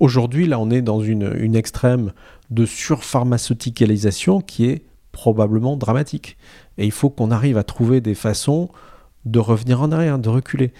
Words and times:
aujourd'hui, 0.00 0.46
là, 0.46 0.58
on 0.58 0.70
est 0.70 0.82
dans 0.82 1.00
une, 1.00 1.56
extrême 1.56 2.12
de 2.50 2.66
surpharmaceuticalisation 2.66 4.40
qui 4.40 4.66
est 4.66 4.82
probablement 5.12 5.76
dramatique. 5.76 6.36
Et 6.76 6.84
il 6.84 6.92
faut 6.92 7.10
qu'on 7.10 7.30
arrive 7.30 7.58
à 7.58 7.64
trouver 7.64 8.00
des 8.00 8.14
façons 8.14 8.68
de 9.24 9.38
revenir 9.38 9.82
en 9.82 9.92
arrière, 9.92 10.18
de 10.18 10.28
reculer. 10.28 10.72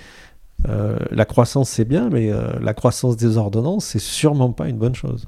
Euh, 0.68 0.98
la 1.10 1.24
croissance, 1.24 1.70
c'est 1.70 1.84
bien, 1.84 2.08
mais 2.10 2.30
euh, 2.32 2.58
la 2.60 2.74
croissance 2.74 3.16
des 3.16 3.36
ordonnances, 3.36 3.86
c'est 3.86 3.98
sûrement 3.98 4.52
pas 4.52 4.68
une 4.68 4.78
bonne 4.78 4.94
chose. 4.94 5.26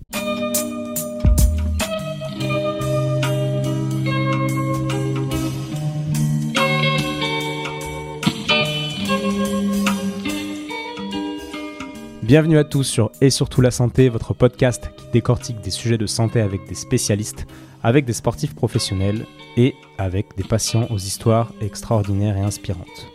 Bienvenue 12.30 12.58
à 12.58 12.62
tous 12.62 12.84
sur 12.84 13.10
Et 13.20 13.28
surtout 13.28 13.60
la 13.60 13.72
santé, 13.72 14.08
votre 14.08 14.34
podcast 14.34 14.92
qui 14.96 15.04
décortique 15.12 15.60
des 15.62 15.72
sujets 15.72 15.98
de 15.98 16.06
santé 16.06 16.40
avec 16.40 16.64
des 16.68 16.76
spécialistes, 16.76 17.44
avec 17.82 18.04
des 18.04 18.12
sportifs 18.12 18.54
professionnels 18.54 19.26
et 19.56 19.74
avec 19.98 20.36
des 20.36 20.44
patients 20.44 20.86
aux 20.90 20.96
histoires 20.96 21.52
extraordinaires 21.60 22.36
et 22.36 22.42
inspirantes. 22.42 23.08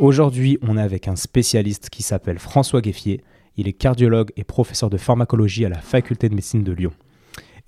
Aujourd'hui, 0.00 0.58
on 0.62 0.76
est 0.76 0.82
avec 0.82 1.06
un 1.06 1.14
spécialiste 1.14 1.90
qui 1.90 2.02
s'appelle 2.02 2.40
François 2.40 2.80
Gueffier. 2.80 3.22
Il 3.56 3.68
est 3.68 3.72
cardiologue 3.72 4.32
et 4.36 4.42
professeur 4.42 4.90
de 4.90 4.96
pharmacologie 4.96 5.64
à 5.64 5.68
la 5.68 5.80
faculté 5.80 6.28
de 6.28 6.34
médecine 6.34 6.64
de 6.64 6.72
Lyon. 6.72 6.90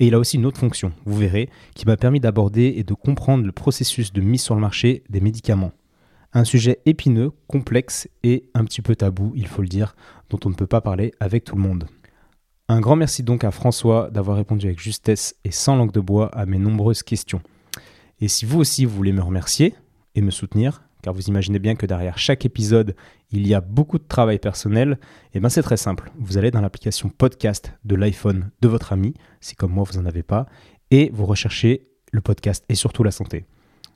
Et 0.00 0.08
il 0.08 0.14
a 0.14 0.18
aussi 0.18 0.36
une 0.36 0.46
autre 0.46 0.58
fonction, 0.58 0.90
vous 1.04 1.16
verrez, 1.16 1.48
qui 1.76 1.86
m'a 1.86 1.96
permis 1.96 2.18
d'aborder 2.18 2.74
et 2.76 2.82
de 2.82 2.94
comprendre 2.94 3.46
le 3.46 3.52
processus 3.52 4.12
de 4.12 4.20
mise 4.20 4.42
sur 4.42 4.56
le 4.56 4.60
marché 4.60 5.04
des 5.10 5.20
médicaments. 5.20 5.70
Un 6.34 6.44
sujet 6.44 6.80
épineux, 6.86 7.30
complexe 7.46 8.08
et 8.22 8.48
un 8.54 8.64
petit 8.64 8.80
peu 8.80 8.96
tabou, 8.96 9.32
il 9.36 9.46
faut 9.46 9.60
le 9.60 9.68
dire, 9.68 9.94
dont 10.30 10.40
on 10.44 10.50
ne 10.50 10.54
peut 10.54 10.66
pas 10.66 10.80
parler 10.80 11.12
avec 11.20 11.44
tout 11.44 11.56
le 11.56 11.62
monde. 11.62 11.86
Un 12.68 12.80
grand 12.80 12.96
merci 12.96 13.22
donc 13.22 13.44
à 13.44 13.50
François 13.50 14.10
d'avoir 14.10 14.38
répondu 14.38 14.66
avec 14.66 14.80
justesse 14.80 15.34
et 15.44 15.50
sans 15.50 15.76
langue 15.76 15.92
de 15.92 16.00
bois 16.00 16.28
à 16.28 16.46
mes 16.46 16.58
nombreuses 16.58 17.02
questions. 17.02 17.42
Et 18.20 18.28
si 18.28 18.46
vous 18.46 18.60
aussi 18.60 18.86
vous 18.86 18.96
voulez 18.96 19.12
me 19.12 19.20
remercier 19.20 19.74
et 20.14 20.22
me 20.22 20.30
soutenir, 20.30 20.82
car 21.02 21.12
vous 21.12 21.26
imaginez 21.26 21.58
bien 21.58 21.74
que 21.74 21.84
derrière 21.84 22.16
chaque 22.16 22.46
épisode, 22.46 22.94
il 23.30 23.46
y 23.46 23.52
a 23.52 23.60
beaucoup 23.60 23.98
de 23.98 24.06
travail 24.06 24.38
personnel, 24.38 24.98
et 25.02 25.38
eh 25.38 25.40
bien 25.40 25.50
c'est 25.50 25.62
très 25.62 25.76
simple. 25.76 26.12
Vous 26.18 26.38
allez 26.38 26.50
dans 26.50 26.60
l'application 26.62 27.10
podcast 27.10 27.74
de 27.84 27.94
l'iPhone 27.94 28.50
de 28.62 28.68
votre 28.68 28.94
ami, 28.94 29.12
si 29.40 29.54
comme 29.54 29.72
moi 29.72 29.84
vous 29.84 30.00
n'en 30.00 30.06
avez 30.06 30.22
pas, 30.22 30.46
et 30.90 31.10
vous 31.12 31.26
recherchez 31.26 31.88
le 32.10 32.20
podcast 32.22 32.64
et 32.70 32.74
surtout 32.74 33.02
la 33.02 33.10
santé. 33.10 33.44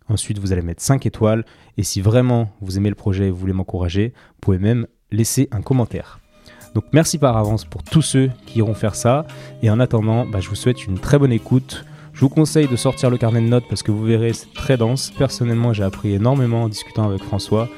Ensuite, 0.09 0.39
vous 0.39 0.53
allez 0.53 0.63
mettre 0.63 0.83
5 0.83 1.07
étoiles. 1.07 1.45
Et 1.79 1.83
si 1.83 2.01
vraiment 2.01 2.51
vous 2.61 2.77
aimez 2.77 2.89
le 2.89 2.95
projet 2.95 3.27
et 3.27 3.31
vous 3.31 3.37
voulez 3.37 3.53
m'encourager, 3.53 4.13
vous 4.15 4.41
pouvez 4.41 4.59
même 4.59 4.87
laisser 5.11 5.49
un 5.53 5.63
commentaire. 5.63 6.21
Donc 6.75 6.85
merci 6.93 7.17
par 7.17 7.37
avance 7.37 7.65
pour 7.65 7.83
tous 7.83 8.03
ceux 8.03 8.31
qui 8.47 8.59
iront 8.59 8.75
faire 8.75 8.95
ça. 8.95 9.27
Et 9.63 9.71
en 9.71 9.81
attendant, 9.81 10.27
bah, 10.27 10.41
je 10.41 10.49
vous 10.49 10.55
souhaite 10.55 10.87
une 10.87 10.99
très 10.99 11.19
bonne 11.19 11.33
écoute. 11.33 11.85
Je 12.13 12.21
vous 12.21 12.29
conseille 12.29 12.69
de 12.69 12.77
sortir 12.77 13.11
le 13.11 13.19
carnet 13.19 13.41
de 13.41 13.47
notes 13.47 13.65
parce 13.69 13.83
que 13.83 13.91
vous 13.91 14.05
verrez, 14.05 14.33
c'est 14.33 14.53
très 14.55 14.77
dense. 14.77 15.11
Personnellement, 15.11 15.73
j'ai 15.73 15.85
appris 15.85 16.15
énormément 16.15 16.65
en 16.65 16.69
discutant 16.69 17.05
avec 17.05 17.23
François. 17.23 17.69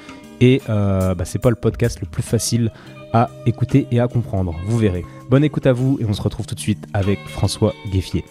Et 0.40 0.62
euh, 0.68 1.14
bah, 1.14 1.24
c'est 1.24 1.38
pas 1.38 1.50
le 1.50 1.56
podcast 1.56 2.00
le 2.00 2.06
plus 2.06 2.22
facile 2.22 2.72
à 3.12 3.30
écouter 3.46 3.86
et 3.90 4.00
à 4.00 4.08
comprendre. 4.08 4.54
Vous 4.66 4.78
verrez. 4.78 5.04
Bonne 5.30 5.44
écoute 5.44 5.66
à 5.66 5.72
vous 5.72 5.98
et 6.00 6.04
on 6.04 6.12
se 6.12 6.22
retrouve 6.22 6.46
tout 6.46 6.54
de 6.54 6.60
suite 6.60 6.84
avec 6.92 7.18
François 7.26 7.74
Gueffier. 7.90 8.24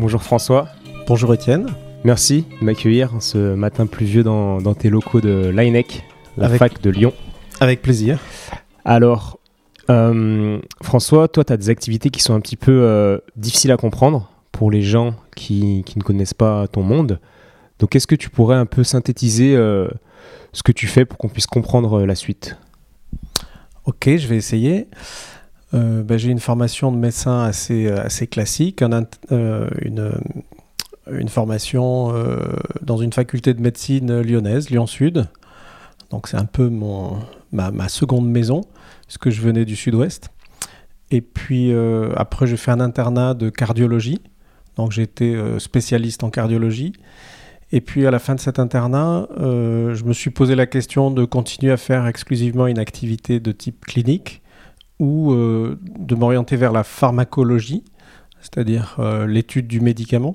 Bonjour 0.00 0.22
François. 0.22 0.68
Bonjour 1.08 1.34
Étienne. 1.34 1.66
Merci 2.04 2.46
de 2.60 2.64
m'accueillir 2.64 3.10
ce 3.18 3.54
matin 3.56 3.86
pluvieux 3.86 4.22
dans, 4.22 4.60
dans 4.60 4.74
tes 4.74 4.90
locaux 4.90 5.20
de 5.20 5.48
l'INEC, 5.48 6.04
la 6.36 6.48
fac 6.48 6.80
de 6.80 6.90
Lyon. 6.90 7.12
Avec 7.58 7.82
plaisir. 7.82 8.20
Alors, 8.84 9.40
euh, 9.90 10.60
François, 10.82 11.26
toi, 11.26 11.42
tu 11.42 11.52
as 11.52 11.56
des 11.56 11.68
activités 11.68 12.10
qui 12.10 12.22
sont 12.22 12.34
un 12.34 12.40
petit 12.40 12.56
peu 12.56 12.70
euh, 12.70 13.18
difficiles 13.34 13.72
à 13.72 13.76
comprendre 13.76 14.30
pour 14.52 14.70
les 14.70 14.82
gens 14.82 15.16
qui, 15.34 15.82
qui, 15.84 15.98
ne 15.98 16.04
connaissent 16.04 16.32
pas 16.32 16.68
ton 16.68 16.84
monde. 16.84 17.18
Donc, 17.80 17.96
est-ce 17.96 18.06
que 18.06 18.14
tu 18.14 18.30
pourrais 18.30 18.56
un 18.56 18.66
peu 18.66 18.84
synthétiser 18.84 19.56
euh, 19.56 19.88
ce 20.52 20.62
que 20.62 20.70
tu 20.70 20.86
fais 20.86 21.06
pour 21.06 21.18
qu'on 21.18 21.28
puisse 21.28 21.48
comprendre 21.48 22.04
la 22.04 22.14
suite? 22.14 22.56
Ok, 23.84 24.04
je 24.16 24.28
vais 24.28 24.36
essayer. 24.36 24.86
Euh, 25.74 26.02
ben, 26.02 26.18
j'ai 26.18 26.30
une 26.30 26.40
formation 26.40 26.90
de 26.92 26.96
médecin 26.96 27.42
assez, 27.42 27.86
euh, 27.86 28.06
classique, 28.30 28.82
euh, 29.32 29.68
une, 29.82 31.28
formation 31.28 32.12
dans 32.82 32.98
une 32.98 33.12
faculté 33.12 33.54
de 33.54 33.60
médecine 33.60 34.20
lyonnaise, 34.20 34.70
Lyon 34.70 34.86
Sud. 34.86 35.26
Donc 36.10 36.28
c'est 36.28 36.36
un 36.36 36.46
peu 36.46 36.68
mon, 36.68 37.18
ma, 37.52 37.88
seconde 37.88 38.28
maison, 38.28 38.62
puisque 39.06 39.30
je 39.30 39.40
venais 39.40 39.64
du 39.64 39.76
sud-ouest. 39.76 40.30
Et 41.10 41.20
puis 41.20 41.72
après, 42.16 42.46
j'ai 42.46 42.56
fait 42.56 42.70
un 42.70 42.80
internat 42.80 43.34
de 43.34 43.48
cardiologie. 43.48 44.20
Donc 44.76 44.96
été 44.98 45.38
spécialiste 45.58 46.24
en 46.24 46.30
cardiologie. 46.30 46.92
Et 47.72 47.80
puis 47.80 48.06
à 48.06 48.10
la 48.10 48.18
fin 48.18 48.34
de 48.34 48.40
cet 48.40 48.58
internat, 48.58 49.28
je 49.38 50.04
me 50.04 50.12
suis 50.12 50.30
posé 50.30 50.54
la 50.54 50.66
question 50.66 51.10
de 51.10 51.24
continuer 51.24 51.72
à 51.72 51.78
faire 51.78 52.06
exclusivement 52.06 52.66
une 52.66 52.78
activité 52.78 53.40
de 53.40 53.52
type 53.52 53.84
clinique 53.86 54.42
ou 54.98 55.32
euh, 55.32 55.78
de 55.98 56.14
m'orienter 56.14 56.56
vers 56.56 56.72
la 56.72 56.84
pharmacologie, 56.84 57.84
c'est-à-dire 58.40 58.96
euh, 58.98 59.26
l'étude 59.26 59.66
du 59.66 59.80
médicament, 59.80 60.34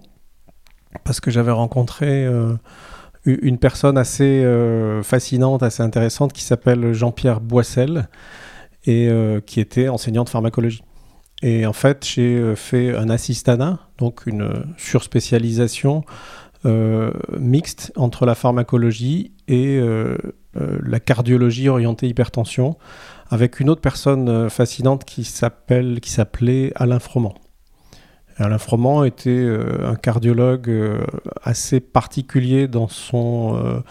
parce 1.03 1.19
que 1.19 1.31
j'avais 1.31 1.51
rencontré 1.51 2.25
euh, 2.25 2.56
une 3.25 3.57
personne 3.57 3.97
assez 3.97 4.46
fascinante, 5.02 5.63
assez 5.63 5.81
intéressante, 5.81 6.34
qui 6.34 6.44
s'appelle 6.44 6.91
Jean-Pierre 6.91 7.40
Boissel, 7.40 8.09
et 8.85 9.09
qui 9.46 9.62
était 9.62 9.88
enseignant 9.88 10.25
de 10.25 10.29
pharmacologie. 10.29 10.84
Et 11.41 11.66
en 11.66 11.72
fait, 11.72 12.06
j'ai 12.06 12.53
fait 12.57 12.94
un 12.94 13.09
assistanat, 13.09 13.79
donc 13.97 14.25
une 14.25 14.66
surspécialisation 14.75 16.03
mixte 17.40 17.94
entre 17.96 18.25
la 18.25 18.35
pharmacologie 18.35 19.31
et 19.47 19.79
la 20.53 21.00
cardiologie 21.00 21.69
orientée 21.69 22.09
hypertension, 22.09 22.78
avec 23.29 23.59
une 23.59 23.69
autre 23.69 23.81
personne 23.81 24.29
euh, 24.29 24.50
fascinante 24.50 25.06
qui 25.06 25.23
s'appelle, 25.23 26.00
qui 26.01 26.11
s'appelait 26.11 26.72
Alain 26.75 27.00
Froment. 27.00 27.35
Alain 28.38 28.57
Froment 28.57 29.03
était 29.03 29.29
euh, 29.29 29.89
un 29.89 29.95
cardiologue 29.95 30.69
euh, 30.69 31.06
assez 31.44 31.79
particulier 31.79 32.67
dans 32.67 32.88
son 32.88 33.84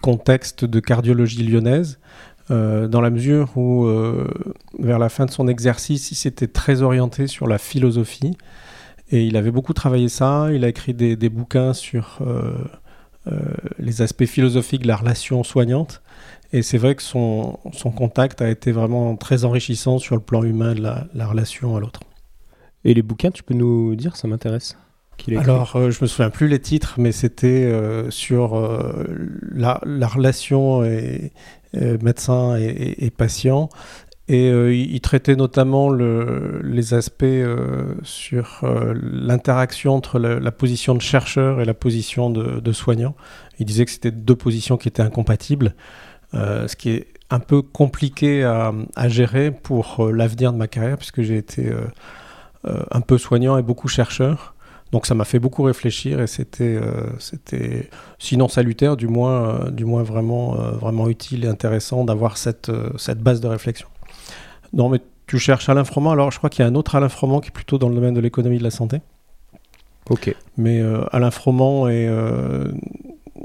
contexte 0.00 0.64
de 0.64 0.78
cardiologie 0.78 1.42
lyonnaise, 1.42 1.98
dans 2.48 3.00
la 3.00 3.10
mesure 3.10 3.58
où, 3.58 3.84
vers 4.78 5.00
la 5.00 5.08
fin 5.08 5.26
de 5.26 5.32
son 5.32 5.48
exercice, 5.48 6.12
il 6.12 6.14
s'était 6.14 6.46
très 6.46 6.82
orienté 6.82 7.26
sur 7.26 7.48
la 7.48 7.58
philosophie. 7.58 8.36
Et 9.10 9.24
il 9.24 9.36
avait 9.36 9.50
beaucoup 9.50 9.72
travaillé 9.72 10.08
ça. 10.08 10.50
Il 10.52 10.64
a 10.64 10.68
écrit 10.68 10.94
des, 10.94 11.16
des 11.16 11.30
bouquins 11.30 11.72
sur 11.72 12.20
les 13.80 14.02
aspects 14.02 14.26
philosophiques 14.26 14.82
de 14.82 14.88
la 14.88 14.96
relation 14.96 15.42
soignante. 15.42 16.03
Et 16.54 16.62
c'est 16.62 16.78
vrai 16.78 16.94
que 16.94 17.02
son, 17.02 17.58
son, 17.72 17.90
contact 17.90 18.40
a 18.40 18.48
été 18.48 18.70
vraiment 18.70 19.16
très 19.16 19.44
enrichissant 19.44 19.98
sur 19.98 20.14
le 20.14 20.20
plan 20.20 20.44
humain 20.44 20.72
de 20.72 20.82
la, 20.82 21.08
la 21.12 21.26
relation 21.26 21.74
à 21.74 21.80
l'autre. 21.80 21.98
Et 22.84 22.94
les 22.94 23.02
bouquins, 23.02 23.32
tu 23.32 23.42
peux 23.42 23.54
nous 23.54 23.96
dire, 23.96 24.14
ça 24.14 24.28
m'intéresse. 24.28 24.76
Alors, 25.36 25.74
euh, 25.74 25.90
je 25.90 25.98
me 26.00 26.06
souviens 26.06 26.30
plus 26.30 26.46
les 26.46 26.60
titres, 26.60 26.94
mais 26.98 27.10
c'était 27.10 27.64
euh, 27.64 28.08
sur 28.08 28.54
euh, 28.54 29.04
la, 29.50 29.80
la, 29.84 30.06
relation 30.06 30.84
et, 30.84 31.32
médecin 31.72 32.56
et, 32.56 33.04
et, 33.04 33.10
patient. 33.10 33.68
Et 34.28 34.48
il 34.48 35.00
traitait 35.00 35.34
notamment 35.34 35.90
le, 35.90 36.60
les 36.62 36.94
aspects 36.94 37.24
sur 38.04 38.64
l'interaction 38.94 39.94
entre 39.94 40.20
la, 40.20 40.38
la, 40.38 40.52
position 40.52 40.94
de 40.94 41.02
chercheur 41.02 41.60
et 41.60 41.64
la 41.64 41.74
position 41.74 42.30
de, 42.30 42.60
de 42.60 42.72
soignant. 42.72 43.16
Il 43.58 43.66
disait 43.66 43.84
que 43.84 43.90
c'était 43.90 44.12
deux 44.12 44.36
positions 44.36 44.76
qui 44.76 44.88
étaient 44.88 45.02
incompatibles. 45.02 45.74
Euh, 46.34 46.68
ce 46.68 46.76
qui 46.76 46.90
est 46.90 47.06
un 47.30 47.40
peu 47.40 47.62
compliqué 47.62 48.44
à, 48.44 48.72
gérer 49.08 49.50
pour 49.50 49.96
euh, 50.00 50.12
l'avenir 50.12 50.52
de 50.52 50.58
ma 50.58 50.68
carrière, 50.68 50.96
puisque 50.96 51.22
j'ai 51.22 51.36
été 51.36 51.68
euh, 51.68 52.82
un 52.90 53.00
peu 53.00 53.18
soignant 53.18 53.58
et 53.58 53.62
beaucoup 53.62 53.88
chercheur. 53.88 54.54
Donc 54.92 55.06
ça 55.06 55.14
m'a 55.14 55.24
fait 55.24 55.40
beaucoup 55.40 55.64
réfléchir 55.64 56.20
et 56.20 56.28
c'était, 56.28 56.78
c'était 57.18 57.90
sinon 58.20 58.46
salutaire, 58.46 58.96
du 58.96 59.08
moins, 59.08 59.68
du 59.70 59.84
moins 59.84 60.04
vraiment, 60.04 60.54
vraiment 60.54 61.08
utile 61.08 61.44
et 61.44 61.48
intéressant 61.48 62.04
d'avoir 62.04 62.36
cette, 62.36 62.70
cette 62.96 63.18
base 63.18 63.40
de 63.40 63.48
réflexion. 63.48 63.88
Non, 64.72 64.88
mais 64.88 65.00
tu 65.26 65.40
cherches 65.40 65.68
Alain 65.68 65.82
Froment, 65.82 66.12
alors 66.12 66.30
je 66.30 66.38
crois 66.38 66.48
qu'il 66.48 66.62
y 66.64 66.68
a 66.68 66.70
un 66.70 66.76
autre 66.76 66.94
Alain 66.94 67.08
Froment 67.08 67.40
qui 67.40 67.48
est 67.48 67.50
plutôt 67.50 67.76
dans 67.76 67.88
le 67.88 67.96
domaine 67.96 68.14
de 68.14 68.20
l'économie 68.20 68.58
de 68.58 68.62
la 68.62 68.70
santé. 68.70 69.00
Ok. 70.10 70.32
Mais 70.56 70.80
Alain 71.10 71.32
Froment 71.32 71.88
est 71.88 72.08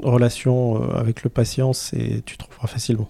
relation 0.02 0.82
euh, 0.82 0.98
avec 0.98 1.22
le 1.22 1.30
patient, 1.30 1.72
c'est 1.72 2.22
tu 2.24 2.36
trouveras 2.36 2.66
facilement. 2.66 3.08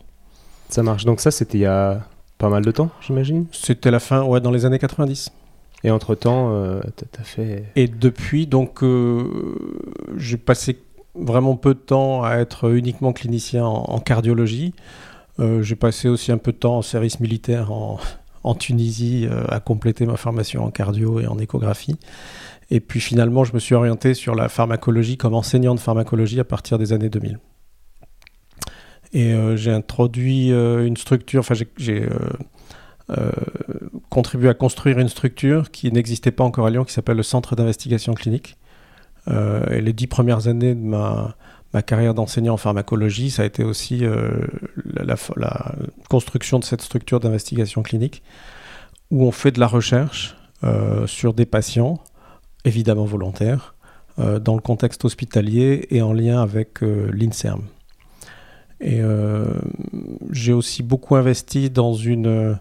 Ça 0.69 0.83
marche. 0.83 1.05
Donc 1.05 1.21
ça, 1.21 1.31
c'était 1.31 1.59
il 1.59 1.63
y 1.63 1.67
a 1.67 2.07
pas 2.39 2.49
mal 2.49 2.65
de 2.65 2.71
temps, 2.71 2.91
j'imagine? 3.01 3.47
C'était 3.53 3.91
la 3.91 4.01
fin, 4.01 4.23
ouais, 4.23 4.41
dans 4.41 4.51
les 4.51 4.65
années 4.65 4.79
90. 4.79 5.31
Et 5.83 5.91
entre-temps, 5.91 6.51
euh, 6.53 6.81
tu 6.97 7.21
as 7.21 7.25
fait... 7.25 7.65
Et 7.75 7.89
depuis, 7.89 8.47
donc, 8.47 8.83
euh, 8.83 9.25
j'ai 10.17 10.37
passé 10.37 10.79
vraiment 11.15 11.57
peu 11.57 11.75
de 11.75 11.79
temps 11.79 12.23
à 12.23 12.37
être 12.37 12.71
uniquement 12.71 13.13
clinicien 13.13 13.65
en, 13.65 13.99
cardiologie. 13.99 14.75
j'ai 15.39 15.75
passé 15.75 16.09
aussi 16.09 16.31
un 16.31 16.39
peu 16.39 16.53
de 16.53 16.57
temps 16.57 16.77
en 16.77 16.83
service 16.83 17.19
militaire 17.19 17.73
en, 17.73 17.99
en 18.45 18.55
Tunisie 18.55 19.27
à 19.49 19.59
compléter 19.59 20.07
ma 20.07 20.17
formation 20.17 20.65
en 20.65 20.71
cardio 20.71 21.19
et 21.19 21.27
en 21.27 21.39
échographie. 21.39 21.97
Et 22.71 22.81
puis 22.81 23.01
finalement, 23.01 23.45
je 23.45 23.53
me 23.53 23.59
suis 23.59 23.75
orienté 23.75 24.15
sur 24.15 24.35
la 24.35 24.49
pharmacologie 24.49 25.17
comme 25.17 25.35
enseignant 25.35 25.75
de 25.75 25.81
pharmacologie 25.81 26.39
à 26.41 26.45
partir 26.45 26.79
des 26.79 26.93
années 26.93 27.09
2000. 27.09 27.39
Et 29.13 29.33
euh, 29.33 29.57
j'ai 29.57 29.73
introduit 29.73 30.53
euh, 30.53 30.87
une 30.87 30.97
structure, 30.97 31.41
enfin 31.41 31.55
j'ai 31.77 32.09
euh, 33.11 33.33
contribué 34.09 34.49
à 34.49 34.55
construire 34.55 35.01
une 35.01 35.09
structure 35.09 35.73
qui 35.73 35.91
n'existait 35.91 36.31
pas 36.31 36.45
encore 36.45 36.67
à 36.67 36.71
Lyon, 36.71 36.85
qui 36.85 36.93
s'appelle 36.93 37.17
le 37.17 37.25
Centre 37.25 37.57
d'investigation 37.57 38.15
clinique. 38.15 38.57
et 39.27 39.81
les 39.81 39.93
dix 39.93 40.07
premières 40.07 40.47
années 40.47 40.75
de 40.75 40.85
ma, 40.85 41.35
carrière 41.87 42.15
d'enseignant 42.15 42.55
en 42.55 42.57
pharmacologie, 42.57 43.31
ça 43.31 43.43
a 43.43 43.45
été 43.45 43.65
aussi 43.65 44.03
la, 44.85 45.15
la, 45.37 45.75
construction 46.09 46.59
de 46.59 46.65
cette 46.65 46.83
structure 46.83 47.21
d'investigation 47.21 47.83
clinique, 47.83 48.23
où 49.11 49.25
on 49.25 49.33
fait 49.33 49.53
de 49.53 49.61
la 49.61 49.67
recherche 49.67 50.37
sur 51.07 51.35
des 51.35 51.47
patients 51.47 52.01
évidemment 52.65 53.05
volontaire, 53.05 53.75
euh, 54.19 54.39
dans 54.39 54.55
le 54.55 54.61
contexte 54.61 55.05
hospitalier 55.05 55.87
et 55.91 56.03
en 56.03 56.13
lien 56.13 56.43
avec 56.43 56.83
euh, 56.83 57.11
l'INSERM. 57.13 57.63
Et 58.81 59.01
euh, 59.01 59.47
j'ai 60.31 60.53
aussi 60.53 60.83
beaucoup 60.83 61.17
investi 61.17 61.71
dans 61.71 61.95
une, 61.95 62.59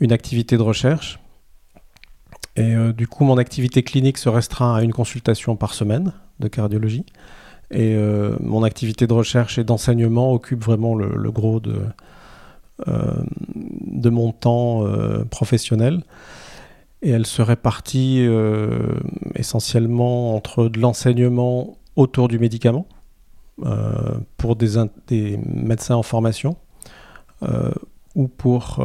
une 0.00 0.12
activité 0.12 0.56
de 0.56 0.62
recherche. 0.62 1.20
Et 2.56 2.74
du 2.92 3.06
coup, 3.06 3.24
mon 3.24 3.38
activité 3.38 3.82
clinique 3.82 4.18
se 4.18 4.28
restreint 4.28 4.74
à 4.74 4.82
une 4.82 4.92
consultation 4.92 5.56
par 5.56 5.72
semaine 5.72 6.12
de 6.40 6.48
cardiologie. 6.48 7.06
Et 7.70 7.96
mon 8.40 8.64
activité 8.64 9.06
de 9.06 9.12
recherche 9.12 9.56
et 9.56 9.64
d'enseignement 9.64 10.32
occupe 10.32 10.62
vraiment 10.62 10.94
le, 10.94 11.14
le 11.16 11.30
gros 11.30 11.60
de, 11.60 11.80
de 12.86 14.10
mon 14.10 14.32
temps 14.32 14.84
professionnel 15.30 16.02
et 17.02 17.10
elle 17.10 17.26
se 17.26 17.42
répartit 17.42 18.24
euh, 18.26 18.94
essentiellement 19.34 20.34
entre 20.34 20.68
de 20.68 20.78
l'enseignement 20.78 21.78
autour 21.96 22.28
du 22.28 22.38
médicament 22.38 22.86
euh, 23.64 24.14
pour 24.36 24.56
des, 24.56 25.38
médecins 25.46 25.96
en 25.96 26.02
formation 26.02 26.56
euh, 27.42 27.70
ou 28.14 28.28
pour 28.28 28.84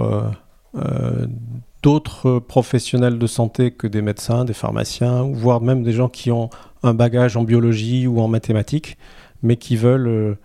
d'autres 1.81 2.39
professionnels 2.39 3.19
de 3.19 3.27
santé 3.27 3.71
que 3.71 3.87
des 3.87 4.01
médecins, 4.01 4.43
des 4.43 4.53
pharmaciens, 4.53 5.23
voire 5.23 5.61
même 5.61 5.83
des 5.83 5.91
gens 5.91 6.09
qui 6.09 6.31
ont 6.31 6.49
un 6.83 6.93
bagage 6.93 7.37
en 7.37 7.43
biologie 7.43 8.07
ou 8.07 8.19
en 8.19 8.27
mathématiques, 8.27 8.97
mais 9.43 9.55
qui 9.55 9.75
veulent 9.75 10.37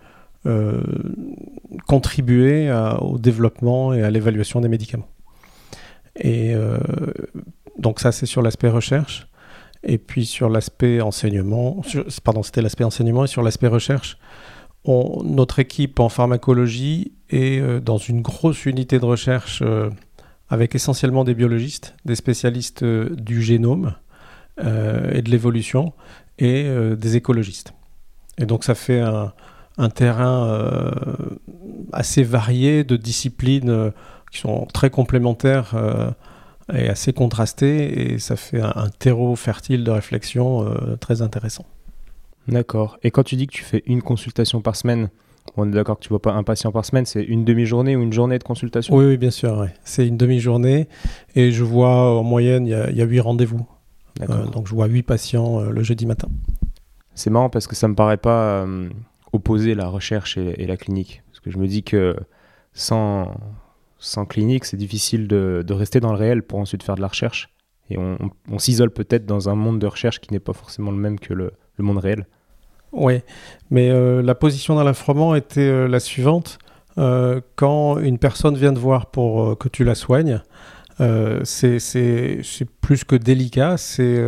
contribuer 1.87 2.71
au 3.01 3.17
développement 3.17 3.93
et 3.93 4.03
à 4.03 4.09
l'évaluation 4.09 4.61
des 4.61 4.69
médicaments. 4.69 5.09
Et 6.15 6.55
donc 7.81 7.99
ça, 7.99 8.11
c'est 8.11 8.25
sur 8.25 8.41
l'aspect 8.41 8.69
recherche. 8.69 9.27
Et 9.83 9.97
puis 9.97 10.27
sur 10.27 10.47
l'aspect 10.49 11.01
enseignement, 11.01 11.81
pardon, 12.23 12.43
c'était 12.43 12.61
l'aspect 12.61 12.83
enseignement 12.83 13.23
et 13.23 13.27
sur 13.27 13.41
l'aspect 13.41 13.67
recherche, 13.67 14.17
notre 14.85 15.59
équipe 15.59 15.99
en 15.99 16.09
pharmacologie 16.09 17.13
est 17.29 17.59
euh, 17.59 17.79
dans 17.79 17.97
une 17.97 18.21
grosse 18.21 18.65
unité 18.65 18.99
de 18.99 19.05
recherche 19.05 19.61
euh, 19.63 19.89
avec 20.49 20.75
essentiellement 20.75 21.23
des 21.23 21.33
biologistes, 21.33 21.95
des 22.05 22.15
spécialistes 22.15 22.83
euh, 22.83 23.09
du 23.15 23.41
génome 23.41 23.95
et 24.59 25.23
de 25.23 25.31
l'évolution 25.31 25.93
et 26.37 26.69
des 26.95 27.15
écologistes. 27.15 27.73
Et 28.37 28.45
donc 28.45 28.63
ça 28.63 28.75
fait 28.75 28.99
un, 28.99 29.33
un 29.79 29.89
terrain 29.89 30.91
assez 31.91 32.21
varié 32.21 32.83
de 32.83 32.95
disciplines 32.95 33.91
qui 34.31 34.37
sont 34.37 34.67
très 34.71 34.91
complémentaires 34.91 35.73
est 36.73 36.89
assez 36.89 37.13
contrasté 37.13 38.13
et 38.13 38.19
ça 38.19 38.35
fait 38.35 38.61
un, 38.61 38.89
terreau 38.99 39.35
fertile 39.35 39.83
de 39.83 39.91
réflexion 39.91 40.65
euh, 40.65 40.95
très 40.97 41.21
intéressant. 41.21 41.65
D'accord. 42.47 42.97
Et 43.03 43.11
quand 43.11 43.23
tu 43.23 43.35
dis 43.35 43.47
que 43.47 43.53
tu 43.53 43.63
fais 43.63 43.83
une 43.85 44.01
consultation 44.01 44.61
par 44.61 44.75
semaine, 44.75 45.09
on 45.57 45.67
est 45.67 45.71
d'accord 45.71 45.97
que 45.97 46.03
tu 46.03 46.09
vois 46.09 46.21
pas 46.21 46.33
un 46.33 46.43
patient 46.43 46.71
par 46.71 46.85
semaine, 46.85 47.05
c'est 47.05 47.23
une 47.23 47.45
demi-journée 47.45 47.95
ou 47.95 48.01
une 48.01 48.13
journée 48.13 48.37
de 48.39 48.43
consultation? 48.43 48.95
Oui, 48.95 49.17
bien 49.17 49.31
sûr. 49.31 49.67
C'est 49.83 50.07
une 50.07 50.17
demi-journée 50.17 50.87
et 51.35 51.51
je 51.51 51.63
vois 51.63 52.19
en 52.19 52.23
moyenne, 52.23 52.67
il 52.67 52.71
y 52.71 53.01
a 53.01 53.05
huit 53.05 53.19
rendez-vous. 53.19 53.65
Euh, 54.29 54.45
donc 54.47 54.67
je 54.67 54.73
vois 54.73 54.87
huit 54.87 55.03
patients 55.03 55.61
euh, 55.61 55.69
le 55.69 55.83
jeudi 55.83 56.05
matin. 56.05 56.27
C'est 57.15 57.29
marrant 57.29 57.49
parce 57.49 57.67
que 57.67 57.75
ça 57.75 57.87
me 57.87 57.95
paraît 57.95 58.17
pas 58.17 58.65
opposer 59.33 59.75
la 59.75 59.87
recherche 59.87 60.37
et, 60.37 60.61
et, 60.61 60.67
la 60.67 60.77
clinique. 60.77 61.23
Parce 61.27 61.39
que 61.39 61.51
je 61.51 61.57
me 61.57 61.67
dis 61.67 61.83
que 61.83 62.15
sans, 62.73 63.33
sans 64.01 64.25
clinique, 64.25 64.65
c'est 64.65 64.77
difficile 64.77 65.27
de, 65.27 65.63
rester 65.69 66.01
dans 66.01 66.11
le 66.11 66.17
réel 66.17 66.43
pour 66.43 66.59
ensuite 66.59 66.83
faire 66.83 66.95
de 66.95 67.01
la 67.01 67.07
recherche. 67.07 67.49
Et 67.89 67.97
on, 67.97 68.57
s'isole 68.57 68.89
peut-être 68.89 69.25
dans 69.25 69.49
un 69.49 69.55
monde 69.55 69.79
de 69.79 69.85
recherche 69.85 70.19
qui 70.19 70.33
n'est 70.33 70.39
pas 70.39 70.53
forcément 70.53 70.91
le 70.91 70.97
même 70.97 71.19
que 71.19 71.33
le, 71.33 71.53
monde 71.77 71.97
réel. 71.97 72.27
Oui, 72.91 73.21
mais 73.69 73.89
euh, 73.89 74.21
la 74.21 74.35
position 74.35 74.75
dans 74.75 74.83
l'infroman 74.83 75.35
était 75.35 75.61
euh, 75.61 75.87
la 75.87 75.99
suivante. 75.99 76.59
Euh, 76.97 77.41
quand 77.55 77.97
une 77.99 78.17
personne 78.17 78.55
vient 78.55 78.73
te 78.73 78.79
voir 78.79 79.07
pour 79.07 79.57
que 79.57 79.69
tu 79.69 79.83
la 79.83 79.95
soignes, 79.95 80.41
c'est 81.43 81.79
plus 82.81 83.03
que 83.03 83.15
délicat, 83.15 83.77
c'est 83.77 84.23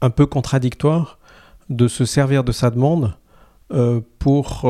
un 0.00 0.10
peu 0.10 0.26
contradictoire 0.26 1.18
de 1.68 1.88
se 1.88 2.04
servir 2.04 2.44
de 2.44 2.52
sa 2.52 2.70
demande 2.70 3.14
pour 4.20 4.64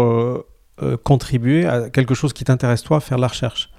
contribuer 1.03 1.67
à 1.67 1.91
quelque 1.91 2.15
chose 2.15 2.32
qui 2.32 2.44
t'intéresse 2.44 2.82
toi, 2.82 3.00
faire 3.00 3.19
la 3.19 3.29
recherche. 3.29 3.71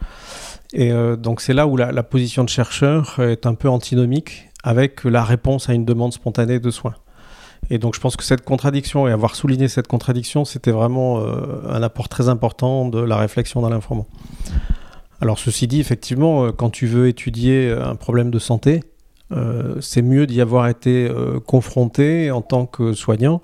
Et 0.73 0.91
euh, 0.91 1.15
donc 1.15 1.41
c'est 1.41 1.53
là 1.53 1.67
où 1.67 1.77
la, 1.77 2.03
position 2.03 2.43
de 2.43 2.49
chercheur 2.49 3.19
est 3.19 3.45
un 3.45 3.53
peu 3.53 3.69
antinomique 3.69 4.49
avec 4.63 5.03
la 5.03 5.23
réponse 5.23 5.69
à 5.69 5.73
une 5.73 5.85
demande 5.85 6.13
spontanée 6.13 6.59
de 6.59 6.71
soins. 6.71 6.95
Et 7.69 7.77
donc 7.77 7.95
je 7.95 7.99
pense 7.99 8.15
que 8.15 8.23
cette 8.23 8.43
contradiction 8.43 9.07
et 9.07 9.11
avoir 9.11 9.35
souligné 9.35 9.67
cette 9.67 9.87
contradiction, 9.87 10.45
c'était 10.45 10.71
vraiment 10.71 11.19
euh, 11.19 11.61
un 11.69 11.83
apport 11.83 12.09
très 12.09 12.29
important 12.29 12.87
de 12.87 12.99
la 12.99 13.17
réflexion 13.17 13.61
dans 13.61 13.69
l'information. 13.69 14.09
Alors 15.19 15.37
ceci 15.37 15.67
dit, 15.67 15.79
effectivement, 15.79 16.45
euh, 16.45 16.51
quand 16.51 16.69
tu 16.69 16.87
veux 16.87 17.07
étudier 17.07 17.71
un 17.71 17.95
problème 17.95 18.31
de 18.31 18.39
santé, 18.39 18.81
c'est 19.79 20.01
mieux 20.01 20.27
d'y 20.27 20.41
avoir 20.41 20.67
été 20.67 21.09
confronté 21.47 22.31
en 22.31 22.41
tant 22.41 22.65
que 22.65 22.91
soignant. 22.91 23.41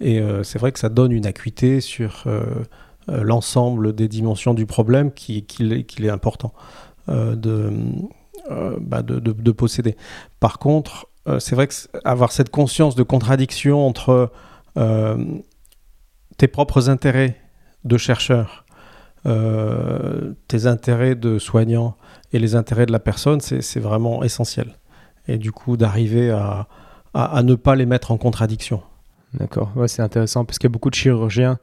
Et 0.00 0.18
c'est 0.44 0.58
vrai 0.58 0.72
que 0.72 0.78
ça 0.78 0.88
donne 0.88 1.12
une 1.12 1.26
acuité 1.26 1.82
sur 1.82 2.24
euh, 2.26 2.40
l'ensemble 3.08 3.94
des 3.94 4.08
dimensions 4.08 4.54
du 4.54 4.66
problème 4.66 5.12
qu'il 5.12 5.72
est, 5.72 6.08
important 6.10 6.52
euh, 7.08 7.36
euh, 8.50 8.76
bah, 8.80 9.02
de, 9.02 9.18
de, 9.18 9.52
posséder. 9.52 9.96
Par 10.40 10.58
contre, 10.58 11.08
c'est 11.38 11.54
vrai 11.54 11.66
que 11.66 11.74
avoir 12.04 12.32
cette 12.32 12.50
conscience 12.50 12.94
de 12.94 13.02
contradiction 13.02 13.86
entre 13.86 14.30
tes 16.36 16.48
propres 16.48 16.90
intérêts 16.90 17.36
de 17.84 17.96
chercheur, 17.96 18.64
tes 19.24 20.66
intérêts 20.66 21.16
de 21.16 21.38
soignant 21.38 21.96
et 22.32 22.38
les 22.38 22.54
intérêts 22.54 22.86
de 22.86 22.92
la 22.92 23.00
personne, 23.00 23.40
c'est 23.40 23.80
vraiment 23.80 24.22
essentiel. 24.22 24.76
Et 25.28 25.38
du 25.38 25.50
coup, 25.50 25.76
d'arriver 25.76 26.30
à, 26.30 26.68
à, 27.14 27.42
ne 27.42 27.54
pas 27.54 27.74
les 27.74 27.86
mettre 27.86 28.10
en 28.12 28.18
contradiction. 28.18 28.82
D'accord, 29.34 29.72
c'est 29.86 30.02
intéressant 30.02 30.44
parce 30.44 30.58
qu'il 30.58 30.68
y 30.68 30.72
a 30.72 30.74
beaucoup 30.74 30.90
de 30.90 30.94
chirurgiens 30.94 31.58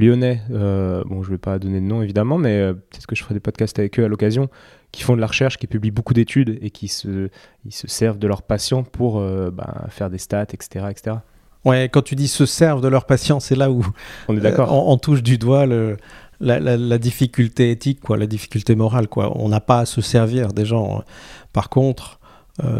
lyonnais, 0.00 0.42
euh, 0.50 1.02
bon, 1.06 1.22
je 1.22 1.30
vais 1.30 1.38
pas 1.38 1.58
donner 1.58 1.80
de 1.80 1.84
nom 1.84 2.02
évidemment, 2.02 2.38
mais 2.38 2.58
euh, 2.58 2.72
peut-être 2.72 3.06
que 3.06 3.14
je 3.14 3.22
ferai 3.22 3.34
des 3.34 3.40
podcasts 3.40 3.78
avec 3.78 3.98
eux 4.00 4.04
à 4.04 4.08
l'occasion, 4.08 4.48
qui 4.90 5.02
font 5.02 5.14
de 5.14 5.20
la 5.20 5.26
recherche, 5.26 5.58
qui 5.58 5.66
publient 5.66 5.90
beaucoup 5.90 6.14
d'études 6.14 6.58
et 6.62 6.70
qui 6.70 6.88
se, 6.88 7.28
ils 7.64 7.72
se 7.72 7.86
servent 7.86 8.18
de 8.18 8.26
leurs 8.26 8.42
patients 8.42 8.82
pour 8.82 9.18
euh, 9.18 9.50
ben, 9.50 9.86
faire 9.88 10.10
des 10.10 10.18
stats, 10.18 10.42
etc., 10.42 10.86
etc. 10.90 11.16
Ouais, 11.64 11.88
quand 11.92 12.02
tu 12.02 12.16
dis 12.16 12.28
se 12.28 12.46
servent 12.46 12.80
de 12.80 12.88
leurs 12.88 13.04
patients, 13.04 13.38
c'est 13.38 13.54
là 13.54 13.70
où 13.70 13.84
on 14.28 14.36
est 14.36 14.40
d'accord. 14.40 14.72
on, 14.88 14.96
touche 14.96 15.22
du 15.22 15.36
doigt 15.36 15.66
le, 15.66 15.98
la, 16.40 16.98
difficulté 16.98 17.70
éthique, 17.70 18.00
quoi, 18.00 18.16
la 18.16 18.26
difficulté 18.26 18.74
morale, 18.74 19.08
quoi. 19.08 19.32
On 19.38 19.50
n'a 19.50 19.60
pas 19.60 19.80
à 19.80 19.86
se 19.86 20.00
servir 20.00 20.54
des 20.54 20.64
gens. 20.64 21.04
Par 21.52 21.68
contre, 21.68 22.18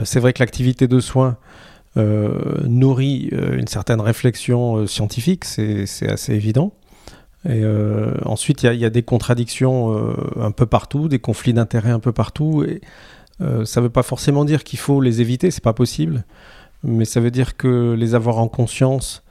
c'est 0.04 0.18
vrai 0.18 0.32
que 0.32 0.38
l'activité 0.38 0.88
de 0.88 0.98
soins 0.98 1.36
nourrit 1.96 3.28
une 3.32 3.66
certaine 3.66 4.00
réflexion 4.00 4.86
scientifique, 4.86 5.44
c'est 5.44 6.08
assez 6.08 6.32
évident. 6.32 6.72
Et 7.46 7.62
euh, 7.64 8.12
ensuite, 8.26 8.62
il 8.64 8.74
y, 8.74 8.84
a 8.84 8.90
des 8.90 9.02
contradictions 9.02 9.96
euh, 9.96 10.14
un 10.38 10.50
peu 10.50 10.66
partout, 10.66 11.08
des 11.08 11.18
conflits 11.18 11.54
d'intérêts 11.54 11.90
un 11.90 12.00
peu 12.00 12.12
partout. 12.12 12.64
Et 12.64 12.82
euh, 13.40 13.64
ça 13.64 13.80
ne 13.80 13.86
veut 13.86 13.90
pas 13.90 14.02
forcément 14.02 14.44
dire 14.44 14.62
qu'il 14.62 14.78
faut 14.78 15.00
les 15.00 15.20
éviter, 15.22 15.50
c'est 15.50 15.64
pas 15.64 15.72
possible. 15.72 16.24
Mais 16.82 17.06
ça 17.06 17.20
veut 17.20 17.30
dire 17.30 17.56
que 17.56 17.94
les 17.94 18.14
avoir 18.14 18.38
en 18.38 18.48
conscience 18.48 19.22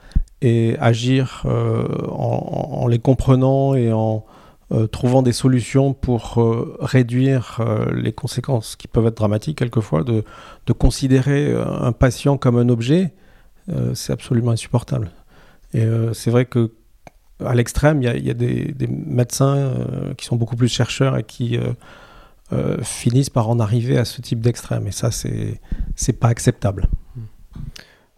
et 0.42 0.76
agir 0.80 1.44
en, 1.46 2.86
les 2.88 2.98
comprenant 2.98 3.74
et 3.74 3.92
en 3.92 4.24
trouvant 4.90 5.22
des 5.22 5.32
solutions 5.32 5.92
pour 5.92 6.38
réduire 6.80 7.60
les 7.92 8.12
conséquences 8.12 8.76
qui 8.76 8.88
peuvent 8.88 9.06
être 9.06 9.16
dramatiques 9.16 9.58
quelquefois, 9.58 10.02
de, 10.02 10.24
de 10.66 10.72
considérer 10.72 11.52
un 11.54 11.92
patient 11.92 12.38
comme 12.38 12.56
un 12.56 12.68
objet, 12.68 13.12
c'est 13.94 14.12
absolument 14.12 14.52
insupportable. 14.52 15.10
Et 15.74 15.86
c'est 16.14 16.30
vrai 16.30 16.46
que 16.46 16.70
à 17.44 17.54
l'extrême, 17.54 18.02
il 18.02 18.26
y 18.26 18.30
a, 18.30 18.34
des, 18.34 18.74
médecins 18.88 19.74
qui 20.16 20.26
sont 20.26 20.36
beaucoup 20.36 20.56
plus 20.56 20.68
chercheurs 20.68 21.16
et 21.16 21.22
qui 21.22 21.58
finissent 22.82 23.30
par 23.30 23.48
en 23.48 23.60
arriver 23.60 23.98
à 23.98 24.04
ce 24.04 24.20
type 24.20 24.40
d'extrême. 24.40 24.86
Et 24.86 24.92
ça, 24.92 25.10
c'est 25.10 25.60
c'est 25.94 26.18
pas 26.18 26.28
acceptable. 26.28 26.88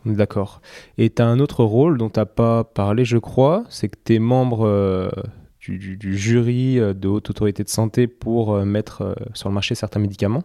D'accord. 0.05 0.61
Et 0.99 1.11
tu 1.11 1.23
as 1.23 1.27
un 1.27 1.39
autre 1.39 1.65
rôle 1.65 1.99
dont 1.99 2.11
tu 2.11 2.19
n'as 2.19 2.27
pas 2.27 2.65
parlé, 2.65 3.05
je 3.05 3.19
crois, 3.19 3.65
c'est 3.69 3.89
que 3.89 3.99
tu 4.05 4.15
es 4.15 4.19
membre 4.19 5.13
du, 5.61 6.19
jury 6.19 6.77
de 6.77 7.09
haute 7.09 7.31
autorité 7.31 7.63
de 7.63 7.69
santé 7.69 8.07
pour 8.07 8.57
mettre 8.65 9.15
sur 9.35 9.49
le 9.49 9.55
marché 9.55 9.75
certains 9.75 10.01
médicaments? 10.01 10.43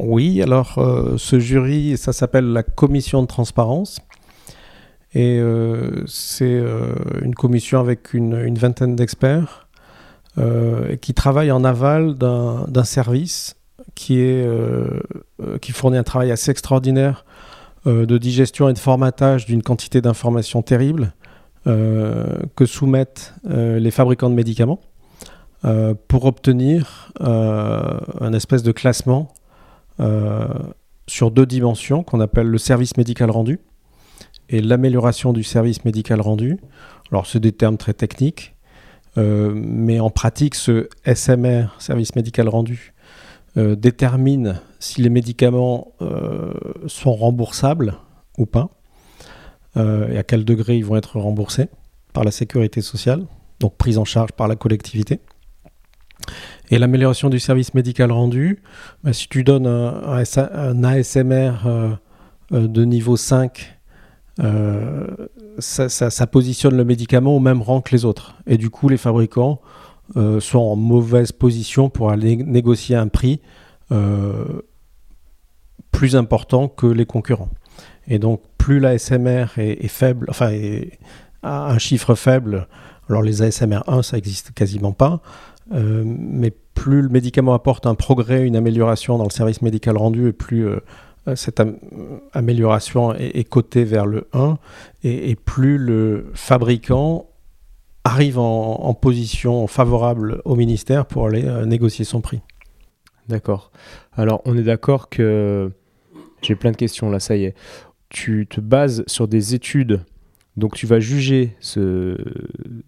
Oui, 0.00 0.42
alors 0.42 0.78
euh, 0.78 1.16
ce 1.16 1.38
jury, 1.38 1.96
ça 1.96 2.12
s'appelle 2.12 2.52
la 2.52 2.62
commission 2.62 3.22
de 3.22 3.26
transparence. 3.26 4.00
Et 5.16 5.38
euh, 5.40 6.04
c'est 6.06 6.44
euh, 6.44 6.92
une 7.22 7.34
commission 7.34 7.80
avec 7.80 8.12
une, 8.12 8.58
vingtaine 8.58 8.96
d'experts 8.96 9.66
qui 11.00 11.14
travaillent 11.14 11.50
en 11.50 11.64
aval 11.64 12.14
d'un 12.16 12.84
service 12.84 13.56
qui, 13.94 14.42
fournit 15.72 15.96
un 15.96 16.02
travail 16.02 16.30
assez 16.30 16.50
extraordinaire 16.50 17.24
de 17.86 18.18
digestion 18.18 18.68
et 18.68 18.74
de 18.74 18.78
formatage 18.78 19.46
d'une 19.46 19.62
quantité 19.62 20.02
d'informations 20.02 20.60
terribles 20.60 21.14
que 21.64 22.66
soumettent 22.66 23.32
les 23.48 23.90
fabricants 23.90 24.28
de 24.28 24.34
médicaments 24.34 24.80
pour 26.06 26.26
obtenir 26.26 27.12
un 27.18 28.34
espèce 28.34 28.62
de 28.62 28.72
classement 28.72 29.32
euh, 30.00 30.46
sur 31.06 31.30
deux 31.30 31.46
dimensions 31.46 32.02
qu'on 32.02 32.20
appelle 32.20 32.48
le 32.48 32.58
service 32.58 32.96
médical 32.96 33.30
rendu 33.30 33.60
et 34.48 34.60
l'amélioration 34.60 35.32
du 35.32 35.42
service 35.42 35.84
médical 35.84 36.20
rendu. 36.20 36.58
Alors, 37.10 37.26
c'est 37.26 37.40
des 37.40 37.52
termes 37.52 37.76
très 37.76 37.94
techniques, 37.94 38.54
euh, 39.18 39.52
mais 39.54 40.00
en 40.00 40.10
pratique, 40.10 40.54
ce 40.54 40.88
SMR, 41.04 41.74
service 41.78 42.14
médical 42.16 42.48
rendu, 42.48 42.92
euh, 43.56 43.76
détermine 43.76 44.60
si 44.78 45.02
les 45.02 45.08
médicaments 45.08 45.92
sont 46.86 47.14
remboursables 47.14 47.94
ou 48.38 48.44
pas, 48.46 48.68
et 49.76 50.16
à 50.16 50.22
quel 50.22 50.44
degré 50.44 50.76
ils 50.76 50.84
vont 50.84 50.96
être 50.96 51.18
remboursés 51.18 51.68
par 52.12 52.24
la 52.24 52.30
sécurité 52.30 52.82
sociale, 52.82 53.26
donc 53.60 53.76
prise 53.76 53.98
en 53.98 54.04
charge 54.04 54.32
par 54.32 54.48
la 54.48 54.56
collectivité. 54.56 55.20
Et 56.70 56.78
l'amélioration 56.78 57.28
du 57.28 57.38
service 57.38 57.74
médical 57.74 58.10
rendu, 58.10 58.62
bah, 59.04 59.12
si 59.12 59.28
tu 59.28 59.44
donnes 59.44 59.66
un, 59.66 60.84
ASMR 60.84 61.52
euh, 61.66 61.94
euh, 62.52 62.68
de 62.68 62.84
niveau 62.84 63.16
5, 63.16 63.75
euh, 64.40 65.06
ça, 65.58 66.26
positionne 66.26 66.76
le 66.76 66.84
médicament 66.84 67.36
au 67.36 67.40
même 67.40 67.62
rang 67.62 67.80
que 67.80 67.92
les 67.92 68.04
autres. 68.04 68.36
Et 68.46 68.58
du 68.58 68.70
coup, 68.70 68.88
les 68.88 68.96
fabricants 68.96 69.60
sont 70.38 70.58
en 70.60 70.76
mauvaise 70.76 71.32
position 71.32 71.90
pour 71.90 72.10
aller 72.10 72.36
négocier 72.36 72.94
un 72.94 73.08
prix 73.08 73.40
plus 75.90 76.14
important 76.14 76.68
que 76.68 76.86
les 76.86 77.06
concurrents. 77.06 77.48
Et 78.06 78.18
donc, 78.20 78.40
plus 78.56 78.78
l'ASMR 78.78 79.46
est, 79.56 79.84
est, 79.84 79.88
faible, 79.88 80.26
enfin, 80.28 80.52
a 81.42 81.70
un 81.70 81.78
chiffre 81.78 82.14
faible, 82.14 82.68
alors 83.08 83.22
les 83.22 83.42
ASMR 83.42 83.80
1, 83.86 84.02
ça 84.02 84.18
existe 84.18 84.52
quasiment 84.52 84.92
pas. 84.92 85.20
Euh, 85.72 86.04
mais 86.06 86.52
plus 86.74 87.02
le 87.02 87.08
médicament 87.08 87.54
apporte 87.54 87.86
un 87.86 87.94
progrès, 87.94 88.46
une 88.46 88.56
amélioration 88.56 89.18
dans 89.18 89.24
le 89.24 89.30
service 89.30 89.62
médical 89.62 89.96
rendu, 89.96 90.28
et 90.28 90.32
plus 90.32 90.66
euh, 91.26 91.30
euh, 91.32 91.36
cette 91.36 91.62
amélioration 92.32 93.14
est, 93.14 93.48
cotée 93.48 93.84
vers 93.84 94.06
le 94.06 94.28
1, 94.32 94.58
et, 95.04 95.36
plus 95.36 95.78
le 95.78 96.30
fabricant 96.34 97.28
arrive 98.04 98.38
en, 98.38 98.94
position 98.94 99.66
favorable 99.66 100.40
au 100.44 100.56
ministère 100.56 101.06
pour 101.06 101.26
aller 101.26 101.42
négocier 101.66 102.04
son 102.04 102.20
prix. 102.20 102.40
D'accord. 103.28 103.72
Alors, 104.12 104.42
on 104.44 104.56
est 104.56 104.62
d'accord 104.62 105.08
que 105.08 105.72
j'ai 106.42 106.54
plein 106.54 106.70
de 106.70 106.76
questions 106.76 107.10
là, 107.10 107.18
ça 107.18 107.36
y 107.36 107.44
est. 107.44 107.54
Tu 108.08 108.46
te 108.48 108.60
bases 108.60 109.02
sur 109.08 109.26
des 109.26 109.54
études, 109.54 110.02
donc 110.56 110.74
tu 110.74 110.86
vas 110.86 111.00
juger 111.00 111.56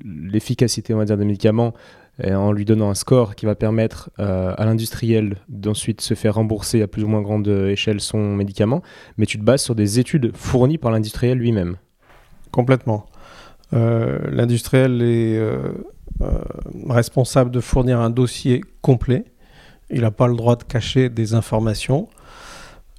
l'efficacité, 0.05 0.95
on 0.95 0.99
va 0.99 1.05
dire, 1.05 1.17
des 1.17 1.25
médicaments 1.25 1.75
en 2.25 2.53
lui 2.53 2.65
donnant 2.65 2.91
un 2.91 2.95
score 2.95 3.35
qui 3.35 3.47
va 3.47 3.55
permettre 3.55 4.11
euh, 4.19 4.55
à 4.57 4.65
l'industriel 4.65 5.37
d'ensuite 5.49 6.01
se 6.01 6.15
faire 6.15 6.35
rembourser 6.35 6.83
à 6.83 6.89
plus 6.89 7.05
ou 7.05 7.09
moins 7.09 7.23
grande 7.23 7.47
échelle 7.47 8.01
son 8.01 8.35
médicament, 8.35 8.83
mais 9.17 9.27
tu 9.27 9.39
te 9.39 9.45
bases 9.45 9.63
sur 9.63 9.75
des 9.75 9.99
études 9.99 10.37
fournies 10.37 10.79
par 10.79 10.91
l'industriel 10.91 11.39
lui-même. 11.39 11.77
Complètement. 12.51 13.07
Euh, 13.73 14.19
l'industriel 14.31 15.03
est 15.03 15.39
euh, 15.39 15.73
responsable 16.89 17.51
de 17.51 17.61
fournir 17.61 18.01
un 18.01 18.11
dossier 18.11 18.63
complet. 18.83 19.25
Il 19.91 20.01
n'a 20.01 20.11
pas 20.11 20.27
le 20.27 20.35
droit 20.35 20.57
de 20.57 20.65
cacher 20.65 21.09
des 21.09 21.35
informations. 21.35 22.09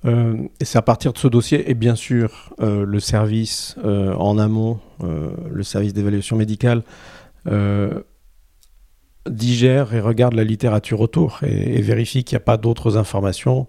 et 0.06 0.66
c'est 0.66 0.78
à 0.78 0.82
partir 0.82 1.12
de 1.12 1.18
ce 1.18 1.28
dossier, 1.28 1.70
et 1.70 1.74
bien 1.74 1.96
sûr 1.96 2.54
le 2.60 3.00
service 3.00 3.76
en 3.84 4.38
amont, 4.40 4.80
le 5.02 5.62
service 5.62 5.94
d'évaluation 5.94 6.36
médicale, 6.36 6.84
digère 9.30 9.94
et 9.94 10.02
regarde 10.02 10.34
la 10.34 10.44
littérature 10.44 11.02
autour 11.02 11.40
et, 11.44 11.82
vérifie 11.82 12.24
qu'il 12.24 12.36
n'y 12.36 12.42
a 12.42 12.46
pas 12.46 12.58
d'autres 12.58 12.98
informations 12.98 13.68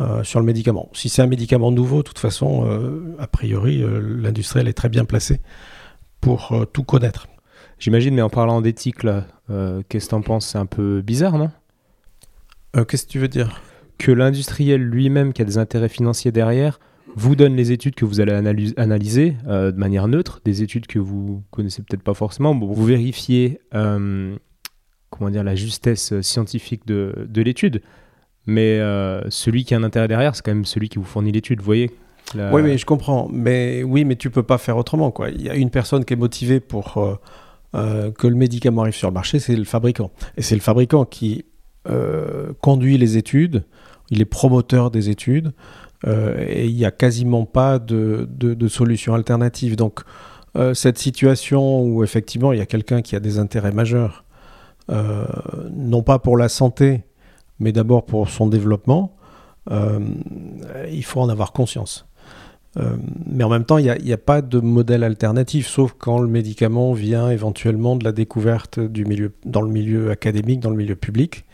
euh, 0.00 0.24
sur 0.24 0.40
le 0.40 0.46
médicament. 0.46 0.88
Si 0.92 1.08
c'est 1.08 1.22
un 1.22 1.26
médicament 1.26 1.70
nouveau, 1.70 1.98
de 1.98 2.02
toute 2.02 2.18
façon, 2.18 2.66
euh, 2.66 3.16
a 3.18 3.26
priori, 3.26 3.82
euh, 3.82 4.00
l'industriel 4.00 4.66
est 4.68 4.72
très 4.72 4.88
bien 4.88 5.04
placé 5.04 5.40
pour 6.20 6.54
tout 6.72 6.84
connaître. 6.84 7.28
J'imagine, 7.78 8.14
mais 8.14 8.22
en 8.22 8.30
parlant 8.30 8.62
d'éthique, 8.62 9.00
qu'est-ce 9.02 10.06
que 10.06 10.08
tu 10.08 10.14
en 10.14 10.22
penses? 10.22 10.46
C'est 10.46 10.58
un 10.58 10.64
peu 10.64 11.02
bizarre, 11.02 11.36
non? 11.36 11.50
Qu'est-ce 12.88 13.04
que 13.04 13.10
tu 13.10 13.18
veux 13.18 13.28
dire? 13.28 13.60
Que 13.98 14.10
l'industriel 14.10 14.80
lui-même, 14.80 15.34
qui 15.34 15.42
a 15.42 15.44
des 15.44 15.58
intérêts 15.58 15.90
financiers 15.90 16.32
derrière, 16.32 16.80
vous 17.14 17.36
donne 17.36 17.54
les 17.56 17.72
études 17.72 17.94
que 17.94 18.06
vous 18.06 18.20
allez 18.22 18.32
analyser 18.78 19.36
de 19.46 19.76
manière 19.76 20.08
neutre, 20.08 20.40
des 20.46 20.62
études 20.62 20.86
que 20.86 20.98
vous 20.98 21.42
connaissez 21.50 21.82
peut-être 21.82 22.02
pas 22.02 22.14
forcément. 22.14 22.58
vous 22.58 22.84
vérifiez 22.86 23.60
comment 25.18 25.30
dire, 25.30 25.44
la 25.44 25.54
justesse 25.54 26.12
euh, 26.12 26.22
scientifique 26.22 26.86
de, 26.86 27.26
de 27.28 27.42
l'étude. 27.42 27.82
Mais 28.46 28.78
euh, 28.78 29.22
celui 29.30 29.64
qui 29.64 29.74
a 29.74 29.78
un 29.78 29.84
intérêt 29.84 30.08
derrière, 30.08 30.34
c'est 30.36 30.44
quand 30.44 30.54
même 30.54 30.64
celui 30.64 30.88
qui 30.88 30.98
vous 30.98 31.04
fournit 31.04 31.32
l'étude, 31.32 31.60
vous 31.60 31.64
voyez 31.64 31.90
Oui, 32.34 32.62
mais 32.62 32.76
je 32.76 32.84
comprends. 32.84 33.28
Mais 33.32 33.82
oui, 33.82 34.04
mais 34.04 34.16
tu 34.16 34.28
peux 34.30 34.42
pas 34.42 34.58
faire 34.58 34.76
autrement. 34.76 35.10
Quoi. 35.10 35.30
Il 35.30 35.42
y 35.42 35.48
a 35.48 35.54
une 35.54 35.70
personne 35.70 36.04
qui 36.04 36.12
est 36.12 36.16
motivée 36.16 36.60
pour 36.60 37.18
euh, 37.74 38.10
que 38.12 38.26
le 38.26 38.34
médicament 38.34 38.82
arrive 38.82 38.94
sur 38.94 39.08
le 39.08 39.14
marché, 39.14 39.38
c'est 39.38 39.56
le 39.56 39.64
fabricant. 39.64 40.10
Et 40.36 40.42
c'est 40.42 40.54
le 40.54 40.60
fabricant 40.60 41.04
qui 41.04 41.44
conduit 42.62 42.96
les 42.96 43.18
études, 43.18 43.64
il 44.08 44.22
est 44.22 44.24
promoteur 44.24 44.90
des 44.90 45.10
études, 45.10 45.52
et 46.06 46.64
il 46.64 46.74
n'y 46.74 46.86
a 46.86 46.90
quasiment 46.90 47.44
pas 47.44 47.78
de, 47.78 48.26
de, 48.30 48.54
de 48.54 48.68
solution 48.68 49.12
alternative. 49.12 49.76
Donc, 49.76 50.00
cette 50.72 50.96
situation 50.96 51.82
où 51.82 52.02
effectivement 52.02 52.54
il 52.54 52.58
y 52.58 52.62
a 52.62 52.66
quelqu'un 52.66 53.02
qui 53.02 53.16
a 53.16 53.20
des 53.20 53.38
intérêts 53.38 53.72
majeurs 53.72 54.23
euh, 54.90 55.24
non 55.70 56.02
pas 56.02 56.18
pour 56.18 56.36
la 56.36 56.48
santé, 56.48 57.04
mais 57.58 57.72
d'abord 57.72 58.04
pour 58.04 58.28
son 58.28 58.46
développement, 58.46 59.16
euh, 59.70 60.00
il 60.90 61.04
faut 61.04 61.20
en 61.20 61.28
avoir 61.28 61.52
conscience. 61.52 62.06
Euh, 62.76 62.96
mais 63.26 63.44
en 63.44 63.48
même 63.48 63.64
temps, 63.64 63.78
il 63.78 63.90
n'y 64.02 64.12
a, 64.12 64.18
pas 64.18 64.42
de 64.42 64.58
modèle 64.58 65.04
alternatif, 65.04 65.68
sauf 65.68 65.94
quand 65.96 66.18
le 66.18 66.28
médicament 66.28 66.92
vient 66.92 67.30
éventuellement 67.30 67.96
de 67.96 68.04
la 68.04 68.12
découverte 68.12 68.80
dans 69.44 69.62
le 69.62 69.68
milieu 69.68 70.10
académique, 70.10 70.60
dans 70.60 70.70
le 70.70 70.76
milieu 70.76 70.96
public. 70.96 71.44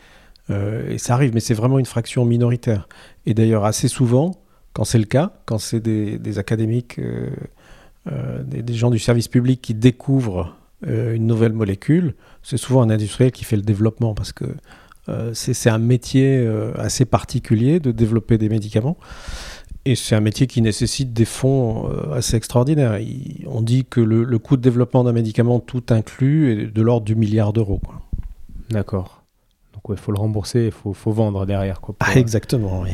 et 0.49 0.97
ça 0.97 1.13
arrive, 1.13 1.33
mais 1.33 1.39
c'est 1.39 1.53
vraiment 1.53 1.79
une 1.79 1.85
fraction 1.85 2.25
minoritaire. 2.25 2.89
Et 3.25 3.33
d'ailleurs, 3.33 3.63
assez 3.63 3.87
souvent, 3.87 4.31
quand 4.73 4.83
c'est 4.83 4.97
le 4.97 5.05
cas, 5.05 5.31
quand 5.45 5.59
c'est 5.59 5.79
des, 5.79 6.39
académiques, 6.39 6.99
des, 8.09 8.73
gens 8.73 8.89
du 8.89 8.99
service 8.99 9.27
public 9.29 9.61
qui 9.61 9.75
découvrent 9.75 10.55
euh, 10.87 11.15
une 11.15 11.27
nouvelle 11.27 11.53
molécule, 11.53 12.15
c'est 12.41 12.57
souvent 12.57 12.81
un 12.81 12.89
industriel 12.89 13.31
qui 13.31 13.43
fait 13.43 13.55
le 13.55 13.61
développement 13.61 14.13
parce 14.13 14.31
que 14.31 14.45
euh, 15.09 15.31
c'est 15.33 15.69
un 15.69 15.77
métier 15.77 16.37
euh, 16.37 16.73
assez 16.77 17.05
particulier 17.05 17.79
de 17.79 17.91
développer 17.91 18.37
des 18.37 18.49
médicaments. 18.49 18.97
Et 19.85 19.95
c'est 19.95 20.15
un 20.15 20.21
métier 20.21 20.45
qui 20.45 20.61
nécessite 20.61 21.11
des 21.11 21.25
fonds 21.25 21.89
assez 22.13 22.37
extraordinaires. 22.37 22.99
on 23.47 23.63
dit 23.63 23.83
que 23.83 23.99
le, 23.99 24.37
coût 24.37 24.55
de 24.55 24.61
développement 24.61 25.03
d'un 25.03 25.11
médicament 25.11 25.59
tout 25.59 25.83
inclus 25.89 26.51
est 26.51 26.67
de 26.67 26.81
l'ordre 26.83 27.03
du 27.03 27.15
milliard 27.15 27.51
d'euros. 27.51 27.81
D'accord. 28.69 29.23
Donc 29.73 29.81
il 29.89 29.97
faut 29.97 30.11
le 30.11 30.19
rembourser, 30.19 30.65
il 30.65 30.71
faut, 30.71 30.93
faut, 30.93 31.11
vendre 31.11 31.47
derrière. 31.47 31.81
Quoi, 31.81 31.95
ah, 31.99 32.13
exactement, 32.15 32.81
oui. 32.81 32.91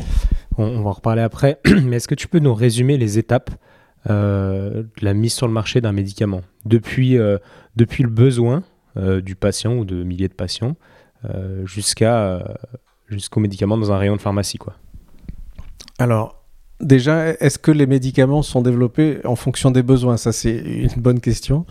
On, 0.57 0.63
on, 0.63 0.81
va 0.81 0.91
en 0.91 0.93
reparler 0.93 1.23
après. 1.23 1.59
Mais 1.83 1.97
est-ce 1.97 2.07
que 2.07 2.15
tu 2.15 2.29
peux 2.29 2.39
nous 2.39 2.53
résumer 2.53 2.97
les 2.97 3.19
étapes 3.19 3.51
de 4.07 4.85
la 5.01 5.13
mise 5.13 5.33
sur 5.33 5.47
le 5.47 5.53
marché 5.53 5.81
d'un 5.81 5.91
médicament 5.91 6.41
Depuis 6.65 7.17
depuis 7.75 8.03
le 8.03 8.09
besoin 8.09 8.63
euh, 8.97 9.21
du 9.21 9.35
patient 9.35 9.75
ou 9.75 9.85
de 9.85 10.03
milliers 10.03 10.27
de 10.27 10.33
patients 10.33 10.75
euh, 11.25 11.65
jusqu'à 11.65 12.17
euh, 12.17 12.43
jusqu'au 13.07 13.39
médicament 13.39 13.77
dans 13.77 13.91
un 13.91 13.97
rayon 13.97 14.15
de 14.15 14.21
pharmacie 14.21 14.57
quoi. 14.57 14.73
Alors 15.99 16.43
déjà, 16.79 17.29
est-ce 17.29 17.59
que 17.59 17.71
les 17.71 17.85
médicaments 17.85 18.41
sont 18.41 18.61
développés 18.61 19.19
en 19.23 19.35
fonction 19.35 19.71
des 19.71 19.83
besoins? 19.83 20.17
Ça, 20.17 20.31
c'est 20.31 20.57
une 20.57 21.01
bonne 21.01 21.19
question. 21.19 21.65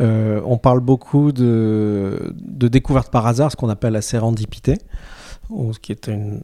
Euh, 0.00 0.40
on 0.44 0.58
parle 0.58 0.80
beaucoup 0.80 1.32
de, 1.32 2.34
de 2.34 2.68
découverte 2.68 3.10
par 3.10 3.26
hasard, 3.26 3.50
ce 3.50 3.56
qu'on 3.56 3.68
appelle 3.68 3.92
la 3.92 4.02
sérendipité, 4.02 4.78
ce 5.50 5.78
qui 5.78 5.92
est 5.92 6.06
une, 6.06 6.40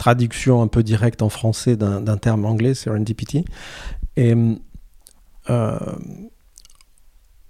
traduction 0.00 0.62
un 0.62 0.66
peu 0.66 0.82
directe 0.82 1.20
en 1.20 1.28
français 1.28 1.76
d'un 1.76 2.16
terme 2.16 2.46
anglais, 2.46 2.72
serendipity. 2.72 3.44
Et 4.16 4.34
euh, 5.50 5.78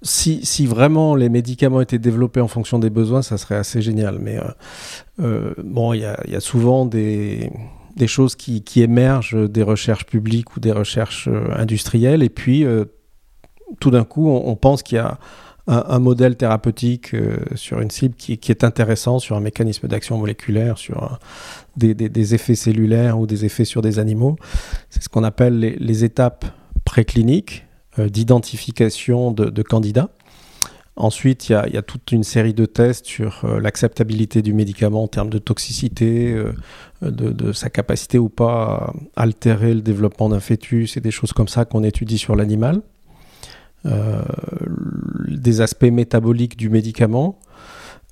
si, 0.02 0.44
si, 0.44 0.66
vraiment 0.66 1.14
les 1.14 1.28
médicaments 1.28 1.80
étaient 1.80 2.00
développés 2.00 2.40
en 2.40 2.48
fonction 2.48 2.80
des 2.80 2.90
besoins, 2.90 3.22
ça 3.22 3.38
serait 3.38 3.54
assez 3.54 3.80
génial. 3.80 4.18
Mais 4.18 4.40
euh, 5.20 5.54
bon, 5.62 5.92
il 5.92 5.98
y, 5.98 6.30
y 6.32 6.34
a, 6.34 6.40
souvent 6.40 6.86
des, 6.86 7.52
des 7.94 8.08
choses 8.08 8.34
qui, 8.34 8.64
qui, 8.64 8.82
émergent 8.82 9.48
des 9.48 9.62
recherches 9.62 10.06
publiques 10.06 10.56
ou 10.56 10.60
des 10.60 10.72
recherches 10.72 11.28
industrielles, 11.54 12.24
et 12.24 12.30
puis 12.30 12.66
tout 13.78 13.92
d'un 13.92 14.04
coup, 14.04 14.28
on, 14.28 14.56
pense 14.56 14.82
qu'il 14.82 14.96
y 14.96 14.98
a 14.98 15.18
un, 15.70 15.98
modèle 16.00 16.36
thérapeutique 16.36 17.14
euh, 17.14 17.36
sur 17.54 17.80
une 17.80 17.90
cible 17.90 18.16
qui, 18.16 18.32
est 18.32 18.64
intéressant, 18.64 19.20
sur 19.20 19.36
un 19.36 19.40
mécanisme 19.40 19.86
d'action 19.86 20.18
moléculaire, 20.18 20.78
sur 20.78 21.18
des, 21.76 22.34
effets 22.34 22.56
cellulaires 22.56 23.18
ou 23.18 23.26
des 23.26 23.44
effets 23.44 23.64
sur 23.64 23.80
des 23.80 24.00
animaux. 24.00 24.36
C'est 24.90 25.02
ce 25.02 25.08
qu'on 25.08 25.22
appelle 25.22 25.58
les, 25.58 26.04
étapes 26.04 26.44
précliniques 26.84 27.66
euh, 27.98 28.08
d'identification 28.08 29.30
de, 29.30 29.62
candidats. 29.62 30.10
Ensuite, 30.96 31.48
il 31.48 31.52
y, 31.52 31.76
a, 31.76 31.82
toute 31.82 32.10
une 32.10 32.24
série 32.24 32.52
de 32.52 32.66
tests 32.66 33.06
sur 33.06 33.44
euh, 33.44 33.60
l'acceptabilité 33.60 34.42
du 34.42 34.52
médicament 34.52 35.04
en 35.04 35.08
termes 35.08 35.30
de 35.30 35.38
toxicité, 35.38 36.36
de, 37.00 37.52
sa 37.52 37.70
capacité 37.70 38.18
ou 38.18 38.28
pas 38.28 38.92
à 39.14 39.22
altérer 39.22 39.72
le 39.72 39.82
développement 39.82 40.28
d'un 40.28 40.40
fœtus 40.40 40.96
et 40.96 41.00
des 41.00 41.12
choses 41.12 41.32
comme 41.32 41.48
ça 41.48 41.64
qu'on 41.64 41.84
étudie 41.84 42.18
sur 42.18 42.34
l'animal. 42.34 42.82
Des 45.30 45.60
aspects 45.60 45.84
métaboliques 45.84 46.56
du 46.56 46.68
médicament. 46.68 47.38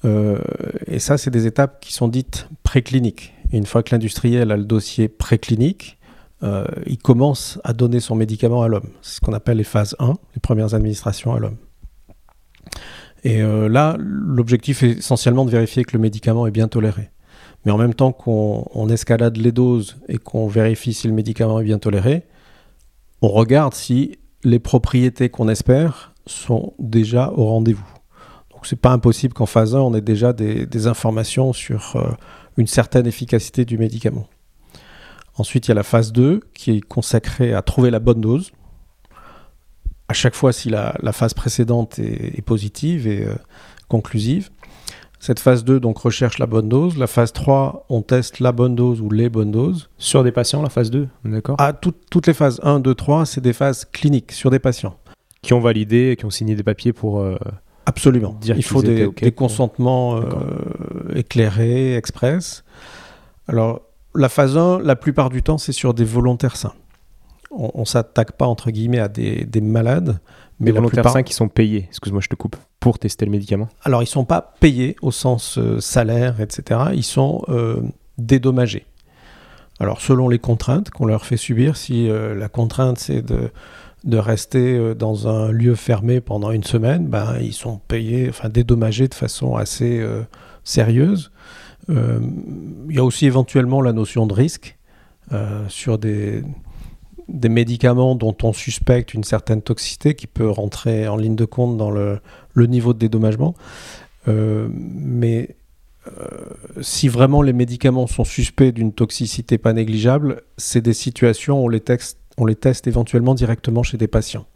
Euh, 0.05 0.39
et 0.87 0.99
ça, 0.99 1.19
c'est 1.19 1.31
des 1.31 1.47
étapes 1.47 1.81
qui 1.81 1.93
sont 1.93 2.09
dites 2.09 2.49
précliniques. 2.63 3.35
Une 3.53 3.67
fois 3.67 3.83
que 3.83 3.95
l'industriel 3.95 4.53
a 4.53 4.57
le 4.57 4.65
dossier 4.65 5.09
préclinique, 5.09 5.99
euh, 6.43 6.65
il 6.87 6.99
commence 6.99 7.59
à 7.65 7.73
donner 7.73 8.01
son 8.01 8.15
médicament 8.15 8.63
à 8.63 8.69
l'homme. 8.69 8.91
C'est 9.03 9.17
ce 9.17 9.21
qu'on 9.21 9.33
appelle 9.33 9.57
les 9.57 9.65
phases 9.65 9.97
1, 9.99 10.15
les 10.35 10.41
premières 10.41 10.75
administrations 10.75 11.35
à 11.35 11.39
l'homme. 11.39 11.57
Et 13.25 13.43
là, 13.43 13.97
l'objectif 13.99 14.85
est 14.85 14.99
essentiellement 14.99 15.45
de 15.45 15.51
vérifier 15.51 15.85
que 15.85 15.93
le 15.93 15.99
médicament 15.99 16.47
est 16.47 16.53
bien 16.53 16.69
toléré. 16.69 17.11
Mais 17.65 17.73
en 17.73 17.77
même 17.79 17.95
temps 17.95 18.13
qu'on 18.13 18.89
escalade 18.89 19.37
les 19.37 19.53
doses 19.53 19.97
et 20.09 20.19
qu'on 20.19 20.47
vérifie 20.47 20.95
si 20.95 21.09
le 21.09 21.15
médicament 21.15 21.59
est 21.61 21.65
bien 21.65 21.79
toléré, 21.79 22.23
on 23.21 23.29
regarde 23.29 23.75
si 23.75 24.19
les 24.45 24.59
propriétés 24.59 25.29
qu'on 25.29 25.49
espère 25.49 26.15
sont 26.29 26.75
déjà 26.79 27.31
au 27.31 27.47
rendez-vous. 27.47 27.87
Donc 28.51 28.67
c'est 28.67 28.77
pas 28.77 28.91
impossible 28.91 29.35
qu'en 29.35 29.47
phase 29.47 29.75
1, 29.75 29.79
on 29.79 29.95
ait 29.95 30.01
déjà 30.01 30.33
des, 30.33 30.87
informations 30.87 31.53
sur 31.53 31.97
euh, 31.97 32.11
une 32.57 32.67
certaine 32.67 33.07
efficacité 33.07 33.65
du 33.65 33.79
médicament. 33.79 34.29
Ensuite, 35.37 35.67
il 35.67 35.71
y 35.71 35.73
a 35.73 35.77
la 35.77 35.85
phase 35.85 36.13
2 36.13 36.41
qui 36.55 36.73
est 36.73 36.81
consacrée 36.81 37.55
à 37.55 37.63
trouver 37.63 37.91
la 37.91 38.01
bonne 38.01 38.21
dose. 38.21 38.51
À 40.09 40.13
chaque 40.13 40.35
fois, 40.35 40.53
si 40.53 40.71
la, 40.71 40.95
phase 41.13 41.35
précédente 41.35 41.99
est, 41.99 42.43
positive 42.43 43.07
et 43.07 43.25
euh, 43.25 43.35
conclusive, 43.89 44.51
cette 45.21 45.39
phase 45.39 45.65
2 45.65 45.81
donc 45.81 45.99
recherche 45.99 46.39
la 46.39 46.47
bonne 46.47 46.69
dose. 46.69 46.97
La 46.97 47.07
phase 47.07 47.33
3, 47.33 47.87
on 47.89 48.03
teste 48.03 48.41
la 48.41 48.53
bonne 48.53 48.75
dose 48.75 49.01
ou 49.01 49.11
les 49.11 49.29
bonnes 49.29 49.53
doses. 49.53 49.89
Sur 49.99 50.25
des 50.25 50.33
patients, 50.33 50.63
la 50.63 50.71
phase 50.71 50.91
2, 50.91 51.09
d'accord? 51.25 51.57
Ah, 51.59 51.73
Toutes 51.73 52.27
les 52.27 52.35
phases 52.35 52.61
1, 52.63 52.81
2, 52.81 52.95
3, 52.95 53.27
c'est 53.27 53.41
des 53.41 53.53
phases 53.53 53.85
cliniques 53.85 54.33
sur 54.33 54.51
des 54.51 54.59
patients. 54.59 54.97
Qui 55.43 55.53
ont 55.53 55.61
validé, 55.61 56.17
qui 56.19 56.25
ont 56.25 56.31
signé 56.31 56.55
des 56.55 56.63
papiers 56.63 56.93
pour... 56.93 57.21
Euh, 57.21 57.39
Absolument. 57.87 58.37
Dire 58.41 58.57
Il 58.57 58.63
faut 58.63 58.83
des, 58.83 59.33
consentements 59.35 60.17
euh, 60.17 60.23
éclairés, 61.15 61.97
express. 61.97 62.65
Alors, 63.47 63.81
la 64.15 64.29
phase 64.29 64.59
1, 64.59 64.81
la 64.81 64.97
plupart 64.97 65.31
du 65.31 65.43
temps, 65.43 65.57
c'est 65.57 65.73
sur 65.73 65.95
des 65.95 66.05
volontaires 66.05 66.57
sains. 66.57 66.75
On 67.51 67.81
ne 67.81 67.85
s'attaque 67.87 68.33
pas, 68.33 68.47
entre 68.47 68.71
guillemets, 68.71 68.99
à 68.99 69.09
des, 69.09 69.47
des 69.47 69.63
malades, 69.63 70.21
mais 70.61 70.67
les 70.67 70.73
volontaires 70.73 71.09
sains 71.09 71.23
qui 71.23 71.35
sont 71.35 71.49
payés, 71.49 71.87
excuse-moi, 71.89 72.21
je 72.21 72.29
te 72.29 72.35
coupe, 72.35 72.57
pour 72.81 72.99
tester 72.99 73.25
le 73.25 73.31
médicament 73.31 73.69
Alors, 73.85 74.03
ils 74.03 74.07
ne 74.07 74.11
sont 74.11 74.25
pas 74.25 74.55
payés 74.61 74.97
au 75.03 75.13
sens 75.13 75.57
euh, 75.59 75.81
salaire, 75.81 76.41
etc. 76.41 76.81
Ils 76.95 77.05
sont 77.05 77.45
euh, 77.49 77.81
dédommagés. 78.19 78.85
Alors, 79.81 80.01
selon 80.01 80.29
les 80.29 80.39
contraintes 80.39 80.91
qu'on 80.91 81.07
leur 81.07 81.25
fait 81.25 81.37
subir, 81.37 81.77
si 81.77 82.11
euh, 82.11 82.35
la 82.35 82.49
contrainte 82.49 82.99
c'est 82.99 83.23
de, 83.23 83.51
de 84.05 84.17
rester 84.17 84.95
dans 84.95 85.29
un 85.29 85.51
lieu 85.51 85.75
fermé 85.75 86.21
pendant 86.21 86.51
une 86.51 86.65
semaine, 86.65 87.07
ben, 87.07 87.37
ils 87.41 87.53
sont 87.53 87.79
payés, 87.89 88.29
enfin 88.29 88.49
dédommagés 88.49 89.09
de 89.09 89.15
façon 89.15 89.57
assez 89.57 90.05
sérieuse. 90.65 91.31
Il 91.89 92.95
y 92.95 92.99
a 92.99 93.05
aussi 93.05 93.27
éventuellement 93.27 93.81
la 93.81 93.93
notion 93.93 94.27
de 94.27 94.35
risque 94.35 94.77
sur 95.69 95.99
des, 95.99 96.43
des 97.29 97.49
médicaments 97.49 98.15
dont 98.15 98.37
on 98.43 98.53
suspecte 98.53 99.15
une 99.15 99.25
certaine 99.25 99.63
toxicité 99.63 100.15
qui 100.15 100.27
peut 100.27 100.49
rentrer 100.49 101.09
en 101.09 101.17
ligne 101.17 101.37
de 101.37 101.45
compte 101.45 101.77
dans 101.77 101.91
le, 101.91 102.21
niveau 102.57 102.93
de 102.93 102.99
dédommagement. 102.99 103.55
Euh, 104.27 104.69
mais 104.73 105.51
euh, 105.51 105.53
si 106.81 107.09
vraiment 107.09 107.43
les 107.43 107.53
médicaments 107.53 108.07
sont 108.07 108.25
suspects 108.25 108.73
d'une 108.73 108.93
toxicité 108.93 109.59
pas 109.59 109.73
négligeable, 109.73 110.43
c'est 110.57 110.81
des 110.81 110.93
situations 110.93 111.61
où 111.63 111.67
on 111.67 111.69
les, 111.69 111.83
on 112.37 112.47
les 112.47 112.57
teste 112.57 112.87
éventuellement 112.87 113.35
directement 113.35 113.83
chez 113.83 113.99
des 113.99 114.09
patients. 114.09 114.47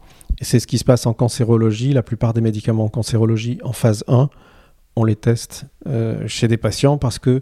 Et 0.41 0.45
c'est 0.45 0.61
ce 0.61 0.67
qui 0.67 0.79
se 0.79 0.85
passe 0.85 1.07
en 1.07 1.13
cancérologie. 1.13 1.93
La 1.93 2.03
plupart 2.03 2.33
des 2.33 2.41
médicaments 2.41 2.85
en 2.85 2.89
cancérologie, 2.89 3.59
en 3.63 3.73
phase 3.73 4.05
1, 4.09 4.29
on 4.97 5.05
les 5.05 5.17
teste 5.17 5.67
euh, 5.87 6.27
chez 6.27 6.49
des 6.49 6.57
patients 6.57 6.99
parce 6.99 7.19
que 7.19 7.41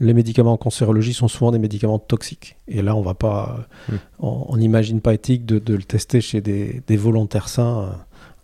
les 0.00 0.14
médicaments 0.14 0.52
en 0.52 0.56
cancérologie 0.56 1.12
sont 1.12 1.28
souvent 1.28 1.50
des 1.50 1.58
médicaments 1.58 1.98
toxiques. 1.98 2.56
Et 2.68 2.82
là, 2.82 2.94
on 2.94 3.02
va 3.02 3.14
pas, 3.14 3.66
hmm. 3.88 3.96
on 4.20 4.56
n'imagine 4.56 5.00
pas 5.00 5.14
éthique 5.14 5.44
de, 5.44 5.74
le 5.74 5.82
tester 5.82 6.20
chez 6.20 6.40
des, 6.40 6.96
volontaires 6.96 7.48
sains 7.48 7.80
euh, 7.80 7.90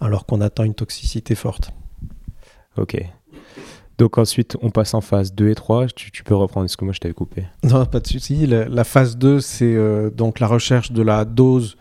alors 0.04 0.26
qu'on 0.26 0.40
attend 0.40 0.64
une 0.64 0.74
toxicité 0.74 1.34
forte. 1.34 1.70
Ok. 2.76 2.96
Donc 3.98 4.18
ensuite, 4.18 4.56
on 4.60 4.70
passe 4.70 4.94
en 4.94 5.00
phase 5.00 5.34
2 5.34 5.50
et 5.50 5.54
3. 5.54 5.86
Tu, 5.86 6.24
peux 6.24 6.34
reprendre 6.34 6.68
ce 6.68 6.76
que 6.76 6.84
moi 6.84 6.92
je 6.92 7.00
t'avais 7.00 7.14
coupé. 7.14 7.44
Non, 7.62 7.86
pas 7.86 8.00
de 8.00 8.06
souci. 8.06 8.46
La, 8.46 8.84
phase 8.84 9.16
2, 9.16 9.40
c'est 9.40 9.74
euh, 9.74 10.10
donc 10.10 10.40
la 10.40 10.46
recherche 10.46 10.92
de 10.92 11.02
la 11.02 11.24
dose. 11.24 11.76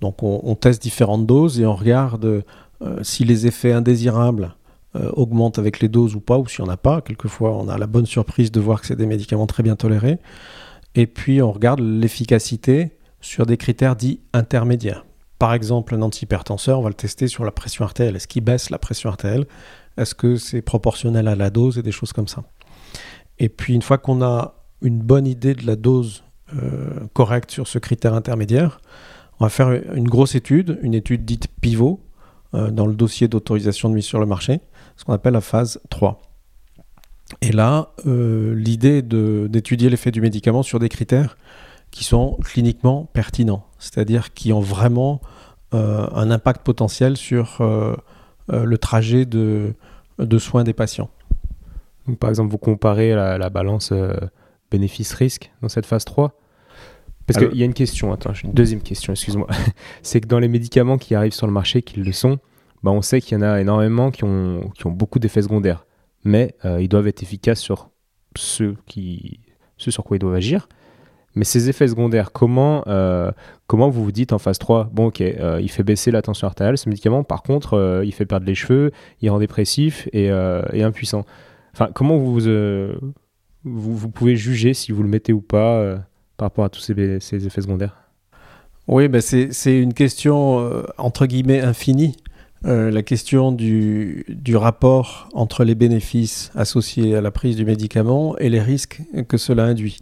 Donc 0.00 0.22
on, 0.22 0.54
teste 0.54 0.82
différentes 0.82 1.26
doses 1.26 1.60
et 1.60 1.66
on 1.66 1.74
regarde 1.74 2.24
euh, 2.24 2.42
si 3.02 3.24
les 3.24 3.46
effets 3.46 3.72
indésirables 3.72 4.54
euh, 4.96 5.10
augmente 5.12 5.58
avec 5.58 5.80
les 5.80 5.88
doses 5.88 6.14
ou 6.14 6.20
pas, 6.20 6.36
ou 6.38 6.46
si 6.46 6.60
on 6.60 6.66
n'a 6.66 6.76
pas. 6.76 7.00
Quelquefois, 7.00 7.52
on 7.56 7.68
a 7.68 7.78
la 7.78 7.86
bonne 7.86 8.06
surprise 8.06 8.52
de 8.52 8.60
voir 8.60 8.80
que 8.80 8.86
c'est 8.86 8.96
des 8.96 9.06
médicaments 9.06 9.46
très 9.46 9.62
bien 9.62 9.76
tolérés. 9.76 10.18
Et 10.94 11.06
puis, 11.06 11.40
on 11.40 11.50
regarde 11.50 11.80
l'efficacité 11.80 12.92
sur 13.20 13.46
des 13.46 13.56
critères 13.56 13.96
dits 13.96 14.20
intermédiaires. 14.32 15.06
Par 15.38 15.54
exemple, 15.54 15.94
un 15.94 16.02
antihypertenseur, 16.02 16.78
on 16.78 16.82
va 16.82 16.90
le 16.90 16.94
tester 16.94 17.26
sur 17.26 17.44
la 17.44 17.50
pression 17.50 17.84
artérielle. 17.84 18.16
Est-ce 18.16 18.28
qu'il 18.28 18.44
baisse 18.44 18.70
la 18.70 18.78
pression 18.78 19.08
artérielle? 19.08 19.46
Est-ce 19.96 20.14
que 20.14 20.36
c'est 20.36 20.62
proportionnel 20.62 21.28
à 21.28 21.36
la 21.36 21.50
dose 21.50 21.78
et 21.78 21.82
des 21.82 21.92
choses 21.92 22.12
comme 22.12 22.28
ça 22.28 22.44
Et 23.38 23.48
puis, 23.48 23.74
une 23.74 23.82
fois 23.82 23.98
qu'on 23.98 24.22
a 24.22 24.54
une 24.82 25.00
bonne 25.00 25.26
idée 25.26 25.54
de 25.54 25.66
la 25.66 25.76
dose 25.76 26.24
euh, 26.54 27.06
correcte 27.12 27.50
sur 27.50 27.68
ce 27.68 27.78
critère 27.78 28.14
intermédiaire, 28.14 28.80
on 29.40 29.44
va 29.44 29.50
faire 29.50 29.70
une 29.94 30.08
grosse 30.08 30.34
étude, 30.34 30.78
une 30.82 30.94
étude 30.94 31.24
dite 31.24 31.48
pivot, 31.60 32.00
euh, 32.54 32.70
dans 32.70 32.86
le 32.86 32.94
dossier 32.94 33.26
d'autorisation 33.26 33.88
de 33.88 33.94
mise 33.94 34.04
sur 34.04 34.20
le 34.20 34.26
marché 34.26 34.60
ce 34.96 35.04
qu'on 35.04 35.12
appelle 35.12 35.32
la 35.32 35.40
phase 35.40 35.80
3. 35.90 36.20
Et 37.40 37.50
là, 37.50 37.92
euh, 38.06 38.54
l'idée 38.54 39.02
d'étudier 39.02 39.90
l'effet 39.90 40.12
du 40.12 40.20
médicament 40.20 40.62
sur 40.62 40.78
des 40.78 40.88
critères 40.88 41.36
qui 41.90 42.04
sont 42.04 42.38
cliniquement 42.44 43.06
pertinents, 43.12 43.66
c'est-à-dire 43.78 44.34
qui 44.34 44.52
ont 44.52 44.60
vraiment 44.60 45.20
euh, 45.72 46.06
un 46.12 46.30
impact 46.30 46.64
potentiel 46.64 47.16
sur 47.16 47.58
le 48.48 48.78
trajet 48.78 49.24
de, 49.24 49.74
de, 50.18 50.38
soins 50.38 50.64
des 50.64 50.72
patients. 50.72 51.10
Donc, 52.06 52.18
par 52.18 52.30
exemple, 52.30 52.50
vous 52.50 52.58
comparez 52.58 53.14
la, 53.14 53.38
la 53.38 53.50
balance 53.50 53.92
bénéfice-risque 54.70 55.50
dans 55.62 55.68
cette 55.68 55.86
phase 55.86 56.04
3 56.04 56.38
parce 57.26 57.38
qu'il 57.38 57.58
y 57.58 57.62
a 57.62 57.64
une 57.64 57.74
question, 57.74 58.12
attends, 58.12 58.32
une 58.42 58.52
deuxième 58.52 58.82
question, 58.82 59.12
excuse-moi. 59.12 59.48
C'est 60.02 60.20
que 60.20 60.26
dans 60.26 60.38
les 60.38 60.48
médicaments 60.48 60.98
qui 60.98 61.14
arrivent 61.14 61.32
sur 61.32 61.46
le 61.46 61.52
marché, 61.52 61.82
qui 61.82 62.00
le 62.00 62.12
sont, 62.12 62.38
bah, 62.82 62.90
on 62.90 63.00
sait 63.00 63.20
qu'il 63.20 63.38
y 63.38 63.40
en 63.40 63.42
a 63.42 63.60
énormément 63.60 64.10
qui 64.10 64.24
ont, 64.24 64.70
qui 64.74 64.86
ont 64.86 64.90
beaucoup 64.90 65.18
d'effets 65.18 65.42
secondaires. 65.42 65.86
Mais 66.24 66.54
euh, 66.64 66.82
ils 66.82 66.88
doivent 66.88 67.06
être 67.06 67.22
efficaces 67.22 67.60
sur 67.60 67.90
ceux, 68.36 68.76
qui, 68.86 69.40
ceux 69.78 69.90
sur 69.90 70.04
quoi 70.04 70.16
ils 70.16 70.20
doivent 70.20 70.34
agir. 70.34 70.68
Mais 71.34 71.44
ces 71.44 71.68
effets 71.68 71.88
secondaires, 71.88 72.32
comment, 72.32 72.84
euh, 72.86 73.30
comment 73.66 73.88
vous 73.88 74.04
vous 74.04 74.12
dites 74.12 74.32
en 74.32 74.38
phase 74.38 74.58
3 74.58 74.90
Bon, 74.92 75.06
ok, 75.06 75.20
euh, 75.20 75.60
il 75.60 75.70
fait 75.70 75.82
baisser 75.82 76.10
la 76.10 76.22
tension 76.22 76.46
artérielle, 76.46 76.78
ce 76.78 76.88
médicament. 76.88 77.24
Par 77.24 77.42
contre, 77.42 78.02
il 78.04 78.12
fait 78.12 78.26
perdre 78.26 78.46
les 78.46 78.54
cheveux, 78.54 78.92
il 79.20 79.30
rend 79.30 79.38
dépressif 79.38 80.08
et, 80.12 80.26
et 80.26 80.82
impuissant. 80.82 81.24
Enfin, 81.72 81.88
comment 81.92 82.16
vous, 82.16 82.40
vous, 83.64 83.96
vous, 83.96 84.10
pouvez 84.10 84.36
juger 84.36 84.74
si 84.74 84.92
vous 84.92 85.02
le 85.02 85.08
mettez 85.08 85.32
ou 85.32 85.40
pas 85.40 85.96
par 86.36 86.46
rapport 86.46 86.64
à 86.64 86.68
tous 86.68 86.80
ces, 86.80 87.46
effets 87.46 87.60
secondaires? 87.60 88.04
Oui, 88.86 89.08
ben 89.08 89.20
c'est 89.22 89.80
une 89.80 89.94
question 89.94 90.60
euh, 90.60 90.82
entre 90.98 91.26
guillemets 91.26 91.60
infinie. 91.60 92.16
Euh, 92.66 92.90
la 92.90 93.02
question 93.02 93.52
du, 93.52 94.24
du, 94.28 94.56
rapport 94.56 95.28
entre 95.34 95.64
les 95.64 95.74
bénéfices 95.74 96.50
associés 96.54 97.14
à 97.14 97.20
la 97.20 97.30
prise 97.30 97.56
du 97.56 97.64
médicament 97.66 98.38
et 98.38 98.48
les 98.48 98.60
risques 98.60 99.02
que 99.28 99.36
cela 99.36 99.64
induit. 99.64 99.98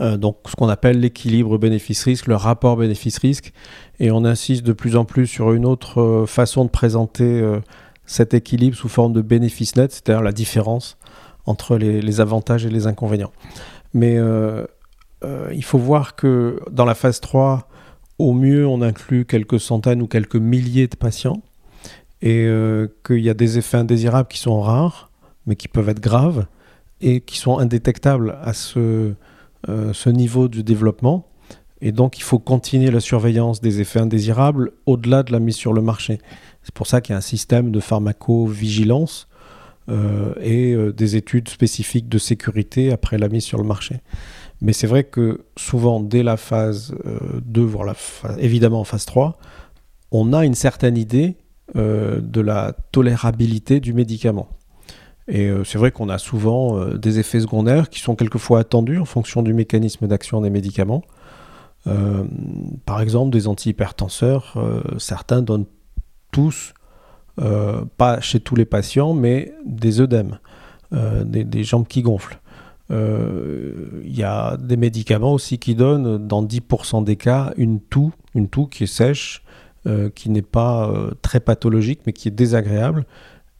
Euh, 0.00 0.16
donc 0.16 0.36
ce 0.46 0.54
qu'on 0.54 0.68
appelle 0.68 1.00
l'équilibre 1.00 1.58
bénéfice-risque, 1.58 2.26
le 2.26 2.36
rapport 2.36 2.76
bénéfice-risque. 2.76 3.52
Et 4.00 4.10
on 4.10 4.24
insiste 4.24 4.64
de 4.64 4.72
plus 4.72 4.96
en 4.96 5.04
plus 5.04 5.26
sur 5.26 5.52
une 5.52 5.66
autre 5.66 6.24
façon 6.26 6.64
de 6.64 6.70
présenter 6.70 7.44
cet 8.06 8.32
équilibre 8.32 8.76
sous 8.76 8.88
forme 8.88 9.12
de 9.12 9.22
bénéfice 9.22 9.74
net, 9.74 9.90
c'est-à-dire 9.92 10.22
la 10.22 10.32
différence 10.32 10.96
entre 11.46 11.76
les, 11.76 12.20
avantages 12.20 12.64
et 12.64 12.70
les 12.70 12.86
inconvénients. 12.86 13.32
Mais 13.92 14.16
euh, 15.24 15.50
il 15.52 15.64
faut 15.64 15.78
voir 15.78 16.14
que 16.14 16.60
dans 16.70 16.84
la 16.84 16.94
phase 16.94 17.20
3, 17.20 17.68
au 18.18 18.32
mieux, 18.32 18.66
on 18.66 18.82
inclut 18.82 19.24
quelques 19.24 19.60
centaines 19.60 20.02
ou 20.02 20.06
quelques 20.06 20.36
milliers 20.36 20.88
de 20.88 20.96
patients 20.96 21.42
et 22.22 22.44
euh, 22.46 22.88
qu'il 23.06 23.20
y 23.20 23.30
a 23.30 23.34
des 23.34 23.58
effets 23.58 23.76
indésirables 23.76 24.28
qui 24.28 24.38
sont 24.38 24.60
rares, 24.60 25.10
mais 25.46 25.56
qui 25.56 25.68
peuvent 25.68 25.88
être 25.88 26.00
graves 26.00 26.46
et 27.00 27.20
qui 27.20 27.38
sont 27.38 27.58
indétectables 27.58 28.36
à 28.42 28.52
ce, 28.52 28.78
euh, 28.78 29.16
ce 29.66 30.08
niveau 30.08 30.48
du 30.48 30.62
développement. 30.62 31.26
Et 31.80 31.92
donc, 31.92 32.18
il 32.18 32.22
faut 32.22 32.38
continuer 32.38 32.90
la 32.90 33.00
surveillance 33.00 33.60
des 33.60 33.80
effets 33.80 34.00
indésirables 34.00 34.72
au-delà 34.86 35.22
de 35.22 35.32
la 35.32 35.40
mise 35.40 35.56
sur 35.56 35.72
le 35.72 35.82
marché. 35.82 36.18
C'est 36.62 36.74
pour 36.74 36.86
ça 36.86 37.00
qu'il 37.00 37.12
y 37.12 37.14
a 37.14 37.18
un 37.18 37.22
système 37.22 37.70
de 37.70 37.80
pharmacovigilance 37.80 39.28
euh, 39.88 40.34
et 40.40 40.76
des 40.92 41.16
études 41.16 41.48
spécifiques 41.48 42.08
de 42.08 42.18
sécurité 42.18 42.92
après 42.92 43.18
la 43.18 43.28
mise 43.28 43.44
sur 43.44 43.58
le 43.58 43.64
marché. 43.64 44.00
Mais 44.60 44.72
c'est 44.72 44.86
vrai 44.86 45.04
que 45.04 45.44
souvent, 45.56 46.00
dès 46.00 46.22
la 46.22 46.36
phase 46.36 46.94
2, 47.42 47.60
euh, 47.60 47.64
voire 47.64 47.94
évidemment 48.38 48.80
en 48.80 48.84
phase 48.84 49.04
3, 49.04 49.38
on 50.10 50.32
a 50.32 50.44
une 50.44 50.54
certaine 50.54 50.96
idée 50.96 51.36
euh, 51.76 52.20
de 52.20 52.40
la 52.40 52.74
tolérabilité 52.92 53.78
du 53.78 53.92
médicament. 53.92 54.48
Et 55.28 55.46
euh, 55.48 55.62
c'est 55.64 55.78
vrai 55.78 55.90
qu'on 55.90 56.08
a 56.08 56.18
souvent 56.18 56.84
des 56.94 57.18
effets 57.18 57.40
secondaires 57.40 57.90
qui 57.90 58.00
sont 58.00 58.16
quelquefois 58.16 58.60
attendus 58.60 58.98
en 58.98 59.04
fonction 59.04 59.42
du 59.42 59.52
mécanisme 59.54 60.06
d'action 60.06 60.40
des 60.40 60.50
médicaments. 60.50 61.02
par 62.84 63.00
exemple, 63.00 63.30
des 63.30 63.48
antihypertenseurs, 63.48 64.56
certains 64.98 65.42
donnent 65.42 65.66
tous, 66.32 66.74
pas 67.36 68.20
chez 68.20 68.40
tous 68.40 68.56
les 68.56 68.66
patients, 68.66 69.14
mais 69.14 69.54
des 69.64 70.00
œdèmes, 70.00 70.38
des, 70.92 71.64
jambes 71.64 71.86
qui 71.86 72.02
gonflent. 72.02 72.40
Il 72.90 72.96
euh, 72.96 74.02
y 74.06 74.22
a 74.22 74.56
des 74.56 74.78
médicaments 74.78 75.34
aussi 75.34 75.58
qui 75.58 75.74
donnent, 75.74 76.26
dans 76.26 76.42
10% 76.42 77.04
des 77.04 77.16
cas, 77.16 77.52
une 77.58 77.80
toux, 77.80 78.12
une 78.34 78.48
toux 78.48 78.66
qui 78.66 78.84
est 78.84 78.86
sèche, 78.86 79.42
euh, 79.86 80.08
qui 80.08 80.30
n'est 80.30 80.40
pas 80.40 80.88
euh, 80.88 81.10
très 81.20 81.40
pathologique, 81.40 82.00
mais 82.06 82.14
qui 82.14 82.28
est 82.28 82.32
désagréable 82.32 83.04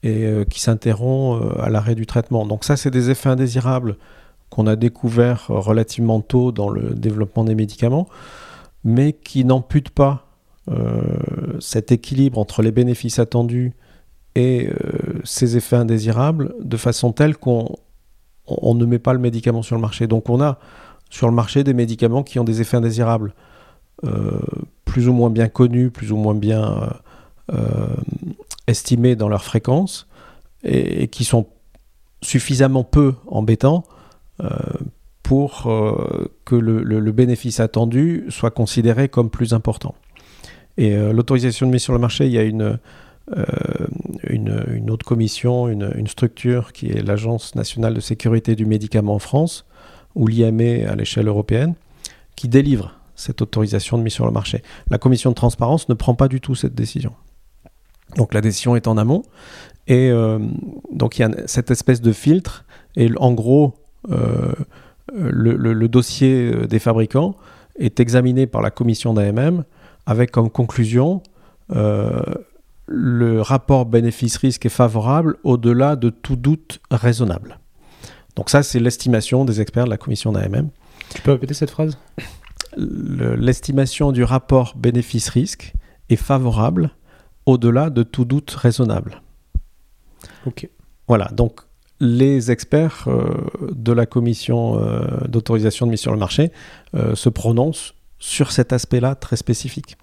et 0.02 0.30
qui 0.48 0.60
s'interrompt 0.60 1.58
à 1.58 1.70
l'arrêt 1.70 1.94
du 1.94 2.06
traitement. 2.06 2.46
Donc 2.46 2.64
ça, 2.64 2.76
c'est 2.76 2.90
des 2.90 3.10
effets 3.10 3.28
indésirables 3.28 3.96
qu'on 4.48 4.66
a 4.66 4.76
découverts 4.76 5.46
relativement 5.48 6.20
tôt 6.20 6.52
dans 6.52 6.68
le 6.68 6.94
développement 6.94 7.44
des 7.44 7.56
médicaments, 7.56 8.08
mais 8.84 9.12
qui 9.12 9.44
n'amputent 9.44 9.90
pas 9.90 10.26
cet 11.58 11.90
équilibre 11.90 12.38
entre 12.38 12.62
les 12.62 12.70
bénéfices 12.70 13.18
attendus 13.18 13.72
et 14.36 14.70
ces 15.24 15.56
effets 15.56 15.76
indésirables 15.76 16.54
de 16.60 16.76
façon 16.76 17.12
telle 17.12 17.36
qu'on 17.36 17.74
on, 18.48 18.74
ne 18.74 18.84
met 18.84 18.98
pas 18.98 19.12
le 19.12 19.18
médicament 19.18 19.62
sur 19.62 19.76
le 19.76 19.80
marché. 19.80 20.06
Donc 20.06 20.28
on 20.28 20.40
a 20.40 20.58
sur 21.10 21.28
le 21.28 21.34
marché 21.34 21.64
des 21.64 21.74
médicaments 21.74 22.22
qui 22.22 22.38
ont 22.38 22.44
des 22.44 22.60
effets 22.60 22.76
indésirables, 22.76 23.34
euh, 24.04 24.38
plus 24.84 25.08
ou 25.08 25.12
moins 25.12 25.30
bien 25.30 25.48
connus, 25.48 25.90
plus 25.90 26.12
ou 26.12 26.16
moins 26.16 26.34
bien 26.34 26.62
euh, 26.62 27.54
euh, 27.54 27.96
estimés 28.68 29.16
dans 29.16 29.28
leur 29.28 29.42
fréquence, 29.42 30.06
et, 30.62 31.08
qui 31.08 31.24
sont 31.24 31.48
suffisamment 32.22 32.84
peu 32.84 33.14
embêtants 33.26 33.84
pour 35.22 35.62
que 36.44 36.54
le, 36.54 37.12
bénéfice 37.12 37.60
attendu 37.60 38.24
soit 38.28 38.50
considéré 38.50 39.08
comme 39.08 39.30
plus 39.30 39.52
important. 39.52 39.94
Et 40.76 40.96
l'autorisation 40.96 41.66
de 41.66 41.72
mise 41.72 41.82
sur 41.82 41.92
le 41.92 41.98
marché, 41.98 42.26
il 42.26 42.32
y 42.32 42.38
a 42.38 42.42
une, 42.44 42.78
euh, 43.36 43.44
une, 44.28 44.90
autre 44.90 45.04
commission, 45.04 45.68
une, 45.68 46.06
structure 46.06 46.72
qui 46.72 46.86
est 46.90 47.02
l'Agence 47.02 47.54
nationale 47.54 47.94
de 47.94 48.00
sécurité 48.00 48.54
du 48.54 48.64
médicament 48.64 49.14
en 49.14 49.18
France, 49.18 49.66
ou 50.14 50.26
l'IME 50.26 50.86
à 50.88 50.94
l'échelle 50.96 51.28
européenne, 51.28 51.74
qui 52.36 52.48
délivre 52.48 52.94
cette 53.14 53.42
autorisation 53.42 53.98
de 53.98 54.02
mise 54.02 54.12
sur 54.12 54.24
le 54.24 54.32
marché. 54.32 54.62
La 54.90 54.98
commission 54.98 55.30
de 55.30 55.34
transparence 55.34 55.88
ne 55.88 55.94
prend 55.94 56.14
pas 56.14 56.28
du 56.28 56.40
tout 56.40 56.54
cette 56.54 56.74
décision. 56.74 57.12
Donc 58.16 58.34
la 58.34 58.40
décision 58.40 58.76
est 58.76 58.86
en 58.86 58.96
amont. 58.96 59.22
Et 59.86 60.10
euh, 60.10 60.38
donc 60.92 61.18
il 61.18 61.22
y 61.22 61.24
a 61.24 61.30
cette 61.46 61.70
espèce 61.70 62.00
de 62.00 62.12
filtre. 62.12 62.64
Et 62.96 63.10
en 63.18 63.32
gros, 63.32 63.74
euh, 64.10 64.52
le, 65.14 65.86
dossier 65.88 66.66
des 66.66 66.78
fabricants 66.78 67.36
est 67.78 68.00
examiné 68.00 68.46
par 68.46 68.60
la 68.60 68.70
commission 68.70 69.14
d'AMM 69.14 69.64
avec 70.06 70.30
comme 70.30 70.50
conclusion 70.50 71.22
le 72.88 73.42
rapport 73.42 73.84
bénéfice-risque 73.84 74.64
est 74.66 74.70
favorable 74.70 75.36
au-delà 75.44 75.94
de 75.94 76.10
tout 76.10 76.36
doute 76.36 76.80
raisonnable. 76.90 77.58
Donc 78.34 78.50
ça, 78.50 78.62
c'est 78.62 78.80
l'estimation 78.80 79.44
des 79.44 79.60
experts 79.60 79.84
de 79.84 79.90
la 79.90 79.98
commission 79.98 80.32
d'AMM. 80.32 80.70
Tu 81.14 81.22
peux 81.22 81.32
répéter 81.32 81.54
cette 81.54 81.70
phrase? 81.70 81.98
L'estimation 82.76 84.12
du 84.12 84.24
rapport 84.24 84.74
bénéfice-risque 84.76 85.74
est 86.08 86.16
favorable 86.16 86.90
au-delà 87.48 87.90
de 87.90 88.02
tout 88.02 88.24
doute 88.24 88.50
raisonnable. 88.50 89.22
Ok. 90.46 90.68
Voilà, 91.06 91.28
donc 91.32 91.60
les 92.00 92.50
experts 92.50 93.04
euh, 93.08 93.48
de 93.72 93.92
la 93.92 94.06
commission 94.06 94.78
euh, 94.78 95.26
d'autorisation 95.26 95.86
de 95.86 95.90
mise 95.90 96.00
sur 96.00 96.12
le 96.12 96.18
marché 96.18 96.52
euh, 96.94 97.14
se 97.14 97.28
prononcent 97.28 97.94
sur 98.18 98.52
cet 98.52 98.72
aspect-là 98.72 99.14
très 99.14 99.36
spécifique. 99.36 99.96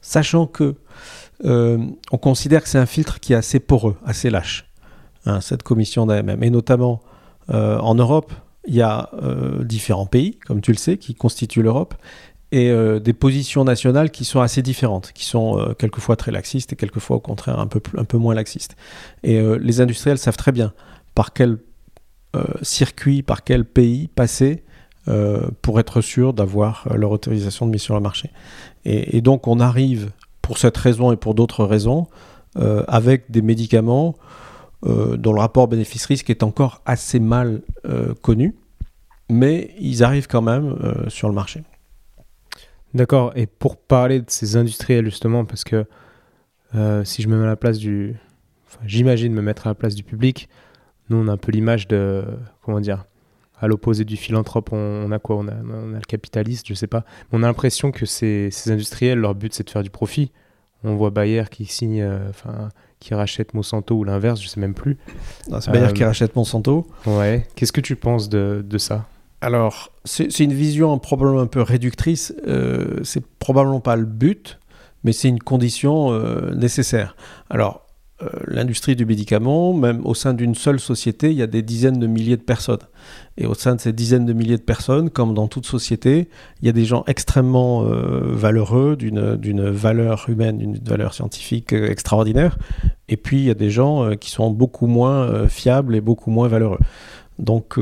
Sachant 0.00 0.46
que 0.46 0.76
on 1.44 2.18
considère 2.20 2.62
que 2.64 2.68
c'est 2.68 2.78
un 2.78 2.86
filtre 2.86 3.20
qui 3.20 3.32
est 3.32 3.36
assez 3.36 3.60
poreux, 3.60 3.96
assez 4.04 4.28
lâche, 4.28 4.66
hein, 5.24 5.40
cette 5.40 5.62
commission 5.62 6.04
d'AMM. 6.04 6.42
Et 6.42 6.50
notamment 6.50 7.00
en 7.48 7.94
Europe, 7.94 8.32
il 8.66 8.74
y 8.74 8.82
a 8.82 9.10
différents 9.62 10.06
pays, 10.06 10.38
comme 10.46 10.60
tu 10.60 10.72
le 10.72 10.76
sais, 10.78 10.98
qui 10.98 11.14
constituent 11.14 11.62
l'Europe, 11.62 11.94
et 12.50 12.72
des 13.00 13.12
positions 13.12 13.64
nationales 13.64 14.10
qui 14.10 14.24
sont 14.24 14.40
assez 14.40 14.62
différentes, 14.62 15.12
qui 15.12 15.24
sont 15.26 15.74
quelquefois 15.78 16.16
très 16.16 16.30
laxistes 16.30 16.72
et 16.72 16.76
quelquefois 16.76 17.16
au 17.16 17.20
contraire 17.20 17.58
un 17.58 17.66
peu, 17.66 17.80
un 17.96 18.04
peu 18.04 18.16
moins 18.16 18.34
laxistes. 18.34 18.74
Et 19.22 19.38
les 19.60 19.80
industriels 19.82 20.16
savent 20.16 20.38
très 20.38 20.52
bien 20.52 20.72
par 21.14 21.34
quel 21.34 21.58
circuit, 22.62 23.22
par 23.22 23.44
quel 23.44 23.66
pays 23.66 24.08
passer 24.08 24.64
pour 25.60 25.78
être 25.78 26.00
sûr 26.00 26.32
d'avoir 26.32 26.88
leur 26.96 27.10
autorisation 27.10 27.66
de 27.66 27.72
mise 27.72 27.82
sur 27.82 27.94
le 27.94 28.00
marché. 28.00 28.30
Et, 28.86 29.20
donc 29.20 29.46
on 29.46 29.60
arrive 29.60 30.10
pour 30.40 30.56
cette 30.56 30.78
raison 30.78 31.12
et 31.12 31.16
pour 31.16 31.34
d'autres 31.34 31.66
raisons, 31.66 32.06
euh, 32.56 32.82
avec 32.88 33.30
des 33.30 33.42
médicaments 33.42 34.16
euh, 34.86 35.16
dont 35.16 35.32
le 35.32 35.40
rapport 35.40 35.68
bénéfice-risque 35.68 36.30
est 36.30 36.42
encore 36.42 36.80
assez 36.86 37.20
mal 37.20 37.60
euh, 37.84 38.14
connu, 38.22 38.56
mais 39.28 39.74
ils 39.78 40.02
arrivent 40.02 40.26
quand 40.26 40.40
même 40.40 40.76
sur 41.08 41.28
le 41.28 41.34
marché. 41.34 41.62
D'accord, 42.98 43.32
et 43.36 43.46
pour 43.46 43.76
parler 43.76 44.20
de 44.20 44.28
ces 44.28 44.56
industriels 44.56 45.04
justement, 45.04 45.44
parce 45.44 45.64
que 45.64 45.86
si 47.04 47.22
je 47.22 47.28
me 47.28 47.36
mets 47.36 47.44
à 47.44 47.48
la 47.48 47.56
place 47.56 47.78
du... 47.78 48.16
j'imagine 48.84 49.32
me 49.32 49.40
mettre 49.40 49.66
à 49.66 49.70
la 49.70 49.74
place 49.74 49.94
du 49.94 50.02
public, 50.02 50.48
nous 51.08 51.16
on 51.16 51.28
a 51.28 51.32
un 51.32 51.36
peu 51.36 51.52
l'image 51.52 51.88
de... 51.88 52.24
Comment 52.62 52.80
dire 52.80 53.06
à 53.60 53.66
l'opposé 53.66 54.04
du 54.04 54.16
philanthrope, 54.16 54.70
on, 54.72 55.10
a 55.10 55.18
quoi? 55.18 55.36
On 55.36 55.48
a, 55.48 55.52
on 55.52 55.94
a, 55.94 55.96
le 55.96 56.06
capitaliste, 56.06 56.66
je 56.68 56.74
sais 56.74 56.86
pas. 56.86 57.04
On 57.32 57.42
a 57.42 57.46
l'impression 57.46 57.90
que 57.90 58.06
ces, 58.06 58.48
ces, 58.52 58.70
industriels, 58.70 59.18
leur 59.18 59.34
but 59.34 59.52
c'est 59.52 59.64
de 59.64 59.70
faire 59.70 59.82
du 59.82 59.90
profit. 59.90 60.30
On 60.84 60.94
voit 60.94 61.10
Bayer 61.10 61.44
qui 61.50 61.64
signe, 61.66 62.00
euh, 62.00 62.28
enfin, 62.30 62.68
qui 63.00 63.14
rachète 63.14 63.52
Monsanto 63.52 63.96
ou 63.96 64.04
l'inverse, 64.04 64.40
je 64.40 64.46
sais 64.46 64.60
même 64.60 64.74
plus. 64.74 64.96
C'est 65.60 65.72
Bayer 65.72 65.92
qui 65.92 66.04
euh, 66.04 66.06
rachète 66.06 66.36
Monsanto. 66.36 66.86
Ouais. 67.04 67.46
Qu'est-ce 67.56 67.72
que 67.72 67.80
tu 67.80 67.96
penses 67.96 68.28
de, 68.28 68.64
de 68.64 68.78
ça? 68.78 69.08
Alors, 69.40 69.92
c'est 70.04 70.40
une 70.40 70.52
vision 70.52 70.98
probablement 70.98 71.40
un 71.40 71.46
peu 71.46 71.62
réductrice. 71.62 72.34
Euh, 72.46 73.00
c'est 73.04 73.24
probablement 73.38 73.80
pas 73.80 73.96
le 73.96 74.04
but, 74.04 74.58
mais 75.04 75.12
c'est 75.12 75.28
une 75.28 75.38
condition 75.38 76.12
nécessaire. 76.54 77.14
Alors, 77.48 77.88
euh, 78.20 78.26
l'industrie 78.48 78.96
du 78.96 79.06
médicament, 79.06 79.72
même 79.72 80.04
au 80.04 80.12
sein 80.12 80.34
d'une 80.34 80.56
seule 80.56 80.80
société, 80.80 81.30
il 81.30 81.36
y 81.36 81.42
a 81.42 81.46
des 81.46 81.62
dizaines 81.62 82.00
de 82.00 82.08
milliers 82.08 82.36
de 82.36 82.42
personnes. 82.42 82.80
Et 83.36 83.46
au 83.46 83.54
sein 83.54 83.76
de 83.76 83.80
ces 83.80 83.92
dizaines 83.92 84.26
de 84.26 84.32
milliers 84.32 84.56
de 84.56 84.62
personnes, 84.62 85.08
comme 85.08 85.34
dans 85.34 85.46
toute 85.46 85.66
société, 85.66 86.28
il 86.60 86.66
y 86.66 86.68
a 86.68 86.72
des 86.72 86.84
gens 86.84 87.04
extrêmement 87.06 87.84
euh, 87.84 88.34
valeureux, 88.34 88.96
d'une 88.96 89.70
valeur 89.70 90.28
humaine, 90.28 90.58
d'une 90.58 90.78
valeur 90.78 91.14
scientifique 91.14 91.72
euh, 91.72 91.88
extraordinaire. 91.88 92.58
Et 93.08 93.16
puis, 93.16 93.38
il 93.38 93.44
y 93.44 93.50
a 93.50 93.54
des 93.54 93.70
gens 93.70 94.16
qui 94.16 94.30
sont 94.30 94.50
beaucoup 94.50 94.86
moins 94.86 95.48
fiables 95.48 95.94
et 95.94 96.02
beaucoup 96.02 96.30
moins 96.30 96.46
valeureux. 96.46 96.80
Donc, 97.38 97.78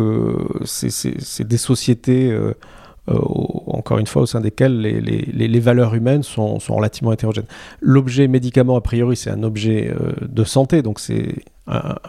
c'est 0.64 1.48
des 1.48 1.56
sociétés 1.56 2.36
encore 3.08 3.98
une 3.98 4.06
fois, 4.06 4.22
au 4.22 4.26
sein 4.26 4.40
desquels 4.40 4.80
les, 4.80 5.60
valeurs 5.60 5.94
humaines 5.94 6.22
sont, 6.22 6.58
relativement 6.68 7.12
hétérogènes. 7.12 7.46
L'objet 7.80 8.26
médicament, 8.26 8.76
a 8.76 8.80
priori, 8.80 9.16
c'est 9.16 9.30
un 9.30 9.42
objet 9.42 9.94
de 10.20 10.44
santé, 10.44 10.82
donc 10.82 10.98
c'est 10.98 11.36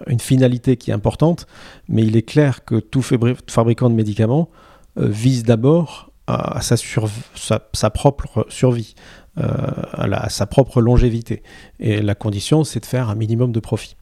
une 0.08 0.20
finalité 0.20 0.78
qui 0.78 0.92
est 0.92 0.94
importante, 0.94 1.48
mais 1.88 2.04
il 2.04 2.18
est 2.18 2.24
clair 2.24 2.66
que 2.66 2.76
tout 2.76 3.02
fabricant 3.02 3.90
de 3.90 3.96
médicaments 3.96 4.50
vise 4.96 5.44
d'abord 5.44 6.12
à, 6.28 6.62
sa, 6.62 6.76
sa, 6.76 7.90
propre 7.90 8.46
survie, 8.50 8.96
à, 9.38 10.30
sa 10.30 10.46
propre 10.46 10.82
longévité. 10.82 11.44
Et 11.80 12.02
la 12.02 12.16
condition, 12.16 12.64
c'est 12.64 12.82
de 12.82 12.86
faire 12.86 13.10
un 13.10 13.16
minimum 13.16 13.52
de 13.52 13.60
profit. 13.60 13.96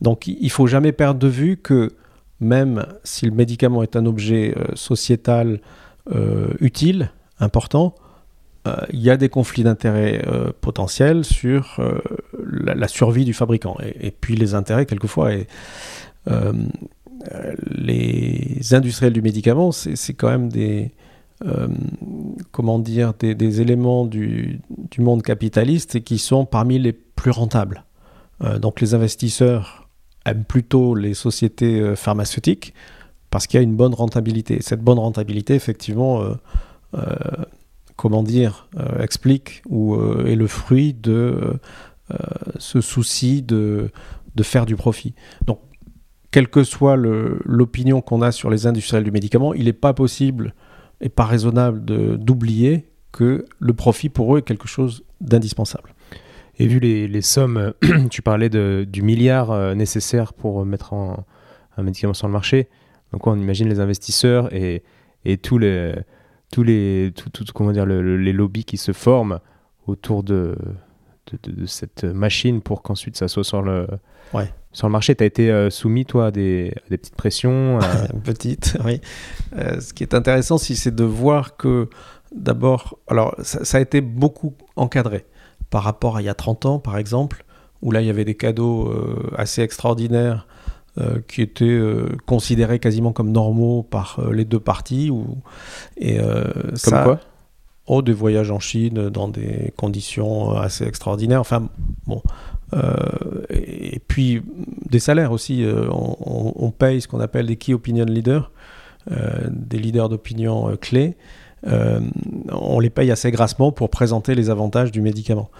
Donc 0.00 0.26
il 0.26 0.42
ne 0.42 0.48
faut 0.48 0.66
jamais 0.66 0.92
perdre 0.92 1.18
de 1.18 1.28
vue 1.28 1.56
que 1.56 1.92
même 2.40 2.86
si 3.04 3.26
le 3.26 3.32
médicament 3.32 3.82
est 3.82 3.96
un 3.96 4.06
objet 4.06 4.54
euh, 4.56 4.66
sociétal 4.74 5.60
euh, 6.14 6.48
utile, 6.60 7.10
important, 7.40 7.94
euh, 8.66 8.76
il 8.92 9.00
y 9.00 9.10
a 9.10 9.16
des 9.16 9.28
conflits 9.28 9.62
d'intérêts 9.62 10.24
potentiels 10.60 11.24
sur 11.24 11.80
la, 12.44 12.88
survie 12.88 13.24
du 13.24 13.32
fabricant. 13.32 13.76
Et, 14.00 14.10
puis 14.10 14.36
les 14.36 14.54
intérêts, 14.54 14.86
quelquefois, 14.86 15.30
les 17.70 18.74
industriels 18.74 19.12
du 19.12 19.22
médicament, 19.22 19.70
c'est 19.72 20.14
quand 20.14 20.28
même 20.28 20.48
des, 20.48 20.90
comment 22.50 22.78
dire, 22.80 23.14
des, 23.14 23.60
éléments 23.60 24.04
du, 24.04 24.60
du, 24.90 25.00
monde 25.00 25.22
capitaliste 25.22 26.02
qui 26.02 26.18
sont 26.18 26.44
parmi 26.44 26.80
les 26.80 26.92
plus 26.92 27.30
rentables. 27.30 27.84
donc 28.60 28.80
les 28.80 28.94
investisseurs 28.94 29.85
aiment 30.26 30.44
plutôt 30.44 30.94
les 30.94 31.14
sociétés 31.14 31.80
euh, 31.80 31.96
pharmaceutiques 31.96 32.74
parce 33.30 33.46
qu'il 33.46 33.58
y 33.58 33.60
a 33.60 33.64
une 33.64 33.76
bonne 33.76 33.94
rentabilité. 33.94 34.58
Cette 34.60 34.82
bonne 34.82 34.98
rentabilité, 34.98 35.54
effectivement, 35.54 36.22
euh, 36.22 36.34
euh, 36.94 37.14
comment 37.96 38.22
dire, 38.22 38.68
explique 39.00 39.62
ou 39.68 39.96
est 40.26 40.36
le 40.36 40.46
fruit 40.46 40.94
de 40.94 41.58
ce 42.58 42.80
souci 42.80 43.42
de, 43.42 43.90
de 44.36 44.42
faire 44.42 44.64
du 44.64 44.76
profit. 44.76 45.14
Donc, 45.46 45.58
quelle 46.30 46.48
que 46.48 46.62
soit 46.62 46.96
l'opinion 46.96 48.00
qu'on 48.00 48.22
a 48.22 48.32
sur 48.32 48.48
les 48.48 48.66
industriels 48.66 49.04
du 49.04 49.10
médicament, 49.10 49.54
il 49.54 49.64
n'est 49.64 49.72
pas 49.72 49.92
possible 49.92 50.54
et 51.00 51.08
pas 51.08 51.24
raisonnable 51.24 51.84
d'oublier 52.18 52.86
que 53.12 53.46
le 53.58 53.72
profit 53.72 54.08
pour 54.08 54.34
eux 54.34 54.38
est 54.38 54.42
quelque 54.42 54.68
chose 54.68 55.02
d'indispensable. 55.20 55.95
Et 56.58 56.66
vu 56.66 56.78
les, 56.78 57.22
sommes, 57.22 57.74
tu 58.10 58.22
parlais 58.22 58.48
de, 58.48 58.86
du 58.88 59.02
milliard 59.02 59.50
euh, 59.50 59.74
nécessaire 59.74 60.32
pour 60.32 60.64
mettre 60.64 60.94
un 60.94 61.82
médicament 61.82 62.14
sur 62.14 62.26
le 62.26 62.32
marché. 62.32 62.68
Donc 63.12 63.26
on 63.26 63.38
imagine 63.38 63.68
les 63.68 63.80
investisseurs 63.80 64.52
et, 64.54 64.82
et 65.24 65.38
tous 65.38 65.58
les 65.58 65.94
tous 66.52 66.62
les 66.62 67.12
tout, 67.14 67.44
comment 67.54 67.72
dire 67.72 67.86
les 67.86 68.32
lobbies 68.32 68.64
qui 68.64 68.76
se 68.76 68.92
forment 68.92 69.40
autour 69.86 70.22
de 70.22 70.56
de, 71.42 71.66
cette 71.66 72.04
machine 72.04 72.60
pour 72.60 72.82
qu'ensuite 72.82 73.16
ça 73.16 73.26
soit 73.26 73.44
sur 73.44 73.62
le 73.62 73.86
sur 74.72 74.86
le 74.86 74.92
marché. 74.92 75.14
Tu 75.14 75.24
as 75.24 75.26
été 75.26 75.50
euh, 75.50 75.70
soumis 75.70 76.04
toi 76.04 76.26
à 76.26 76.30
des, 76.30 76.74
des 76.90 76.98
petites 76.98 77.16
pressions. 77.16 77.80
Euh... 77.80 78.06
Petites, 78.24 78.76
oui. 78.84 79.00
Euh, 79.56 79.80
ce 79.80 79.94
qui 79.94 80.02
est 80.02 80.14
intéressant, 80.14 80.58
c'est 80.58 80.94
de 80.94 81.04
voir 81.04 81.56
que 81.56 81.88
d'abord, 82.34 82.98
alors 83.08 83.34
ça, 83.42 83.78
a 83.78 83.80
été 83.80 84.00
beaucoup 84.00 84.54
encadré 84.76 85.24
par 85.76 85.82
rapport 85.82 86.16
à 86.16 86.22
il 86.22 86.24
y 86.24 86.30
a 86.30 86.34
30 86.34 86.64
ans, 86.64 86.78
par 86.78 86.96
exemple, 86.96 87.44
où 87.82 87.92
là, 87.92 88.00
il 88.00 88.06
y 88.06 88.10
avait 88.10 88.24
des 88.24 88.34
cadeaux 88.34 88.88
euh, 88.88 89.30
assez 89.36 89.60
extraordinaires 89.60 90.46
euh, 90.96 91.20
qui 91.28 91.42
étaient 91.42 91.66
euh, 91.66 92.16
considérés 92.24 92.78
quasiment 92.78 93.12
comme 93.12 93.30
normaux 93.30 93.82
par 93.82 94.18
les 94.32 94.46
deux 94.46 94.58
parties. 94.58 95.10
Ou, 95.10 95.36
et, 95.98 96.16
comme 96.16 96.76
ça, 96.76 97.02
quoi? 97.02 97.20
Oh, 97.88 98.00
des 98.00 98.14
voyages 98.14 98.50
en 98.50 98.58
Chine 98.58 99.10
dans 99.10 99.28
des 99.28 99.74
conditions 99.76 100.56
assez 100.56 100.84
extraordinaires. 100.84 101.42
Enfin, 101.42 101.68
bon. 102.06 102.22
et 103.50 104.00
puis, 104.08 104.40
des 104.88 104.98
salaires 104.98 105.30
aussi. 105.30 105.62
On, 105.90 106.54
on, 106.56 106.70
paye 106.70 107.02
ce 107.02 107.06
qu'on 107.06 107.20
appelle 107.20 107.48
des 107.48 107.56
key 107.56 107.74
opinion 107.74 108.06
leaders, 108.06 108.50
des 109.50 109.78
leaders 109.78 110.08
d'opinion 110.08 110.74
clés. 110.80 111.18
Euh, 111.66 112.00
on 112.52 112.80
les 112.80 112.90
paye 112.90 113.10
assez 113.10 113.30
grassement 113.30 113.72
pour 113.72 113.90
présenter 113.90 114.34
les 114.34 114.50
avantages 114.50 114.92
du 114.92 115.00
médicament. 115.00 115.50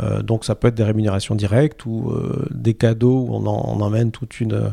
Euh, 0.00 0.22
donc 0.22 0.44
ça 0.44 0.54
peut 0.54 0.68
être 0.68 0.74
des 0.74 0.84
rémunérations 0.84 1.34
directes 1.34 1.86
ou 1.86 2.10
euh, 2.10 2.46
des 2.50 2.74
cadeaux 2.74 3.26
où 3.28 3.34
on, 3.34 3.46
emmène 3.46 4.10
toute 4.10 4.40
une... 4.40 4.72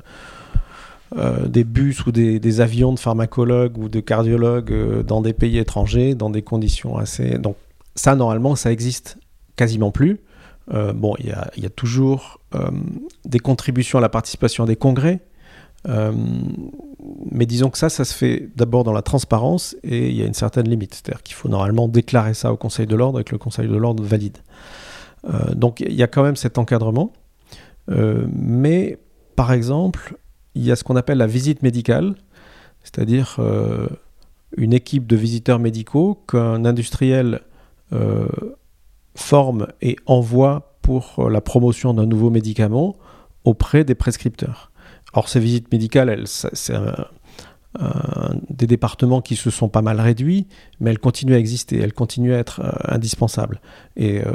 des 1.45 1.63
bus 1.63 2.05
ou 2.05 2.11
des, 2.11 2.61
avions 2.61 2.93
de 2.93 2.99
pharmacologues 2.99 3.77
ou 3.77 3.89
de 3.89 3.99
cardiologues 3.99 5.03
dans 5.05 5.21
des 5.21 5.33
pays 5.33 5.57
étrangers, 5.57 6.15
dans 6.15 6.29
des 6.29 6.41
conditions 6.41 6.97
assez... 6.97 7.37
Donc 7.37 7.55
ça, 7.95 8.15
normalement, 8.15 8.55
ça 8.55 8.71
existe 8.71 9.17
quasiment 9.55 9.91
plus. 9.91 10.21
bon, 10.71 11.15
il 11.19 11.25
y, 11.27 11.61
y 11.61 11.65
a, 11.65 11.69
toujours 11.69 12.39
des 13.25 13.39
contributions 13.39 13.99
à 13.99 14.01
la 14.01 14.09
participation 14.09 14.63
à 14.63 14.67
des 14.67 14.77
congrès, 14.77 15.19
euh, 15.87 16.11
mais 17.31 17.45
disons 17.45 17.69
que 17.69 17.77
ça, 17.77 17.89
ça 17.89 18.05
se 18.05 18.13
fait 18.13 18.49
d'abord 18.55 18.83
dans 18.83 18.93
la 18.93 19.01
transparence 19.01 19.75
et 19.83 20.09
il 20.09 20.15
y 20.15 20.21
a 20.21 20.25
une 20.25 20.33
certaine 20.33 20.69
limite. 20.69 20.93
C'est-à-dire 20.93 21.23
qu'il 21.23 21.35
faut 21.35 21.49
normalement 21.49 21.87
déclarer 21.87 22.33
ça 22.33 22.53
au 22.53 22.57
Conseil 22.57 22.87
de 22.87 22.95
l'ordre 22.95 23.19
et 23.19 23.23
que 23.23 23.31
le 23.31 23.39
Conseil 23.39 23.67
de 23.67 23.75
l'ordre 23.75 24.03
valide. 24.03 24.37
Euh, 25.25 25.53
donc 25.53 25.79
il 25.81 25.93
y 25.93 26.03
a 26.03 26.07
quand 26.07 26.23
même 26.23 26.35
cet 26.35 26.57
encadrement. 26.57 27.13
Euh, 27.89 28.27
mais 28.31 28.99
par 29.35 29.51
exemple, 29.51 30.17
il 30.55 30.63
y 30.63 30.71
a 30.71 30.75
ce 30.75 30.83
qu'on 30.83 30.95
appelle 30.95 31.17
la 31.17 31.27
visite 31.27 31.63
médicale, 31.63 32.15
c'est-à-dire 32.83 33.39
une 34.57 34.73
équipe 34.73 35.07
de 35.07 35.15
visiteurs 35.15 35.59
médicaux 35.59 36.19
qu'un 36.27 36.65
industriel 36.65 37.41
forme 39.15 39.67
et 39.81 39.95
envoie 40.07 40.77
pour 40.81 41.29
la 41.29 41.41
promotion 41.41 41.93
d'un 41.93 42.05
nouveau 42.05 42.29
médicament 42.29 42.95
auprès 43.45 43.83
des 43.83 43.95
prescripteurs. 43.95 44.70
Or, 45.13 45.29
ces 45.29 45.39
visites 45.39 45.71
médicales, 45.71 46.23
c'est 46.25 46.73
des 48.49 48.67
départements 48.67 49.21
qui 49.21 49.35
se 49.35 49.49
sont 49.49 49.69
pas 49.69 49.81
mal 49.81 49.99
réduits, 49.99 50.47
mais 50.79 50.89
elles 50.91 50.99
continuent 50.99 51.35
à 51.35 51.39
exister, 51.39 51.79
elles 51.79 51.93
continuent 51.93 52.33
à 52.33 52.37
être 52.37 52.61
euh, 52.61 52.71
indispensables. 52.83 53.61
Et 53.95 54.21
euh, 54.21 54.33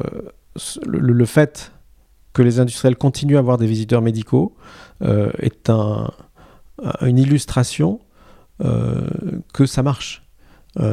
le, 0.87 1.25
fait 1.27 1.73
que 2.33 2.43
les 2.43 2.61
industriels 2.61 2.97
continuent 2.97 3.37
à 3.37 3.41
avoir 3.41 3.59
des 3.59 3.67
visiteurs 3.67 4.01
médicaux 4.01 4.57
euh, 5.03 5.31
est 5.39 5.71
une 7.01 7.19
illustration 7.19 8.01
que 9.53 9.67
ça 9.67 9.83
marche. 9.83 10.27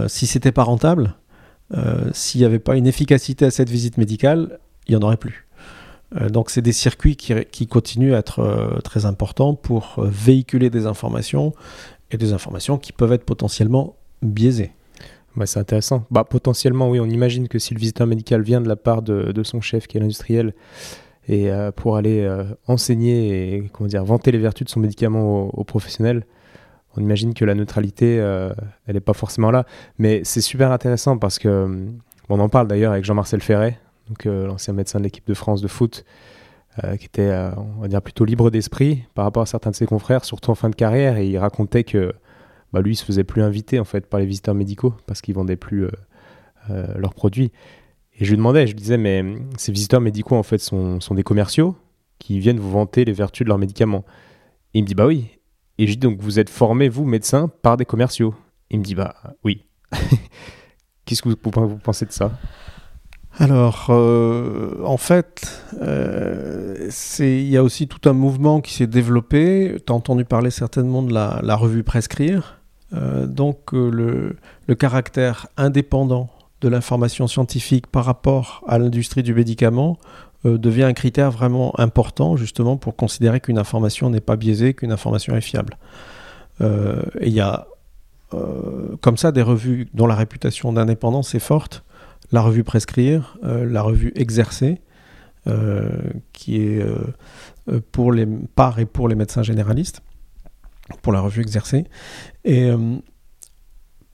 si 0.07 0.27
c'était 0.27 0.51
pas 0.51 0.63
rentable, 0.63 1.15
s'il 2.11 2.41
n'y 2.41 2.45
avait 2.45 2.59
pas 2.59 2.75
une 2.75 2.87
efficacité 2.87 3.45
à 3.45 3.51
cette 3.51 3.69
visite 3.69 3.97
médicale, 3.97 4.59
il 4.85 4.91
n'y 4.91 5.01
en 5.01 5.05
aurait 5.05 5.15
plus. 5.15 5.42
Euh, 6.19 6.29
donc 6.29 6.49
c'est 6.49 6.61
des 6.61 6.73
circuits 6.73 7.15
qui, 7.15 7.67
continuent 7.67 8.13
à 8.13 8.19
être 8.19 8.39
euh, 8.39 8.79
très 8.81 9.05
importants 9.05 9.55
pour 9.55 9.95
euh, 9.97 10.07
véhiculer 10.09 10.69
des 10.69 10.85
informations 10.85 11.53
et 12.11 12.17
des 12.17 12.33
informations 12.33 12.77
qui 12.77 12.91
peuvent 12.91 13.13
être 13.13 13.25
potentiellement 13.25 13.95
biaisées. 14.21 14.71
c'est 15.45 15.59
intéressant. 15.59 16.05
Bah, 16.11 16.23
potentiellement, 16.23 16.89
oui, 16.89 16.99
on 16.99 17.09
imagine 17.09 17.47
que 17.47 17.59
si 17.59 17.73
le 17.73 17.79
visiteur 17.79 18.07
médical 18.07 18.41
vient 18.41 18.61
de 18.61 18.67
la 18.67 18.75
part 18.75 19.01
de, 19.01 19.43
son 19.43 19.61
chef 19.61 19.87
qui 19.87 19.97
est 19.97 19.99
l'industriel 19.99 20.53
et 21.27 21.49
pour 21.77 21.95
aller 21.95 22.29
enseigner 22.67 23.55
et 23.55 23.69
comment 23.71 23.87
dire, 23.87 24.03
vanter 24.03 24.31
les 24.31 24.37
vertus 24.37 24.65
de 24.65 24.69
son 24.69 24.81
médicament 24.81 25.47
aux, 25.47 25.63
professionnels, 25.63 26.25
on 26.95 27.01
imagine 27.01 27.33
que 27.33 27.45
la 27.45 27.55
neutralité, 27.55 28.17
elle 28.17 28.93
n'est 28.93 28.99
pas 28.99 29.13
forcément 29.13 29.49
là. 29.49 29.65
Mais 29.97 30.21
c'est 30.23 30.41
super 30.41 30.71
intéressant 30.71 31.17
parce 31.17 31.39
que, 31.39 31.87
on 32.29 32.39
en 32.39 32.49
parle 32.49 32.67
d'ailleurs 32.67 32.91
avec 32.91 33.03
Jean-Marcel 33.03 33.41
Ferret, 33.41 33.79
donc 34.07 34.25
euh, 34.25 34.45
l'ancien 34.47 34.73
médecin 34.73 34.99
de 34.99 35.03
l'équipe 35.03 35.27
de 35.27 35.33
France 35.33 35.61
de 35.61 35.67
foot, 35.67 36.05
euh, 36.83 36.97
qui 36.97 37.05
était, 37.05 37.21
euh, 37.21 37.51
on 37.55 37.81
va 37.81 37.87
dire, 37.87 38.01
plutôt 38.01 38.25
libre 38.25 38.49
d'esprit 38.49 39.03
par 39.13 39.25
rapport 39.25 39.43
à 39.43 39.45
certains 39.45 39.71
de 39.71 39.75
ses 39.75 39.85
confrères, 39.85 40.25
surtout 40.25 40.51
en 40.51 40.55
fin 40.55 40.69
de 40.69 40.75
carrière, 40.75 41.17
et 41.17 41.27
il 41.27 41.37
racontait 41.37 41.83
que 41.83 42.13
bah, 42.71 42.81
lui, 42.81 42.93
il 42.93 42.95
se 42.95 43.05
faisait 43.05 43.23
plus 43.23 43.41
inviter 43.41 43.79
en 43.79 43.85
fait 43.85 44.07
par 44.07 44.19
les 44.19 44.25
visiteurs 44.25 44.55
médicaux 44.55 44.93
parce 45.05 45.21
qu'ils 45.21 45.35
vendaient 45.35 45.55
plus 45.55 45.87
leurs 46.69 47.13
produits. 47.13 47.51
Et 48.19 48.25
je 48.25 48.31
lui 48.31 48.37
demandais, 48.37 48.65
je 48.65 48.73
lui 48.73 48.79
disais, 48.79 48.97
mais 48.97 49.23
ces 49.57 49.71
visiteurs 49.71 50.01
médicaux 50.01 50.35
en 50.35 50.43
fait 50.43 50.57
sont, 50.59 50.97
des 51.11 51.23
commerciaux 51.23 51.75
qui 52.19 52.39
viennent 52.39 52.59
vous 52.59 52.71
vanter 52.71 53.05
les 53.05 53.11
vertus 53.11 53.43
de 53.43 53.49
leurs 53.49 53.57
médicaments. 53.57 54.05
Et 54.73 54.79
il 54.79 54.83
me 54.83 54.87
dit, 54.87 54.95
bah 54.95 55.05
oui. 55.05 55.27
Et 55.77 55.85
je 55.85 55.93
dis, 55.93 55.99
donc 55.99 56.19
vous 56.19 56.39
êtes 56.39 56.49
formé, 56.49 56.89
vous, 56.89 57.05
médecin, 57.05 57.51
par 57.61 57.77
des 57.77 57.85
commerciaux? 57.85 58.33
Il 58.71 58.79
me 58.79 58.83
dit, 58.83 58.95
bah 58.95 59.15
oui. 59.43 59.65
Qu'est-ce 61.05 61.21
que 61.21 61.29
vous 61.29 61.77
pensez 61.77 62.05
de 62.05 62.11
ça? 62.11 62.31
Alors, 63.39 63.87
euh, 63.89 64.75
en 64.85 64.97
fait, 64.97 65.63
euh, 65.81 66.89
il 67.19 67.49
y 67.49 67.57
a 67.57 67.63
aussi 67.63 67.87
tout 67.87 68.07
un 68.07 68.13
mouvement 68.13 68.61
qui 68.61 68.73
s'est 68.73 68.87
développé. 68.87 69.77
Tu 69.85 69.91
as 69.91 69.95
entendu 69.95 70.23
parler 70.23 70.51
certainement 70.51 71.01
de 71.01 71.13
la, 71.13 71.55
revue 71.55 71.83
Prescrire. 71.83 72.59
Euh, 72.93 73.25
donc, 73.25 73.71
le, 73.71 74.35
caractère 74.77 75.47
indépendant 75.57 76.29
de 76.61 76.69
l'information 76.69 77.27
scientifique 77.27 77.87
par 77.87 78.05
rapport 78.05 78.63
à 78.67 78.77
l'industrie 78.77 79.23
du 79.23 79.33
médicament 79.33 79.97
devient 80.45 80.83
un 80.83 80.93
critère 80.93 81.31
vraiment 81.31 81.77
important, 81.79 82.35
justement, 82.35 82.77
pour 82.77 82.95
considérer 82.95 83.39
qu'une 83.39 83.57
information 83.57 84.09
n'est 84.09 84.21
pas 84.21 84.35
biaisée, 84.35 84.73
qu'une 84.73 84.91
information 84.91 85.35
est 85.35 85.41
fiable. 85.41 85.77
et 86.61 87.27
il 87.27 87.33
y 87.33 87.41
a 87.41 87.67
comme 89.01 89.17
ça 89.17 89.31
des 89.31 89.41
revues 89.41 89.87
dont 89.93 90.07
la 90.07 90.15
réputation 90.15 90.73
d'indépendance 90.73 91.33
est 91.33 91.39
forte. 91.39 91.83
La 92.33 92.41
revue 92.41 92.65
Prescrire, 92.65 93.37
la 93.43 93.81
revue 93.81 94.11
Exercer, 94.15 94.81
qui 96.33 96.57
est 96.57 96.83
pour 97.91 98.11
les 98.11 98.25
par 98.25 98.79
et 98.79 98.85
pour 98.85 99.07
les 99.07 99.15
médecins 99.15 99.43
généralistes, 99.43 100.01
pour 101.01 101.13
la 101.13 101.21
revue 101.21 101.41
Exercer. 101.41 101.85
Et 102.43 102.69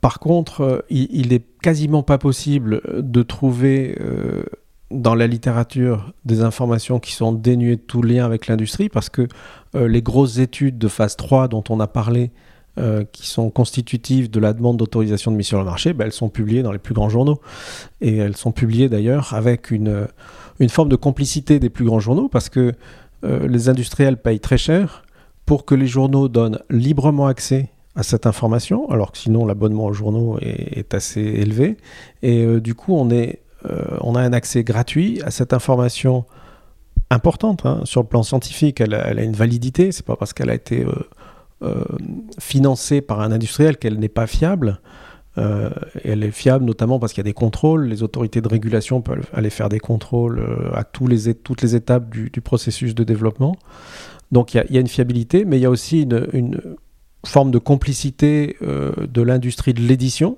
par 0.01 0.19
contre, 0.19 0.85
il, 0.89 1.33
est 1.33 1.45
quasiment 1.61 2.03
pas 2.03 2.17
possible 2.17 2.81
de 3.01 3.23
trouver 3.23 3.97
dans 4.91 5.15
la 5.15 5.27
littérature 5.27 6.13
des 6.25 6.41
informations 6.41 6.99
qui 6.99 7.13
sont 7.13 7.31
dénuées 7.31 7.75
de 7.75 7.81
tout 7.81 8.01
lien 8.01 8.25
avec 8.25 8.47
l'industrie 8.47 8.89
parce 8.89 9.09
que 9.09 9.27
euh, 9.75 9.87
les 9.87 10.01
grosses 10.01 10.39
études 10.39 10.77
de 10.77 10.87
phase 10.87 11.15
3 11.15 11.47
dont 11.47 11.63
on 11.69 11.79
a 11.79 11.87
parlé, 11.87 12.31
euh, 12.79 13.03
qui 13.11 13.27
sont 13.27 13.49
constitutives 13.49 14.29
de 14.29 14.39
la 14.39 14.53
demande 14.53 14.77
d'autorisation 14.77 15.31
de 15.31 15.37
mise 15.37 15.47
sur 15.47 15.59
le 15.59 15.65
marché, 15.65 15.93
ben, 15.93 16.05
elles 16.05 16.13
sont 16.13 16.29
publiées 16.29 16.63
dans 16.63 16.71
les 16.71 16.79
plus 16.79 16.93
grands 16.93 17.09
journaux. 17.09 17.39
Et 18.01 18.17
elles 18.17 18.37
sont 18.37 18.51
publiées 18.51 18.89
d'ailleurs 18.89 19.33
avec 19.33 19.71
une, 19.71 20.07
une 20.59 20.69
forme 20.69 20.89
de 20.89 20.95
complicité 20.95 21.59
des 21.59 21.69
plus 21.69 21.85
grands 21.85 21.99
journaux 21.99 22.29
parce 22.29 22.49
que 22.49 22.73
euh, 23.23 23.47
les 23.47 23.69
industriels 23.69 24.17
payent 24.17 24.39
très 24.39 24.57
cher 24.57 25.03
pour 25.45 25.65
que 25.65 25.75
les 25.75 25.87
journaux 25.87 26.27
donnent 26.29 26.59
librement 26.69 27.27
accès 27.27 27.69
à 27.95 28.03
cette 28.03 28.25
information, 28.25 28.89
alors 28.89 29.11
que 29.11 29.17
sinon 29.17 29.45
l'abonnement 29.45 29.87
aux 29.87 29.93
journaux 29.93 30.37
est, 30.39 30.93
assez 30.93 31.21
élevé. 31.21 31.75
Et 32.21 32.45
du 32.61 32.75
coup, 32.75 32.95
on 32.95 33.09
est 33.09 33.41
euh, 33.65 33.97
on 34.01 34.15
a 34.15 34.21
un 34.21 34.33
accès 34.33 34.63
gratuit 34.63 35.21
à 35.23 35.31
cette 35.31 35.53
information 35.53 36.25
importante 37.09 37.65
hein, 37.65 37.81
sur 37.83 38.01
le 38.01 38.07
plan 38.07 38.23
scientifique. 38.23 38.81
Elle, 38.81 38.93
a 38.93 39.21
une 39.23 39.33
validité. 39.33 39.91
C'est 39.91 40.05
pas 40.05 40.15
parce 40.15 40.33
qu'elle 40.33 40.49
a 40.49 40.53
été 40.53 40.85
euh, 40.85 40.89
euh, 40.89 41.03
financée 42.39 43.01
par 43.01 43.19
un 43.19 43.31
industriel 43.31 43.77
qu'elle 43.77 43.99
n'est 43.99 44.07
pas 44.07 44.27
fiable. 44.27 44.79
elle 45.35 46.23
est 46.23 46.31
fiable 46.31 46.63
notamment 46.65 46.99
parce 46.99 47.11
qu'il 47.11 47.19
y 47.19 47.27
a 47.27 47.29
des 47.29 47.33
contrôles. 47.33 47.87
Les 47.87 48.01
autorités 48.01 48.41
de 48.41 48.47
régulation 48.47 49.01
peuvent 49.01 49.27
aller 49.33 49.49
faire 49.49 49.67
des 49.67 49.79
contrôles 49.79 50.41
à 50.73 50.83
toutes 50.83 51.61
les 51.61 51.75
étapes 51.75 52.09
du, 52.09 52.41
processus 52.41 52.95
de 52.95 53.03
développement. 53.03 53.57
Donc 54.31 54.53
il 54.53 54.63
y, 54.69 54.77
a 54.77 54.79
une 54.79 54.87
fiabilité, 54.87 55.43
mais 55.43 55.57
il 55.57 55.61
y 55.61 55.65
a 55.65 55.69
aussi 55.69 56.07
une 56.33 56.61
forme 57.25 57.51
de 57.51 57.59
complicité 57.59 58.55
de 58.61 59.21
l'industrie 59.21 59.73
de 59.73 59.81
l'édition 59.81 60.37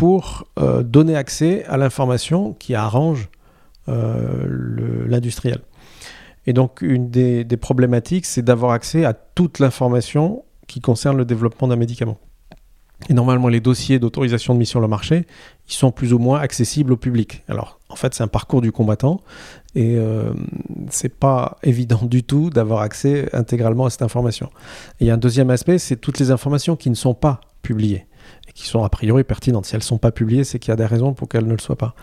pour 0.00 0.46
euh, 0.58 0.82
donner 0.82 1.14
accès 1.14 1.62
à 1.66 1.76
l'information 1.76 2.54
qui 2.54 2.74
arrange 2.74 3.28
euh, 3.88 5.06
l'industriel. 5.06 5.60
Et 6.46 6.52
donc, 6.52 6.82
une 6.82 7.10
des, 7.10 7.44
problématiques, 7.56 8.26
c'est 8.26 8.42
d'avoir 8.42 8.72
accès 8.72 9.04
à 9.04 9.12
toute 9.12 9.58
l'information 9.58 10.44
qui 10.66 10.80
concerne 10.80 11.16
le 11.16 11.24
développement 11.24 11.68
d'un 11.68 11.76
médicament. 11.76 12.18
Et 13.08 13.14
normalement, 13.14 13.48
les 13.48 13.60
dossiers 13.60 13.98
d'autorisation 13.98 14.52
de 14.54 14.58
mise 14.58 14.68
sur 14.68 14.80
le 14.80 14.88
marché, 14.88 15.26
ils 15.68 15.72
sont 15.72 15.90
plus 15.90 16.12
ou 16.12 16.18
moins 16.18 16.38
accessibles 16.38 16.92
au 16.92 16.96
public. 16.96 17.44
Alors, 17.48 17.80
en 17.88 17.96
fait, 17.96 18.14
c'est 18.14 18.22
un 18.22 18.28
parcours 18.28 18.60
du 18.60 18.72
combattant 18.72 19.22
et 19.74 19.96
euh, 19.96 20.34
c'est 20.90 21.14
pas 21.14 21.58
évident 21.62 22.04
du 22.04 22.22
tout 22.24 22.50
d'avoir 22.50 22.82
accès 22.82 23.34
intégralement 23.34 23.86
à 23.86 23.90
cette 23.90 24.02
information. 24.02 24.50
Et 25.00 25.04
il 25.04 25.06
y 25.06 25.10
a 25.10 25.14
un 25.14 25.18
deuxième 25.18 25.48
aspect, 25.48 25.78
c'est 25.78 25.96
toutes 25.96 26.18
les 26.18 26.30
informations 26.30 26.76
qui 26.76 26.90
ne 26.90 26.94
sont 26.94 27.14
pas 27.14 27.40
publiées 27.62 28.06
qui 28.54 28.66
sont 28.66 28.84
a 28.84 28.88
priori 28.88 29.24
pertinentes. 29.24 29.66
Si 29.66 29.74
elles 29.74 29.80
ne 29.80 29.84
sont 29.84 29.98
pas 29.98 30.12
publiées, 30.12 30.44
c'est 30.44 30.58
qu'il 30.58 30.70
y 30.70 30.72
a 30.72 30.76
des 30.76 30.86
raisons 30.86 31.14
pour 31.14 31.28
qu'elles 31.28 31.46
ne 31.46 31.52
le 31.52 31.58
soient 31.58 31.76
pas. 31.76 31.94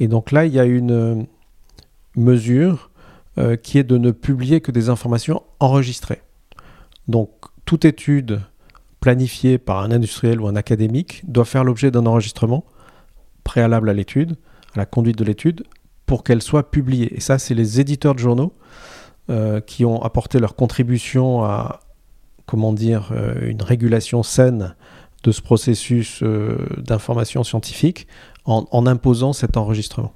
Et 0.00 0.08
donc 0.08 0.32
là, 0.32 0.44
il 0.44 0.52
y 0.52 0.58
a 0.58 0.64
une 0.64 0.90
euh, 0.90 1.22
mesure 2.16 2.90
euh, 3.38 3.56
qui 3.56 3.78
est 3.78 3.84
de 3.84 3.98
ne 3.98 4.10
publier 4.10 4.60
que 4.60 4.70
des 4.70 4.88
informations 4.88 5.42
enregistrées. 5.60 6.22
Donc 7.08 7.30
toute 7.64 7.84
étude 7.84 8.40
planifiée 9.00 9.58
par 9.58 9.80
un 9.80 9.90
industriel 9.90 10.40
ou 10.40 10.46
un 10.46 10.56
académique 10.56 11.22
doit 11.26 11.44
faire 11.44 11.64
l'objet 11.64 11.90
d'un 11.90 12.06
enregistrement 12.06 12.64
préalable 13.44 13.88
à 13.88 13.92
l'étude, 13.92 14.36
à 14.74 14.78
la 14.78 14.86
conduite 14.86 15.18
de 15.18 15.24
l'étude, 15.24 15.64
pour 16.06 16.24
qu'elle 16.24 16.42
soit 16.42 16.70
publiée. 16.70 17.14
Et 17.16 17.20
ça, 17.20 17.38
c'est 17.38 17.54
les 17.54 17.80
éditeurs 17.80 18.14
de 18.14 18.20
journaux 18.20 18.52
euh, 19.30 19.60
qui 19.60 19.84
ont 19.84 20.02
apporté 20.02 20.38
leur 20.38 20.54
contribution 20.54 21.44
à, 21.44 21.80
comment 22.46 22.72
dire, 22.72 23.12
une 23.42 23.62
régulation 23.62 24.22
saine 24.22 24.74
de 25.22 25.32
ce 25.32 25.40
processus 25.40 26.22
euh, 26.22 26.56
d'information 26.78 27.44
scientifique 27.44 28.06
en, 28.44 28.86
imposant 28.86 29.32
cet 29.32 29.56
enregistrement 29.56 30.12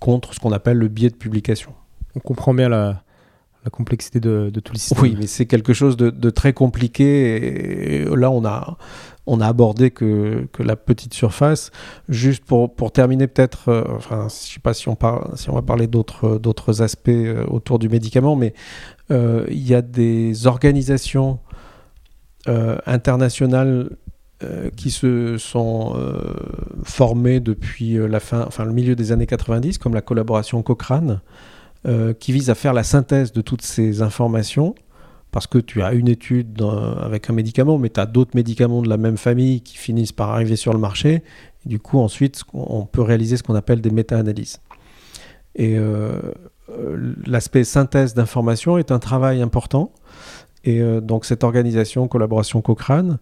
contre 0.00 0.34
ce 0.34 0.40
qu'on 0.40 0.50
appelle 0.50 0.76
le 0.76 0.88
biais 0.88 1.08
de 1.08 1.14
publication. 1.14 1.72
On 2.16 2.20
comprend 2.20 2.52
bien 2.52 2.68
la, 2.68 3.02
complexité 3.70 4.20
de, 4.20 4.50
tout 4.64 4.72
le 4.72 4.78
système. 4.78 5.02
Oui, 5.02 5.16
mais 5.18 5.26
c'est 5.26 5.46
quelque 5.46 5.72
chose 5.72 5.96
de, 5.96 6.30
très 6.30 6.52
compliqué. 6.52 8.02
Et 8.02 8.04
là, 8.04 8.30
on 8.30 8.44
a, 8.44 9.46
abordé 9.46 9.90
que, 9.90 10.48
la 10.58 10.76
petite 10.76 11.14
surface. 11.14 11.70
Juste 12.08 12.44
pour, 12.44 12.92
terminer, 12.92 13.28
peut-être, 13.28 13.68
euh, 13.68 13.84
enfin, 13.96 14.20
je 14.20 14.24
ne 14.24 14.28
sais 14.28 14.60
pas 14.60 14.74
si 14.74 14.88
on, 14.88 14.96
va 15.00 15.62
parler 15.62 15.86
d'autres 15.86 16.82
aspects 16.82 17.08
euh, 17.08 17.44
autour 17.46 17.78
du 17.78 17.88
médicament, 17.88 18.34
mais 18.34 18.54
il 19.10 19.68
y 19.68 19.74
a 19.74 19.82
des 19.82 20.48
organisations 20.48 21.38
euh, 22.48 22.76
internationales 22.86 23.96
euh, 24.44 24.70
qui 24.76 24.92
se 24.92 25.36
sont 25.36 25.94
euh, 25.96 26.22
formées 26.84 27.40
depuis 27.40 27.98
la 27.98 28.20
fin, 28.20 28.46
le 28.64 28.72
milieu 28.72 28.94
des 28.94 29.10
années 29.10 29.26
90, 29.26 29.78
comme 29.78 29.94
la 29.94 30.00
collaboration 30.00 30.62
Cochrane, 30.62 31.22
qui 32.18 32.32
vise 32.32 32.50
à 32.50 32.56
faire 32.56 32.72
la 32.72 32.82
synthèse 32.82 33.32
de 33.32 33.40
toutes 33.40 33.62
ces 33.62 34.02
informations 34.02 34.74
parce 35.30 35.46
que 35.46 35.58
tu 35.58 35.82
as 35.82 35.92
une 35.92 36.08
étude 36.08 36.60
avec 37.00 37.30
un 37.30 37.32
médicament, 37.32 37.78
mais 37.78 37.90
tu 37.90 38.00
as 38.00 38.06
d'autres 38.06 38.32
médicaments 38.34 38.82
de 38.82 38.88
la 38.88 38.96
même 38.96 39.16
famille 39.16 39.60
qui 39.60 39.76
finissent 39.76 40.10
par 40.10 40.30
arriver 40.30 40.56
sur 40.56 40.72
le 40.72 40.80
marché. 40.80 41.22
Et 41.64 41.68
du 41.68 41.78
coup, 41.78 42.00
ensuite, 42.00 42.42
on 42.54 42.86
peut 42.86 43.02
réaliser 43.02 43.36
ce 43.36 43.44
qu'on 43.44 43.54
appelle 43.54 43.80
des 43.80 43.90
méta-analyses. 43.90 44.60
Et 45.54 45.78
l'aspect 47.24 47.62
synthèse 47.62 48.14
d'informations 48.14 48.78
est 48.78 48.90
un 48.90 48.98
travail 48.98 49.42
important 49.42 49.92
et 50.66 50.80
euh, 50.80 51.00
donc 51.00 51.24
cette 51.24 51.44
organisation 51.44 52.08
Collaboration 52.08 52.60
Cochrane 52.60 53.18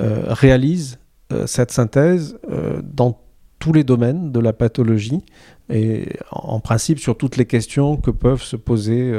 euh, 0.00 0.24
réalise 0.28 0.98
euh, 1.32 1.46
cette 1.46 1.70
synthèse 1.70 2.38
dans 2.82 3.18
tous 3.58 3.72
les 3.72 3.84
domaines 3.84 4.32
de 4.32 4.40
la 4.40 4.52
pathologie 4.52 5.22
et 5.70 6.08
en 6.30 6.60
principe 6.60 6.98
sur 6.98 7.16
toutes 7.16 7.36
les 7.36 7.46
questions 7.46 7.96
que 7.96 8.10
peuvent 8.10 8.42
se 8.42 8.56
poser 8.56 9.12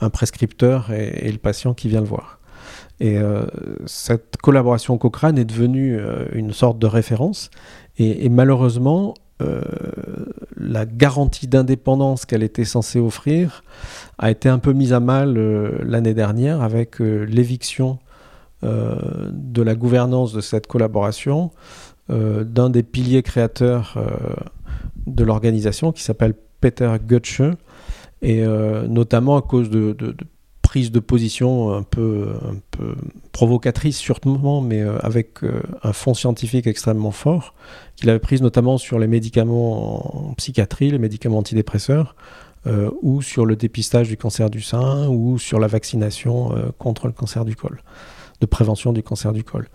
un 0.00 0.10
prescripteur 0.10 0.90
et, 0.92 1.30
le 1.30 1.38
patient 1.38 1.72
qui 1.72 1.88
vient 1.88 2.00
le 2.00 2.06
voir. 2.06 2.40
Et 3.00 3.16
cette 3.86 4.36
collaboration 4.38 4.98
Cochrane 4.98 5.38
est 5.38 5.44
devenue 5.44 5.98
une 6.32 6.52
sorte 6.52 6.78
de 6.78 6.86
référence 6.86 7.50
et, 7.98 8.28
malheureusement 8.28 9.14
la 10.56 10.86
garantie 10.86 11.46
d'indépendance 11.46 12.24
qu'elle 12.24 12.42
était 12.42 12.64
censée 12.64 12.98
offrir 12.98 13.62
a 14.18 14.30
été 14.30 14.48
un 14.48 14.58
peu 14.58 14.72
mise 14.72 14.92
à 14.92 15.00
mal 15.00 15.36
euh, 15.36 15.78
l'année 15.84 16.14
dernière 16.14 16.62
avec 16.62 17.00
euh, 17.00 17.24
l'éviction 17.24 17.98
euh, 18.64 18.96
de 19.30 19.62
la 19.62 19.74
gouvernance 19.74 20.32
de 20.32 20.40
cette 20.40 20.66
collaboration 20.66 21.50
d'un 22.08 22.70
des 22.70 22.82
piliers 22.82 23.22
créateurs 23.22 23.98
de 25.06 25.24
l'organisation 25.24 25.92
qui 25.92 26.02
s'appelle 26.02 26.34
Peter 26.60 26.92
Gutsche 27.04 27.42
et 28.22 28.44
notamment 28.88 29.36
à 29.36 29.42
cause 29.42 29.70
de, 29.70 29.92
de, 29.92 30.14
de 30.90 31.00
position 31.00 31.72
un 31.72 31.82
peu, 31.82 32.34
un 32.44 32.56
peu 32.70 32.94
provocatrice 33.32 33.96
sûrement, 33.96 34.60
mais 34.60 34.82
avec 35.00 35.38
un 35.82 35.92
fond 35.92 36.12
scientifique 36.12 36.66
extrêmement 36.66 37.12
fort, 37.12 37.54
qu'il 37.96 38.10
avait 38.10 38.18
prise 38.18 38.42
notamment 38.42 38.76
sur 38.76 38.98
les 38.98 39.06
médicaments 39.06 40.28
en 40.28 40.34
psychiatrie, 40.34 40.90
les 40.90 40.98
médicaments 40.98 41.38
antidépresseurs, 41.38 42.14
euh, 42.66 42.90
ou 43.00 43.22
sur 43.22 43.46
le 43.46 43.54
dépistage 43.54 44.08
du 44.08 44.16
cancer 44.16 44.50
du 44.50 44.60
sein, 44.60 45.06
ou 45.08 45.38
sur 45.38 45.60
la 45.60 45.68
vaccination 45.68 46.56
euh, 46.56 46.70
contre 46.78 47.06
le 47.06 47.12
cancer 47.12 47.44
du 47.44 47.54
col, 47.54 47.80
de 48.40 48.46
prévention 48.46 48.92
du 48.92 49.04
cancer 49.04 49.32
du 49.32 49.44
col. 49.44 49.68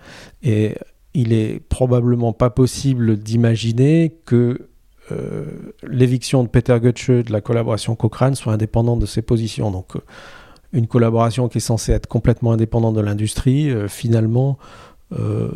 Et 0.44 0.76
il 1.14 1.34
est 1.34 1.60
probablement 1.60 2.34
pas 2.34 2.50
possible 2.50 3.18
d'imaginer 3.18 4.16
que 4.26 4.68
euh, 5.12 5.46
l'éviction 5.84 6.44
de 6.44 6.48
Peter 6.48 6.78
Gutsche 6.80 7.10
de 7.10 7.32
la 7.32 7.42
collaboration 7.42 7.96
Cochrane 7.96 8.36
soit 8.36 8.54
indépendante 8.54 9.00
de 9.00 9.06
ses 9.06 9.22
positions. 9.22 9.72
Donc, 9.72 9.94
une 10.74 10.88
collaboration 10.88 11.50
qui 11.50 11.58
est 11.58 11.62
censée 11.62 11.92
être 11.92 12.08
complètement 12.08 12.54
indépendante 12.54 12.96
de 12.96 13.02
l'industrie, 13.02 13.70
finalement, 13.90 14.58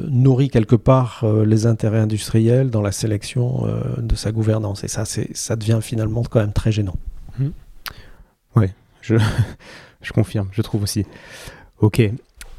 nourrit 0.10 0.50
quelque 0.50 0.76
part 0.76 1.24
les 1.46 1.68
intérêts 1.68 2.02
industriels 2.02 2.70
dans 2.70 2.82
la 2.82 2.92
sélection 2.92 3.66
de 3.98 4.16
sa 4.16 4.34
gouvernance. 4.34 4.84
Et 4.84 4.90
ça, 4.90 5.06
ça 5.06 5.56
devient 5.56 5.80
finalement 5.82 6.22
quand 6.30 6.42
même 6.42 6.52
très 6.52 6.74
gênant. 6.74 6.98
Mhm. 7.40 7.54
Ouais, 8.58 8.74
je, 9.02 9.16
je 10.02 10.12
confirme, 10.12 10.50
je 10.52 10.62
trouve 10.62 10.84
aussi. 10.84 11.06
Ok, 11.80 12.02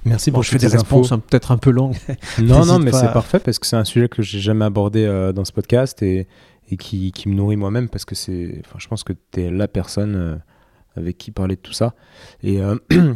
merci 0.07 0.31
pour 0.31 0.43
je 0.43 0.51
fais 0.51 0.59
des 0.59 0.67
réponses 0.69 1.11
peut-être 1.11 1.53
un 1.53 1.59
peu 1.59 1.71
longues. 1.71 1.97
non, 2.43 2.65
non, 2.65 2.79
mais 2.79 2.93
c'est 2.93 3.13
parfait 3.13 3.39
parce 3.39 3.59
que 3.59 3.67
c'est 3.67 3.77
un 3.77 3.85
sujet 3.85 4.09
que 4.09 4.23
j'ai 4.23 4.41
jamais 4.41 4.65
abordé 4.65 5.05
euh, 5.05 5.33
dans 5.33 5.45
ce 5.45 5.53
podcast 5.53 6.03
et, 6.03 6.27
et 6.71 6.77
qui, 6.77 7.13
qui, 7.13 7.29
me 7.29 7.35
nourrit 7.35 7.57
moi-même 7.57 7.89
parce 7.89 8.05
que 8.05 8.15
c'est, 8.15 8.63
enfin, 8.65 8.79
je 8.79 8.89
pense 8.89 9.05
que 9.05 9.13
tu 9.33 9.43
es 9.43 9.51
la 9.51 9.69
personne 9.69 10.15
euh, 10.17 10.37
avec 10.97 11.19
qui 11.19 11.31
parler 11.31 11.57
de 11.57 11.61
tout 11.61 11.73
ça. 11.73 11.95
Et 12.43 12.63
euh, 12.63 12.77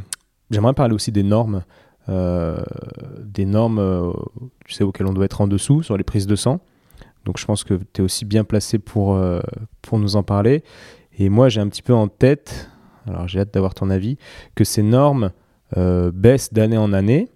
j'aimerais 0.51 0.75
parler 0.75 0.95
aussi 0.95 1.13
des 1.13 1.23
normes. 1.23 1.63
des 2.09 3.45
normes 3.45 4.13
tu 4.65 4.75
sais, 4.75 4.83
auxquelles 4.83 5.07
on 5.07 5.13
doit 5.13 5.25
être 5.25 5.41
en 5.41 5.47
dessous 5.47 5.83
sur 5.83 5.97
les 5.97 6.05
prises 6.05 6.27
de 6.27 6.37
sang. 6.37 6.61
Donc 7.25 7.39
je 7.39 7.45
pense 7.45 7.65
que 7.65 7.75
tu 7.93 8.01
es 8.01 8.05
aussi 8.05 8.25
bien 8.25 8.45
placé 8.45 8.79
pour, 8.79 9.21
pour 9.83 9.99
nous 9.99 10.17
en 10.17 10.23
parler. 10.23 10.65
Et 11.19 11.29
moi, 11.29 11.49
j'ai 11.49 11.61
un 11.61 11.69
petit 11.69 11.83
peu 11.83 11.95
en 11.95 12.09
tête, 12.09 12.71
alors 13.07 13.29
j'ai 13.29 13.41
hâte 13.41 13.53
d'avoir 13.53 13.75
ton 13.75 13.91
avis, 13.91 14.17
que 14.55 14.65
ces 14.65 14.83
normes 14.83 15.31
baissent 15.77 16.53
d'année 16.53 16.79
en 16.79 16.93
année 16.93 17.29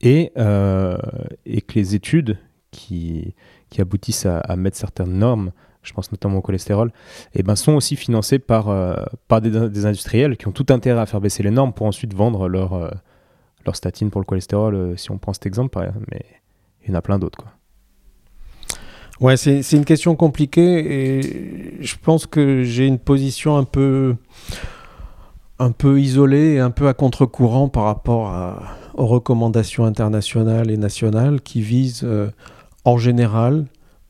et, 0.00 0.32
et 0.36 1.60
que 1.60 1.74
les 1.74 1.94
études 1.94 2.38
qui, 2.70 3.34
qui 3.70 3.80
aboutissent 3.80 4.26
à, 4.26 4.56
mettre 4.56 4.76
certaines 4.76 5.18
normes, 5.18 5.52
je 5.82 5.92
pense 5.92 6.12
notamment 6.12 6.38
au 6.38 6.40
cholestérol, 6.42 6.88
et 7.34 7.40
eh 7.40 7.42
ben, 7.42 7.56
sont 7.56 7.72
aussi 7.72 7.96
financées 7.96 8.38
par, 8.38 8.68
euh, 8.68 8.94
par 9.28 9.40
des, 9.40 9.86
industriels 9.86 10.36
qui 10.36 10.46
ont 10.48 10.52
tout 10.52 10.66
intérêt 10.68 11.00
à 11.00 11.06
faire 11.06 11.20
baisser 11.20 11.42
les 11.42 11.50
normes 11.50 11.72
pour 11.72 11.86
ensuite 11.86 12.12
vendre 12.12 12.48
leur, 12.48 12.74
euh, 12.74 12.90
leur 13.64 13.76
statine 13.76 14.10
pour 14.10 14.20
le 14.20 14.26
cholestérol, 14.26 14.74
euh, 14.74 14.96
si 14.96 15.10
on 15.10 15.18
prend 15.18 15.32
cet 15.32 15.46
exemple, 15.46 15.78
mais 16.10 16.24
il 16.82 16.90
y 16.90 16.92
en 16.92 16.98
a 16.98 17.02
plein 17.02 17.18
d'autres. 17.18 17.44
Ouais, 19.20 19.36
c'est, 19.36 19.60
une 19.72 19.84
question 19.84 20.16
compliquée 20.16 21.18
et 21.18 21.82
je 21.82 21.94
pense 22.02 22.26
que 22.26 22.62
j'ai 22.62 22.86
une 22.86 22.98
position 22.98 23.58
un 23.58 23.64
peu, 23.64 24.16
un 25.60 25.70
peu 25.70 26.00
isolée 26.00 26.54
et 26.54 26.58
un 26.58 26.70
peu 26.70 26.88
à 26.88 26.94
contre-courant 26.94 27.68
par 27.68 27.84
rapport 27.84 28.32
aux 28.94 29.06
recommandations 29.06 29.84
internationales 29.84 30.70
et 30.70 30.76
nationales 30.76 31.40
qui 31.40 31.60
visent 31.60 32.06
en 32.84 32.98
général 32.98 33.66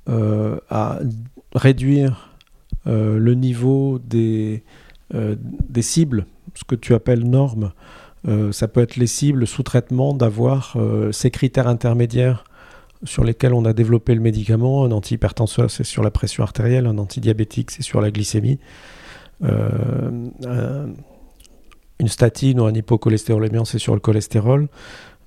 euh, 0.09 0.59
à 0.71 0.99
réduire 1.55 2.31
euh, 2.87 3.19
le 3.19 3.35
niveau 3.35 3.99
des, 3.99 4.65
euh, 5.15 5.37
des 5.69 5.83
cibles, 5.83 6.27
ce 6.55 6.65
que 6.65 6.75
tu 6.75 6.95
appelles 6.95 7.25
normes. 7.25 7.73
ça 8.53 8.67
peut 8.67 8.81
être 8.81 8.97
les 8.97 9.07
cibles 9.07 9.47
sous 9.47 9.63
traitement 9.63 10.15
d'avoir 10.15 10.77
ces 11.11 11.31
critères 11.31 11.69
intermédiaires 11.69 12.45
sur 13.05 13.25
lesquels 13.25 13.55
on 13.55 13.65
a 13.65 13.73
développé 13.73 14.15
le 14.15 14.21
médicament. 14.21 14.85
Un 14.85 14.93
antihypertenseur, 14.93 15.71
c'est 15.71 15.85
sur 15.85 16.03
la 16.03 16.11
pression 16.11 16.43
artérielle. 16.43 16.87
Un 16.87 16.99
antidiabétique, 16.99 17.71
c'est 17.71 17.83
sur 17.83 18.01
la 18.01 18.11
glycémie. 18.11 18.59
Une 22.01 22.09
statine 22.09 22.61
ou 22.61 22.65
un 22.65 22.75
hypocholestérolémiant, 22.75 23.65
c'est 23.65 23.79
sur 23.79 23.95
le 23.95 24.01
cholestérol. 24.01 24.69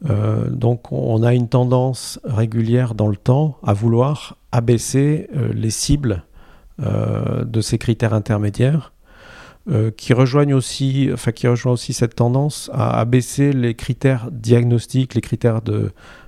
Euh, 0.10 0.50
donc 0.50 0.92
on 0.92 1.24
a 1.24 1.34
une 1.34 1.48
tendance 1.48 2.20
régulière 2.26 2.94
dans 2.94 3.08
le 3.08 3.16
temps 3.16 3.58
à 3.64 3.74
vouloir 3.74 4.38
abaisser 4.52 5.30
euh, 5.36 5.54
les 5.54 5.70
cibles 5.70 6.26
euh, 6.82 7.46
de 7.46 7.62
ces 7.62 7.78
critères 7.78 8.14
intermédiaires, 8.14 8.92
qui 9.96 10.12
rejoignent 10.12 10.56
aussi, 10.56 11.10
enfin 11.14 11.32
qui 11.32 11.48
rejoint 11.48 11.72
aussi 11.72 11.94
cette 11.94 12.16
tendance 12.16 12.70
à 12.74 13.00
abaisser 13.00 13.54
les 13.54 13.76
critères 13.76 14.28
diagnostiques, 14.30 15.16
les 15.16 15.22
critères 15.22 15.62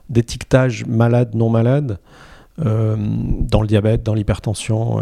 d'étiquetage 0.07 0.85
malade 0.85 1.35
non 1.35 1.49
malade 1.49 1.99
dans 2.57 3.61
le 3.61 3.67
diabète, 3.67 4.03
dans 4.03 4.13
l'hypertension. 4.13 5.01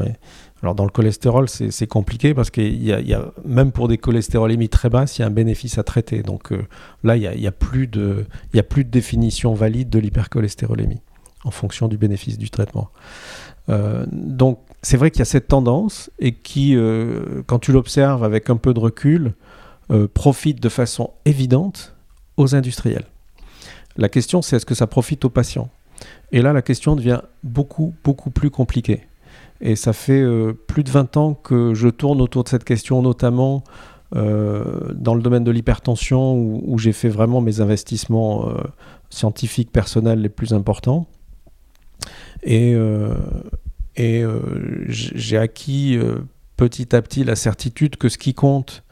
Alors 0.64 0.76
dans 0.76 0.86
le 0.86 0.92
cholestérol, 0.92 1.50
c'est 1.50 1.88
compliqué 1.88 2.34
parce 2.34 2.50
qu'il 2.50 2.82
y, 2.82 2.88
y, 2.88 3.14
a, 3.14 3.32
même 3.44 3.74
pour 3.74 3.90
des 3.90 3.98
cholestérolémies 3.98 4.70
très 4.70 4.90
basses, 4.90 5.18
il 5.18 5.22
y 5.22 5.26
a 5.26 5.28
un 5.28 5.32
bénéfice 5.32 5.78
à 5.78 5.84
traiter. 5.84 6.24
Donc 6.24 6.54
euh, 6.54 6.66
là, 7.04 7.18
il 7.18 7.20
n'y 7.20 7.28
a, 7.28 7.52
de, 7.52 8.26
a 8.56 8.64
plus 8.64 8.86
de 8.86 8.90
définition 8.90 9.54
valide 9.54 9.90
de 9.90 10.00
l'hypercholestérolémie 10.00 11.02
en 11.44 11.52
fonction 11.52 11.90
du 11.90 11.98
bénéfice 11.98 12.38
du 12.38 12.50
traitement. 12.50 12.90
Euh, 13.68 14.06
donc 14.10 14.60
c'est 14.82 14.96
vrai 14.96 15.12
qu'il 15.12 15.20
y 15.20 15.24
a 15.24 15.26
cette 15.26 15.50
tendance 15.50 16.10
et 16.20 16.34
qui, 16.34 16.78
euh, 16.78 17.44
quand 17.46 17.60
tu 17.60 17.74
l'observes 17.74 18.24
avec 18.24 18.50
un 18.50 18.58
peu 18.58 18.74
de 18.74 18.80
recul, 18.80 19.34
profite 20.16 20.60
de 20.60 20.70
façon 20.70 21.12
évidente 21.26 21.94
aux 22.38 22.56
industriels. 22.56 23.06
La 23.96 24.10
question, 24.10 24.42
c'est 24.42 24.56
est-ce 24.56 24.66
que 24.66 24.74
ça 24.74 24.88
profite 24.88 25.24
aux 25.26 25.30
patients? 25.30 25.70
Et 26.32 26.42
là, 26.42 26.52
la 26.52 26.64
question 26.64 26.96
devient 26.96 27.20
beaucoup, 27.44 27.94
beaucoup 28.04 28.32
plus 28.32 28.50
compliquée. 28.50 29.04
Et 29.66 29.78
ça 29.78 29.94
fait 29.94 30.22
euh, 30.22 30.52
plus 30.52 30.84
de 30.84 30.92
20 30.92 31.16
ans 31.16 31.34
que 31.34 31.74
je 31.74 31.88
tourne 31.88 32.20
autour 32.20 32.44
de 32.44 32.50
cette 32.50 32.66
question, 32.66 33.02
notamment 33.02 33.64
euh, 34.14 34.94
dans 34.94 35.16
le 35.16 35.22
domaine 35.22 35.46
de 35.46 35.52
l'hypertension, 35.52 36.36
où, 36.36 36.78
j'ai 36.78 36.92
fait 36.92 37.08
vraiment 37.08 37.40
mes 37.40 37.62
investissements 37.62 38.50
euh, 38.50 38.58
scientifiques 39.10 39.72
personnels 39.72 40.22
les 40.22 40.30
plus 40.30 40.54
importants. 40.54 41.08
Et, 42.44 42.76
et 43.96 44.26
j'ai 44.90 45.38
acquis 45.38 45.98
petit 46.58 46.94
à 46.94 47.02
petit 47.02 47.24
la 47.24 47.38
certitude 47.38 47.96
que 47.96 48.10
ce 48.10 48.18
qui 48.18 48.34
compte, 48.34 48.84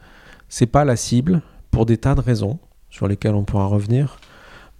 c'est 0.48 0.64
pas 0.64 0.86
la 0.86 0.96
cible, 0.96 1.42
pour 1.70 1.84
des 1.84 1.98
tas 1.98 2.14
de 2.14 2.22
raisons 2.22 2.58
sur 2.88 3.08
lesquelles 3.08 3.34
on 3.34 3.44
pourra 3.44 3.66
revenir, 3.66 4.16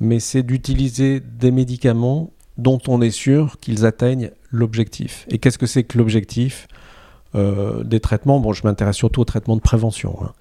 mais 0.00 0.20
c'est 0.20 0.42
d'utiliser 0.42 1.20
des 1.20 1.50
médicaments 1.50 2.30
dont 2.62 2.78
on 2.86 3.02
est 3.02 3.10
sûr 3.10 3.58
qu'ils 3.60 3.84
atteignent 3.84 4.30
l'objectif. 4.50 5.26
Et 5.28 5.38
qu'est-ce 5.38 5.58
que 5.58 5.66
c'est 5.66 5.82
que 5.82 5.98
l'objectif 5.98 6.68
euh, 7.34 7.82
des 7.82 7.98
traitements? 7.98 8.38
Bon, 8.38 8.52
je 8.52 8.62
m'intéresse 8.64 8.96
surtout 8.96 9.20
aux 9.20 9.24
traitements 9.24 9.56
de 9.56 9.60
prévention, 9.60 10.16
hein. 10.22 10.32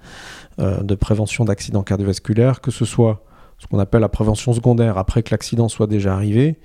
euh, 0.60 0.82
de 0.82 0.94
prévention 0.94 1.44
d'accidents 1.44 1.82
cardiovasculaires, 1.82 2.60
que 2.60 2.70
ce 2.70 2.84
soit 2.84 3.24
ce 3.58 3.66
qu'on 3.66 3.78
appelle 3.78 4.00
la 4.00 4.08
prévention 4.08 4.52
secondaire 4.52 4.98
après 4.98 5.22
que 5.22 5.30
l'accident 5.32 5.68
soit 5.68 5.86
déjà 5.86 6.14
arrivé, 6.14 6.58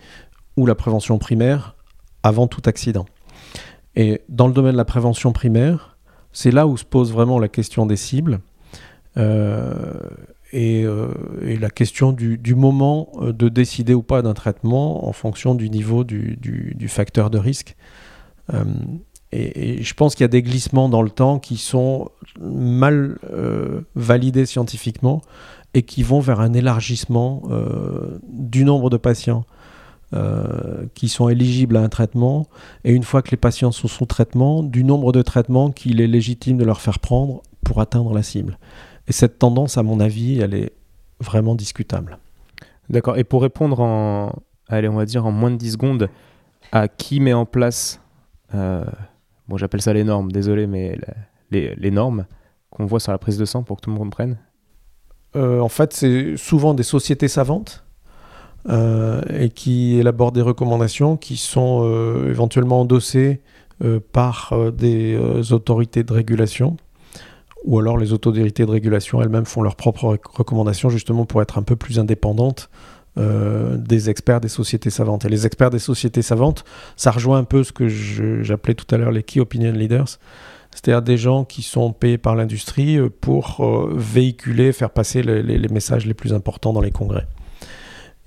ou 0.57 0.65
la 0.65 0.75
prévention 0.75 1.17
primaire 1.17 1.75
avant 2.23 2.47
tout 2.47 2.61
accident. 2.65 3.05
Et 3.95 4.21
dans 4.29 4.47
le 4.47 4.53
domaine 4.53 4.73
de 4.73 4.77
la 4.77 4.85
prévention 4.85 5.31
primaire, 5.31 5.97
c'est 6.33 6.51
là 6.51 6.67
où 6.67 6.77
se 6.77 6.85
pose 6.85 7.11
vraiment 7.11 7.39
la 7.39 7.47
question 7.47 7.85
des 7.87 7.95
cibles. 7.95 8.41
Euh, 9.17 9.93
euh, 10.53 11.13
et, 11.41 11.57
la 11.57 11.69
question 11.69 12.11
du, 12.13 12.55
moment 12.55 13.09
euh, 13.21 13.33
de 13.33 13.49
décider 13.49 13.93
ou 13.93 14.01
pas 14.01 14.21
d'un 14.21 14.33
traitement 14.33 15.07
en 15.07 15.11
fonction 15.11 15.55
du 15.55 15.69
niveau 15.69 16.03
du, 16.03 16.87
facteur 16.87 17.29
de 17.29 17.37
risque. 17.37 17.75
Euh, 18.53 18.63
et, 19.31 19.83
je 19.83 19.93
pense 19.93 20.15
qu'il 20.15 20.23
y 20.23 20.25
a 20.25 20.29
des 20.29 20.41
glissements 20.41 20.87
dans 20.89 21.01
le 21.01 21.09
temps 21.09 21.39
qui 21.39 21.57
sont 21.57 22.09
mal 22.39 23.17
validés 23.95 24.45
scientifiquement 24.45 25.21
et 25.73 25.83
qui 25.83 26.01
vont 26.01 26.19
vers 26.19 26.39
un 26.39 26.53
élargissement 26.53 27.43
du 28.23 28.63
nombre 28.63 28.89
de 28.89 28.97
patients 28.97 29.45
qui 30.93 31.09
sont 31.09 31.27
éligibles 31.27 31.75
à 31.75 31.81
un 31.81 31.89
traitement, 31.89 32.47
et 32.85 32.93
une 32.93 33.03
fois 33.03 33.21
que 33.21 33.31
les 33.31 33.37
patients 33.37 33.73
sont 33.73 33.89
sous 33.89 34.05
traitement, 34.05 34.63
du 34.63 34.85
nombre 34.85 35.11
de 35.11 35.21
traitements 35.21 35.71
qu'il 35.71 35.99
est 35.99 36.07
légitime 36.07 36.57
de 36.57 36.63
leur 36.63 36.79
faire 36.79 36.99
prendre 36.99 37.43
pour 37.65 37.81
atteindre 37.81 38.13
la 38.13 38.23
cible. 38.23 38.57
Et 39.07 39.13
cette 39.13 39.39
tendance, 39.39 39.77
à 39.77 39.83
mon 39.83 39.99
avis, 39.99 40.39
elle 40.39 40.53
est 40.53 40.73
vraiment 41.19 41.55
discutable. 41.55 42.19
D'accord. 42.89 43.17
Et 43.17 43.23
pour 43.23 43.41
répondre 43.41 43.79
en, 43.79 44.33
allez, 44.67 44.87
on 44.87 44.95
va 44.95 45.05
dire 45.05 45.25
en 45.25 45.31
moins 45.31 45.51
de 45.51 45.57
10 45.57 45.73
secondes, 45.73 46.09
à 46.71 46.87
qui 46.87 47.19
met 47.19 47.33
en 47.33 47.45
place, 47.45 48.01
euh, 48.53 48.83
bon, 49.47 49.57
j'appelle 49.57 49.81
ça 49.81 49.93
les 49.93 50.03
normes, 50.03 50.31
désolé, 50.31 50.67
mais 50.67 50.97
les, 51.51 51.91
normes 51.91 52.25
qu'on 52.69 52.85
voit 52.85 52.99
sur 52.99 53.11
la 53.11 53.17
prise 53.17 53.37
de 53.37 53.45
sang 53.45 53.63
pour 53.63 53.77
que 53.77 53.81
tout 53.81 53.89
le 53.89 53.95
monde 53.95 54.05
comprenne? 54.05 54.37
Euh, 55.35 55.59
En 55.59 55.69
fait, 55.69 55.93
c'est 55.93 56.37
souvent 56.37 56.73
des 56.73 56.83
sociétés 56.83 57.27
savantes. 57.27 57.83
Euh, 58.69 59.21
et 59.29 59.49
qui 59.49 59.97
élaborent 59.97 60.33
des 60.33 60.41
recommandations 60.41 61.15
qui 61.15 61.37
sont 61.37 61.85
éventuellement 62.27 62.81
endossées 62.81 63.39
par 64.11 64.53
des 64.73 65.17
autorités 65.53 66.03
de 66.03 66.11
régulation 66.11 66.75
ou 67.67 67.77
alors 67.79 67.97
les 67.97 68.13
autorités 68.13 68.65
de 68.65 68.71
régulation 68.71 69.21
elles-mêmes 69.21 69.45
font 69.45 69.61
leurs 69.61 69.75
propres 69.75 70.17
recommandations 70.33 70.89
justement 70.89 71.25
pour 71.25 71.41
être 71.41 71.57
un 71.57 71.63
peu 71.63 71.75
plus 71.75 71.99
indépendantes 71.99 72.69
euh, 73.17 73.77
des 73.77 74.09
experts 74.09 74.39
des 74.39 74.47
sociétés 74.47 74.89
savantes. 74.89 75.25
Et 75.25 75.29
les 75.29 75.45
experts 75.45 75.69
des 75.69 75.79
sociétés 75.79 76.21
savantes, 76.21 76.63
ça 76.95 77.11
rejoint 77.11 77.39
un 77.39 77.43
peu 77.43 77.63
ce 77.63 77.71
que 77.73 77.87
j'appelais 77.89 78.73
tout 78.73 78.85
à 78.93 78.97
l'heure 78.97 79.11
les 79.11 79.23
Key 79.23 79.39
Opinion 79.39 79.73
Leaders, 79.73 80.19
c'est-à-dire 80.71 81.01
des 81.01 81.17
gens 81.17 81.43
qui 81.43 81.61
sont 81.61 81.91
payés 81.91 82.17
par 82.17 82.35
l'industrie 82.35 82.97
euh, 82.97 83.09
pour 83.09 83.57
euh, 83.59 83.91
véhiculer, 83.95 84.71
faire 84.71 84.91
passer 84.91 85.21
les, 85.23 85.67
messages 85.67 86.05
les 86.05 86.13
plus 86.13 86.33
importants 86.33 86.73
dans 86.73 86.81
les 86.81 86.91
congrès. 86.91 87.27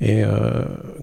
Et 0.03 0.23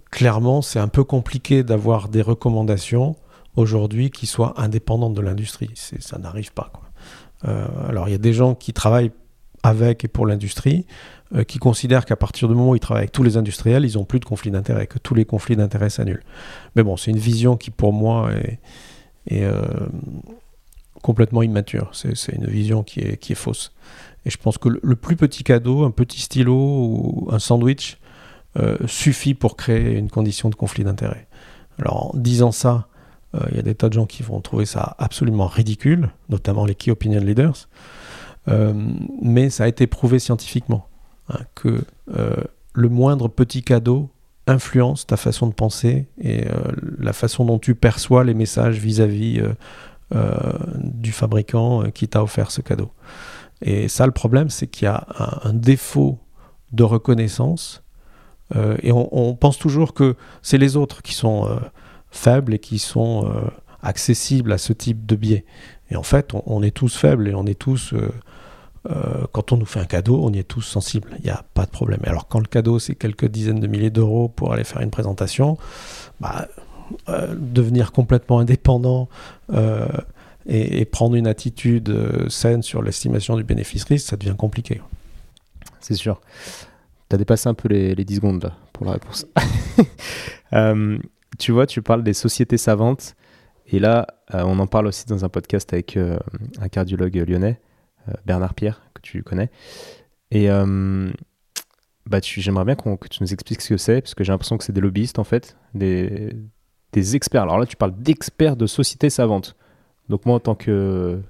clairement, 0.10 0.64
c'est 0.64 0.80
un 0.80 0.88
peu 0.88 1.04
compliqué 1.04 1.62
d'avoir 1.62 2.10
des 2.10 2.24
recommandations 2.24 3.16
aujourd'hui 3.56 4.10
qui 4.10 4.26
soient 4.26 4.60
indépendantes 4.60 5.14
de 5.14 5.22
l'industrie. 5.22 5.70
Ça 5.76 6.18
n'arrive 6.18 6.52
pas. 6.52 6.72
Quoi. 6.74 6.87
Euh, 7.46 7.68
alors 7.88 8.08
il 8.08 8.12
y 8.12 8.16
a 8.16 8.20
des 8.20 8.34
gens 8.34 8.56
qui 8.56 8.74
travaillent 8.74 9.12
avec 9.64 10.04
et 10.04 10.08
pour 10.08 10.26
l'industrie, 10.26 10.86
euh, 11.36 11.44
qui 11.44 11.60
considèrent 11.60 12.06
qu'à 12.06 12.16
partir 12.16 12.48
du 12.48 12.56
moment 12.56 12.72
où 12.72 12.76
ils 12.76 12.80
travaillent 12.80 13.04
avec 13.04 13.12
tous 13.12 13.24
les 13.24 13.38
industriels, 13.38 13.86
ils 13.86 13.96
n'ont 13.96 14.06
plus 14.06 14.20
de 14.20 14.26
conflits 14.26 14.52
d'intérêts, 14.52 14.88
que 14.88 15.00
tous 15.00 15.14
les 15.14 15.26
conflits 15.26 15.56
d'intérêts 15.56 15.90
s'annulent. 15.90 16.24
Mais 16.76 16.84
bon, 16.84 16.98
c'est 16.98 17.12
une 17.12 17.18
vision 17.18 17.58
qui 17.58 17.70
pour 17.70 17.94
moi 17.94 18.32
est, 18.32 19.44
euh, 19.44 19.62
complètement 21.02 21.44
immature. 21.44 21.92
C'est 21.94 22.34
une 22.34 22.48
vision 22.48 22.84
qui 22.84 23.02
est, 23.02 23.36
fausse. 23.36 23.72
Et 24.26 24.30
je 24.30 24.38
pense 24.38 24.58
que 24.58 24.70
le, 24.70 24.96
plus 24.96 25.16
petit 25.16 25.44
cadeau, 25.44 25.84
un 25.84 25.92
petit 25.92 26.22
stylo 26.22 26.56
ou 26.56 27.30
un 27.32 27.40
sandwich, 27.40 27.98
suffit 28.88 29.36
pour 29.36 29.56
créer 29.56 29.94
une 29.98 30.10
condition 30.10 30.50
de 30.50 30.56
conflit 30.56 30.84
d'intérêts. 30.84 31.28
Alors 31.78 32.16
en 32.16 32.18
disant 32.18 32.52
ça, 32.52 32.88
il 33.34 33.40
euh, 33.40 33.56
y 33.56 33.60
a 33.60 33.62
des 33.62 33.76
tas 33.76 33.90
de 33.90 33.94
gens 33.94 34.06
qui 34.06 34.24
vont 34.24 34.40
trouver 34.42 34.66
ça 34.66 34.96
absolument 35.00 35.48
ridicule, 35.48 36.10
notamment 36.30 36.66
les 36.66 36.76
key 36.76 36.92
opinion 36.92 37.20
leaders. 37.20 37.68
Euh, 38.48 38.74
mais 39.22 39.50
ça 39.50 39.66
a 39.66 39.68
été 39.68 39.88
prouvé 39.88 40.20
scientifiquement 40.20 40.88
hein, 41.30 41.40
que 41.56 41.84
euh, 42.16 42.36
le 42.74 42.90
moindre 42.90 43.28
petit 43.28 43.64
cadeau 43.64 44.10
influence 44.48 45.06
ta 45.06 45.18
façon 45.18 45.48
de 45.48 45.54
penser 45.54 46.08
et 46.22 46.46
la 47.00 47.12
façon 47.12 47.44
dont 47.44 47.60
tu 47.60 47.76
perçois 47.76 48.24
les 48.24 48.34
messages 48.34 48.78
vis-à-vis 48.78 49.42
du 50.78 51.12
fabricant 51.12 51.92
qui 51.92 52.08
t'a 52.08 52.24
offert 52.24 52.50
ce 52.50 52.62
cadeau. 52.62 52.90
Et 53.62 53.90
ça, 53.90 54.06
le 54.06 54.14
problème, 54.14 54.50
c'est 54.50 54.68
qu'il 54.68 54.86
y 54.86 54.88
a 54.88 55.06
un, 55.44 55.52
défaut 55.52 56.18
de 56.72 56.84
reconnaissance 56.84 57.84
et 58.56 58.94
on, 58.94 59.36
pense 59.36 59.58
toujours 59.58 59.94
que 59.94 60.16
c'est 60.42 60.58
les 60.58 60.78
autres 60.78 61.02
qui 61.02 61.14
sont 61.14 61.60
faibles 62.12 62.54
et 62.54 62.60
qui 62.60 62.80
sont 62.80 63.32
accessibles 63.82 64.52
à 64.52 64.58
ce 64.58 64.74
type 64.74 65.06
de 65.06 65.16
biais. 65.16 65.46
Et 65.90 65.96
en 65.96 66.04
fait, 66.04 66.34
on, 66.34 66.62
est 66.64 66.72
tous 66.72 66.96
faibles 66.96 67.28
et 67.28 67.34
on 67.34 67.46
est 67.46 67.58
tous, 67.58 67.94
euh, 67.94 68.12
euh, 68.90 69.26
quand 69.32 69.54
on 69.54 69.58
nous 69.58 69.66
fait 69.66 69.80
un 69.80 69.86
cadeau, 69.86 70.20
on 70.22 70.34
y 70.34 70.40
est 70.40 70.44
tous 70.44 70.62
sensibles. 70.62 71.12
Il 71.20 71.26
n'y 71.26 71.30
a 71.30 71.44
pas 71.54 71.66
de 71.66 71.72
problème. 71.72 72.02
alors 72.06 72.28
quand 72.28 72.40
le 72.40 72.48
cadeau, 72.48 72.80
c'est 72.80 72.96
quelques 72.96 73.28
dizaines 73.28 73.60
de 73.60 73.68
milliers 73.68 73.90
d'euros 73.90 74.28
pour 74.28 74.54
aller 74.54 74.66
faire 74.66 74.82
une 74.82 74.90
présentation, 74.90 75.58
bah, 76.20 76.48
euh, 77.08 77.34
devenir 77.38 77.92
complètement 77.92 78.40
indépendant 78.40 79.08
et, 80.46 80.86
prendre 80.86 81.16
une 81.16 81.28
attitude 81.28 81.94
saine 82.30 82.64
sur 82.64 82.82
l'estimation 82.82 83.36
du 83.36 83.44
bénéfice-risque, 83.44 84.08
ça 84.08 84.18
devient 84.18 84.36
compliqué. 84.38 84.82
C'est 85.80 85.96
sûr. 85.96 86.22
Tu 87.10 87.16
as 87.16 87.18
dépassé 87.18 87.48
un 87.48 87.54
peu 87.54 87.70
les, 87.70 87.96
les 87.96 88.04
10 88.04 88.16
secondes 88.16 88.52
pour 88.74 88.86
la 88.86 88.94
réponse. 88.94 89.26
tu 91.38 91.52
vois, 91.52 91.66
tu 91.66 91.82
parles 91.82 92.04
des 92.04 92.14
sociétés 92.14 92.58
savantes 92.58 93.16
et 93.68 93.80
là, 93.80 94.08
euh, 94.34 94.44
on 94.46 94.60
en 94.60 94.68
parle 94.68 94.88
aussi 94.88 95.06
dans 95.06 95.26
un 95.26 95.30
podcast 95.30 95.72
avec 95.74 95.98
euh, 95.98 96.18
un 96.60 96.70
cardiologue 96.70 97.16
lyonnais, 97.16 97.60
euh, 98.08 98.14
Bernard 98.26 98.54
Pierre, 98.54 98.82
que 98.94 99.02
tu 99.02 99.24
connais. 99.24 99.50
Et 100.32 100.48
bah, 102.06 102.20
j'aimerais 102.22 102.64
bien 102.64 102.76
que 102.76 103.08
tu 103.10 103.22
nous 103.22 103.34
expliques 103.34 103.62
ce 103.62 103.70
que 103.70 103.78
c'est, 103.78 104.02
parce 104.02 104.16
que 104.16 104.24
j'ai 104.24 104.32
l'impression 104.32 104.58
que 104.58 104.64
c'est 104.64 104.74
des 104.74 104.82
lobbyistes, 104.82 105.20
en 105.20 105.26
fait, 105.26 105.58
des, 105.74 106.34
experts. 107.16 107.44
Alors 107.44 107.60
là, 107.60 107.66
tu 107.66 107.76
parles 107.76 107.96
d'experts 107.98 108.56
de 108.56 108.66
sociétés 108.66 109.10
savantes. 109.10 109.56
Donc 110.10 110.26
moi, 110.26 110.36
en 110.36 110.40
tant 110.40 110.56
que 110.56 111.22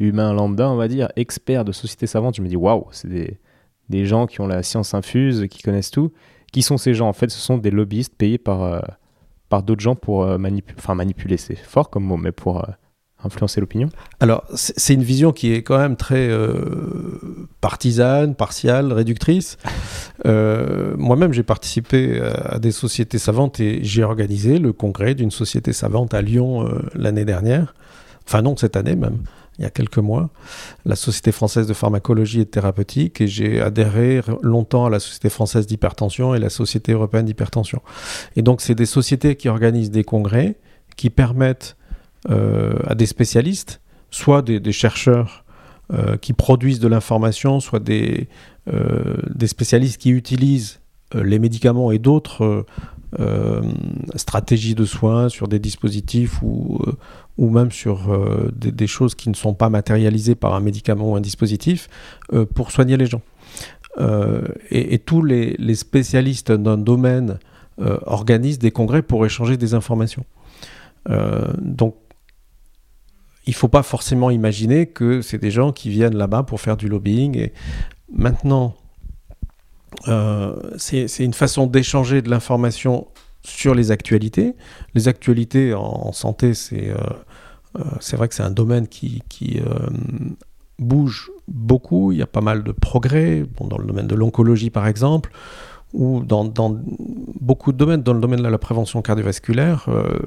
humain 0.00 0.32
lambda, 0.32 0.68
on 0.68 0.76
va 0.76 0.86
dire, 0.88 1.08
expert 1.16 1.64
de 1.64 1.72
sociétés 1.72 2.06
savantes, 2.06 2.36
je 2.36 2.42
me 2.42 2.48
dis, 2.48 2.56
waouh, 2.56 2.86
c'est 2.90 3.08
des, 3.88 4.04
gens 4.04 4.26
qui 4.26 4.40
ont 4.40 4.46
la 4.46 4.62
science 4.62 4.94
infuse, 4.94 5.46
qui 5.48 5.62
connaissent 5.62 5.90
tout. 5.90 6.12
Qui 6.52 6.62
sont 6.62 6.76
ces 6.76 6.94
gens? 6.94 7.08
En 7.08 7.12
fait, 7.12 7.30
ce 7.30 7.38
sont 7.38 7.58
des 7.58 7.70
lobbyistes 7.70 8.14
payés 8.16 8.38
par 8.38 8.82
par 9.48 9.62
d'autres 9.62 9.80
gens 9.80 9.94
pour 9.94 10.24
euh, 10.24 10.38
enfin, 10.78 10.94
manipuler, 10.94 11.36
c'est 11.36 11.56
fort 11.56 11.90
comme 11.90 12.04
mot, 12.04 12.16
mais 12.16 12.32
pour 12.32 12.58
euh, 12.58 12.70
influencer 13.24 13.60
l'opinion 13.60 13.88
Alors, 14.20 14.44
c'est 14.54 14.94
une 14.94 15.02
vision 15.02 15.32
qui 15.32 15.52
est 15.52 15.62
quand 15.62 15.78
même 15.78 15.96
très 15.96 16.28
euh, 16.28 17.48
partisane, 17.60 18.34
partiale, 18.34 18.92
réductrice. 18.92 19.56
Moi-même, 20.24 21.32
j'ai 21.32 21.42
participé 21.42 22.20
à 22.20 22.58
des 22.58 22.72
sociétés 22.72 23.18
savantes 23.18 23.60
et 23.60 23.82
j'ai 23.82 24.04
organisé 24.04 24.58
le 24.58 24.72
congrès 24.72 25.14
d'une 25.14 25.30
société 25.30 25.72
savante 25.72 26.14
à 26.14 26.22
Lyon 26.22 26.68
l'année 26.94 27.24
dernière. 27.24 27.74
Enfin 28.26 28.42
non, 28.42 28.56
cette 28.56 28.76
année 28.76 28.94
même 28.94 29.18
il 29.58 29.62
y 29.62 29.66
a 29.66 29.70
quelques 29.70 29.98
mois, 29.98 30.30
la 30.84 30.94
Société 30.94 31.32
française 31.32 31.66
de 31.66 31.74
pharmacologie 31.74 32.40
et 32.40 32.44
de 32.44 32.50
thérapeutique, 32.50 33.20
et 33.20 33.26
j'ai 33.26 33.60
adhéré 33.60 34.20
longtemps 34.42 34.86
à 34.86 34.90
la 34.90 35.00
Société 35.00 35.30
française 35.30 35.66
d'hypertension 35.66 36.34
et 36.34 36.38
la 36.38 36.50
Société 36.50 36.92
européenne 36.92 37.26
d'hypertension. 37.26 37.82
Et 38.36 38.42
donc, 38.42 38.60
c'est 38.60 38.76
des 38.76 38.86
sociétés 38.86 39.34
qui 39.36 39.48
organisent 39.48 39.90
des 39.90 40.04
congrès 40.04 40.56
qui 40.96 41.10
permettent 41.10 41.76
euh, 42.28 42.74
à 42.86 42.94
des 42.94 43.06
spécialistes, 43.06 43.80
soit 44.10 44.42
des, 44.42 44.72
chercheurs 44.72 45.44
euh, 45.92 46.16
qui 46.16 46.32
produisent 46.32 46.80
de 46.80 46.88
l'information, 46.88 47.60
soit 47.60 47.78
des, 47.78 48.28
euh, 48.72 49.16
des 49.34 49.46
spécialistes 49.46 50.00
qui 50.00 50.10
utilisent 50.10 50.80
les 51.14 51.38
médicaments 51.38 51.90
et 51.90 51.98
d'autres 51.98 52.66
stratégies 54.14 54.74
de 54.74 54.84
soins 54.84 55.30
sur 55.30 55.48
des 55.48 55.58
dispositifs 55.58 56.42
ou, 56.42 56.78
ou 57.38 57.50
même 57.50 57.70
sur 57.70 58.12
euh, 58.12 58.50
des, 58.54 58.86
choses 58.88 59.14
qui 59.14 59.30
ne 59.30 59.34
sont 59.34 59.54
pas 59.54 59.70
matérialisées 59.70 60.34
par 60.34 60.54
un 60.54 60.60
médicament 60.60 61.12
ou 61.12 61.16
un 61.16 61.20
dispositif, 61.20 61.88
euh, 62.32 62.44
pour 62.44 62.72
soigner 62.72 62.96
les 62.96 63.06
gens. 63.06 63.22
Euh, 63.98 64.42
et, 64.70 64.98
tous 64.98 65.22
les, 65.22 65.74
spécialistes 65.74 66.52
d'un 66.52 66.76
domaine 66.76 67.38
organisent 68.06 68.58
des 68.58 68.72
congrès 68.72 69.02
pour 69.02 69.24
échanger 69.24 69.56
des 69.56 69.72
informations. 69.72 70.24
donc, 71.60 71.94
il 73.46 73.50
ne 73.50 73.54
faut 73.54 73.68
pas 73.68 73.84
forcément 73.84 74.30
imaginer 74.30 74.86
que 74.86 75.22
c'est 75.22 75.38
des 75.38 75.52
gens 75.52 75.70
qui 75.70 75.88
viennent 75.88 76.16
là-bas 76.16 76.42
pour 76.42 76.60
faire 76.60 76.76
du 76.76 76.88
lobbying. 76.88 77.38
Et 77.38 77.52
maintenant, 78.12 78.74
c'est 80.76 81.06
une 81.20 81.34
façon 81.34 81.68
d'échanger 81.68 82.20
de 82.20 82.28
l'information 82.28 83.06
sur 83.44 83.76
les 83.76 83.92
actualités. 83.92 84.56
Les 84.94 85.06
actualités 85.06 85.72
en 85.72 86.10
santé, 86.12 86.54
c'est 86.54 86.92
c'est 88.00 88.16
vrai 88.16 88.28
que 88.28 88.34
c'est 88.34 88.42
un 88.42 88.50
domaine 88.50 88.86
qui, 88.88 89.22
euh, 89.60 89.88
bouge 90.78 91.30
beaucoup, 91.48 92.12
il 92.12 92.18
y 92.18 92.22
a 92.22 92.26
pas 92.26 92.40
mal 92.40 92.62
de 92.62 92.72
progrès, 92.72 93.44
dans 93.60 93.78
le 93.78 93.86
domaine 93.86 94.06
de 94.06 94.14
l'oncologie 94.14 94.70
par 94.70 94.86
exemple, 94.86 95.32
ou 95.92 96.22
dans, 96.22 96.44
beaucoup 97.40 97.72
de 97.72 97.78
domaines, 97.78 98.02
dans 98.02 98.12
le 98.12 98.20
domaine 98.20 98.42
de 98.42 98.48
la 98.48 98.58
prévention 98.58 99.00
cardiovasculaire, 99.02 99.86
euh, 99.88 100.18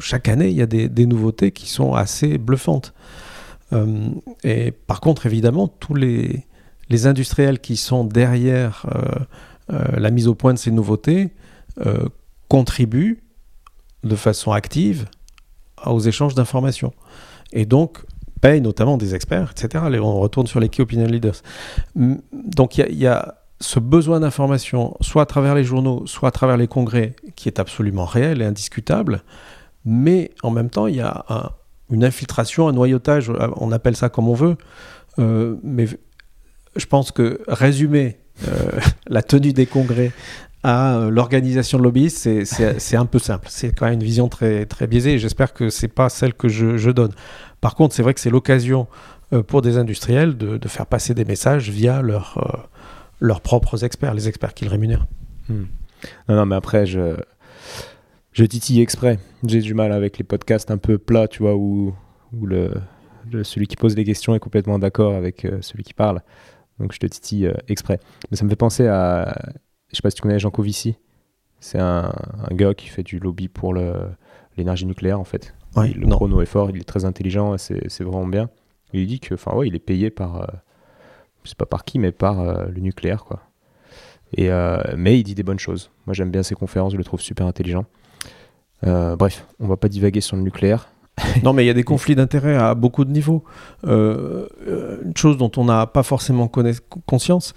chaque 0.00 0.28
année, 0.28 0.48
il 0.48 0.56
y 0.56 0.62
a 0.62 0.66
des, 0.66 1.06
nouveautés 1.06 1.52
qui 1.52 1.68
sont 1.68 1.94
assez 1.94 2.38
bluffantes. 2.38 2.94
et 4.44 4.72
par 4.72 5.00
contre, 5.00 5.26
évidemment, 5.26 5.68
tous 5.68 5.94
les, 5.94 6.46
industriels 7.04 7.60
qui 7.60 7.76
sont 7.76 8.04
derrière 8.04 8.86
la 9.68 10.10
mise 10.10 10.26
au 10.26 10.34
point 10.34 10.54
de 10.54 10.58
ces 10.58 10.70
nouveautés 10.70 11.30
contribuent 12.48 13.22
de 14.04 14.16
façon 14.16 14.52
active 14.52 15.06
aux 15.86 16.00
échanges 16.00 16.34
d'informations. 16.34 16.92
Et 17.52 17.66
donc, 17.66 17.98
paye 18.40 18.60
notamment 18.60 18.96
des 18.96 19.14
experts, 19.14 19.52
etc. 19.52 19.84
On 20.00 20.20
retourne 20.20 20.46
sur 20.46 20.60
les 20.60 20.68
key 20.68 20.82
opinion 20.82 21.06
leaders. 21.06 21.42
Donc, 21.94 22.78
il 22.78 22.94
y, 22.94 23.06
a 23.06 23.34
ce 23.60 23.80
besoin 23.80 24.20
d'information, 24.20 24.96
soit 25.00 25.22
à 25.22 25.26
travers 25.26 25.54
les 25.54 25.64
journaux, 25.64 26.06
soit 26.06 26.28
à 26.28 26.32
travers 26.32 26.56
les 26.56 26.68
congrès, 26.68 27.14
qui 27.34 27.48
est 27.48 27.58
absolument 27.58 28.04
réel 28.04 28.42
et 28.42 28.44
indiscutable. 28.44 29.22
Mais 29.84 30.30
en 30.42 30.50
même 30.50 30.70
temps, 30.70 30.86
il 30.86 30.96
y 30.96 31.00
a 31.00 31.24
une 31.90 32.04
infiltration, 32.04 32.68
un 32.68 32.72
noyautage, 32.72 33.32
on 33.56 33.72
appelle 33.72 33.96
ça 33.96 34.08
comme 34.08 34.28
on 34.28 34.34
veut. 34.34 34.56
Euh, 35.18 35.56
mais 35.62 35.86
je 36.76 36.86
pense 36.86 37.10
que 37.10 37.40
résumer 37.48 38.18
euh, 38.46 38.80
la 39.06 39.22
tenue 39.22 39.52
des 39.52 39.66
congrès 39.66 40.12
à 40.62 40.96
euh, 40.96 41.10
l'organisation 41.10 41.78
de 41.78 41.84
lobbyistes, 41.84 42.44
c'est 42.44 42.96
un 42.96 43.06
peu 43.06 43.18
simple. 43.18 43.46
C'est 43.50 43.72
quand 43.72 43.86
même 43.86 43.94
une 43.94 44.02
vision 44.02 44.28
très, 44.28 44.66
très 44.66 44.86
biaisée 44.86 45.14
et 45.14 45.18
j'espère 45.18 45.52
que 45.52 45.70
ce 45.70 45.82
n'est 45.82 45.92
pas 45.92 46.08
celle 46.08 46.34
que 46.34 46.48
je, 46.48 46.90
donne. 46.90 47.12
Par 47.60 47.74
contre, 47.74 47.94
c'est 47.94 48.02
vrai 48.02 48.14
que 48.14 48.20
c'est 48.20 48.30
l'occasion 48.30 48.88
euh, 49.32 49.42
pour 49.42 49.62
des 49.62 49.78
industriels 49.78 50.36
de, 50.36 50.68
faire 50.68 50.86
passer 50.86 51.14
des 51.14 51.24
messages 51.24 51.70
via 51.70 52.02
leur, 52.02 52.38
euh, 52.38 52.58
leurs 53.20 53.40
propres 53.40 53.84
experts, 53.84 54.14
les 54.14 54.28
experts 54.28 54.54
qu'ils 54.54 54.68
rémunèrent. 54.68 55.06
Hmm. 55.48 55.64
Non, 56.28 56.36
non, 56.36 56.46
mais 56.46 56.56
après, 56.56 56.86
je, 56.86 57.16
je 58.32 58.44
titille 58.44 58.80
exprès. 58.80 59.18
J'ai 59.46 59.60
du 59.60 59.74
mal 59.74 59.92
avec 59.92 60.18
les 60.18 60.24
podcasts 60.24 60.70
un 60.70 60.78
peu 60.78 60.98
plats, 60.98 61.28
tu 61.28 61.42
vois, 61.42 61.54
où, 61.54 61.94
où 62.32 62.46
le, 62.46 62.72
celui 63.42 63.66
qui 63.68 63.76
pose 63.76 63.96
les 63.96 64.04
questions 64.04 64.34
est 64.34 64.40
complètement 64.40 64.78
d'accord 64.78 65.14
avec 65.14 65.46
celui 65.60 65.84
qui 65.84 65.94
parle. 65.94 66.20
Donc 66.78 66.92
je 66.92 66.98
te 66.98 67.06
titille 67.06 67.52
exprès. 67.66 67.98
Mais 68.30 68.36
ça 68.36 68.44
me 68.44 68.50
fait 68.50 68.56
penser 68.56 68.86
à 68.86 69.36
je 69.90 69.96
sais 69.96 70.02
pas 70.02 70.10
si 70.10 70.16
tu 70.16 70.22
connais 70.22 70.38
Jean 70.38 70.50
Covici. 70.50 70.96
C'est 71.60 71.78
un, 71.78 72.12
gars 72.52 72.74
qui 72.74 72.88
fait 72.88 73.02
du 73.02 73.18
lobby 73.18 73.48
pour 73.48 73.74
l'énergie 74.56 74.86
nucléaire 74.86 75.18
en 75.18 75.24
fait. 75.24 75.54
le 75.76 76.06
chrono 76.06 76.40
est 76.40 76.46
fort, 76.46 76.70
il 76.70 76.76
est 76.76 76.84
très 76.84 77.04
intelligent, 77.04 77.56
c'est 77.58 78.00
vraiment 78.00 78.26
bien. 78.26 78.48
il 78.92 79.06
dit 79.06 79.20
que, 79.20 79.34
enfin 79.34 79.54
ouais, 79.54 79.66
il 79.68 79.74
est 79.74 79.80
payé 79.80 80.10
par, 80.10 80.42
euh, 80.42 80.46
je 81.44 81.50
sais 81.50 81.56
pas 81.56 81.66
par 81.66 81.84
qui, 81.84 81.98
mais 81.98 82.12
par 82.12 82.40
euh, 82.40 82.66
le 82.66 82.80
nucléaire 82.80 83.24
quoi. 83.24 83.40
Et 84.36 84.50
euh, 84.50 84.78
mais 84.96 85.18
il 85.18 85.24
dit 85.24 85.34
des 85.34 85.42
bonnes 85.42 85.58
choses. 85.58 85.90
Moi 86.06 86.14
j'aime 86.14 86.30
bien 86.30 86.42
ses 86.42 86.54
conférences, 86.54 86.92
je 86.92 86.98
le 86.98 87.04
trouve 87.04 87.20
super 87.20 87.46
intelligent. 87.46 87.86
bref, 88.82 89.46
on 89.58 89.66
va 89.66 89.76
pas 89.76 89.88
divaguer 89.88 90.20
sur 90.20 90.36
le 90.36 90.42
nucléaire. 90.42 90.90
non, 91.42 91.52
mais 91.52 91.64
il 91.64 91.66
y 91.66 91.70
a 91.70 91.74
des 91.74 91.82
conflits 91.82 92.14
d'intérêts 92.14 92.54
à 92.54 92.76
beaucoup 92.76 93.04
de 93.04 93.10
niveaux. 93.10 93.42
une 93.82 95.16
chose 95.16 95.36
dont 95.36 95.50
on 95.56 95.64
n'a 95.64 95.88
pas 95.88 96.04
forcément 96.04 96.48
conscience, 97.06 97.54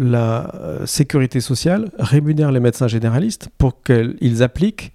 la 0.00 0.54
euh, 0.54 0.86
sécurité 0.86 1.40
sociale 1.40 1.90
rémunère 1.98 2.50
les 2.52 2.58
médecins 2.58 2.88
généralistes 2.88 3.50
pour 3.58 3.82
qu'ils 3.82 4.42
appliquent 4.42 4.92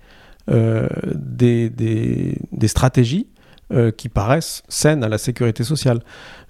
euh, 0.49 0.89
des, 1.13 2.39
stratégies 2.65 3.27
euh, 3.71 3.91
qui 3.91 4.09
paraissent 4.09 4.63
saines 4.67 5.03
à 5.03 5.07
la 5.07 5.19
sécurité 5.19 5.63
sociale. 5.63 5.99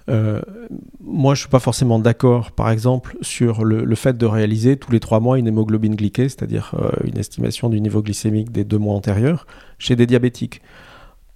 moi, 0.08 1.34
je 1.34 1.40
ne 1.40 1.42
suis 1.42 1.48
pas 1.50 1.58
forcément 1.58 1.98
d'accord, 1.98 2.52
par 2.52 2.70
exemple, 2.70 3.18
sur 3.20 3.62
le, 3.62 3.94
fait 3.94 4.16
de 4.16 4.24
réaliser 4.24 4.78
tous 4.78 4.90
les 4.90 5.00
trois 5.00 5.20
mois 5.20 5.38
une 5.38 5.48
hémoglobine 5.48 5.94
glyquée, 5.94 6.30
c'est-à-dire 6.30 6.74
une 7.04 7.18
estimation 7.18 7.68
du 7.68 7.80
niveau 7.80 8.02
glycémique 8.02 8.52
des 8.52 8.64
deux 8.64 8.78
mois 8.78 8.94
antérieurs, 8.94 9.46
chez 9.78 9.96
des 9.96 10.06
diabétiques. 10.06 10.62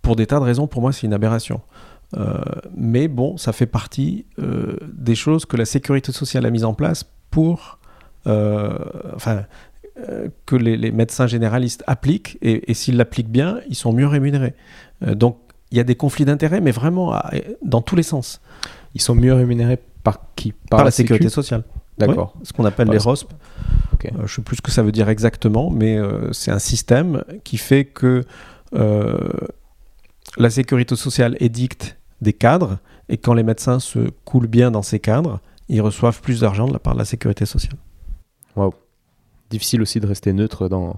Pour 0.01 0.17
des 0.17 0.27
tas 0.27 0.39
de 0.39 0.45
raisons, 0.45 0.67
pour 0.67 0.81
moi, 0.81 0.93
c'est 0.93 1.07
une 1.07 1.13
aberration. 1.13 1.61
Euh, 2.17 2.41
mais 2.77 3.09
bon, 3.09 3.37
ça 3.37 3.53
fait 3.53 3.67
partie 3.67 4.27
euh, 4.39 4.77
des 4.93 5.15
choses 5.15 5.45
que 5.45 5.57
la 5.57 5.65
sécurité 5.65 6.13
sociale 6.13 6.45
a 6.47 6.51
mises 6.51 6.65
en 6.65 6.75
place 6.75 7.05
pour 7.31 7.79
enfin, 8.27 9.45
que 10.47 10.57
les, 10.57 10.91
médecins 10.93 11.27
généralistes 11.27 11.83
appliquent, 11.87 12.39
et, 12.43 12.75
s'ils 12.75 12.97
l'appliquent 12.97 13.31
bien, 13.31 13.61
ils 13.69 13.75
sont 13.75 13.93
mieux 13.93 14.07
rémunérés. 14.07 14.55
donc, 15.07 15.39
il 15.71 15.79
y 15.79 15.81
a 15.81 15.85
des 15.85 15.95
conflits 15.95 16.25
d'intérêts, 16.25 16.61
mais 16.61 16.71
vraiment 16.71 17.19
dans 17.63 17.81
tous 17.81 17.97
les 17.97 18.03
sens. 18.03 18.41
Ils 18.95 19.01
sont 19.01 19.15
mieux 19.15 19.33
rémunérés 19.33 19.79
par 20.03 20.21
qui? 20.37 20.53
Par, 20.71 20.85
la, 20.85 20.91
sécurité 20.91 21.29
sociale. 21.29 21.63
D'accord. 21.99 22.35
ce 22.43 22.53
qu'on 22.53 22.65
appelle 22.65 22.89
les 22.89 22.99
ROSP. 22.99 23.33
Euh, 24.07 24.09
je 24.19 24.23
ne 24.23 24.27
sais 24.29 24.43
plus 24.43 24.57
ce 24.57 24.63
que 24.63 24.71
ça 24.71 24.83
veut 24.83 24.93
dire 24.93 25.09
exactement, 25.09 25.71
mais 25.71 25.97
euh, 25.97 26.33
c'est 26.33 26.51
un 26.51 26.59
système 26.59 27.25
qui 27.45 27.59
fait 27.59 27.85
que 27.85 28.25
euh, 28.75 29.29
la 30.39 30.51
sécurité 30.51 30.97
sociale 30.97 31.37
édicte 31.41 31.99
des 32.21 32.33
cadres, 32.33 32.79
et 33.09 33.17
quand 33.17 33.35
les 33.35 33.43
médecins 33.43 33.81
se 33.81 34.11
coulent 34.25 34.47
bien 34.47 34.71
dans 34.71 34.83
ces 34.83 34.99
cadres, 34.99 35.41
ils 35.69 35.81
reçoivent 35.81 36.21
plus 36.21 36.41
d'argent 36.41 36.67
de 36.67 36.73
la 36.73 36.79
part 36.79 36.95
de 36.95 36.99
la 36.99 37.05
sécurité 37.05 37.47
sociale. 37.47 37.77
Waouh. 38.57 38.75
Difficile 39.51 39.83
aussi 39.83 40.01
de 40.01 40.07
rester 40.07 40.33
neutre 40.33 40.69
dans, 40.69 40.97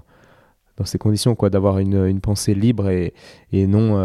dans 0.77 0.85
ces 0.85 0.97
conditions, 0.97 1.35
quoi, 1.35 1.49
d'avoir 1.49 1.79
une, 1.79 2.05
une, 2.05 2.21
pensée 2.21 2.53
libre 2.53 2.89
et, 2.89 3.13
et 3.51 3.67
non 3.67 3.97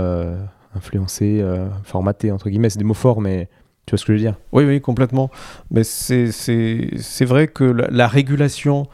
influencée, 0.75 1.45
formatée, 1.85 2.31
entre 2.31 2.49
guillemets. 2.49 2.71
C'est 2.71 2.79
des 2.79 2.85
mots 2.85 2.95
forts, 2.95 3.21
mais 3.21 3.49
tu 3.89 3.93
vois 3.93 3.99
ce 3.99 4.05
que 4.05 4.13
je 4.13 4.19
veux 4.19 4.23
dire? 4.23 4.37
Oui, 4.53 4.65
oui, 4.65 4.83
complètement. 4.83 5.31
Mais 5.71 5.83
c'est 5.83 7.25
vrai 7.25 7.49
que 7.49 7.65
la, 7.65 8.07
régulation 8.07 8.87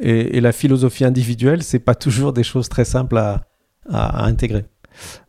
et, 0.00 0.40
la 0.40 0.50
philosophie 0.50 1.04
individuelle, 1.04 1.62
c'est 1.62 1.78
pas 1.78 1.94
toujours 1.94 2.32
des 2.32 2.42
choses 2.42 2.68
très 2.68 2.84
simples 2.84 3.16
à, 3.16 3.44
à, 3.88 4.24
intégrer. 4.24 4.64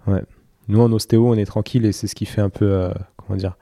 Ouais. 0.07 0.23
Nous, 0.71 0.79
en 0.79 0.89
ostéo, 0.93 1.27
on 1.27 1.33
est 1.33 1.45
tranquille 1.45 1.85
et 1.85 1.91
c'est 1.91 2.07
ce 2.07 2.15
qui 2.15 2.25
fait 2.25 2.39
un 2.39 2.49
peu, 2.49 2.71
euh, 2.71 2.93
comment 3.17 3.35
dire, 3.35 3.57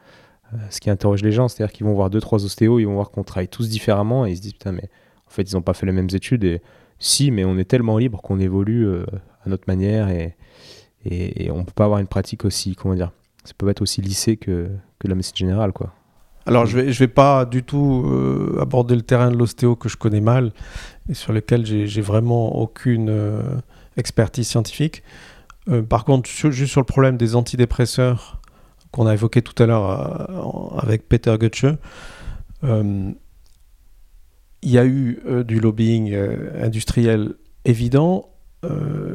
euh, 0.54 0.58
ce 0.70 0.80
qui 0.80 0.92
interroge 0.92 1.24
les 1.24 1.32
gens. 1.32 1.48
C'est-à-dire 1.48 1.74
qu'ils 1.74 1.88
vont 1.88 1.96
voir 1.96 2.12
deux, 2.12 2.22
trois 2.22 2.46
ostéos, 2.46 2.78
ils 2.78 2.86
vont 2.86 2.94
voir 2.94 3.10
qu'on 3.10 3.24
travaille 3.24 3.48
tous 3.48 3.68
différemment 3.68 4.28
et 4.28 4.32
ils 4.32 4.38
se 4.38 4.42
disent, 4.44 4.54
putain, 4.54 4.74
mais 4.74 4.92
en 5.26 5.32
fait, 5.32 5.42
ils 5.42 5.56
n'ont 5.56 5.64
pas 5.64 5.74
fait 5.74 5.88
les 5.88 5.92
mêmes 5.92 6.10
études. 6.14 6.44
Et 6.44 6.62
si, 7.00 7.32
mais 7.32 7.46
on 7.46 7.58
est 7.58 7.66
tellement 7.66 7.98
libre 7.98 8.22
qu'on 8.22 8.40
évolue 8.40 8.86
euh, 8.86 9.08
à 9.44 9.50
notre 9.50 9.64
manière 9.66 10.10
et, 10.10 10.38
et, 11.04 11.50
on 11.50 11.66
peut 11.66 11.74
pas 11.74 11.86
avoir 11.86 12.00
une 12.00 12.08
pratique 12.08 12.46
aussi, 12.46 12.76
comment 12.76 12.94
dire, 12.94 13.12
ça 13.44 13.54
peut 13.58 13.68
être 13.70 13.82
aussi 13.82 14.04
lissé 14.04 14.38
que, 14.38 14.70
que 15.00 15.08
la 15.08 15.16
médecine 15.16 15.36
générale, 15.36 15.74
quoi. 15.74 15.92
Alors, 16.46 16.68
je 16.68 16.78
vais, 16.78 16.92
je 16.92 17.00
vais 17.00 17.08
pas 17.08 17.46
du 17.46 17.64
tout 17.64 18.06
aborder 18.60 18.96
le 18.96 19.02
terrain 19.02 19.32
de 19.32 19.38
l'ostéo 19.38 19.76
que 19.76 19.90
je 19.90 19.98
connais 19.98 20.22
mal 20.22 20.52
et 21.10 21.14
sur 21.14 21.34
lequel 21.34 21.66
j'ai 21.66 22.02
vraiment 22.02 22.56
aucune 22.58 23.12
expertise 23.98 24.48
scientifique. 24.48 25.04
Euh, 25.70 25.82
par 25.82 26.06
contre, 26.06 26.30
juste 26.30 26.72
sur 26.72 26.82
le 26.82 26.86
problème 26.86 27.18
des 27.18 27.36
antidépresseurs 27.36 28.42
qu'on 28.92 29.06
a 29.06 29.14
évoqué 29.14 29.42
tout 29.42 29.62
à 29.62 29.68
l'heure 29.68 30.80
avec 30.82 31.08
Peter 31.08 31.36
Gutsche, 31.40 31.66
il 32.64 33.16
y 34.64 34.80
a 34.80 34.86
eu 34.86 35.22
du 35.46 35.60
lobbying 35.60 36.12
industriel 36.60 37.36
évident 37.66 38.32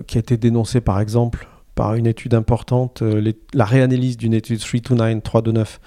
qui 0.07 0.17
a 0.17 0.21
été 0.21 0.37
dénoncé 0.37 0.81
par 0.81 1.01
exemple 1.01 1.49
par 1.75 1.95
une 1.95 2.07
étude 2.07 2.35
importante, 2.35 3.03
euh, 3.03 3.33
la 3.53 3.65
réanalyse 3.65 4.17
d'une 4.17 4.35
étude 4.35 4.59
329, 4.59 5.23
329 5.23 5.81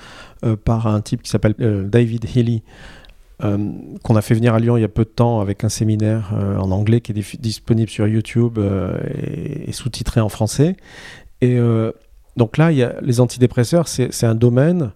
euh, 0.43 0.55
par 0.55 0.88
un 0.88 1.01
type 1.01 1.24
qui 1.24 1.30
s'appelle 1.30 1.55
euh, 1.61 1.88
David 1.88 2.26
Healy, 2.36 2.63
qu'on 3.39 4.15
a 4.15 4.21
fait 4.21 4.33
venir 4.33 4.53
à 4.53 4.59
Lyon 4.59 4.77
il 4.77 4.81
y 4.81 4.85
a 4.85 4.89
peu 4.89 5.03
de 5.03 5.09
temps 5.09 5.41
avec 5.41 5.63
un 5.63 5.69
séminaire 5.69 6.33
en 6.33 6.71
anglais 6.71 7.01
qui 7.01 7.11
est 7.11 7.39
disponible 7.39 7.89
sur 7.89 8.07
YouTube 8.07 8.57
et, 8.57 9.71
sous-titré 9.71 10.21
en 10.21 10.29
français. 10.29 10.75
Et 11.41 11.59
donc 12.35 12.57
là, 12.57 12.71
les 12.71 13.19
antidépresseurs, 13.19 13.88
c'est 13.88 14.25
un 14.25 14.35
domaine 14.35 14.91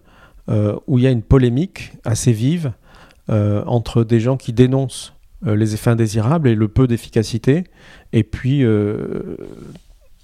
où 0.48 0.98
il 0.98 1.04
y 1.04 1.06
a 1.06 1.10
une 1.10 1.22
polémique 1.22 1.92
assez 2.04 2.32
vive 2.32 2.72
entre 3.28 4.02
des 4.02 4.18
gens 4.18 4.36
qui 4.36 4.52
dénoncent 4.52 5.14
les 5.44 5.74
effets 5.74 5.90
indésirables 5.90 6.48
et 6.48 6.56
le 6.56 6.66
peu 6.66 6.88
d'efficacité, 6.88 7.64
et 8.12 8.24
puis 8.24 8.64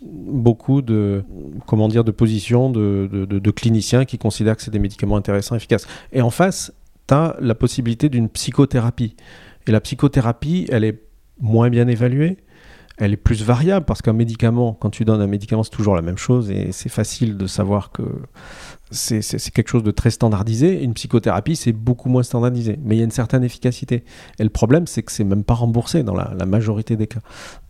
beaucoup 0.03 0.83
de, 0.83 1.25
comment 1.67 1.89
dire, 1.89 2.05
de 2.05 2.11
positions 2.11 2.71
de, 2.71 3.09
de, 3.11 3.51
cliniciens 3.51 4.05
qui 4.05 4.19
considèrent 4.19 4.57
que 4.57 4.63
c'est 4.63 4.71
des 4.71 4.79
médicaments 4.79 5.17
intéressants, 5.17 5.57
efficaces. 5.57 5.87
Et 6.13 6.23
en 6.23 6.31
face, 6.31 6.73
la 7.11 7.55
possibilité 7.55 8.09
d'une 8.09 8.29
psychothérapie. 8.29 9.17
Et 9.67 9.71
la 9.71 9.81
psychothérapie, 9.81 10.67
elle 10.71 10.85
est 10.85 11.03
moins 11.41 11.71
bien 11.71 11.87
évaluée, 11.89 12.39
elle 13.01 13.13
est 13.13 13.17
plus 13.17 13.45
variable 13.45 13.87
parce 13.87 14.03
qu'un 14.03 14.13
médicament, 14.13 14.77
quand 14.79 14.91
tu 14.91 15.05
donnes 15.05 15.21
un 15.21 15.29
médicament, 15.29 15.63
c'est 15.63 15.71
toujours 15.71 15.95
la 15.95 16.03
même 16.03 16.19
chose 16.19 16.51
et 16.51 16.73
c'est 16.73 16.89
facile 16.89 17.37
de 17.37 17.47
savoir 17.47 17.93
que 17.93 18.03
c'est 18.91 19.21
quelque 19.53 19.69
chose 19.69 19.85
de 19.85 19.91
très 19.93 20.11
standardisé. 20.11 20.83
Une 20.83 20.95
psychothérapie, 20.95 21.55
c'est 21.55 21.73
beaucoup 21.73 22.09
moins 22.09 22.25
standardisé, 22.25 22.79
mais 22.83 22.97
il 22.97 22.99
y 22.99 23.01
a 23.03 23.05
une 23.05 23.11
certaine 23.13 23.45
efficacité. 23.45 24.05
Et 24.39 24.43
le 24.43 24.51
problème, 24.51 24.87
c'est 24.87 25.03
que 25.03 25.13
c'est 25.13 25.25
même 25.25 25.45
pas 25.45 25.55
remboursé 25.55 26.03
dans 26.03 26.15
la, 26.15 26.35
majorité 26.47 26.97
des 26.97 27.07
cas. 27.07 27.21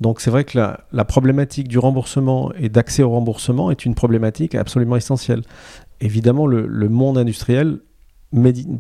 Donc 0.01 0.20
c'est 0.20 0.30
vrai 0.30 0.45
que 0.45 0.57
la, 0.57 1.05
problématique 1.05 1.68
du 1.68 1.78
remboursement 1.78 2.53
et 2.59 2.70
d'accès 2.70 3.03
au 3.03 3.11
remboursement 3.11 3.70
est 3.70 3.84
une 3.84 3.95
problématique 3.95 4.55
absolument 4.55 4.97
essentielle. 4.97 5.43
Évidemment, 6.01 6.47
le, 6.47 6.89
monde 6.89 7.18
industriel 7.18 7.80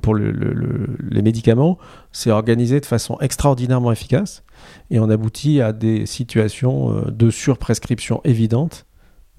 pour 0.02 0.14
les 0.14 1.22
médicaments, 1.22 1.78
c'est 2.12 2.30
organisé 2.30 2.80
de 2.80 2.86
façon 2.86 3.18
extraordinairement 3.20 3.92
efficace 3.92 4.42
et 4.90 5.00
on 5.00 5.08
aboutit 5.08 5.60
à 5.60 5.72
des 5.72 6.06
situations 6.06 6.92
euh, 6.92 7.10
de 7.10 7.30
surprescription 7.30 8.20
évidentes, 8.24 8.86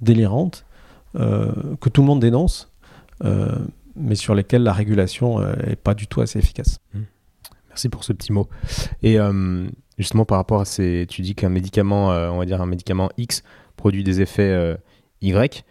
délirantes, 0.02 0.66
euh, 1.16 1.52
que 1.80 1.90
tout 1.90 2.02
le 2.02 2.08
monde 2.08 2.20
dénonce, 2.20 2.72
euh, 3.24 3.58
mais 3.96 4.16
sur 4.16 4.34
lesquelles 4.34 4.64
la 4.64 4.74
régulation 4.74 5.40
n'est 5.40 5.76
pas 5.76 5.94
du 5.94 6.08
tout 6.08 6.22
assez 6.22 6.40
efficace. 6.40 6.80
Mmh. 6.94 7.00
Merci 7.70 7.90
pour 7.90 8.04
ce 8.04 8.14
petit 8.14 8.32
mot. 8.32 8.48
Et 9.04 9.18
justement, 9.98 10.26
par 10.26 10.38
rapport 10.38 10.62
à 10.62 10.66
ces. 10.66 11.06
Tu 11.08 11.22
dis 11.22 11.36
qu'un 11.36 11.50
médicament, 11.50 12.08
on 12.08 12.38
va 12.38 12.46
dire 12.46 12.62
un 12.62 12.66
médicament 12.66 13.10
X, 13.18 13.44
produit 13.76 14.04
des 14.04 14.22
effets 14.22 14.78
Y. 15.22 15.64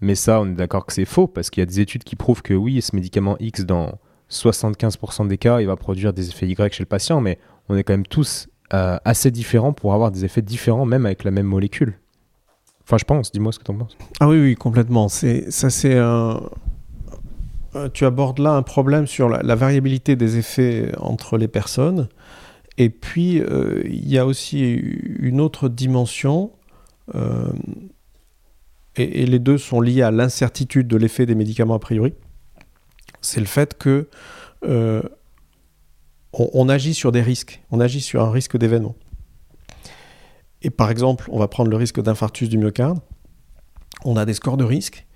Mais 0.00 0.14
ça, 0.14 0.40
on 0.40 0.46
est 0.46 0.54
d'accord 0.54 0.86
que 0.86 0.92
c'est 0.92 1.04
faux, 1.04 1.26
parce 1.26 1.50
qu'il 1.50 1.60
y 1.60 1.62
a 1.62 1.66
des 1.66 1.80
études 1.80 2.04
qui 2.04 2.16
prouvent 2.16 2.42
que 2.42 2.54
oui, 2.54 2.82
ce 2.82 2.94
médicament 2.94 3.36
X, 3.40 3.64
dans 3.64 3.98
75% 4.30 5.28
des 5.28 5.38
cas, 5.38 5.60
il 5.60 5.66
va 5.66 5.76
produire 5.76 6.12
des 6.12 6.28
effets 6.28 6.48
Y 6.48 6.72
chez 6.72 6.82
le 6.82 6.88
patient, 6.88 7.20
mais 7.20 7.38
on 7.68 7.76
est 7.76 7.84
quand 7.84 7.92
même 7.92 8.06
tous 8.06 8.48
euh, 8.72 8.98
assez 9.04 9.30
différents 9.30 9.72
pour 9.72 9.94
avoir 9.94 10.10
des 10.10 10.24
effets 10.24 10.42
différents, 10.42 10.86
même 10.86 11.06
avec 11.06 11.24
la 11.24 11.30
même 11.30 11.46
molécule. 11.46 11.98
Enfin, 12.82 12.98
je 12.98 13.04
pense, 13.04 13.30
dis-moi 13.32 13.52
ce 13.52 13.58
que 13.58 13.64
tu 13.64 13.70
en 13.70 13.76
penses. 13.76 13.96
Ah 14.20 14.28
oui, 14.28 14.40
oui, 14.40 14.54
complètement. 14.56 15.08
Ça, 15.08 15.70
c'est 15.70 15.96
un. 15.96 16.40
Euh, 17.76 17.88
tu 17.92 18.04
abordes 18.04 18.38
là 18.38 18.52
un 18.52 18.62
problème 18.62 19.06
sur 19.06 19.28
la, 19.28 19.54
variabilité 19.54 20.16
des 20.16 20.38
effets 20.38 20.92
entre 20.98 21.38
les 21.38 21.48
personnes. 21.48 22.08
Et 22.76 22.90
puis, 22.90 23.40
euh, 23.40 23.82
il 23.84 24.08
y 24.08 24.18
a 24.18 24.26
aussi 24.26 24.60
une 24.62 25.40
autre 25.40 25.68
dimension, 25.68 26.50
et, 28.96 29.26
les 29.26 29.38
deux 29.38 29.58
sont 29.58 29.80
liés 29.80 30.02
à 30.02 30.10
l'incertitude 30.10 30.88
de 30.88 30.96
l'effet 30.96 31.26
des 31.26 31.34
médicaments 31.34 31.74
a 31.74 31.78
priori. 31.78 32.14
C'est 33.20 33.40
le 33.40 33.46
fait 33.46 33.76
que 33.76 34.08
on, 36.36 36.68
agit 36.68 36.94
sur 36.94 37.12
des 37.12 37.22
risques, 37.22 37.62
on 37.70 37.80
agit 37.80 38.00
sur 38.00 38.22
un 38.22 38.30
risque 38.30 38.56
d'événement. 38.56 38.96
Et 40.62 40.70
par 40.70 40.90
exemple, 40.90 41.28
on 41.30 41.38
va 41.38 41.48
prendre 41.48 41.70
le 41.70 41.76
risque 41.76 42.00
d'infarctus 42.00 42.48
du 42.48 42.58
myocarde. 42.58 42.98
On 44.04 44.16
a 44.16 44.24
des 44.24 44.34
scores 44.34 44.56
de 44.56 44.64
risque. 44.64 45.06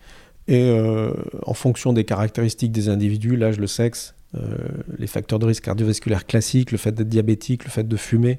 Et 0.47 0.71
euh, 0.71 1.13
en 1.45 1.55
fonction 1.55 1.93
des 1.93 2.05
caractéristiques 2.05 2.73
des 2.73 2.89
individus, 2.89 3.37
l'âge, 3.37 3.59
le 3.59 3.67
sexe, 3.67 4.15
euh, 4.35 4.57
les 4.99 5.07
facteurs 5.07 5.39
de 5.39 5.47
risque 5.47 5.65
cardiovasculaire 5.65 6.27
classiques, 6.27 6.73
le 6.73 6.79
fait 6.79 6.93
d'être 6.93 7.09
diabétique, 7.09 7.65
le 7.65 7.71
fait 7.71 7.87
de 7.87 7.97
fumer, 7.97 8.39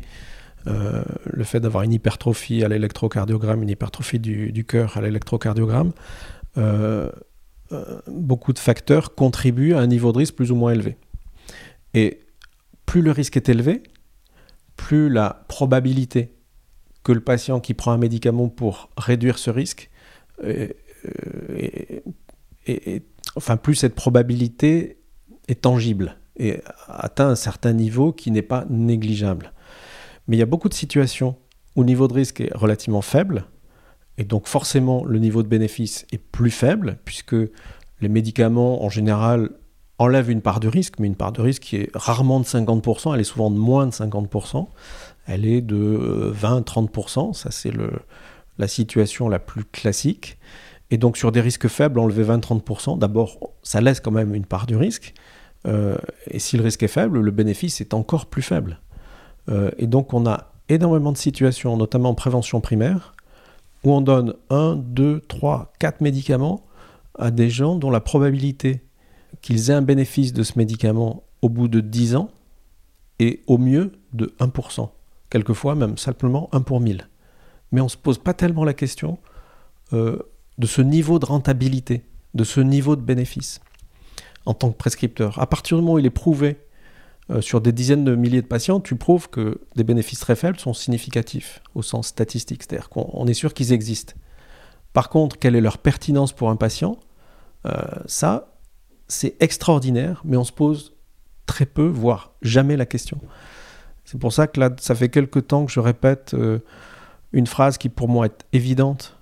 euh, 0.68 1.04
le 1.26 1.44
fait 1.44 1.60
d'avoir 1.60 1.84
une 1.84 1.94
hypertrophie 1.94 2.64
à 2.64 2.68
l'électrocardiogramme, 2.68 3.64
une 3.64 3.70
hypertrophie 3.70 4.20
du, 4.20 4.66
cœur 4.66 4.98
à 4.98 5.02
l'électrocardiogramme, 5.02 5.94
beaucoup 8.08 8.54
de 8.54 8.60
facteurs 8.60 9.16
contribuent 9.16 9.74
à 9.74 9.80
un 9.80 9.88
niveau 9.88 10.12
de 10.12 10.18
risque 10.18 10.36
plus 10.36 10.52
ou 10.52 10.56
moins 10.56 10.74
élevé. 10.74 10.98
Et 11.94 12.20
plus 12.86 13.02
le 13.02 13.12
risque 13.12 13.38
est 13.38 13.50
élevé, 13.50 13.84
plus 14.76 15.10
la 15.10 15.46
probabilité 15.48 16.34
que 17.04 17.12
le 17.12 17.22
patient 17.22 17.60
qui 17.60 17.74
prend 17.74 17.92
un 17.92 17.98
médicament 17.98 18.50
pour 18.50 18.90
réduire 18.98 19.38
ce 19.38 19.50
risque, 19.50 19.90
euh, 20.44 20.68
enfin 23.36 23.58
plus 23.58 23.76
cette 23.76 23.96
probabilité 23.96 25.00
est 25.48 25.62
tangible 25.62 26.18
et 26.38 26.62
atteint 26.88 27.30
un 27.30 27.36
certain 27.36 27.74
niveau 27.74 28.14
qui 28.14 28.32
n'est 28.32 28.42
pas 28.42 28.66
négligeable. 28.70 29.54
Mais 30.30 30.36
il 30.36 30.40
y 30.40 30.44
a 30.44 30.46
beaucoup 30.46 30.70
de 30.70 30.76
situations 30.76 31.36
où 31.76 31.82
le 31.82 31.88
niveau 31.88 32.08
de 32.08 32.14
risque 32.14 32.40
est 32.40 32.56
relativement 32.56 33.02
faible, 33.02 33.46
et 34.20 34.24
donc 34.24 34.48
forcément 34.48 35.04
le 35.04 35.18
niveau 35.18 35.42
de 35.42 35.48
bénéfice 35.48 36.06
est 36.12 36.20
plus 36.20 36.52
faible, 36.52 37.00
puisque 37.04 37.36
les 38.00 38.10
médicaments 38.10 38.84
en 38.84 38.90
général 38.90 39.50
enlève 39.98 40.30
une 40.30 40.42
part 40.42 40.60
de 40.60 40.68
risque, 40.68 41.00
mais 41.00 41.08
une 41.08 41.16
part 41.16 41.32
de 41.32 41.42
risque 41.42 41.64
qui 41.64 41.78
est 41.78 41.90
rarement 41.96 42.40
de 42.40 42.46
50%, 42.46 43.16
elle 43.16 43.22
est 43.22 43.24
souvent 43.24 43.50
de 43.50 43.58
moins 43.58 43.88
de 43.88 43.92
50%, 43.92 44.68
elle 45.26 45.48
est 45.48 45.62
de 45.62 46.32
20-30%, 46.40 47.30
euh, 47.30 47.34
ça 47.34 47.50
c'est 47.50 47.74
la 48.60 48.68
situation 48.68 49.30
la 49.30 49.40
plus 49.40 49.64
classique. 49.64 50.38
Et 50.92 50.98
donc 50.98 51.18
sur 51.18 51.32
des 51.32 51.42
risques 51.42 51.68
faibles, 51.68 52.00
enlever 52.00 52.24
20-30%, 52.24 53.00
d'abord 53.00 53.40
ça 53.64 53.82
laisse 53.82 54.00
quand 54.00 54.12
même 54.12 54.36
une 54.36 54.46
part 54.46 54.68
du 54.68 54.76
risque, 54.76 55.16
euh, 55.68 55.98
et 56.28 56.38
si 56.38 56.56
le 56.56 56.64
risque 56.64 56.84
est 56.84 56.88
faible, 56.88 57.20
le 57.20 57.32
bénéfice 57.32 57.82
est 57.82 57.96
encore 57.96 58.28
plus 58.28 58.44
faible. 58.44 58.80
Et 59.78 59.88
donc 59.88 60.14
on 60.14 60.28
a 60.28 60.52
énormément 60.70 61.12
de 61.12 61.18
situations, 61.18 61.76
notamment 61.76 62.10
en 62.10 62.14
prévention 62.14 62.62
primaire, 62.62 63.16
où 63.84 63.92
on 63.92 64.02
donne 64.02 64.36
1, 64.50 64.76
2, 64.76 65.22
3, 65.28 65.74
4 65.80 66.02
médicaments 66.02 66.62
à 67.18 67.32
des 67.32 67.50
gens 67.50 67.76
dont 67.76 67.90
la 67.90 68.00
probabilité 68.00 68.82
qu'ils 69.42 69.70
aient 69.70 69.76
un 69.76 69.82
bénéfice 69.82 70.34
de 70.34 70.44
ce 70.44 70.58
médicament 70.58 71.24
au 71.42 71.50
bout 71.50 71.68
de 71.68 71.80
10 71.80 72.16
ans 72.16 72.30
est 73.20 73.42
au 73.48 73.58
mieux 73.58 73.94
de 74.14 74.34
1%. 74.40 74.90
Quelquefois 75.30 75.76
même 75.76 75.98
simplement 75.98 76.50
1 76.52 76.62
pour 76.62 76.80
1000. 76.80 77.08
Mais 77.72 77.82
on 77.82 77.86
ne 77.86 77.90
se 77.90 77.98
pose 77.98 78.18
pas 78.18 78.34
tellement 78.34 78.66
la 78.66 78.74
question 78.74 79.20
euh, 79.94 80.20
de 80.58 80.68
ce 80.68 80.82
niveau 80.82 81.20
de 81.20 81.26
rentabilité, 81.26 82.04
de 82.34 82.44
ce 82.44 82.60
niveau 82.60 82.96
de 82.96 83.02
bénéfice 83.02 83.62
en 84.46 84.54
tant 84.54 84.72
que 84.72 84.78
prescripteur. 84.78 85.40
À 85.40 85.48
partir 85.48 85.78
du 85.78 85.84
moment 85.84 85.96
où 85.96 86.00
il 86.00 86.06
est 86.06 86.12
prouvé 86.12 86.58
euh, 87.32 87.42
sur 87.42 87.62
des 87.62 87.72
dizaines 87.72 88.04
de 88.04 88.16
milliers 88.16 88.42
de 88.42 88.48
patients, 88.48 88.80
tu 88.80 88.96
prouves 88.96 89.30
que 89.30 89.62
des 89.76 89.84
bénéfices 89.84 90.20
très 90.20 90.36
faibles 90.36 90.60
sont 90.60 90.74
significatifs 90.74 91.62
au 91.76 91.82
sens 91.82 92.08
statistique, 92.08 92.64
c'est-à-dire 92.64 92.90
qu'on 92.90 93.28
est 93.28 93.34
sûr 93.34 93.54
qu'ils 93.54 93.72
existent. 93.72 94.14
Par 94.94 95.10
contre, 95.10 95.38
quelle 95.38 95.56
est 95.56 95.62
leur 95.62 95.78
pertinence 95.78 96.34
pour 96.34 96.50
un 96.50 96.56
patient? 96.56 96.98
Euh, 97.66 97.82
Ça, 98.08 98.58
c'est 99.08 99.36
extraordinaire, 99.40 100.22
mais 100.26 100.38
on 100.38 100.44
se 100.44 100.52
pose 100.52 100.96
très 101.46 101.66
peu, 101.66 101.88
voire 101.88 102.34
jamais 102.42 102.78
la 102.78 102.86
question. 102.86 103.20
C'est 104.06 104.20
pour 104.20 104.34
ça 104.34 104.48
que 104.48 104.60
là, 104.60 104.72
ça 104.80 104.96
fait 104.96 105.10
quelques 105.10 105.48
temps 105.48 105.66
que 105.66 105.72
je 105.72 105.80
répète 105.80 106.34
euh, 106.34 106.60
une 107.32 107.48
phrase 107.48 107.78
qui 107.78 107.90
pour 107.90 108.08
moi 108.08 108.26
est 108.26 108.46
évidente, 108.54 109.16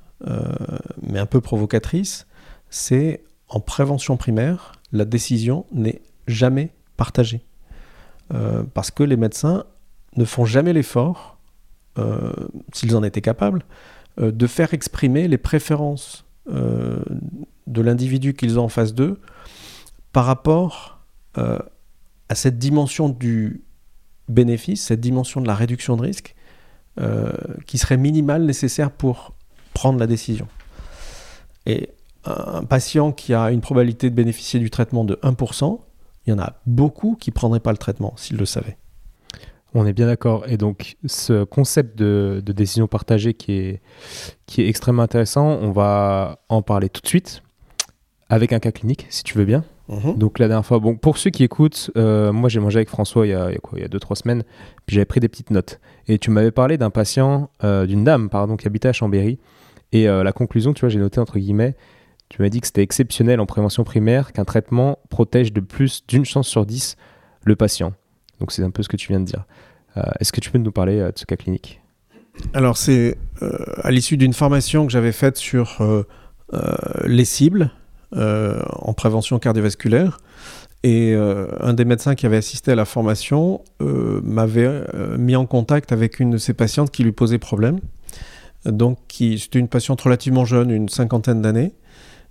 mais 1.04 1.20
un 1.20 1.28
peu 1.28 1.42
provocatrice, 1.42 2.26
c'est 2.70 3.24
en 3.50 3.60
prévention 3.60 4.18
primaire, 4.18 4.72
la 4.92 5.06
décision 5.06 5.66
n'est 5.72 6.02
jamais 6.26 6.74
partagée. 6.96 7.46
Euh, 8.34 8.64
parce 8.74 8.92
que 8.92 9.04
les 9.04 9.18
médecins 9.18 9.64
ne 10.16 10.26
font 10.26 10.46
jamais 10.46 10.74
l'effort, 10.74 11.38
euh, 11.98 12.34
s'ils 12.74 12.96
en 12.96 13.04
étaient 13.04 13.22
capables, 13.22 13.64
euh, 14.20 14.32
de 14.32 14.48
faire 14.48 14.74
exprimer 14.74 15.28
les 15.28 15.38
préférences 15.38 16.24
de 16.50 17.82
l'individu 17.82 18.34
qu'ils 18.34 18.58
ont 18.58 18.64
en 18.64 18.70
face 18.70 18.94
d'eux 18.94 19.20
par 20.14 20.24
rapport 20.24 21.04
à 21.36 22.36
cette 22.36 22.58
dimension 22.58 23.10
du 23.10 23.66
bénéfice, 24.30 24.86
cette 24.86 25.02
dimension 25.02 25.42
de 25.42 25.48
la 25.48 25.56
réduction 25.56 25.98
de 25.98 26.04
risque, 26.04 26.36
qui 27.66 27.78
serait 27.78 27.98
minimale 27.98 28.46
nécessaire 28.46 28.92
pour 28.92 29.34
prendre 29.74 30.00
la 30.00 30.08
décision. 30.08 30.48
Et 31.66 31.90
un 32.24 32.64
patient 32.64 33.12
qui 33.12 33.34
a 33.34 33.52
une 33.52 33.60
probabilité 33.60 34.10
de 34.10 34.16
bénéficier 34.16 34.62
du 34.62 34.70
traitement 34.70 35.04
de 35.04 35.16
1%, 35.16 35.82
il 36.28 36.32
y 36.32 36.34
en 36.34 36.40
a 36.40 36.58
beaucoup 36.66 37.16
qui 37.20 37.32
ne 37.32 37.34
prendraient 37.34 37.62
pas 37.62 37.72
le 37.72 37.78
traitement 37.78 38.14
s'ils 38.18 38.38
le 38.38 38.46
savaient. 38.46 38.78
On 39.74 39.86
est 39.86 39.94
bien 39.94 40.08
d'accord. 40.08 40.46
Et 40.48 40.58
donc, 40.58 40.98
ce 41.06 41.44
concept 41.44 41.98
de, 41.98 42.42
décision 42.46 42.88
partagée 42.88 43.34
qui 43.34 43.54
est, 43.54 43.82
qui 44.46 44.62
est 44.62 44.70
extrêmement 44.70 45.04
intéressant, 45.04 45.46
on 45.62 45.72
va 45.72 46.40
en 46.50 46.62
parler 46.62 46.90
tout 46.90 47.02
de 47.02 47.08
suite 47.08 47.44
avec 48.30 48.52
un 48.52 48.60
cas 48.60 48.72
clinique, 48.72 49.06
si 49.10 49.24
tu 49.24 49.38
veux 49.38 49.46
bien. 49.46 49.64
Mhm. 49.88 50.18
Donc, 50.18 50.40
la 50.40 50.48
dernière 50.48 50.66
fois, 50.66 50.80
bon, 50.80 50.96
pour 50.96 51.18
ceux 51.18 51.30
qui 51.30 51.44
écoutent, 51.44 51.92
euh, 51.96 52.34
moi 52.34 52.50
j'ai 52.50 52.60
mangé 52.60 52.78
avec 52.78 52.90
François 52.90 53.26
il 53.26 53.30
y 53.30 53.34
a, 53.34 53.54
quoi, 53.62 53.80
il 53.80 53.82
y 53.82 53.86
a 53.86 53.88
deux, 53.88 54.00
trois 54.00 54.18
semaines, 54.18 54.44
puis 54.86 54.96
j'avais 54.96 55.06
pris 55.06 55.22
des 55.22 55.30
petites 55.30 55.52
notes. 55.52 55.80
Et 56.08 56.18
tu 56.18 56.30
m'avais 56.30 56.52
parlé 56.52 56.78
d'un 56.78 56.90
patient, 56.90 57.50
euh, 57.64 57.86
d'une 57.86 58.04
dame, 58.04 58.30
pardon, 58.30 58.58
qui 58.58 58.68
habitait 58.68 58.90
à 58.90 58.94
Chambéry. 58.94 59.40
Et 59.94 60.10
euh, 60.10 60.24
la 60.24 60.34
conclusion, 60.34 60.74
tu 60.74 60.82
vois, 60.82 60.90
j'ai 60.90 61.00
noté 61.00 61.22
entre 61.22 61.40
guillemets, 61.40 61.76
tu 62.30 62.42
m'as 62.42 62.50
dit 62.50 62.60
que 62.62 62.68
c'était 62.68 62.84
exceptionnel 62.84 63.40
en 63.40 63.46
prévention 63.46 63.84
primaire 63.84 64.34
qu'un 64.34 64.46
traitement 64.46 65.00
protège 65.10 65.54
de 65.54 65.62
plus 65.62 66.04
d'une 66.08 66.26
chance 66.26 66.48
sur 66.48 66.66
dix 66.66 66.98
le 67.44 67.56
patient. 67.56 67.94
Donc 68.40 68.52
c'est 68.52 68.64
un 68.64 68.70
peu 68.70 68.84
ce 68.84 68.90
que 68.90 68.98
tu 68.98 69.08
viens 69.08 69.20
de 69.20 69.26
dire. 69.26 69.46
Euh, 69.96 70.04
est-ce 70.20 70.32
que 70.32 70.42
tu 70.42 70.52
peux 70.52 70.58
nous 70.58 70.72
parler 70.72 71.00
euh, 71.00 71.12
de 71.12 71.18
ce 71.18 71.26
cas 71.26 71.36
clinique? 71.36 71.82
Alors 72.54 72.78
c'est 72.78 73.18
euh, 73.42 73.58
à 73.78 73.92
l'issue 73.92 74.18
d'une 74.18 74.34
formation 74.34 74.86
que 74.86 74.92
j'avais 74.92 75.12
faite 75.12 75.38
sur 75.38 75.82
les 77.04 77.26
cibles 77.26 77.72
en 78.14 78.94
prévention 78.94 79.40
cardiovasculaire. 79.40 80.20
Et 80.84 81.16
un 81.16 81.74
des 81.74 81.84
médecins 81.84 82.16
qui 82.16 82.26
avait 82.26 82.38
assisté 82.38 82.72
à 82.72 82.76
la 82.76 82.86
formation 82.86 83.62
m'avait 83.80 84.84
mis 85.18 85.36
en 85.36 85.46
contact 85.46 85.92
avec 85.92 86.20
une 86.20 86.30
de 86.30 86.38
ses 86.38 86.54
patientes 86.54 86.92
qui 86.92 87.04
lui 87.04 87.12
posait 87.12 87.40
problème. 87.40 87.80
Donc 88.66 89.00
c'était 89.10 89.60
une 89.60 89.68
patiente 89.68 90.00
relativement 90.00 90.46
jeune, 90.46 90.70
une 90.70 90.88
cinquantaine 90.88 91.42
d'années, 91.42 91.74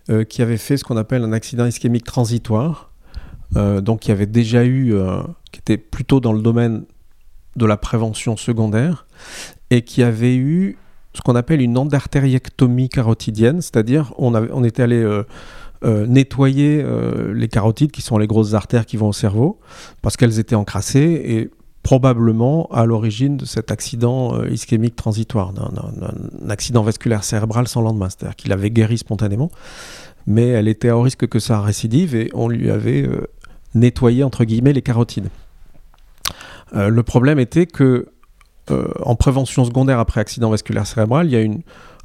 euh, 0.08 0.22
qui 0.22 0.40
avait 0.40 0.56
fait 0.56 0.76
ce 0.76 0.84
qu'on 0.84 0.96
appelle 0.96 1.24
un 1.24 1.32
accident 1.32 1.66
ischémique 1.66 2.04
transitoire, 2.04 2.92
euh, 3.56 3.80
donc 3.80 4.00
qui 4.00 4.12
avait 4.12 4.26
déjà 4.26 4.64
eu, 4.64 4.94
euh, 4.94 5.20
qui 5.50 5.58
était 5.58 5.78
plutôt 5.78 6.20
dans 6.20 6.32
le 6.32 6.42
domaine 6.42 6.84
de 7.56 7.66
la 7.66 7.76
prévention 7.76 8.36
secondaire, 8.36 9.06
et 9.70 9.82
qui 9.82 10.04
avait 10.04 10.36
eu 10.36 10.78
ce 11.12 11.22
qu'on 11.22 11.34
appelle 11.34 11.60
une 11.60 11.76
endartériectomie 11.76 12.88
carotidienne, 12.88 13.60
c'est-à-dire 13.60 14.12
on, 14.16 14.34
on 14.34 14.62
était 14.62 14.82
allé 14.82 15.22
nettoyer 15.82 16.84
les 17.32 17.48
carotides, 17.48 17.90
qui 17.90 18.02
sont 18.02 18.18
les 18.18 18.26
grosses 18.26 18.52
artères 18.52 18.84
qui 18.84 18.98
vont 18.98 19.08
au 19.08 19.14
cerveau, 19.14 19.58
parce 20.02 20.16
qu'elles 20.18 20.38
étaient 20.38 20.54
encrassées, 20.54 21.22
et 21.24 21.50
probablement 21.86 22.66
à 22.72 22.84
l'origine 22.84 23.36
de 23.36 23.44
cet 23.44 23.70
accident 23.70 24.42
ischémique 24.46 24.96
transitoire, 24.96 25.52
d'un 25.52 26.50
accident 26.50 26.82
vasculaire 26.82 27.22
cérébral 27.22 27.68
sans 27.68 27.80
lendemain, 27.80 28.08
c'est-à-dire 28.10 28.34
qu'il 28.34 28.52
avait 28.52 28.72
guéri 28.72 28.98
spontanément, 28.98 29.52
mais 30.26 30.48
elle 30.48 30.66
était 30.66 30.88
à 30.88 31.00
risque 31.00 31.28
que 31.28 31.38
ça 31.38 31.60
récidive 31.60 32.16
et 32.16 32.28
on 32.34 32.48
lui 32.48 32.72
avait 32.72 33.06
euh, 33.06 33.28
nettoyé 33.76 34.24
entre 34.24 34.42
guillemets 34.42 34.72
les 34.72 34.82
carotides. 34.82 35.28
Euh, 36.74 36.88
le 36.88 37.02
problème 37.04 37.38
était 37.38 37.66
que 37.66 38.08
euh, 38.72 38.88
en 39.04 39.14
prévention 39.14 39.64
secondaire 39.64 40.00
après 40.00 40.20
accident 40.20 40.50
vasculaire 40.50 40.88
cérébral, 40.88 41.28
il 41.28 41.32
y 41.32 41.36
a 41.36 41.48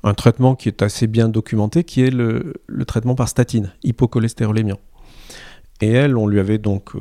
un 0.08 0.14
traitement 0.14 0.54
qui 0.54 0.68
est 0.68 0.84
assez 0.84 1.08
bien 1.08 1.28
documenté, 1.28 1.84
qui 1.84 2.04
est 2.04 2.12
le, 2.12 2.54
traitement 2.86 3.16
par 3.16 3.30
statine, 3.30 3.74
hypocholestérolémiant. 3.84 4.78
Et 5.82 5.90
elle, 5.90 6.18
on 6.18 6.28
lui 6.28 6.40
avait 6.40 6.60
donc 6.60 6.92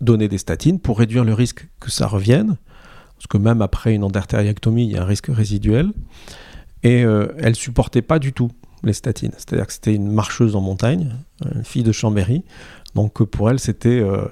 donné 0.00 0.28
des 0.28 0.38
statines 0.38 0.80
pour 0.80 0.98
réduire 0.98 1.24
le 1.24 1.34
risque 1.34 1.68
que 1.80 1.90
ça 1.90 2.06
revienne, 2.06 2.56
parce 3.16 3.26
que 3.28 3.38
même 3.38 3.62
après 3.62 3.94
une 3.94 4.04
endartériectomie, 4.04 4.84
il 4.84 4.92
y 4.92 4.96
a 4.96 5.02
un 5.02 5.06
risque 5.06 5.28
résiduel. 5.28 5.92
Et 6.82 7.00
elle 7.00 7.54
supportait 7.54 8.00
pas 8.00 8.18
du 8.18 8.32
tout 8.32 8.50
les 8.82 8.92
statines. 8.92 9.32
C'est-à-dire 9.36 9.66
que 9.66 9.72
c'était 9.72 9.94
une 9.94 10.10
marcheuse 10.10 10.56
en 10.56 10.60
montagne, 10.60 11.14
une 11.54 11.64
fille 11.64 11.82
de 11.82 11.92
Chambéry. 11.92 12.44
Donc 12.94 13.22
pour 13.24 13.50
elle, 13.50 13.58
c'était 13.58 14.00
euh, 14.00 14.24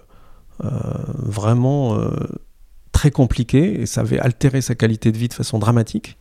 euh, 0.64 0.70
vraiment 1.14 1.98
euh, 1.98 2.08
très 2.92 3.10
compliqué 3.10 3.80
et 3.80 3.86
ça 3.86 4.00
avait 4.00 4.18
altéré 4.18 4.60
sa 4.60 4.74
qualité 4.74 5.12
de 5.12 5.18
vie 5.18 5.28
de 5.28 5.34
façon 5.34 5.58
dramatique. 5.58 6.18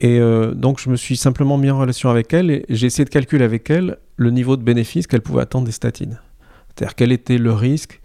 Et 0.00 0.20
donc 0.54 0.78
je 0.78 0.90
me 0.90 0.96
suis 0.96 1.16
simplement 1.16 1.56
mis 1.56 1.70
en 1.70 1.78
relation 1.78 2.10
avec 2.10 2.34
elle 2.34 2.50
et 2.50 2.66
j'ai 2.68 2.86
essayé 2.86 3.06
de 3.06 3.10
calculer 3.10 3.46
avec 3.46 3.70
elle 3.70 3.96
le 4.16 4.30
niveau 4.30 4.58
de 4.58 4.62
bénéfice 4.62 5.06
qu'elle 5.06 5.22
pouvait 5.22 5.40
attendre 5.40 5.64
des 5.64 5.72
statines. 5.72 6.20
C'est-à-dire 6.68 6.94
quel 6.94 7.12
était 7.12 7.38
le 7.38 7.54
risque, 7.54 8.02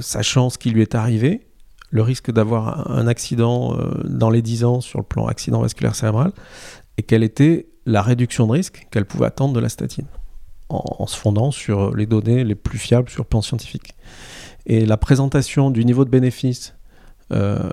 sachant 0.00 0.50
ce 0.50 0.58
qui 0.58 0.70
lui 0.70 0.82
est 0.82 0.94
arrivé, 0.94 1.46
le 1.90 2.02
risque 2.02 2.30
d'avoir 2.30 2.90
un 2.90 3.06
accident 3.06 3.76
dans 4.04 4.30
les 4.30 4.42
10 4.42 4.64
ans 4.64 4.80
sur 4.80 4.98
le 4.98 5.04
plan 5.04 5.26
accident 5.26 5.60
vasculaire 5.60 5.94
cérébral, 5.94 6.32
et 6.96 7.02
quelle 7.02 7.22
était 7.22 7.70
la 7.86 8.02
réduction 8.02 8.46
de 8.46 8.52
risque 8.52 8.86
qu'elle 8.90 9.06
pouvait 9.06 9.26
attendre 9.26 9.54
de 9.54 9.60
la 9.60 9.68
statine, 9.68 10.06
en, 10.68 11.06
se 11.06 11.16
fondant 11.16 11.50
sur 11.50 11.94
les 11.94 12.06
données 12.06 12.44
les 12.44 12.54
plus 12.54 12.78
fiables 12.78 13.10
sur 13.10 13.22
le 13.22 13.28
plan 13.28 13.42
scientifique. 13.42 13.94
Et 14.66 14.86
la 14.86 14.96
présentation 14.96 15.70
du 15.70 15.84
niveau 15.84 16.04
de 16.04 16.10
bénéfice 16.10 16.74
euh, 17.32 17.70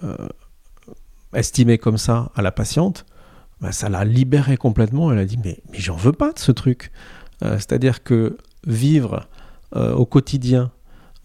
estimé 1.34 1.78
comme 1.78 1.98
ça 1.98 2.32
à 2.36 2.42
la 2.42 2.52
patiente, 2.52 3.06
bah, 3.62 3.72
ça 3.72 3.90
l'a 3.90 4.06
libérée 4.06 4.58
complètement. 4.58 5.12
Elle 5.12 5.20
a 5.20 5.26
dit 5.26 5.38
mais, 5.44 5.60
j'en 5.74 5.96
veux 5.96 6.12
pas 6.12 6.32
de 6.32 6.40
ce 6.40 6.52
truc. 6.52 6.92
Euh, 7.44 7.56
c'est-à-dire 7.56 8.04
que 8.04 8.38
vivre 8.66 9.28
euh, 9.76 9.94
au 9.94 10.06
quotidien 10.06 10.72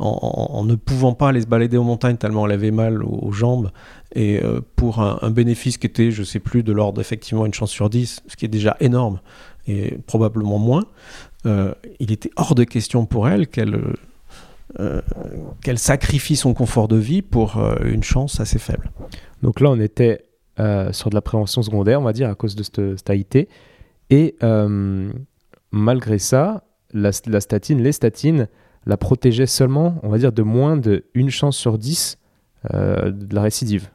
en, 0.02 0.64
ne 0.64 0.74
pouvant 0.74 1.14
pas 1.14 1.28
aller 1.28 1.40
se 1.40 1.46
balader 1.46 1.76
aux 1.76 1.84
montagnes 1.84 2.16
tellement 2.16 2.46
elle 2.46 2.52
avait 2.52 2.70
mal 2.70 3.02
aux, 3.02 3.32
jambes, 3.32 3.70
et 4.14 4.42
euh, 4.42 4.60
pour 4.76 5.00
un, 5.00 5.30
bénéfice 5.30 5.78
qui 5.78 5.86
était, 5.86 6.10
je 6.10 6.22
sais 6.22 6.40
plus, 6.40 6.62
de 6.62 6.72
l'ordre 6.72 7.00
effectivement 7.00 7.46
une 7.46 7.54
chance 7.54 7.70
sur 7.70 7.88
10, 7.88 8.22
ce 8.26 8.36
qui 8.36 8.44
est 8.44 8.48
déjà 8.48 8.76
énorme, 8.80 9.20
et 9.66 9.98
probablement 10.06 10.58
moins, 10.58 10.84
euh, 11.46 11.72
il 12.00 12.12
était 12.12 12.30
hors 12.36 12.54
de 12.54 12.64
question 12.64 13.06
pour 13.06 13.28
elle 13.28 13.46
qu'elle 13.46 13.80
euh, 14.80 15.02
sacrifie 15.76 16.36
son 16.36 16.54
confort 16.54 16.88
de 16.88 16.96
vie 16.96 17.22
pour 17.22 17.62
une 17.84 18.02
chance 18.02 18.40
assez 18.40 18.58
faible. 18.58 18.90
Donc 19.42 19.60
là, 19.60 19.70
on 19.70 19.80
était 19.80 20.26
sur 20.92 21.10
de 21.10 21.14
la 21.14 21.22
prévention 21.22 21.62
secondaire, 21.62 22.00
on 22.00 22.04
va 22.04 22.12
dire, 22.12 22.28
à 22.28 22.34
cause 22.34 22.56
de 22.56 22.62
cette, 22.62 23.10
AIT, 23.10 23.48
et 24.10 24.36
malgré 25.70 26.18
ça, 26.18 26.64
la 26.92 27.12
statine, 27.12 27.82
les 27.82 27.92
statines, 27.92 28.48
la 28.86 28.96
protégeait 28.96 29.46
seulement, 29.46 29.98
on 30.02 30.08
va 30.08 30.18
dire, 30.18 30.32
de 30.32 30.42
moins 30.42 30.76
de 30.76 31.04
une 31.14 31.30
chance 31.30 31.56
sur 31.56 31.78
10 31.78 32.18
euh, 32.72 33.10
de 33.10 33.34
la 33.34 33.42
récidive, 33.42 33.88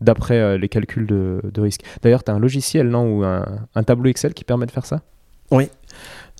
d'après 0.00 0.38
euh, 0.38 0.58
les 0.58 0.68
calculs 0.68 1.06
de, 1.06 1.60
risque. 1.60 1.82
D'ailleurs, 2.02 2.24
tu 2.24 2.30
as 2.30 2.34
un 2.34 2.38
logiciel, 2.38 2.88
non, 2.88 3.18
ou 3.18 3.24
un, 3.24 3.82
tableau 3.84 4.10
Excel 4.10 4.34
qui 4.34 4.44
permet 4.44 4.66
de 4.66 4.70
faire 4.70 4.86
ça? 4.86 5.02
Oui, 5.50 5.68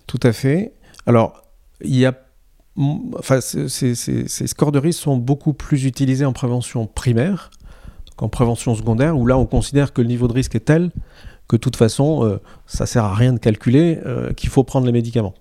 tout 0.07 0.21
à 0.23 0.33
fait. 0.33 0.73
Alors, 1.07 1.43
il 1.81 1.97
y 1.97 2.07
a 2.07 2.15
enfin, 3.19 3.41
ces, 3.41 3.95
scores 4.47 4.73
de 4.73 4.79
risque 4.79 5.01
sont 5.01 5.17
beaucoup 5.17 5.53
plus 5.53 5.85
utilisés 5.85 6.25
en 6.25 6.33
prévention 6.33 6.87
primaire 6.87 7.51
qu'en 8.17 8.29
prévention 8.29 8.75
secondaire, 8.75 9.17
où 9.19 9.27
là, 9.27 9.39
on 9.39 9.47
considère 9.47 9.93
que 9.93 10.03
le 10.03 10.09
niveau 10.09 10.29
de 10.29 10.33
risque 10.33 10.55
est 10.55 10.61
tel 10.67 10.91
que 11.49 11.57
de 11.57 11.61
toute 11.61 11.77
façon, 11.77 12.25
euh, 12.25 12.41
ça 12.67 12.87
sert 12.87 13.05
à 13.05 13.15
rien 13.15 13.33
de 13.33 13.39
calculer, 13.39 13.99
euh, 14.07 14.33
qu'il 14.33 14.51
faut 14.51 14.63
prendre 14.63 14.87
les 14.87 14.93
médicaments. 14.93 15.35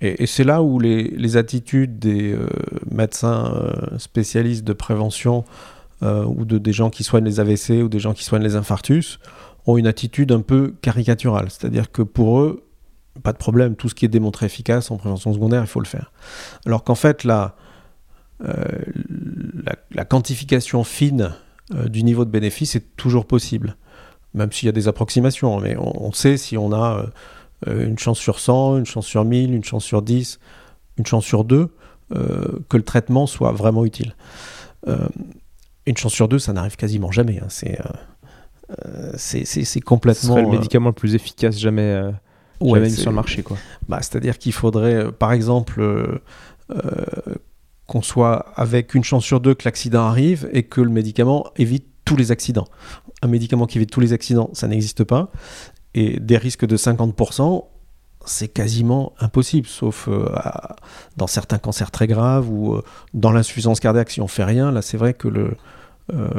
Et, 0.00 0.26
c'est 0.26 0.44
là 0.44 0.62
où 0.62 0.78
les, 0.78 1.36
attitudes 1.36 1.98
des 1.98 2.32
euh, 2.32 2.48
médecins 2.90 3.52
spécialistes 3.98 4.64
de 4.64 4.72
prévention 4.72 5.44
ou 6.02 6.44
de, 6.44 6.58
des 6.58 6.72
gens 6.72 6.90
qui 6.90 7.02
soignent 7.02 7.24
les 7.24 7.40
AVC 7.40 7.82
ou 7.82 7.88
des 7.88 7.98
gens 7.98 8.14
qui 8.14 8.22
soignent 8.22 8.44
les 8.44 8.54
infarctus 8.54 9.18
ont 9.66 9.76
une 9.76 9.88
attitude 9.88 10.30
un 10.30 10.42
peu 10.42 10.74
caricaturale. 10.80 11.50
C'est-à-dire 11.50 11.90
que 11.90 12.02
pour 12.02 12.40
eux, 12.40 12.64
pas 13.24 13.32
de 13.32 13.38
problème, 13.38 13.74
tout 13.74 13.88
ce 13.88 13.96
qui 13.96 14.04
est 14.04 14.08
démontré 14.08 14.46
efficace 14.46 14.92
en 14.92 14.96
prévention 14.96 15.34
secondaire, 15.34 15.60
il 15.62 15.66
faut 15.66 15.80
le 15.80 15.86
faire. 15.86 16.12
Alors 16.66 16.84
qu'en 16.84 16.94
fait, 16.94 17.24
la, 17.24 17.56
la, 18.38 20.04
quantification 20.04 20.84
fine 20.84 21.34
du 21.86 22.04
niveau 22.04 22.24
de 22.24 22.30
bénéfice 22.30 22.76
est 22.76 22.96
toujours 22.96 23.26
possible 23.26 23.76
même 24.34 24.52
s'il 24.52 24.66
y 24.66 24.68
a 24.68 24.72
des 24.72 24.88
approximations, 24.88 25.60
mais 25.60 25.76
on, 25.78 26.12
sait 26.12 26.36
si 26.36 26.56
on 26.56 26.72
a 26.72 26.98
euh, 26.98 27.06
une 27.66 27.98
chance 27.98 28.18
sur 28.18 28.38
100, 28.38 28.78
une 28.78 28.86
chance 28.86 29.06
sur 29.06 29.24
1000, 29.24 29.54
une 29.54 29.64
chance 29.64 29.84
sur 29.84 30.02
10, 30.02 30.38
une 30.98 31.06
chance 31.06 31.24
sur 31.24 31.44
2, 31.44 31.68
euh, 32.14 32.58
que 32.68 32.76
le 32.76 32.82
traitement 32.82 33.26
soit 33.26 33.52
vraiment 33.52 33.84
utile. 33.84 34.14
Euh, 34.86 35.08
une 35.86 35.96
chance 35.96 36.12
sur 36.12 36.28
2, 36.28 36.38
ça 36.38 36.52
n'arrive 36.52 36.76
quasiment 36.76 37.10
jamais. 37.10 37.40
Hein. 37.40 37.48
C'est, 39.16 39.44
c'est, 39.44 39.80
complètement... 39.80 40.20
Ce 40.20 40.26
serait 40.26 40.42
le 40.42 40.50
médicament 40.50 40.88
le 40.88 40.94
plus 40.94 41.14
efficace 41.14 41.58
jamais, 41.58 42.02
ouais, 42.60 42.80
mis 42.80 42.90
sur 42.90 43.10
le 43.10 43.16
marché. 43.16 43.42
Quoi. 43.42 43.56
Bah, 43.88 43.98
c'est-à-dire 44.02 44.38
qu'il 44.38 44.52
faudrait, 44.52 45.10
par 45.12 45.32
exemple 45.32 46.20
qu'on 47.86 48.02
soit 48.02 48.52
avec 48.54 48.94
une 48.94 49.02
chance 49.02 49.24
sur 49.24 49.40
deux 49.40 49.54
que 49.54 49.64
l'accident 49.64 50.02
arrive 50.02 50.50
et 50.52 50.64
que 50.64 50.82
le 50.82 50.90
médicament 50.90 51.46
évite 51.56 51.86
tous 52.04 52.16
les 52.16 52.30
accidents 52.30 52.68
un 53.22 53.28
médicament 53.28 53.66
qui 53.66 53.78
évite 53.78 53.90
tous 53.90 54.00
les 54.00 54.12
accidents, 54.12 54.50
ça 54.52 54.68
n'existe 54.68 55.04
pas. 55.04 55.30
Et 55.94 56.20
des 56.20 56.36
risques 56.36 56.66
de 56.66 56.76
50%, 56.76 57.64
c'est 58.28 58.48
quasiment 58.48 59.12
impossible, 59.20 59.66
sauf 59.66 60.08
euh, 60.08 60.28
dans 61.16 61.26
certains 61.26 61.58
cancers 61.58 61.90
très 61.90 62.06
graves 62.06 62.48
ou 62.50 62.74
euh, 62.74 62.82
dans 63.14 63.32
l'insuffisance 63.32 63.80
cardiaque. 63.80 64.10
Si 64.10 64.20
on 64.20 64.28
fait 64.28 64.44
rien, 64.44 64.70
là, 64.70 64.82
c'est 64.82 64.96
vrai 64.96 65.14
que 65.14 65.28
euh, 65.28 65.50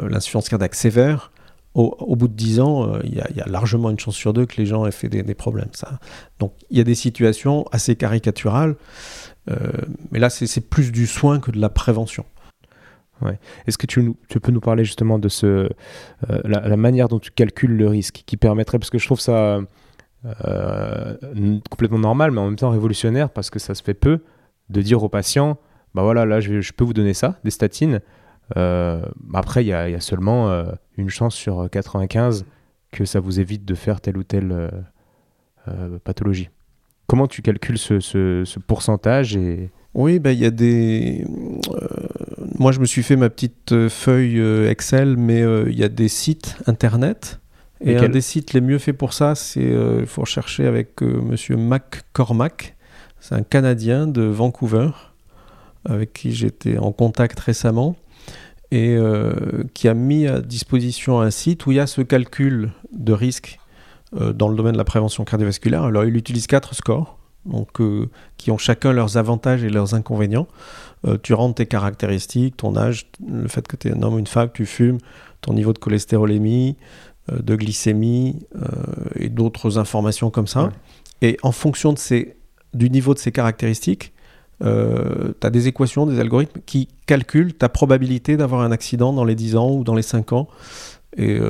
l'insuffisance 0.08 0.48
cardiaque 0.48 0.74
sévère, 0.74 1.32
au, 1.74 2.16
bout 2.16 2.26
de 2.26 2.32
10 2.32 2.58
ans, 2.58 2.98
il 3.04 3.14
y, 3.14 3.20
a 3.20 3.46
largement 3.46 3.90
une 3.90 3.98
chance 3.98 4.16
sur 4.16 4.32
deux 4.32 4.44
que 4.44 4.56
les 4.56 4.66
gens 4.66 4.86
aient 4.86 4.90
fait 4.90 5.08
des, 5.08 5.22
des 5.22 5.34
problèmes. 5.34 5.68
Ça. 5.72 6.00
Donc 6.40 6.52
il 6.68 6.78
y 6.78 6.80
a 6.80 6.84
des 6.84 6.96
situations 6.96 7.64
assez 7.70 7.94
caricaturales, 7.94 8.74
mais 10.10 10.18
là, 10.18 10.30
c'est 10.30 10.68
plus 10.68 10.90
du 10.90 11.06
soin 11.06 11.38
que 11.38 11.52
de 11.52 11.60
la 11.60 11.68
prévention. 11.68 12.24
Est-ce 13.66 13.78
que 13.78 13.86
tu, 13.86 14.14
peux 14.40 14.52
nous 14.52 14.60
parler 14.60 14.84
justement 14.84 15.18
de 15.18 15.28
ce, 15.28 15.46
euh, 15.46 15.68
la, 16.44 16.76
manière 16.76 17.08
dont 17.08 17.18
tu 17.18 17.30
calcules 17.30 17.76
le 17.76 17.88
risque 17.88 18.22
qui 18.26 18.36
permettrait, 18.36 18.78
parce 18.78 18.90
que 18.90 18.98
je 18.98 19.06
trouve 19.06 19.20
ça 19.20 19.60
euh, 20.46 21.16
complètement 21.70 21.98
normal, 21.98 22.30
mais 22.30 22.40
en 22.40 22.46
même 22.46 22.56
temps 22.56 22.70
révolutionnaire, 22.70 23.30
parce 23.30 23.50
que 23.50 23.58
ça 23.58 23.74
se 23.74 23.82
fait 23.82 23.94
peu, 23.94 24.20
de 24.68 24.82
dire 24.82 25.02
aux 25.02 25.08
patients, 25.08 25.58
bah 25.94 26.02
voilà, 26.02 26.24
là 26.24 26.40
je, 26.40 26.72
peux 26.72 26.84
vous 26.84 26.94
donner 26.94 27.14
ça, 27.14 27.38
des 27.44 27.50
statines. 27.50 28.00
Euh, 28.56 29.02
après, 29.34 29.64
il 29.64 29.68
y, 29.68 29.72
a 29.72 30.00
seulement 30.00 30.64
une 30.96 31.10
chance 31.10 31.34
sur 31.34 31.68
95 31.70 32.44
que 32.92 33.04
ça 33.04 33.20
vous 33.20 33.40
évite 33.40 33.64
de 33.64 33.74
faire 33.74 34.00
telle 34.00 34.16
ou 34.16 34.24
telle 34.24 34.70
pathologie. 36.04 36.50
Comment 37.06 37.26
tu 37.26 37.42
calcules 37.42 37.78
ce, 37.78 38.00
ce 38.00 38.58
pourcentage. 38.60 39.36
Oui, 39.94 40.20
ben, 40.20 40.30
il 40.30 40.38
y 40.38 40.44
a 40.44 40.50
des 40.50 41.26
moi, 42.60 42.72
je 42.72 42.78
me 42.78 42.84
suis 42.84 43.02
fait 43.02 43.16
ma 43.16 43.30
petite 43.30 43.72
euh, 43.72 43.88
feuille 43.88 44.38
euh, 44.38 44.68
Excel, 44.68 45.16
mais 45.16 45.40
euh, 45.40 45.64
il 45.70 45.78
y 45.78 45.82
a 45.82 45.88
des 45.88 46.08
sites 46.08 46.56
internet. 46.66 47.40
Et, 47.82 47.96
un 47.96 48.10
des 48.10 48.20
sites 48.20 48.52
les 48.52 48.60
mieux 48.60 48.76
faits 48.76 48.98
pour 48.98 49.14
ça, 49.14 49.34
c'est 49.34 49.72
il 50.00 50.06
faut 50.06 50.26
chercher 50.26 50.66
avec 50.66 51.00
Monsieur 51.00 51.56
McCormack. 51.56 52.76
C'est 53.20 53.34
un 53.34 53.42
Canadien 53.42 54.06
de 54.06 54.20
Vancouver 54.20 54.90
avec 55.88 56.12
qui 56.12 56.32
j'étais 56.32 56.76
en 56.76 56.92
contact 56.92 57.40
récemment 57.40 57.96
et 58.70 58.98
qui 59.72 59.88
a 59.88 59.94
mis 59.94 60.26
à 60.26 60.42
disposition 60.42 61.22
un 61.22 61.30
site 61.30 61.64
où 61.64 61.72
il 61.72 61.76
y 61.76 61.80
a 61.80 61.86
ce 61.86 62.02
calcul 62.02 62.72
de 62.92 63.14
risque 63.14 63.58
dans 64.12 64.48
le 64.48 64.56
domaine 64.56 64.72
de 64.72 64.78
la 64.78 64.84
prévention 64.84 65.24
cardiovasculaire. 65.24 65.84
Alors, 65.84 66.04
il 66.04 66.18
utilise 66.18 66.46
quatre 66.46 66.74
scores, 66.74 67.18
donc, 67.46 67.68
qui 68.36 68.50
ont 68.50 68.58
chacun 68.58 68.92
leurs 68.92 69.16
avantages 69.16 69.64
et 69.64 69.70
leurs 69.70 69.94
inconvénients. 69.94 70.46
Euh, 71.06 71.16
tu 71.22 71.32
rentres 71.34 71.56
tes 71.56 71.66
caractéristiques, 71.66 72.56
ton 72.56 72.76
âge, 72.76 73.06
le 73.26 73.48
fait 73.48 73.66
que 73.66 73.76
tu 73.76 73.88
es 73.88 73.92
un 73.92 74.02
homme 74.02 74.14
ou 74.14 74.18
une 74.18 74.26
femme, 74.26 74.50
tu 74.52 74.66
fumes, 74.66 74.98
ton 75.40 75.54
niveau 75.54 75.72
de 75.72 75.78
cholestérolémie, 75.78 76.76
euh, 77.32 77.38
de 77.40 77.56
glycémie 77.56 78.46
euh, 78.56 78.66
et 79.16 79.28
d'autres 79.28 79.78
informations 79.78 80.30
comme 80.30 80.46
ça. 80.46 80.70
Et 81.22 81.38
en 81.42 81.52
fonction 81.52 81.92
de 81.92 81.98
ces, 81.98 82.36
du 82.74 82.90
niveau 82.90 83.14
de 83.14 83.18
ces 83.18 83.32
caractéristiques, 83.32 84.12
tu 84.62 84.66
as 84.66 85.48
des 85.48 85.68
équations, 85.68 86.04
des 86.04 86.20
algorithmes 86.20 86.60
qui 86.66 86.88
calculent 87.06 87.54
ta 87.54 87.70
probabilité 87.70 88.36
d'avoir 88.36 88.60
un 88.60 88.72
accident 88.72 89.14
dans 89.14 89.24
les 89.24 89.34
10 89.34 89.56
ans 89.56 89.70
ou 89.70 89.84
dans 89.84 89.94
les 89.94 90.02
5 90.02 90.34
ans. 90.34 90.48
Et 91.16 91.40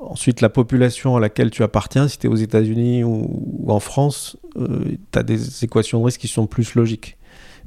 ensuite, 0.00 0.40
la 0.40 0.48
population 0.48 1.16
à 1.16 1.20
laquelle 1.20 1.50
tu 1.50 1.62
appartiens, 1.62 2.08
si 2.08 2.18
tu 2.18 2.26
es 2.26 2.30
aux 2.30 2.36
États-Unis 2.36 3.04
ou, 3.04 3.28
ou, 3.60 3.72
en 3.72 3.80
France, 3.80 4.36
tu 4.54 5.18
as 5.18 5.22
des 5.22 5.64
équations 5.64 6.00
de 6.00 6.04
risque 6.04 6.20
qui 6.20 6.28
sont 6.28 6.46
plus 6.46 6.74
logiques. 6.74 7.16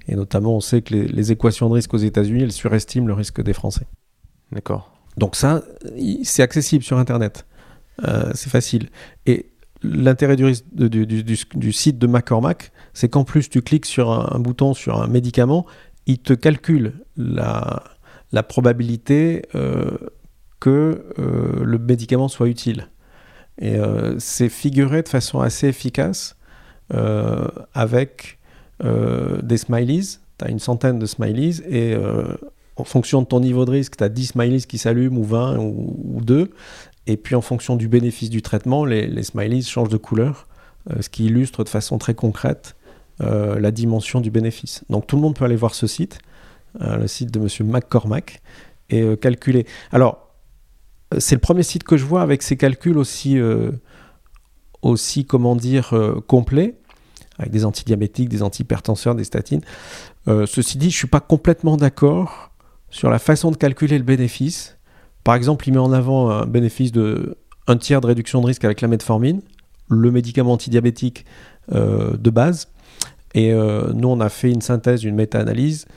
Et 0.08 0.16
notamment, 0.16 0.56
on 0.56 0.60
sait 0.60 0.82
que 0.82 0.96
les, 0.96 1.32
équations 1.32 1.70
de 1.70 1.76
risque 1.76 1.94
aux 1.94 1.98
États-Unis, 1.98 2.44
elles 2.44 2.52
surestiment 2.52 3.06
le 3.06 3.14
risque 3.14 3.42
des 3.42 3.54
Français. 3.54 3.86
D'accord. 4.52 4.92
Donc 5.18 5.36
ça, 5.36 5.62
c'est 6.24 6.42
accessible 6.42 6.84
sur 6.84 6.98
Internet. 6.98 7.46
Euh, 8.08 8.32
c'est 8.34 8.50
facile. 8.50 8.90
Et 9.28 9.52
l'intérêt 9.84 10.36
du, 10.36 10.52
du, 10.74 11.74
site 11.74 12.00
de 12.00 12.08
McCormack, 12.08 12.72
c'est 12.94 13.10
qu'en 13.10 13.24
plus, 13.24 13.50
tu 13.50 13.62
cliques 13.62 13.86
sur 13.86 14.12
un, 14.12 14.40
bouton, 14.40 14.74
sur 14.74 15.00
un 15.02 15.08
médicament, 15.08 15.66
il 16.08 16.18
te 16.18 16.34
calcule 16.34 16.94
la, 17.16 17.84
la 18.32 18.42
probabilité 18.42 19.44
euh, 19.54 19.92
que 20.60 21.06
euh, 21.20 21.64
le 21.64 21.78
médicament 21.78 22.28
soit 22.28 22.48
utile. 22.48 22.90
Et 23.62 23.78
c'est 24.20 24.48
figuré 24.48 25.02
de 25.02 25.10
façon 25.10 25.42
assez 25.42 25.68
efficace 25.68 26.38
avec 27.74 28.40
euh, 28.84 29.42
des 29.42 29.58
smileys, 29.58 30.20
tu 30.38 30.46
as 30.46 30.50
une 30.50 30.60
centaine 30.60 31.00
de 31.00 31.06
smileys, 31.06 31.62
et 31.68 31.94
euh, 31.94 32.36
en 32.78 32.86
fonction 32.86 33.22
de 33.22 33.28
ton 33.28 33.42
niveau 33.42 33.66
de 33.66 33.72
risque, 33.72 33.98
tu 33.98 34.04
as 34.04 34.10
10 34.10 34.28
smileys 34.28 34.62
qui 34.62 34.78
s'allument, 34.78 35.18
ou 35.20 35.24
20, 35.26 35.58
ou, 35.58 36.22
2, 36.22 36.52
et 37.08 37.18
puis 37.18 37.36
en 37.36 37.42
fonction 37.42 37.76
du 37.76 37.88
bénéfice 37.88 38.30
du 38.30 38.42
traitement, 38.42 38.86
les, 38.86 39.08
les 39.08 39.24
smileys 39.24 39.64
changent 39.64 39.90
de 39.90 39.98
couleur, 39.98 40.48
euh, 40.90 41.02
ce 41.02 41.10
qui 41.10 41.26
illustre 41.26 41.64
de 41.64 41.70
façon 41.70 41.98
très 41.98 42.14
concrète 42.14 42.76
la 43.22 43.72
dimension 43.72 44.22
du 44.22 44.32
bénéfice. 44.32 44.86
Donc 44.90 45.06
tout 45.06 45.18
le 45.18 45.22
monde 45.22 45.36
peut 45.36 45.44
aller 45.44 45.58
voir 45.58 45.76
ce 45.76 45.88
site, 45.88 46.20
le 46.80 47.06
site 47.06 47.32
de 47.32 47.38
M. 47.38 47.70
McCormack, 47.70 48.42
et 48.90 49.18
calculer. 49.18 49.66
Alors, 49.92 50.29
c'est 51.18 51.36
le 51.36 51.42
premier 51.42 51.64
site 51.64 51.84
que 51.84 51.98
je 51.98 52.06
vois 52.06 52.22
avec 52.22 52.44
ces 52.44 52.56
calculs 52.56 52.98
aussi, 52.98 53.40
aussi 54.82 55.26
comment 55.26 55.56
dire, 55.56 55.94
complets 56.28 56.80
avec 57.40 57.52
des 57.52 57.66
antidiabétiques, 57.66 58.30
des 58.30 58.44
antihypertenseurs, 58.44 59.16
des 59.16 59.24
statines. 59.24 59.62
Euh, 60.28 60.46
ceci 60.46 60.78
dit, 60.78 60.90
je 60.90 60.96
ne 60.96 61.00
suis 61.00 61.08
pas 61.08 61.22
complètement 61.22 61.78
d'accord 61.78 62.52
sur 62.90 63.10
la 63.10 63.18
façon 63.18 63.50
de 63.50 63.56
calculer 63.56 63.98
le 63.98 64.04
bénéfice. 64.04 64.78
Par 65.24 65.36
exemple, 65.36 65.68
il 65.68 65.72
met 65.72 65.80
en 65.80 65.94
avant 65.94 66.30
un 66.30 66.46
bénéfice 66.46 66.92
de 66.92 67.38
un 67.68 67.78
tiers 67.78 68.02
de 68.02 68.08
réduction 68.08 68.42
de 68.42 68.48
risque 68.48 68.66
avec 68.66 68.82
la 68.82 68.88
metformine, 68.88 69.42
le 69.90 70.12
médicament 70.12 70.54
antidiabétique 70.54 71.26
euh, 71.72 72.18
de 72.18 72.30
base. 72.30 72.68
Et 73.36 73.54
euh, 73.54 73.94
nous, 73.94 74.10
on 74.10 74.20
a 74.20 74.30
fait 74.30 74.52
une 74.52 74.62
synthèse, 74.62 75.04
une 75.04 75.16
méta-analyse 75.16 75.88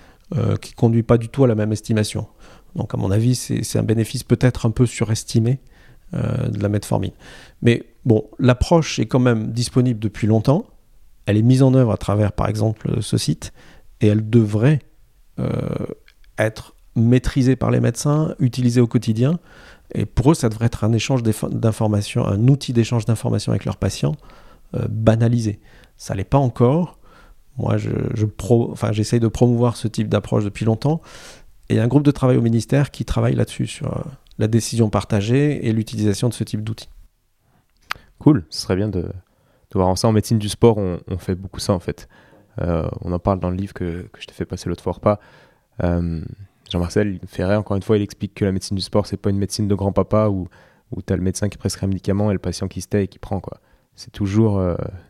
qui 0.63 0.71
ne 0.71 0.77
conduit 0.77 1.03
pas 1.03 1.19
du 1.19 1.29
tout 1.29 1.45
à 1.45 1.47
la 1.47 1.55
même 1.55 1.73
estimation. 1.73 2.27
Donc, 2.77 2.95
à 2.95 2.97
mon 2.97 3.11
avis, 3.11 3.35
c'est 3.35 3.79
un 3.79 3.83
bénéfice 3.83 4.25
peut-être 4.25 4.67
un 4.67 4.71
peu 4.71 4.87
surestimé 4.87 5.61
de 6.13 6.63
la 6.63 6.69
metformine. 6.69 7.13
Mais 7.63 7.85
bon, 8.05 8.29
l'approche 8.39 8.99
est 8.99 9.07
quand 9.07 9.19
même 9.19 9.53
disponible 9.53 9.99
depuis 9.99 10.27
longtemps 10.27 10.67
elle 11.27 11.37
est 11.37 11.43
mise 11.43 11.63
en 11.63 11.75
œuvre 11.75 11.93
à 11.93 11.97
travers, 11.97 12.33
par 12.33 12.49
exemple, 12.49 13.01
ce 13.01 13.17
site, 13.17 13.53
et 14.01 14.09
elle 14.09 14.29
devrait 14.29 14.81
euh, 15.39 15.49
être 16.39 16.75
maîtrisée 16.97 17.57
par 17.57 17.71
les 17.71 17.81
médecins, 17.81 18.35
utilisée 18.39 18.81
au 18.81 18.87
quotidien. 18.87 19.39
Et 19.95 20.05
pour 20.05 20.33
eux, 20.33 20.35
ça 20.35 20.49
devrait 20.49 20.67
être 20.67 20.85
un 20.85 20.93
échange 20.93 21.23
d'informations, 21.23 22.27
un 22.27 22.49
outil 22.49 22.73
d'échange 22.73 23.05
d'informations 23.05 23.53
avec 23.53 23.65
leurs 23.65 23.77
patients 23.77 24.17
euh, 24.75 24.87
banalisé. 24.89 25.61
Ça 25.97 26.15
l'est 26.15 26.25
pas 26.25 26.39
encore. 26.39 26.99
Moi, 27.59 27.77
j'essaye 28.93 29.21
de 29.21 29.29
promouvoir 29.29 29.77
ce 29.77 29.87
type 29.87 30.09
d'approche 30.09 30.45
depuis 30.45 30.65
longtemps. 30.65 31.03
Et 31.73 31.77
il 31.77 31.79
y 31.79 31.81
a 31.81 31.85
un 31.85 31.89
groupe 31.89 32.03
de 32.03 32.11
travail 32.11 32.37
au 32.37 32.43
ministère 32.43 32.91
qui 32.91 33.07
travaille 33.07 33.35
là-dessus, 33.35 33.67
sur 33.67 33.97
euh, 33.97 34.03
la 34.37 34.47
décision 34.47 34.91
partagée 34.91 35.67
et 35.67 35.73
l'utilisation 35.73 36.29
de 36.29 36.35
ce 36.35 36.45
type 36.45 36.63
d'outils. 36.63 36.91
Cool, 38.19 38.45
ce 38.51 38.61
serait 38.61 38.77
bien 38.77 38.89
de, 38.89 39.01
de 39.01 39.11
voir 39.73 39.97
ça. 39.97 40.07
En 40.07 40.13
médecine 40.13 40.39
du 40.39 40.51
sport, 40.51 40.77
on, 40.77 41.01
fait 41.17 41.35
beaucoup 41.35 41.61
ça 41.61 41.73
en 41.73 41.79
fait. 41.79 42.09
on 42.59 43.11
en 43.11 43.19
parle 43.19 43.41
dans 43.41 43.49
le 43.49 43.57
livre 43.57 43.73
que, 43.73 44.03
que 44.13 44.21
je 44.21 44.27
t'ai 44.27 44.35
fait 44.35 44.45
passer 44.45 44.69
l'autre 44.69 44.83
fois 44.83 44.93
pas. 45.01 45.19
Jean-Marcel 46.71 47.21
Ferret, 47.27 47.57
encore 47.57 47.79
une 47.79 47.83
fois, 47.83 47.97
il 47.97 48.03
explique 48.03 48.35
que 48.35 48.45
la 48.45 48.53
médecine 48.53 48.77
du 48.77 48.83
sport, 48.83 49.07
c'est 49.07 49.17
pas 49.17 49.31
une 49.31 49.39
médecine 49.39 49.67
de 49.67 49.75
grand-papa 49.75 50.29
où, 50.29 50.49
où 50.95 51.01
tu 51.01 51.11
as 51.11 51.17
le 51.17 51.23
médecin 51.23 51.49
qui 51.49 51.57
prescrit 51.57 51.87
un 51.87 51.89
médicament 51.89 52.31
et 52.31 52.35
le 52.35 52.39
patient 52.39 52.69
qui 52.69 52.83
se 52.83 52.89
tait 52.89 53.05
et 53.05 53.09
qui 53.09 53.19
prend. 53.19 53.41
quoi. 53.41 53.63
C'est 53.95 54.13
toujours 54.13 54.63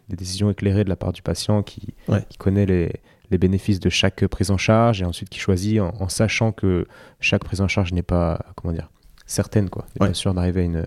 des 0.09 0.17
décisions 0.17 0.49
éclairées 0.49 0.85
de 0.85 0.89
la 0.89 0.97
part 0.97 1.13
du 1.13 1.23
patient 1.23 1.65
qui, 1.65 1.95
qui 2.29 2.39
connaît 2.39 2.67
les, 2.67 2.93
les 3.33 3.39
bénéfices 3.39 3.81
de 3.81 3.89
chaque 3.89 4.25
prise 4.29 4.51
en 4.51 4.59
charge 4.59 5.03
et 5.03 5.05
ensuite 5.05 5.29
qui 5.29 5.41
choisit 5.41 5.81
en, 5.81 6.09
sachant 6.09 6.53
que 6.53 6.87
chaque 7.19 7.43
prise 7.43 7.61
en 7.61 7.67
charge 7.67 7.93
n'est 7.93 8.03
pas 8.03 8.45
comment 8.55 8.73
dire 8.73 8.91
certaine 9.27 9.71
quoi. 9.71 9.87
Bien 9.99 10.13
sûr 10.13 10.35
d'arriver 10.35 10.61
à 10.61 10.65
une, 10.65 10.87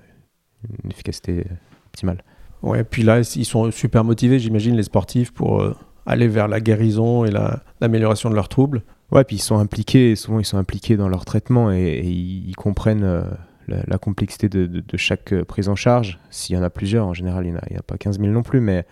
efficacité 0.89 1.45
optimale. 1.87 2.23
Ouais 2.61 2.83
puis 2.83 3.03
là 3.03 3.19
ils 3.35 3.45
sont 3.45 3.69
super 3.71 4.03
motivés 4.03 4.39
j'imagine 4.39 4.75
les 4.75 4.83
sportifs 4.83 5.31
pour 5.31 5.61
euh, 5.61 5.75
aller 6.05 6.27
vers 6.27 6.47
la 6.47 6.61
guérison 6.61 7.25
et 7.25 7.31
l'amélioration 7.81 8.29
de 8.29 8.35
leurs 8.35 8.49
troubles. 8.49 8.83
Ouais 9.11 9.23
puis 9.23 9.37
ils 9.37 9.41
sont 9.41 9.57
impliqués 9.57 10.15
souvent 10.15 10.39
ils 10.39 10.45
sont 10.45 10.57
impliqués 10.57 10.97
dans 10.97 11.09
leur 11.09 11.25
traitement 11.25 11.71
et, 11.71 12.01
ils, 12.05 12.55
comprennent 12.55 13.03
euh, 13.03 13.23
la, 13.67 13.97
complexité 13.97 14.49
de, 14.49 14.83
chaque 14.97 15.33
prise 15.43 15.67
en 15.67 15.75
charge. 15.75 16.19
S'il 16.29 16.55
y 16.55 16.59
en 16.59 16.63
a 16.63 16.69
plusieurs 16.69 17.07
en 17.07 17.13
général 17.15 17.45
il 17.47 17.53
n'y 17.53 17.57
en, 17.57 17.79
a 17.79 17.83
pas 17.83 17.97
15 17.97 18.19
000 18.19 18.31
non 18.31 18.43
plus 18.43 18.61
mais 18.61 18.85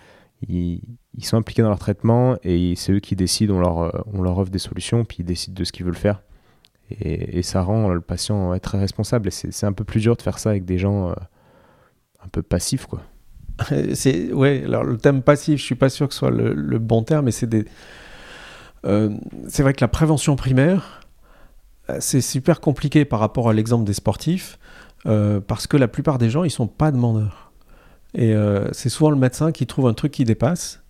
ils, 0.49 1.25
sont 1.25 1.37
impliqués 1.37 1.61
dans 1.61 1.69
leur 1.69 1.79
traitement 1.79 2.37
et 2.43 2.75
c'est 2.75 2.91
eux 2.93 2.99
qui 2.99 3.15
décident, 3.15 3.55
on 3.55 3.59
leur, 3.59 3.81
euh, 3.81 3.91
on 4.13 4.21
leur 4.21 4.37
offre 4.37 4.51
des 4.51 4.59
solutions, 4.59 5.05
puis 5.05 5.17
ils 5.19 5.25
décident 5.25 5.55
de 5.55 5.63
ce 5.63 5.71
qu'ils 5.71 5.85
veulent 5.85 5.95
faire. 5.95 6.21
Et, 6.99 7.41
ça 7.43 7.61
rend 7.61 7.89
le 7.89 8.01
patient 8.01 8.57
très 8.59 8.77
responsable. 8.77 9.29
Et 9.29 9.31
c'est 9.31 9.65
un 9.65 9.73
peu 9.73 9.83
plus 9.83 10.01
dur 10.01 10.15
de 10.15 10.21
faire 10.21 10.37
ça 10.37 10.49
avec 10.49 10.65
des 10.65 10.77
gens 10.77 11.09
euh, 11.09 11.13
un 12.23 12.27
peu 12.27 12.41
passifs, 12.41 12.85
quoi. 12.85 13.01
Ouais. 14.33 14.63
Alors 14.65 14.83
le 14.83 14.97
thème 14.97 15.21
passif, 15.21 15.59
je 15.59 15.63
suis 15.63 15.75
pas 15.75 15.89
sûr 15.89 16.07
que 16.07 16.13
ce 16.13 16.19
soit 16.19 16.31
le, 16.31 16.79
bon 16.79 17.03
terme, 17.03 17.25
mais 17.25 17.31
c'est 17.31 17.47
des. 17.47 17.65
Euh, 18.85 19.15
c'est 19.47 19.63
vrai 19.63 19.73
que 19.73 19.81
la 19.81 19.87
prévention 19.87 20.35
primaire, 20.35 21.01
c'est 21.99 22.21
super 22.21 22.59
compliqué 22.59 23.05
par 23.05 23.19
rapport 23.19 23.49
à 23.49 23.53
l'exemple 23.53 23.85
des 23.85 23.93
sportifs, 23.93 24.59
parce 25.03 25.67
que 25.67 25.77
la 25.77 25.87
plupart 25.87 26.17
des 26.17 26.29
gens, 26.29 26.43
ils 26.43 26.51
sont 26.51 26.67
pas 26.67 26.91
demandeurs. 26.91 27.52
Et 28.13 28.33
euh, 28.33 28.67
c'est 28.71 28.89
souvent 28.89 29.09
le 29.09 29.17
médecin 29.17 29.51
qui 29.51 29.65
trouve 29.65 29.87
un 29.87 29.93
truc 29.93 30.11
qui 30.11 30.23
dépasse. 30.23 30.83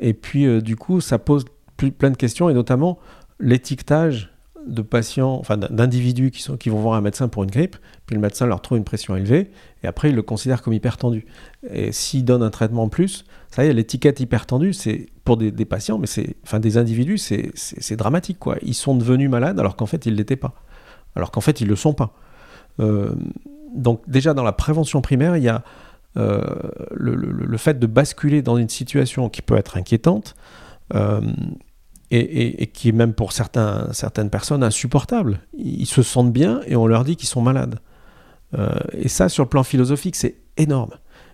Et 0.00 0.14
puis, 0.14 0.46
euh, 0.46 0.60
du 0.60 0.76
coup, 0.76 1.00
ça 1.00 1.18
pose 1.18 1.44
plein 1.76 2.10
de 2.10 2.16
questions, 2.16 2.48
et 2.48 2.54
notamment 2.54 2.98
l'étiquetage 3.40 4.32
de 4.66 4.82
patients, 4.82 5.34
enfin 5.34 5.56
d'individus 5.56 6.30
qui, 6.30 6.68
vont 6.68 6.80
voir 6.80 6.94
un 6.94 7.00
médecin 7.00 7.28
pour 7.28 7.42
une 7.42 7.50
grippe, 7.50 7.76
puis 8.06 8.14
le 8.14 8.20
médecin 8.20 8.46
leur 8.46 8.60
trouve 8.60 8.78
une 8.78 8.84
pression 8.84 9.16
élevée, 9.16 9.50
et 9.82 9.86
après 9.86 10.10
il 10.10 10.14
le 10.14 10.22
considère 10.22 10.62
comme 10.62 10.74
hypertendu. 10.74 11.26
Et 11.70 11.92
s'il 11.92 12.24
donne 12.24 12.42
un 12.42 12.50
traitement 12.50 12.84
en 12.84 12.88
plus, 12.88 13.24
ça 13.50 13.64
y 13.64 13.68
est, 13.68 13.72
l'étiquette 13.72 14.20
hypertendu, 14.20 14.72
c'est 14.72 15.06
pour 15.24 15.36
des, 15.36 15.52
patients, 15.64 15.98
mais 15.98 16.06
c'est, 16.06 16.36
enfin 16.42 16.60
des 16.60 16.76
individus, 16.76 17.18
c'est 17.18 17.96
dramatique 17.96 18.38
quoi. 18.38 18.56
Ils 18.62 18.74
sont 18.74 18.94
devenus 18.94 19.30
malades 19.30 19.58
alors 19.58 19.76
qu'en 19.76 19.86
fait 19.86 20.06
ils 20.06 20.14
l'étaient 20.14 20.36
pas, 20.36 20.54
alors 21.16 21.30
qu'en 21.30 21.40
fait 21.40 21.60
ils 21.60 21.68
le 21.68 21.76
sont 21.76 21.94
pas. 21.94 22.12
Euh, 22.80 23.14
donc 23.74 24.02
déjà 24.08 24.34
dans 24.34 24.44
la 24.44 24.52
prévention 24.52 25.00
primaire, 25.00 25.36
il 25.36 25.42
y 25.42 25.48
a 25.48 25.64
euh, 26.16 26.40
le, 26.90 27.56
fait 27.58 27.78
de 27.78 27.86
basculer 27.86 28.42
dans 28.42 28.56
une 28.56 28.68
situation 28.68 29.28
qui 29.28 29.42
peut 29.42 29.56
être 29.56 29.76
inquiétante 29.76 30.34
euh, 30.94 31.20
et, 32.10 32.66
qui 32.68 32.88
est 32.88 32.92
même 32.92 33.12
pour 33.12 33.32
certains, 33.32 33.92
certaines 33.92 34.30
personnes 34.30 34.62
insupportable. 34.62 35.40
Ils 35.56 35.86
se 35.86 36.02
sentent 36.02 36.32
bien 36.32 36.60
et 36.66 36.76
on 36.76 36.86
leur 36.86 37.04
dit 37.04 37.16
qu'ils 37.16 37.28
sont 37.28 37.42
malades. 37.42 37.78
Euh, 38.56 38.70
et 38.92 39.08
ça, 39.08 39.28
sur 39.28 39.44
le 39.44 39.48
plan 39.48 39.62
philosophique, 39.62 40.16
c'est 40.16 40.36
énorme. 40.56 40.92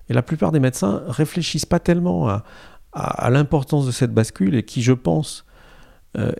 Et 0.08 0.12
la 0.12 0.22
plupart 0.22 0.50
des 0.50 0.60
médecins 0.60 1.02
réfléchissent 1.06 1.66
pas 1.66 1.78
tellement 1.78 2.28
à, 2.28 2.44
à, 2.92 3.30
l'importance 3.30 3.86
de 3.86 3.92
cette 3.92 4.12
bascule 4.12 4.56
et 4.56 4.64
qui, 4.64 4.82
je 4.82 4.92
pense, 4.92 5.46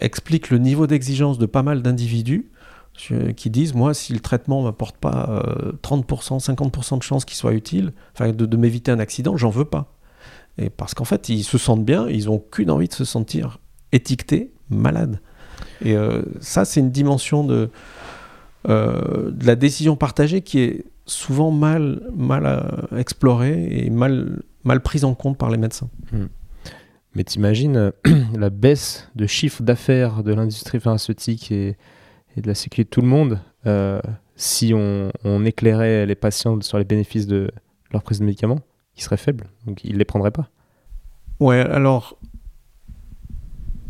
explique 0.01 0.51
le 0.51 0.59
niveau 0.59 0.87
d'exigence 0.87 1.37
de 1.37 1.47
pas 1.47 1.64
mal 1.64 1.82
d'individus 1.82 2.49
qui 2.95 3.51
disent 3.51 3.74
moi 3.74 3.92
si 3.92 4.12
le 4.12 4.20
traitement 4.20 4.62
m'apporte 4.62 4.97
pas 4.97 5.42
30%, 5.82 6.34
euh, 6.34 6.38
50% 6.38 6.99
de 6.99 7.03
chances 7.03 7.24
qu'il 7.24 7.36
soit 7.36 7.53
utile, 7.53 7.92
enfin 8.14 8.32
de, 8.32 8.57
m'éviter 8.57 8.90
un 8.92 9.01
accident, 9.01 9.36
j'en 9.36 9.51
veux 9.51 9.64
pas. 9.64 9.92
Et 10.59 10.70
parce 10.70 10.95
qu'en 10.95 11.05
fait 11.05 11.28
ils 11.28 11.42
se 11.42 11.59
sentent 11.59 11.84
bien, 11.84 12.09
ils 12.09 12.30
ont 12.30 12.38
qu'une 12.38 12.70
envie 12.70 12.88
de 12.88 12.92
se 12.92 13.05
sentir 13.05 13.59
étiquetés, 13.92 14.53
malades. 14.70 15.20
Et 15.84 15.97
euh, 15.97 16.22
ça 16.40 16.64
c'est 16.64 16.80
une 16.80 16.92
dimension 16.92 17.42
de, 17.45 17.70
euh, 18.68 19.30
de 19.32 19.47
la 19.47 19.57
décision 19.57 19.97
partagée 19.97 20.42
qui 20.42 20.61
est 20.61 20.84
souvent 21.07 21.51
mal, 21.51 22.01
mal 22.14 22.88
explorée 22.97 23.66
et 23.70 23.90
mal, 23.90 24.42
mal 24.62 24.80
prise 24.80 25.05
en 25.05 25.14
compte 25.14 25.36
par 25.36 25.51
les 25.51 25.59
médecins. 25.59 25.90
Hmm. 26.12 26.26
Mais 27.16 27.24
t'imagines 27.24 27.92
la 28.36 28.51
baisse 28.51 29.09
de 29.16 29.26
chiffre 29.26 29.62
d'affaires 29.64 30.22
de 30.22 30.32
l'industrie 30.32 30.78
pharmaceutique 30.80 31.51
et 31.51 31.76
et 32.37 32.41
de 32.41 32.49
la 32.49 32.55
sécurité 32.55 32.89
de 32.89 32.91
tout 32.91 33.01
le 33.01 33.09
monde 33.09 33.41
euh, 33.66 34.01
si 34.37 34.74
on, 34.74 35.45
éclairait 35.45 36.07
les 36.07 36.14
patients 36.14 36.61
sur 36.61 36.78
les 36.78 36.85
bénéfices 36.85 37.26
de 37.26 37.51
leur 37.93 38.03
prise 38.03 38.18
de 38.18 38.24
médicaments, 38.24 38.61
qui 38.95 39.03
seraient 39.03 39.16
faibles. 39.16 39.47
Donc 39.66 39.85
ils 39.85 39.93
ne 39.93 39.99
les 39.99 40.05
prendraient 40.05 40.32
pas. 40.32 40.49
Ouais, 41.41 41.61
alors, 41.61 42.18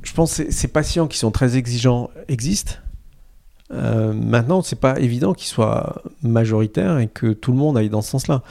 je 0.03 0.13
pense 0.13 0.37
que 0.37 0.51
ces 0.51 0.69
patients 0.69 1.07
qui 1.07 1.19
sont 1.19 1.31
très 1.31 1.57
exigeants 1.57 2.11
existent. 2.29 2.75
Euh, 3.71 4.13
maintenant, 4.13 4.61
c'est 4.63 4.79
pas 4.79 4.99
évident 5.01 5.33
qu'ils 5.33 5.49
soient 5.49 6.03
majoritaires 6.23 6.99
et 6.99 7.09
que 7.09 7.33
tout 7.33 7.53
le 7.53 7.59
monde 7.59 7.79
aille 7.79 7.89
dans 7.89 8.03
ce 8.03 8.11
sens-là. 8.11 8.43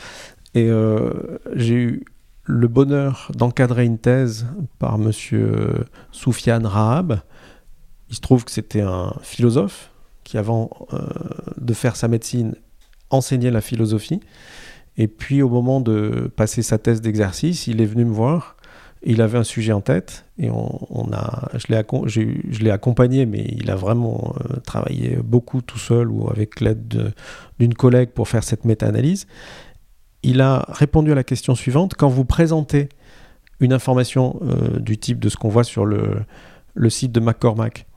Et 0.56 0.68
euh, 0.70 1.40
j'ai 1.54 1.76
eu 1.76 2.06
le 2.46 2.68
bonheur 2.68 3.32
d'encadrer 3.36 3.86
une 3.86 4.00
thèse 4.00 4.48
par 4.80 4.98
monsieur 4.98 5.86
Soufiane 6.12 6.66
Rahab, 6.66 7.22
il 8.14 8.16
se 8.16 8.22
trouve 8.22 8.46
que 8.46 8.52
c'était 8.52 8.82
un 8.82 9.12
philosophe 9.24 9.90
qui, 10.24 10.38
avant 10.38 10.70
euh, 10.94 11.00
de 11.58 11.74
faire 11.74 11.96
sa 11.96 12.08
médecine, 12.08 12.54
enseignait 13.10 13.50
la 13.50 13.60
philosophie. 13.60 14.20
Et 14.98 15.08
puis, 15.08 15.42
au 15.42 15.50
moment 15.50 15.82
de 15.82 16.32
passer 16.36 16.62
sa 16.62 16.78
thèse 16.78 17.02
d'exercice, 17.02 17.66
il 17.66 17.82
est 17.82 17.88
venu 17.88 18.06
me 18.06 18.14
voir. 18.14 18.56
Il 19.02 19.24
avait 19.24 19.40
un 19.40 19.44
sujet 19.44 19.74
en 19.74 19.82
tête 19.82 20.26
et 20.38 20.52
on, 20.52 21.10
a, 21.12 21.50
je 21.56 22.64
l'ai 22.64 22.70
accompagné, 22.70 23.26
mais 23.26 23.48
il 23.60 23.72
a 23.72 23.76
vraiment 23.76 24.36
euh, 24.38 24.58
travaillé 24.60 25.18
beaucoup 25.24 25.64
tout 25.64 25.80
seul 25.80 26.12
ou 26.12 26.30
avec 26.30 26.62
l'aide 26.62 27.16
d'une 27.58 27.74
collègue 27.74 28.10
pour 28.10 28.28
faire 28.28 28.44
cette 28.44 28.64
méta-analyse. 28.64 29.26
Il 30.22 30.40
a 30.40 30.68
répondu 30.70 31.12
à 31.12 31.16
la 31.16 31.24
question 31.24 31.56
suivante 31.56 31.96
quand 31.96 32.10
vous 32.10 32.26
présentez 32.26 32.90
une 33.60 33.74
information 33.74 34.40
euh, 34.44 34.80
du 34.80 35.00
type 35.00 35.20
de 35.20 35.30
ce 35.30 35.36
qu'on 35.36 35.50
voit 35.50 35.64
sur 35.64 35.88
le, 35.88 36.20
le 36.76 36.90
site 36.90 37.12
de 37.12 37.20
McCormack, 37.20 37.88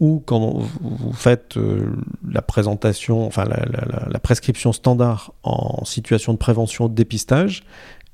ou 0.00 0.22
quand 0.24 0.58
vous 0.80 1.12
faites 1.12 1.56
euh, 1.56 1.90
la 2.28 2.42
présentation, 2.42 3.26
enfin 3.26 3.44
la, 3.44 4.18
prescription 4.20 4.72
standard 4.72 5.32
en 5.42 5.84
situation 5.84 6.32
de 6.32 6.38
prévention 6.38 6.88
de 6.88 6.94
dépistage, 6.94 7.64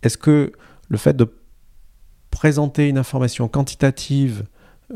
est-ce 0.03 0.17
que 0.17 0.53
le 0.89 0.97
fait 0.97 1.15
de 1.15 1.31
présenter 2.31 2.89
une 2.89 2.99
information 2.99 3.49
quantitative 3.49 4.45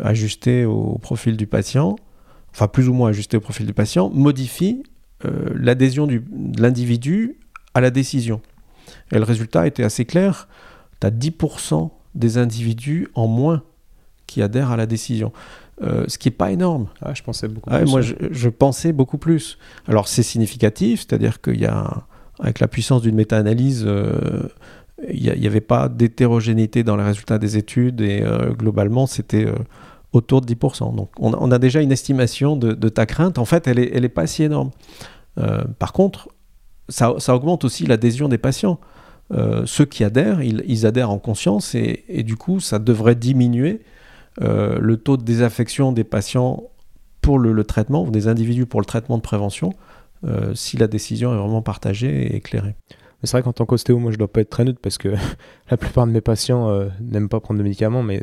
ajustée 0.03 0.65
au 0.65 0.99
profil 0.99 1.37
du 1.37 1.47
patient, 1.47 1.97
enfin 2.53 2.69
plus 2.69 2.89
ou 2.89 2.95
moins 2.95 3.11
ajustée 3.11 3.37
au 3.37 3.41
profil 3.41 3.67
du 3.67 3.75
patient, 3.75 4.11
modifie 4.11 4.83
euh, 5.25 5.51
l'adhésion 5.55 6.07
de 6.07 6.23
l'individu 6.61 7.39
à 7.75 7.81
la 7.81 7.91
décision? 7.91 8.41
Et 9.13 9.17
le 9.17 9.25
résultat 9.25 9.67
était 9.67 9.85
assez 9.85 10.05
clair, 10.05 10.49
tu 11.01 11.07
as 11.07 11.11
10% 11.11 11.91
des 12.15 12.39
individus 12.39 13.09
en 13.15 13.27
moins 13.27 13.63
qui 14.27 14.43
adhèrent 14.43 14.71
à 14.71 14.77
la 14.77 14.87
décision. 14.87 15.33
Euh, 15.83 16.05
ce 16.09 16.19
qui 16.19 16.29
n'est 16.29 16.35
pas 16.35 16.51
énorme. 16.51 16.89
Ah, 17.03 17.15
je 17.15 17.23
pensais 17.23 17.47
beaucoup 17.47 17.71
plus. 17.71 17.87
Moi, 17.87 18.01
je, 18.01 18.49
pensais 18.49 18.93
beaucoup 18.93 19.19
plus. 19.19 19.59
Alors, 19.87 20.09
c'est 20.09 20.25
significatif, 20.25 21.01
c'est-à-dire 21.01 21.41
qu'il 21.41 21.61
y 21.61 21.67
a, 21.67 22.03
avec 22.41 22.59
la 22.59 22.67
puissance 22.67 23.03
d'une 23.03 23.15
méta-analyse, 23.15 23.85
euh, 23.87 24.49
il 25.09 25.23
n'y 25.39 25.47
avait 25.47 25.61
pas 25.61 25.89
d'hétérogénéité 25.89 26.83
dans 26.83 26.97
les 26.97 27.05
résultats 27.05 27.39
des 27.39 27.57
études 27.57 28.01
et 28.01 28.23
euh, 28.23 28.51
globalement, 28.51 29.07
c'était 29.07 29.47
autour 30.13 30.41
de 30.41 30.53
10%. 30.53 30.97
Donc, 30.97 31.11
on, 31.21 31.51
a 31.53 31.59
déjà 31.61 31.81
une 31.81 31.93
estimation 31.93 32.57
de, 32.57 32.89
ta 32.89 33.07
crainte. 33.07 33.39
En 33.39 33.45
fait, 33.45 33.69
elle 33.69 33.79
n'est 33.79 33.91
elle 33.95 34.05
est 34.05 34.09
pas 34.09 34.27
si 34.27 34.43
énorme. 34.43 34.71
par 35.79 35.93
contre, 35.93 36.29
ça, 36.89 37.15
ça, 37.19 37.37
augmente 37.37 37.65
aussi 37.65 37.87
l'adhésion 37.87 38.29
des 38.29 38.39
patients. 38.39 38.81
ceux 39.65 39.85
qui 39.85 40.03
adhèrent, 40.03 40.43
ils, 40.43 40.65
ils 40.67 40.87
adhèrent 40.87 41.11
en 41.11 41.19
conscience 41.19 41.77
et, 41.77 42.05
et, 42.09 42.25
du 42.25 42.35
coup, 42.35 42.59
ça 42.59 42.81
devrait 42.81 43.15
diminuer 43.15 43.83
euh, 44.41 44.79
le 44.81 44.97
taux 44.97 45.17
de 45.17 45.23
désaffection 45.23 45.93
des 45.93 46.05
patients 46.05 46.65
pour 47.21 47.39
le, 47.39 47.65
traitement, 47.65 48.05
ou 48.05 48.11
des 48.11 48.29
individus 48.29 48.67
pour 48.67 48.81
le 48.81 48.87
traitement 48.87 49.17
de 49.17 49.23
prévention, 49.23 49.73
euh, 50.25 50.55
si 50.55 50.77
la 50.77 50.87
décision 50.87 51.33
est 51.35 51.37
vraiment 51.37 51.63
partagée 51.63 52.27
et 52.27 52.37
éclairée. 52.37 52.75
C'est 53.25 53.33
vrai 53.33 53.43
qu'en 53.43 53.53
tant 53.53 53.67
qu'ostéo, 53.67 53.99
moi 53.99 54.13
je 54.13 54.17
dois 54.17 54.33
pas 54.33 54.41
être 54.41 54.51
très 54.51 54.65
neutre 54.65 54.79
parce 54.81 54.97
que 54.97 55.15
la 55.71 55.77
plupart 55.77 56.07
de 56.07 56.13
mes 56.13 56.21
patients 56.21 56.71
euh, 56.71 56.89
n'aiment 57.01 57.29
pas 57.29 57.41
prendre 57.41 57.59
de 57.59 57.65
médicaments, 57.65 58.03
mais 58.03 58.23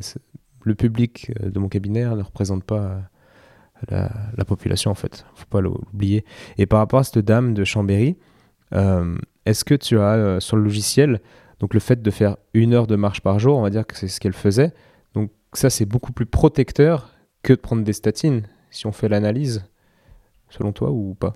le 0.63 0.75
public 0.75 1.31
de 1.43 1.59
mon 1.59 1.67
cabinet 1.67 2.05
ne 2.05 2.23
représente 2.23 2.63
pas 2.63 3.01
la, 3.89 4.09
population 4.47 4.89
en 4.89 4.95
fait. 4.95 5.25
Faut 5.35 5.45
pas 5.47 5.61
l'oublier. 5.61 6.25
Et 6.57 6.65
par 6.65 6.79
rapport 6.79 6.99
à 6.99 7.03
cette 7.03 7.19
dame 7.19 7.53
de 7.53 7.63
Chambéry, 7.63 8.17
est-ce 8.71 9.63
que 9.63 9.75
tu 9.75 9.99
as 9.99 10.39
sur 10.39 10.57
le 10.57 10.63
logiciel 10.63 11.21
donc 11.59 11.73
le 11.73 11.79
fait 11.79 12.01
de 12.01 12.11
faire 12.11 12.37
une 12.53 12.73
heure 12.73 12.87
de 12.87 12.95
marche 12.95 13.21
par 13.21 13.39
jour, 13.39 13.57
on 13.57 13.61
va 13.61 13.69
dire 13.69 13.85
que 13.85 13.95
c'est 13.95 14.07
ce 14.07 14.19
qu'elle 14.19 14.33
faisait, 14.33 14.73
ça, 15.57 15.69
c'est 15.69 15.85
beaucoup 15.85 16.11
plus 16.11 16.25
protecteur 16.25 17.11
que 17.43 17.53
de 17.53 17.59
prendre 17.59 17.83
des 17.83 17.93
statines, 17.93 18.43
si 18.71 18.87
on 18.87 18.91
fait 18.91 19.09
l'analyse, 19.09 19.65
selon 20.49 20.71
toi 20.71 20.91
ou 20.91 21.15
pas? 21.15 21.33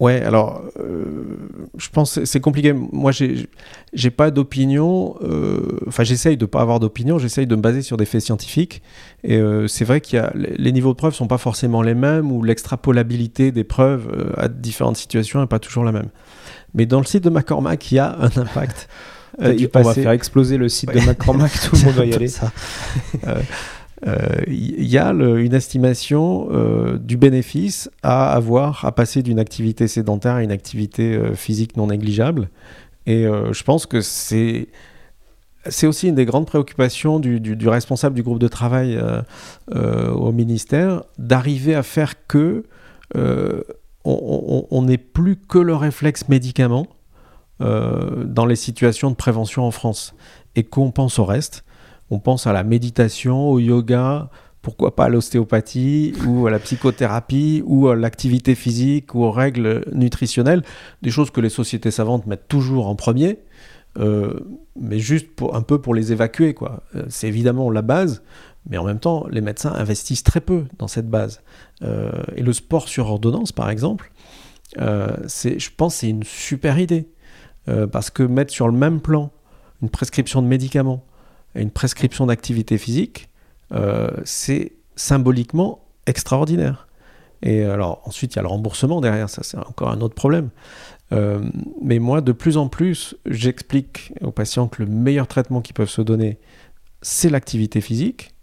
Ouais, 0.00 0.22
alors, 0.22 0.62
euh, 0.78 1.36
je 1.76 1.90
pense 1.90 2.14
que 2.14 2.24
c'est 2.24 2.40
compliqué. 2.40 2.72
Moi, 2.72 3.12
j'ai 3.12 4.10
pas 4.10 4.30
d'opinion. 4.30 5.16
Euh, 5.20 5.78
enfin, 5.86 6.04
j'essaye 6.04 6.38
de 6.38 6.46
pas 6.46 6.62
avoir 6.62 6.80
d'opinion. 6.80 7.18
J'essaye 7.18 7.46
de 7.46 7.54
me 7.54 7.60
baser 7.60 7.82
sur 7.82 7.98
des 7.98 8.06
faits 8.06 8.22
scientifiques. 8.22 8.80
Et 9.24 9.36
euh, 9.36 9.68
c'est 9.68 9.84
vrai 9.84 10.00
qu'il 10.00 10.16
y 10.16 10.20
a 10.20 10.32
les 10.34 10.72
niveaux 10.72 10.92
de 10.92 10.96
preuves 10.96 11.14
sont 11.14 11.26
pas 11.26 11.36
forcément 11.36 11.82
les 11.82 11.94
mêmes 11.94 12.32
ou 12.32 12.42
l'extrapolabilité 12.42 13.52
des 13.52 13.62
preuves 13.62 14.34
à 14.38 14.48
différentes 14.48 14.96
situations 14.96 15.38
n'est 15.38 15.46
pas 15.46 15.58
toujours 15.58 15.84
la 15.84 15.92
même. 15.92 16.08
Mais 16.72 16.86
dans 16.86 17.00
le 17.00 17.04
site 17.04 17.24
de 17.24 17.30
McCormack, 17.30 17.92
il 17.92 17.96
y 17.96 17.98
a 17.98 18.16
un 18.18 18.30
impact. 18.40 18.88
on 19.40 19.82
va 19.82 19.94
faire 19.94 20.10
exploser 20.10 20.56
le 20.56 20.68
site 20.68 20.92
de 20.92 21.00
McCormack. 21.00 21.52
tout 21.52 21.76
le 21.76 21.84
monde 21.84 21.94
va 21.94 22.04
y 22.04 22.14
aller. 22.14 22.28
Il 24.02 24.08
euh, 24.08 24.44
y 24.48 24.98
a 24.98 25.10
une 25.10 25.54
estimation 25.54 26.48
euh, 26.50 26.96
du 26.96 27.16
bénéfice 27.16 27.90
à 28.02 28.32
avoir 28.32 28.84
à 28.86 28.92
passer 28.92 29.22
d'une 29.22 29.38
activité 29.38 29.88
sédentaire 29.88 30.36
à 30.36 30.42
une 30.42 30.52
activité 30.52 31.14
euh, 31.14 31.34
physique 31.34 31.76
non 31.76 31.88
négligeable. 31.88 32.48
Et 33.06 33.24
je 33.24 33.62
pense 33.64 33.86
que 33.86 34.02
c'est 34.02 34.68
c'est 35.66 35.86
aussi 35.86 36.08
une 36.08 36.14
des 36.14 36.26
grandes 36.26 36.46
préoccupations 36.46 37.18
du, 37.18 37.40
du, 37.40 37.68
responsable 37.68 38.14
du 38.14 38.22
groupe 38.22 38.38
de 38.38 38.46
travail 38.46 39.02
au 39.72 40.30
ministère, 40.32 41.02
d'arriver 41.18 41.74
à 41.74 41.82
faire 41.82 42.26
que 42.28 42.62
on 43.14 44.82
n'ait 44.82 44.98
plus 44.98 45.36
que 45.36 45.58
le 45.58 45.74
réflexe 45.74 46.28
médicament 46.28 46.86
dans 47.60 48.46
les 48.46 48.56
situations 48.56 49.10
de 49.10 49.16
prévention 49.16 49.64
en 49.64 49.70
France 49.70 50.14
et 50.56 50.64
qu'on 50.64 50.90
pense 50.90 51.18
au 51.18 51.24
reste 51.24 51.64
on 52.10 52.18
pense 52.18 52.46
à 52.46 52.52
la 52.52 52.64
méditation, 52.64 53.50
au 53.50 53.58
yoga, 53.60 54.30
pourquoi 54.62 54.96
pas 54.96 55.04
à 55.04 55.08
l'ostéopathie 55.08 56.12
ou 56.26 56.46
à 56.46 56.50
la 56.50 56.58
psychothérapie 56.58 57.62
ou 57.64 57.88
à 57.88 57.96
l'activité 57.96 58.54
physique 58.54 59.14
ou 59.14 59.22
aux 59.22 59.30
règles 59.30 59.84
nutritionnelles, 59.92 60.62
des 61.02 61.10
choses 61.10 61.30
que 61.30 61.40
les 61.40 61.48
sociétés 61.48 61.90
savantes 61.90 62.26
mettent 62.26 62.48
toujours 62.48 62.88
en 62.88 62.96
premier, 62.96 63.38
euh, 63.98 64.40
mais 64.78 64.98
juste 64.98 65.28
un 65.52 65.62
peu 65.62 65.80
pour 65.80 65.94
les 65.94 66.12
évacuer. 66.12 66.52
quoi. 66.52 66.82
Euh, 66.96 67.04
c'est 67.08 67.28
évidemment 67.28 67.70
la 67.70 67.82
base, 67.82 68.22
mais 68.68 68.76
en 68.76 68.84
même 68.84 68.98
temps, 69.00 69.26
les 69.30 69.40
médecins 69.40 69.72
investissent 69.72 70.24
très 70.24 70.40
peu 70.40 70.64
dans 70.78 70.88
cette 70.88 71.08
base. 71.08 71.42
Euh, 71.82 72.10
et 72.36 72.42
le 72.42 72.52
sport 72.52 72.88
sur 72.88 73.06
ordonnance, 73.06 73.52
par 73.52 73.70
exemple, 73.70 74.12
je 74.76 75.68
pense 75.76 75.94
que 75.94 76.00
c'est 76.00 76.10
une 76.10 76.24
super 76.24 76.78
idée, 76.78 77.08
parce 77.92 78.10
que 78.10 78.22
mettre 78.22 78.52
sur 78.52 78.66
le 78.66 78.72
même 78.72 79.00
plan 79.00 79.30
une 79.82 79.90
prescription 79.90 80.42
de 80.42 80.46
médicaments, 80.46 81.04
une 81.54 81.70
prescription 81.70 82.26
d'activité 82.26 82.78
physique, 82.78 83.28
euh, 83.72 84.10
c'est 84.24 84.72
symboliquement 84.96 85.84
extraordinaire. 86.06 86.88
Et 87.42 87.64
alors 87.64 88.02
ensuite, 88.04 88.34
il 88.34 88.36
y 88.36 88.38
a 88.38 88.42
le 88.42 88.48
remboursement 88.48 89.00
derrière, 89.00 89.30
ça 89.30 89.42
c'est 89.42 89.56
encore 89.56 89.90
un 89.90 90.00
autre 90.00 90.14
problème. 90.14 90.50
Euh, 91.12 91.40
mais 91.82 91.98
moi, 91.98 92.20
de 92.20 92.32
plus 92.32 92.56
en 92.56 92.68
plus, 92.68 93.16
j'explique 93.26 94.12
aux 94.20 94.30
patients 94.30 94.68
que 94.68 94.82
le 94.82 94.88
meilleur 94.88 95.26
traitement 95.26 95.60
qu'ils 95.60 95.74
peuvent 95.74 95.88
se 95.88 96.02
donner, 96.02 96.38
c'est 97.02 97.30
l'activité 97.30 97.80
physique. 97.80 98.34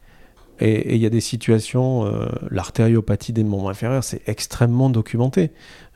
Et 0.59 0.95
il 0.95 1.01
y 1.01 1.05
a 1.05 1.11
des 1.11 1.21
situations, 1.21 2.05
euh, 2.05 2.25
l'artériopathie 2.49 3.32
des 3.32 3.43
membres 3.43 3.69
inférieurs, 3.69 4.03
c'est 4.03 4.28
extrêmement 4.28 4.89
documenté. 4.89 5.51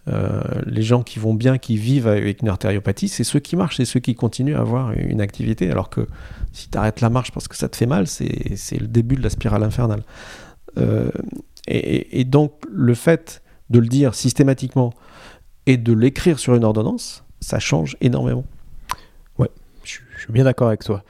Euh, 0.08 0.42
les 0.66 0.82
gens 0.82 1.04
qui 1.04 1.20
vont 1.20 1.34
bien, 1.34 1.58
qui 1.58 1.78
vivent 1.78 2.08
avec 2.08 2.42
une 2.42 2.50
artériopathie, 2.50 3.08
c'est 3.08 3.24
ceux 3.24 3.40
qui 3.40 3.56
marchent, 3.56 3.78
c'est 3.78 3.86
ceux 3.86 4.00
qui 4.00 4.16
continuent 4.16 4.56
à 4.56 4.62
avoir 4.62 4.92
une 4.94 5.22
activité. 5.22 5.70
Alors 5.70 5.90
que 5.90 6.08
si 6.52 6.70
tu 6.70 6.78
arrêtes 6.78 7.02
la 7.02 7.10
marche 7.10 7.32
parce 7.32 7.48
que 7.48 7.56
ça 7.56 7.70
te 7.70 7.76
fait 7.76 7.86
mal, 7.86 8.08
c'est 8.08 8.80
le 8.80 8.88
début 8.88 9.16
de 9.16 9.22
la 9.22 9.30
spirale 9.30 9.64
infernale. 9.64 10.04
Euh, 10.78 11.12
et, 11.68 12.24
donc 12.24 12.54
le 12.72 12.94
fait 12.94 13.42
de 13.70 13.80
le 13.80 13.88
dire 13.88 14.16
systématiquement 14.16 14.94
et 15.66 15.78
de 15.78 15.94
l'écrire 15.94 16.40
sur 16.40 16.56
une 16.56 16.64
ordonnance, 16.64 17.24
ça 17.40 17.60
change 17.60 17.96
énormément. 18.02 18.46
Ouais, 19.38 19.50
je, 19.84 20.00
suis 20.18 20.34
bien 20.34 20.44
d'accord 20.44 20.68
avec 20.68 20.84
toi. 20.84 21.04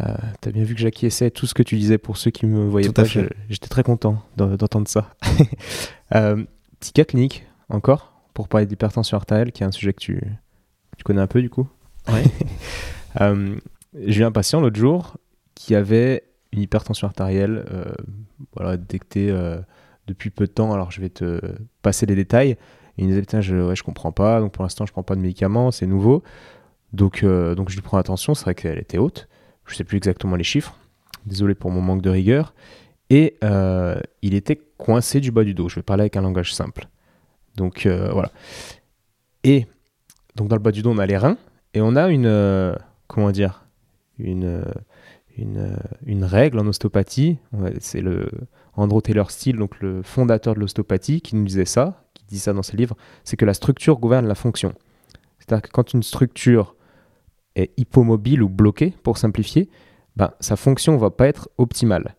Euh, 0.00 0.14
tu 0.40 0.48
as 0.48 0.52
bien 0.52 0.64
vu 0.64 0.74
que 0.74 0.80
j'acquiesçais 0.80 1.30
tout 1.30 1.46
ce 1.46 1.54
que 1.54 1.62
tu 1.62 1.76
disais 1.76 1.98
pour 1.98 2.16
ceux 2.16 2.30
qui 2.30 2.46
me 2.46 2.66
voyaient 2.66 2.92
pas. 2.92 3.04
J'étais 3.04 3.68
très 3.68 3.82
content 3.82 4.22
d'entendre 4.36 4.88
ça. 4.88 5.14
euh, 6.14 6.42
cas 6.94 7.04
clinique, 7.04 7.46
encore 7.68 8.12
pour 8.34 8.48
parler 8.48 8.66
d'hypertension 8.66 9.16
artérielle, 9.16 9.52
qui 9.52 9.62
est 9.62 9.66
un 9.66 9.72
sujet 9.72 9.92
que 9.92 10.00
tu, 10.00 10.20
tu 10.96 11.04
connais 11.04 11.20
un 11.20 11.26
peu 11.26 11.40
du 11.40 11.50
coup. 11.50 11.68
Ouais. 12.08 12.24
euh, 13.20 13.56
j'ai 13.94 14.20
eu 14.20 14.24
un 14.24 14.32
patient 14.32 14.60
l'autre 14.60 14.78
jour 14.78 15.16
qui 15.54 15.74
avait 15.74 16.24
une 16.52 16.62
hypertension 16.62 17.06
artérielle 17.06 17.64
euh, 17.72 17.92
voilà, 18.54 18.76
détectée 18.76 19.30
euh, 19.30 19.58
depuis 20.06 20.30
peu 20.30 20.46
de 20.46 20.52
temps. 20.52 20.72
Alors 20.72 20.90
je 20.90 21.00
vais 21.00 21.08
te 21.08 21.40
passer 21.82 22.06
les 22.06 22.14
détails. 22.14 22.56
il 22.98 23.04
me 23.04 23.08
disait 23.08 23.22
Putain, 23.22 23.40
je, 23.40 23.56
ouais, 23.56 23.76
je 23.76 23.82
comprends 23.82 24.12
pas. 24.12 24.40
Donc 24.40 24.52
pour 24.52 24.62
l'instant, 24.62 24.86
je 24.86 24.92
prends 24.92 25.02
pas 25.02 25.16
de 25.16 25.20
médicaments, 25.20 25.70
c'est 25.70 25.86
nouveau. 25.86 26.22
Donc, 26.92 27.24
donc 27.24 27.68
je 27.68 27.74
lui 27.74 27.82
prends 27.82 27.98
attention. 27.98 28.34
C'est 28.34 28.44
vrai 28.44 28.54
qu'elle 28.54 28.78
était 28.78 28.98
haute. 28.98 29.28
Je 29.66 29.74
sais 29.74 29.84
plus 29.84 29.96
exactement 29.96 30.36
les 30.36 30.44
chiffres. 30.44 30.78
Désolé 31.26 31.54
pour 31.54 31.70
mon 31.70 31.80
manque 31.80 32.02
de 32.02 32.10
rigueur. 32.10 32.54
Et 33.10 33.36
il 34.22 34.34
était 34.34 34.60
coincé 34.78 35.20
du 35.20 35.30
bas 35.30 35.44
du 35.44 35.52
dos. 35.52 35.68
Je 35.68 35.76
vais 35.76 35.82
parler 35.82 36.02
avec 36.02 36.16
un 36.16 36.22
langage 36.22 36.54
simple. 36.54 36.88
Donc 37.56 37.86
euh, 37.86 38.10
voilà. 38.12 38.30
Et 39.44 39.66
donc 40.34 40.48
dans 40.48 40.56
le 40.56 40.62
bas 40.62 40.72
du 40.72 40.82
dos, 40.82 40.90
on 40.90 40.98
a 40.98 41.06
les 41.06 41.16
reins 41.16 41.38
et 41.74 41.80
on 41.80 41.96
a 41.96 42.08
une 42.08 42.26
euh, 42.26 42.74
comment 43.06 43.30
dire 43.30 43.64
une 44.18 44.64
une, 45.38 45.76
une, 46.06 46.24
règle 46.24 46.58
en 46.58 46.66
ostéopathie. 46.66 47.36
C'est 47.80 48.00
le 48.00 48.26
Andrew 48.74 49.02
Taylor 49.02 49.30
Steele, 49.30 49.56
donc 49.56 49.78
le 49.80 50.02
fondateur 50.02 50.54
de 50.54 50.60
l'ostéopathie, 50.60 51.20
qui 51.20 51.36
nous 51.36 51.44
disait 51.44 51.66
ça, 51.66 52.04
qui 52.14 52.24
dit 52.24 52.38
ça 52.38 52.54
dans 52.54 52.62
ses 52.62 52.76
livres, 52.76 52.96
c'est 53.22 53.36
que 53.36 53.44
la 53.44 53.52
structure 53.52 53.98
gouverne 53.98 54.26
la 54.26 54.34
fonction. 54.34 54.72
C'est-à-dire 55.38 55.62
que 55.62 55.70
quand 55.70 55.92
une 55.92 56.02
structure 56.02 56.74
est 57.54 57.72
hypomobile 57.76 58.42
ou 58.42 58.48
bloquée, 58.48 58.94
pour 59.02 59.18
simplifier, 59.18 59.68
ben, 60.16 60.30
sa 60.40 60.56
fonction 60.56 60.96
va 60.96 61.10
pas 61.10 61.26
être 61.26 61.50
optimale. 61.58 62.16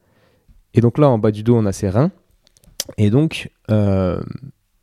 Et 0.73 0.81
donc 0.81 0.97
là, 0.97 1.09
en 1.09 1.17
bas 1.17 1.31
du 1.31 1.43
dos, 1.43 1.55
on 1.55 1.65
a 1.65 1.71
ses 1.71 1.89
reins. 1.89 2.11
Et 2.97 3.09
donc, 3.09 3.49
euh, 3.71 4.21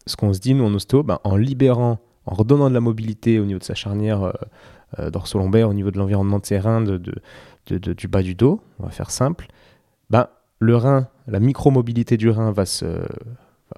ce 0.06 0.16
qu'on 0.16 0.32
se 0.32 0.40
dit, 0.40 0.54
nous, 0.54 0.64
en 0.64 0.74
ostéo, 0.74 1.02
ben, 1.02 1.18
en 1.24 1.36
libérant, 1.36 1.98
en 2.26 2.34
redonnant 2.34 2.68
de 2.68 2.74
la 2.74 2.80
mobilité 2.80 3.38
au 3.38 3.44
niveau 3.44 3.58
de 3.58 3.64
sa 3.64 3.74
charnière 3.74 4.22
euh, 4.22 4.32
euh 4.98 5.10
dorso-lombaire, 5.10 5.68
au 5.68 5.74
niveau 5.74 5.90
de 5.90 5.98
l'environnement 5.98 6.38
de 6.38 6.46
ses 6.46 6.58
reins, 6.58 6.80
de, 6.80 6.98
du 7.66 8.08
bas 8.08 8.22
du 8.22 8.34
dos, 8.34 8.60
on 8.78 8.84
va 8.84 8.90
faire 8.90 9.10
simple, 9.10 9.46
ben, 10.10 10.28
le 10.58 10.76
rein, 10.76 11.08
la 11.26 11.40
micro-mobilité 11.40 12.16
du 12.16 12.30
rein 12.30 12.52
va 12.52 12.66
se, 12.66 12.86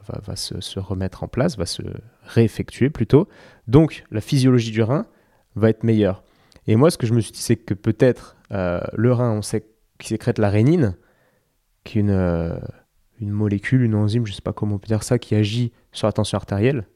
va, 0.09 0.20
va 0.24 0.37
se, 0.37 0.79
remettre 0.79 1.22
en 1.22 1.29
place, 1.29 1.57
va 1.57 1.66
se 1.66 1.83
réeffectuer 2.24 2.91
plutôt. 2.91 3.29
Donc, 3.68 4.05
la 4.11 4.20
physiologie 4.20 4.70
du 4.70 4.82
rein 4.82 5.07
va 5.55 5.70
être 5.70 5.85
meilleure. 5.85 6.23
Et 6.66 6.77
moi, 6.77 6.90
ce 6.90 6.98
que 6.98 7.07
je 7.07 7.15
me 7.15 7.20
suis 7.20 7.32
dit, 7.32 7.40
c'est 7.40 7.57
que 7.57 7.74
peut-être 7.74 8.36
euh, 8.53 8.81
le 8.94 9.12
rein, 9.12 9.32
on 9.32 9.43
sait 9.43 9.66
qu'il 9.98 10.09
sécrète 10.09 10.39
la 10.39 10.51
rénine, 10.51 10.97
qui 11.85 11.98
est 11.98 12.01
une, 12.03 12.11
euh, 12.11 12.59
une 13.20 13.30
molécule, 13.30 13.82
une 13.82 13.94
enzyme, 13.94 14.26
je 14.26 14.32
ne 14.32 14.36
sais 14.36 14.43
pas 14.43 14.52
comment 14.52 14.76
on 14.76 14.78
peut 14.78 14.86
dire 14.86 15.02
ça, 15.02 15.18
qui 15.18 15.34
agit 15.34 15.72
sur 15.93 16.06
la 16.06 16.12
tension 16.12 16.36
artérielle 16.36 16.86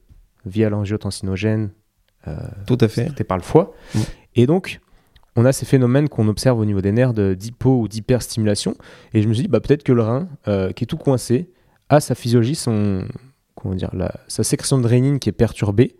via 0.45 0.69
l'angiotensinogène. 0.69 1.71
Euh, 2.27 2.37
Tout 2.67 2.77
à 2.81 2.87
fait. 2.87 3.23
par 3.23 3.37
le 3.37 3.43
foie. 3.43 3.73
Et 4.35 4.45
donc, 4.45 4.79
on 5.35 5.45
a 5.45 5.51
ces 5.51 5.65
phénomènes 5.65 6.09
qu'on 6.09 6.27
observe 6.27 6.59
au 6.59 6.65
niveau 6.65 6.81
des 6.81 6.91
nerfs 6.91 7.13
d'hypo 7.13 7.79
ou 7.79 7.87
d'hyperstimulation. 7.87 8.75
Et 9.13 9.21
je 9.21 9.27
me 9.27 9.33
suis 9.33 9.43
dit, 9.43 9.49
bah, 9.49 9.59
peut-être 9.59 9.83
que 9.83 9.91
le 9.91 10.01
rein, 10.01 10.27
euh, 10.47 10.71
qui 10.71 10.83
est 10.83 10.87
tout 10.87 10.97
coincé, 10.97 11.49
a 11.89 11.99
sa 11.99 12.15
physiologie, 12.15 12.55
son, 12.55 13.05
comment 13.55 13.75
dire, 13.75 13.89
la, 13.93 14.13
sa 14.27 14.43
sécrétion 14.43 14.77
de 14.79 14.87
rénine 14.87 15.19
qui 15.19 15.29
est 15.29 15.33
perturbée 15.33 15.95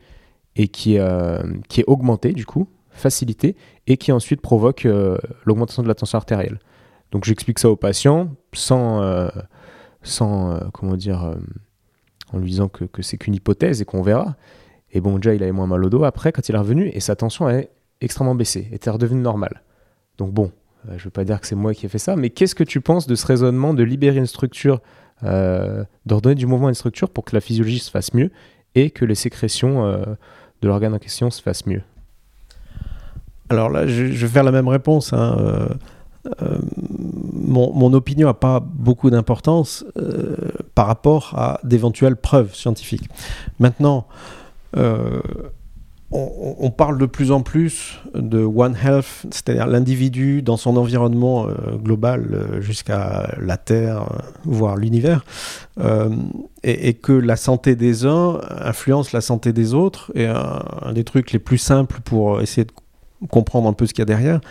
et 0.55 0.67
qui, 0.67 0.97
euh, 0.99 1.41
qui 1.69 1.81
est 1.81 1.85
augmentée, 1.87 2.33
du 2.33 2.45
coup, 2.45 2.67
facilitée, 2.89 3.55
et 3.87 3.97
qui 3.97 4.11
ensuite 4.11 4.41
provoque 4.41 4.85
euh, 4.85 5.17
l'augmentation 5.45 5.81
de 5.81 5.87
la 5.87 5.95
tension 5.95 6.17
artérielle. 6.17 6.59
Donc 7.11 7.25
j'explique 7.25 7.59
ça 7.59 7.69
aux 7.69 7.75
patients 7.75 8.29
sans, 8.53 9.01
euh, 10.01 10.07
sans 10.07 10.59
comment 10.73 10.95
dire, 10.95 11.35
en 12.33 12.39
lui 12.39 12.49
disant 12.49 12.69
que, 12.69 12.85
c'est 13.01 13.17
qu'une 13.17 13.35
hypothèse 13.35 13.81
et 13.81 13.85
qu'on 13.85 14.01
verra. 14.01 14.35
Et 14.91 15.01
bon, 15.01 15.17
déjà, 15.17 15.33
il 15.33 15.43
avait 15.43 15.51
moins 15.51 15.67
mal 15.67 15.83
au 15.83 15.89
dos 15.89 16.03
après 16.03 16.31
quand 16.31 16.47
il 16.49 16.55
est 16.55 16.57
revenu 16.57 16.89
et 16.93 16.99
sa 16.99 17.15
tension 17.15 17.49
est 17.49 17.69
extrêmement 18.01 18.35
baissée, 18.35 18.67
était 18.71 18.89
redevenue 18.89 19.21
normale. 19.21 19.61
Donc 20.17 20.31
bon, 20.31 20.51
euh, 20.87 20.93
je 20.97 21.01
ne 21.01 21.03
veux 21.05 21.11
pas 21.11 21.23
dire 21.23 21.39
que 21.39 21.47
c'est 21.47 21.55
moi 21.55 21.73
qui 21.73 21.85
ai 21.85 21.89
fait 21.89 21.99
ça, 21.99 22.15
mais 22.15 22.29
qu'est-ce 22.29 22.55
que 22.55 22.63
tu 22.63 22.81
penses 22.81 23.07
de 23.07 23.15
ce 23.15 23.25
raisonnement 23.25 23.73
de 23.73 23.83
libérer 23.83 24.17
une 24.17 24.27
structure, 24.27 24.81
euh, 25.23 25.83
d'ordonner 26.05 26.35
du 26.35 26.47
mouvement 26.47 26.67
à 26.67 26.69
une 26.69 26.75
structure 26.75 27.09
pour 27.09 27.23
que 27.23 27.35
la 27.35 27.41
physiologie 27.41 27.79
se 27.79 27.91
fasse 27.91 28.13
mieux 28.13 28.31
et 28.75 28.89
que 28.89 29.05
les 29.05 29.15
sécrétions 29.15 29.85
euh, 29.85 30.03
de 30.61 30.67
l'organe 30.67 30.93
en 30.93 30.99
question 30.99 31.29
se 31.29 31.41
fassent 31.41 31.67
mieux? 31.67 31.81
Alors 33.49 33.69
là, 33.69 33.85
je, 33.85 34.03
vais 34.03 34.27
faire 34.27 34.43
la 34.43 34.51
même 34.51 34.67
réponse. 34.67 35.11
Hein. 35.11 35.67
Mon, 37.45 37.93
opinion 37.93 38.27
n'a 38.27 38.33
pas 38.33 38.59
beaucoup 38.59 39.09
d'importance 39.09 39.85
par 40.75 40.87
rapport 40.87 41.33
à 41.35 41.59
d'éventuelles 41.63 42.15
preuves 42.15 42.55
scientifiques. 42.55 43.09
Maintenant, 43.59 44.07
on, 46.13 46.71
parle 46.71 46.97
de 46.97 47.05
plus 47.05 47.31
en 47.31 47.41
plus 47.41 47.99
de 48.13 48.39
One 48.39 48.75
Health, 48.75 49.25
c'est-à-dire 49.31 49.65
l'individu 49.67 50.41
dans 50.41 50.57
son 50.57 50.75
environnement 50.75 51.47
euh, 51.47 51.77
global 51.77 52.27
euh, 52.33 52.61
jusqu'à 52.61 53.33
la 53.39 53.55
Terre, 53.55 54.05
voire 54.43 54.75
l'univers, 54.75 55.23
et, 56.63 56.93
que 56.95 57.13
la 57.13 57.37
santé 57.37 57.75
des 57.75 58.05
uns 58.05 58.39
influence 58.59 59.13
la 59.13 59.21
santé 59.21 59.53
des 59.53 59.73
autres. 59.73 60.11
Et 60.13 60.25
un, 60.25 60.91
des 60.93 61.03
trucs 61.03 61.31
les 61.31 61.39
plus 61.39 61.57
simples 61.57 62.01
pour 62.03 62.41
essayer 62.41 62.65
de 62.65 62.71
comprendre 63.29 63.67
un 63.67 63.73
peu 63.73 63.85
ce 63.85 63.93
qu'il 63.93 64.01
y 64.01 64.03
a 64.03 64.05
derrière, 64.05 64.41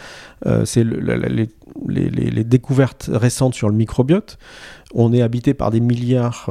c'est 0.64 0.84
les, 0.84 2.44
découvertes 2.44 3.10
récentes 3.12 3.54
sur 3.54 3.68
le 3.68 3.74
microbiote. 3.74 4.38
On 4.94 5.12
est 5.12 5.22
habité 5.22 5.54
par 5.54 5.70
des 5.70 5.80
milliards 5.80 6.50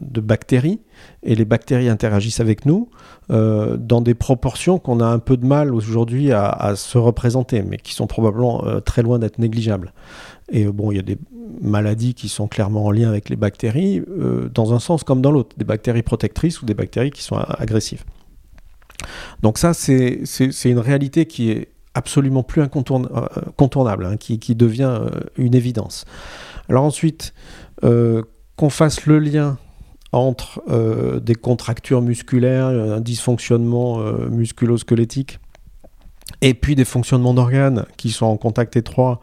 de 0.00 0.20
bactéries 0.20 0.80
et 1.22 1.34
les 1.34 1.44
bactéries 1.44 1.88
interagissent 1.88 2.40
avec 2.40 2.66
nous 2.66 2.88
euh, 3.30 3.76
dans 3.76 4.00
des 4.00 4.14
proportions 4.14 4.78
qu'on 4.78 5.00
a 5.00 5.06
un 5.06 5.18
peu 5.18 5.36
de 5.36 5.46
mal 5.46 5.74
aujourd'hui 5.74 6.32
à, 6.32 6.74
se 6.76 6.98
représenter, 6.98 7.62
mais 7.62 7.76
qui 7.76 7.94
sont 7.94 8.06
probablement 8.06 8.64
euh, 8.64 8.80
très 8.80 9.02
loin 9.02 9.18
d'être 9.18 9.38
négligeables. 9.38 9.92
Et 10.50 10.66
euh, 10.66 10.72
bon, 10.72 10.90
il 10.90 10.96
y 10.96 10.98
a 10.98 11.02
des 11.02 11.18
maladies 11.60 12.14
qui 12.14 12.28
sont 12.28 12.48
clairement 12.48 12.86
en 12.86 12.90
lien 12.90 13.08
avec 13.08 13.28
les 13.28 13.36
bactéries, 13.36 14.02
dans 14.54 14.72
un 14.72 14.78
sens 14.78 15.02
comme 15.02 15.20
dans 15.20 15.32
l'autre, 15.32 15.56
des 15.58 15.64
bactéries 15.64 16.02
protectrices 16.02 16.62
ou 16.62 16.66
des 16.66 16.74
bactéries 16.74 17.10
qui 17.10 17.22
sont 17.22 17.36
agressives. 17.36 18.04
Donc 19.42 19.58
ça, 19.58 19.74
c'est 19.74 20.24
une 20.64 20.78
réalité 20.78 21.26
qui 21.26 21.50
est 21.50 21.68
absolument 21.94 22.42
plus 22.42 22.62
incontournable, 22.62 24.06
hein, 24.06 24.16
qui, 24.16 24.54
devient 24.54 25.00
une 25.36 25.54
évidence. 25.54 26.04
Alors 26.68 26.84
ensuite, 26.84 27.34
qu'on 27.80 28.70
fasse 28.70 29.06
le 29.06 29.18
lien 29.18 29.58
entre 30.12 30.60
euh, 30.68 31.20
des 31.20 31.34
contractures 31.34 32.02
musculaires, 32.02 32.66
un 32.66 33.00
dysfonctionnement 33.00 34.00
euh, 34.00 34.28
musculo-squelettique, 34.28 35.38
et 36.42 36.54
puis 36.54 36.74
des 36.74 36.84
fonctionnements 36.84 37.34
d'organes 37.34 37.86
qui 37.96 38.10
sont 38.10 38.26
en 38.26 38.36
contact 38.36 38.76
étroit 38.76 39.20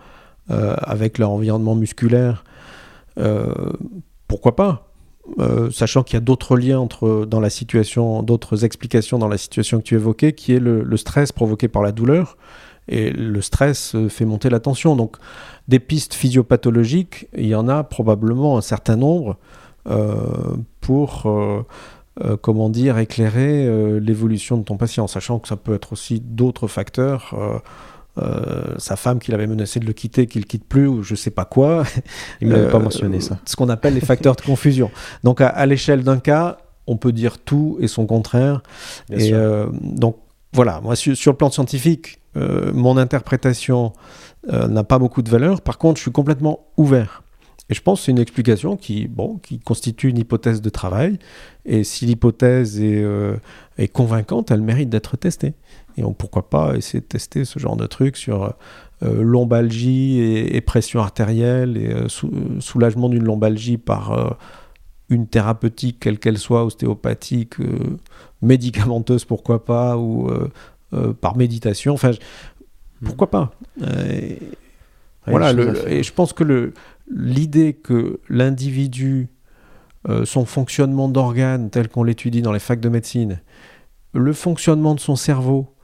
euh, 0.50 0.76
avec 0.82 1.18
leur 1.18 1.32
environnement 1.32 1.76
musculaire, 1.76 2.44
pourquoi 4.28 4.56
pas 4.56 4.87
Sachant 5.72 6.04
qu'il 6.04 6.16
y 6.16 6.18
a 6.18 6.22
d'autres 6.22 6.58
liens 6.58 6.88
dans 7.28 7.40
la 7.40 7.50
situation, 7.50 8.24
d'autres 8.24 8.66
explications 8.66 9.20
dans 9.20 9.28
la 9.28 9.38
situation 9.38 9.80
que 9.80 9.84
tu 9.84 9.96
évoquais, 9.96 10.34
qui 10.34 10.54
est 10.54 10.60
le, 10.60 10.98
stress 10.98 11.32
provoqué 11.32 11.68
par 11.68 11.82
la 11.82 11.92
douleur. 11.92 12.38
Et 12.88 13.12
le 13.12 13.42
stress 13.42 13.96
fait 14.10 14.26
monter 14.26 14.50
la 14.50 14.60
tension. 14.60 14.96
Donc, 14.96 15.18
des 15.68 15.80
pistes 15.80 16.14
physiopathologiques, 16.14 17.28
il 17.36 17.48
y 17.48 17.56
en 17.56 17.68
a 17.68 17.84
probablement 17.84 18.58
un 18.58 18.62
certain 18.62 18.96
nombre. 18.96 19.38
Euh, 19.90 20.58
pour 20.82 21.24
euh, 21.26 21.66
euh, 22.24 22.36
comment 22.36 22.70
dire, 22.70 22.98
éclairer 22.98 24.00
l'évolution 24.00 24.58
de 24.58 24.64
ton 24.64 24.78
patient, 24.78 25.08
sachant 25.08 25.40
que 25.40 25.48
ça 25.48 25.56
peut 25.56 25.76
être 25.76 25.94
aussi 25.94 26.20
d'autres 26.20 26.68
facteurs. 26.68 27.34
Sa 28.78 28.96
femme 28.96 29.20
qui 29.20 29.32
l'avait 29.32 29.48
menacé 29.48 29.80
de 29.80 29.86
le 29.86 29.94
quitter, 29.94 30.28
qu'il 30.28 30.42
ne 30.42 30.46
quitte 30.46 30.66
plus, 30.66 30.88
ou 30.88 31.04
je 31.04 31.16
sais 31.16 31.32
pas 31.32 31.46
quoi. 31.46 31.84
Il 32.42 32.48
ne 32.50 32.54
m'avait 32.54 32.70
pas 32.70 32.80
mentionné 32.80 33.20
ça. 33.20 33.40
Ce 33.46 33.56
qu'on 33.56 33.70
appelle 33.70 33.94
les 33.94 34.02
facteurs 34.02 34.36
de 34.36 34.42
confusion. 34.42 34.92
Donc 35.24 35.42
à, 35.42 35.66
l'échelle 35.66 36.04
d'un 36.04 36.20
cas, 36.20 36.58
on 36.88 36.98
peut 36.98 37.12
dire 37.12 37.38
tout 37.38 37.78
et 37.80 37.88
son 37.88 38.06
contraire. 38.06 38.62
et 39.12 39.34
donc 39.82 40.18
voilà, 40.54 40.82
moi 40.82 40.96
sur, 40.96 41.16
sur 41.16 41.32
le 41.32 41.38
plan 41.38 41.52
scientifique, 41.52 42.20
mon 42.36 42.98
interprétation 42.98 43.94
n'a 44.52 44.84
pas 44.84 45.00
beaucoup 45.00 45.22
de 45.22 45.30
valeur. 45.30 45.62
Par 45.62 45.78
contre, 45.78 45.98
je 45.98 46.04
suis 46.04 46.12
complètement 46.12 46.68
ouvert 46.78 47.24
et 47.70 47.74
je 47.74 47.82
pense 47.82 48.00
que 48.00 48.06
c'est 48.06 48.12
une 48.12 48.20
explication 48.20 48.78
qui, 48.78 49.08
bon, 49.08 49.38
qui 49.38 49.60
constitue 49.60 50.10
une 50.10 50.18
hypothèse 50.18 50.62
de 50.62 50.70
travail. 50.70 51.20
Et 51.66 51.84
si 51.84 52.06
l'hypothèse 52.06 52.80
est, 52.82 53.04
euh, 53.04 53.36
est, 53.78 53.90
convaincante, 53.90 54.52
elle 54.52 54.62
mérite 54.62 54.90
d'être 54.90 55.18
testée. 55.18 55.54
Et 55.98 56.04
on, 56.04 56.14
pourquoi 56.14 56.50
pas 56.50 56.76
essayer 56.76 57.02
de 57.02 57.06
tester 57.06 57.46
ce 57.46 57.60
genre 57.60 57.76
de 57.76 57.88
truc 57.88 58.18
sur 58.18 58.54
euh, 59.04 59.22
lombalgie 59.22 60.20
et, 60.20 60.62
pression 60.62 61.02
artérielle 61.02 61.78
et 61.78 61.92
euh, 61.92 62.08
soulagement 62.60 63.10
d'une 63.10 63.24
lombalgie 63.24 63.78
par 63.78 64.38
une 65.10 65.28
thérapeutique, 65.28 66.00
quelle 66.00 66.20
qu'elle 66.20 66.38
soit, 66.38 66.66
ostéopathique, 66.66 67.56
médicamenteuse, 68.42 69.26
pourquoi 69.26 69.66
pas, 69.66 69.98
ou 69.98 70.30
par 71.22 71.38
méditation. 71.38 71.94
Enfin, 71.94 72.12
pourquoi 73.04 73.30
pas. 73.30 73.52
Voilà, 75.28 75.52
et 75.88 76.04
je 76.04 76.14
pense 76.14 76.34
que 76.34 76.74
l'idée 77.10 77.74
que 77.74 78.20
l'individu, 78.30 79.30
euh, 80.10 80.26
son 80.26 80.46
fonctionnement 80.46 81.10
d'organes 81.10 81.70
tel 81.70 81.90
qu'on 81.90 82.04
l'étudie 82.04 82.42
dans 82.42 82.54
les 82.54 82.60
facs 82.60 82.80
de 82.80 82.90
médecine, 82.90 83.42
le 84.14 84.32
fonctionnement 84.34 84.96
de 84.96 85.00
son 85.00 85.16
cerveau, 85.16 85.76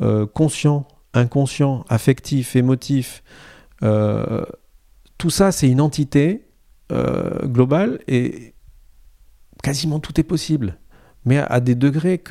euh, 0.00 0.26
conscient, 0.26 0.86
inconscient, 1.14 1.84
affectif, 1.88 2.56
émotif, 2.56 3.22
euh, 3.82 4.44
tout 5.18 5.30
ça 5.30 5.52
c'est 5.52 5.68
une 5.68 5.80
entité 5.80 6.46
globale 7.44 8.00
et 8.06 8.52
quasiment 9.62 9.98
tout 9.98 10.20
est 10.20 10.24
possible, 10.24 10.76
mais 11.24 11.38
à, 11.38 11.60
des 11.60 11.74
degrés 11.74 12.22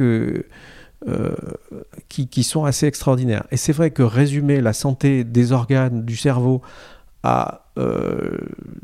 qui, 2.09 2.43
sont 2.43 2.63
assez 2.65 2.85
extraordinaires. 2.85 3.47
Et 3.49 3.57
c'est 3.57 3.71
vrai 3.71 3.89
que 3.89 4.03
résumer 4.03 4.61
la 4.61 4.73
santé 4.73 5.23
des 5.23 5.51
organes, 5.51 6.05
du 6.05 6.15
cerveau, 6.15 6.61
à 7.23 7.71
euh, 7.77 8.38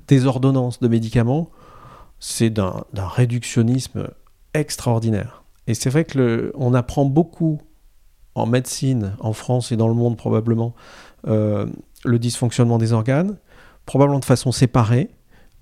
des 0.07 0.25
ordonnances 0.25 0.79
de 0.79 0.87
médicaments, 0.87 1.49
c'est 2.19 2.49
d'un 2.49 2.85
réductionnisme 2.95 4.07
extraordinaire. 4.53 5.43
Et 5.67 5.73
c'est 5.73 5.89
vrai 5.89 6.05
que 6.05 6.51
on 6.55 6.73
apprend 6.73 7.05
beaucoup 7.05 7.61
en 8.38 8.45
médecine, 8.45 9.15
en 9.19 9.34
France 9.34 9.72
et 9.72 9.77
dans 9.77 9.88
le 9.88 9.93
monde 9.93 10.18
probablement, 10.18 10.73
euh, 11.27 11.65
le 12.05 12.19
dysfonctionnement 12.19 12.77
des 12.77 12.93
organes, 12.93 13.38
probablement 13.85 14.19
de 14.19 14.26
façon 14.26 14.51
séparée, 14.51 15.09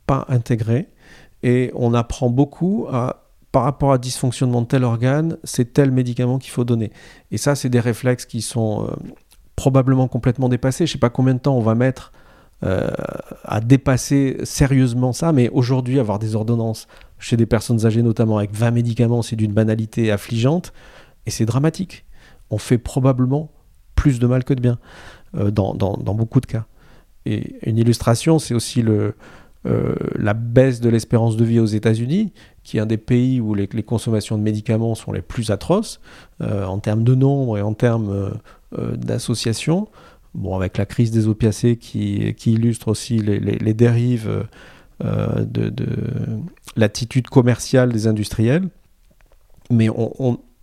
pas 0.06 0.26
intégrée, 0.30 0.90
et 1.44 1.72
on 1.76 1.94
apprend 1.94 2.30
beaucoup 2.30 2.88
à 2.92 3.22
par 3.52 3.64
rapport 3.64 3.94
à 3.94 3.98
dysfonctionnement 3.98 4.64
de 4.64 4.68
tel 4.68 4.84
organe, 4.84 5.38
c'est 5.46 5.72
tel 5.72 5.90
médicament 5.90 6.40
qu'il 6.40 6.52
faut 6.52 6.66
donner. 6.66 6.92
Et 7.32 7.38
ça, 7.38 7.56
c'est 7.56 7.70
des 7.70 7.80
réflexes 7.80 8.26
qui 8.26 8.42
sont 8.42 8.84
euh, 8.84 8.94
probablement 9.56 10.10
complètement 10.10 10.50
dépassés. 10.50 10.86
Je 10.86 10.92
ne 10.92 10.94
sais 10.96 11.00
pas 11.00 11.10
combien 11.10 11.36
de 11.36 11.40
temps 11.40 11.56
on 11.56 11.62
va 11.62 11.74
mettre 11.74 12.12
euh, 12.64 12.90
à 13.46 13.62
dépasser 13.62 14.38
sérieusement 14.44 15.14
ça, 15.14 15.32
mais 15.32 15.48
aujourd'hui, 15.50 16.02
avoir 16.02 16.20
des 16.20 16.36
ordonnances 16.36 16.88
chez 17.18 17.38
des 17.38 17.46
personnes 17.46 17.86
âgées, 17.86 18.02
notamment 18.02 18.40
avec 18.40 18.54
20 18.54 18.72
médicaments, 18.72 19.22
c'est 19.22 19.38
d'une 19.38 19.54
banalité 19.54 20.12
affligeante 20.12 20.74
et 21.26 21.32
c'est 21.32 21.46
dramatique. 21.46 22.05
On 22.50 22.58
fait 22.58 22.78
probablement 22.78 23.52
plus 23.96 24.20
de 24.20 24.28
mal 24.28 24.44
que 24.44 24.54
de 24.54 24.62
bien 24.62 24.78
euh, 25.36 25.52
dans, 25.52 25.74
beaucoup 25.74 26.42
de 26.42 26.46
cas. 26.46 26.66
Et 27.26 27.56
une 27.68 27.78
illustration, 27.78 28.38
c'est 28.40 28.54
aussi 28.54 28.82
le, 28.82 29.16
euh, 29.66 29.96
la 30.16 30.34
baisse 30.34 30.80
de 30.80 30.90
l'espérance 30.90 31.38
de 31.38 31.44
vie 31.44 31.60
aux 31.60 31.66
États-Unis, 31.66 32.34
qui 32.64 32.78
est 32.78 32.80
un 32.80 32.86
des 32.86 32.98
pays 32.98 33.42
où 33.42 33.54
les, 33.54 33.68
consommations 33.68 34.38
de 34.38 34.44
médicaments 34.44 34.96
sont 34.96 35.12
les 35.12 35.22
plus 35.22 35.50
atroces 35.52 36.00
en 36.40 36.80
termes 36.80 37.04
de 37.04 37.16
nombre 37.16 37.58
et 37.58 37.62
en 37.62 37.74
termes 37.74 38.32
d'associations. 38.72 39.88
Bon, 40.34 40.56
avec 40.56 40.78
la 40.78 40.86
crise 40.86 41.12
des 41.12 41.28
opiacés 41.28 41.78
qui, 41.78 42.34
qui 42.36 42.54
illustre 42.54 42.90
aussi 42.90 43.18
les, 43.20 43.74
dérives 43.74 44.46
euh, 45.04 45.44
de, 45.44 45.74
l'attitude 46.78 47.28
commerciale 47.28 47.92
des 47.92 48.08
industriels. 48.08 48.70
Mais 49.70 49.90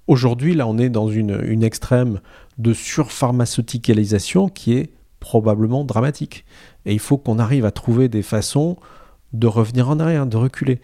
aujourd'hui, 0.07 0.55
là, 0.55 0.67
on 0.67 0.79
est 0.79 0.91
dans 0.91 1.09
une, 1.09 1.63
extrême 1.63 2.21
de 2.59 2.73
surpharmaceuticalisation 2.73 4.49
qui 4.49 4.75
est 4.75 4.93
probablement 5.21 5.85
dramatique. 5.85 6.45
Et 6.85 6.93
il 6.93 6.99
faut 6.99 7.19
qu'on 7.19 7.39
arrive 7.39 7.65
à 7.65 7.71
trouver 7.71 8.09
des 8.09 8.23
façons 8.23 8.77
de 9.33 9.47
revenir 9.47 9.89
en 9.89 10.01
arrière, 10.01 10.27
de 10.27 10.37
reculer. 10.37 10.81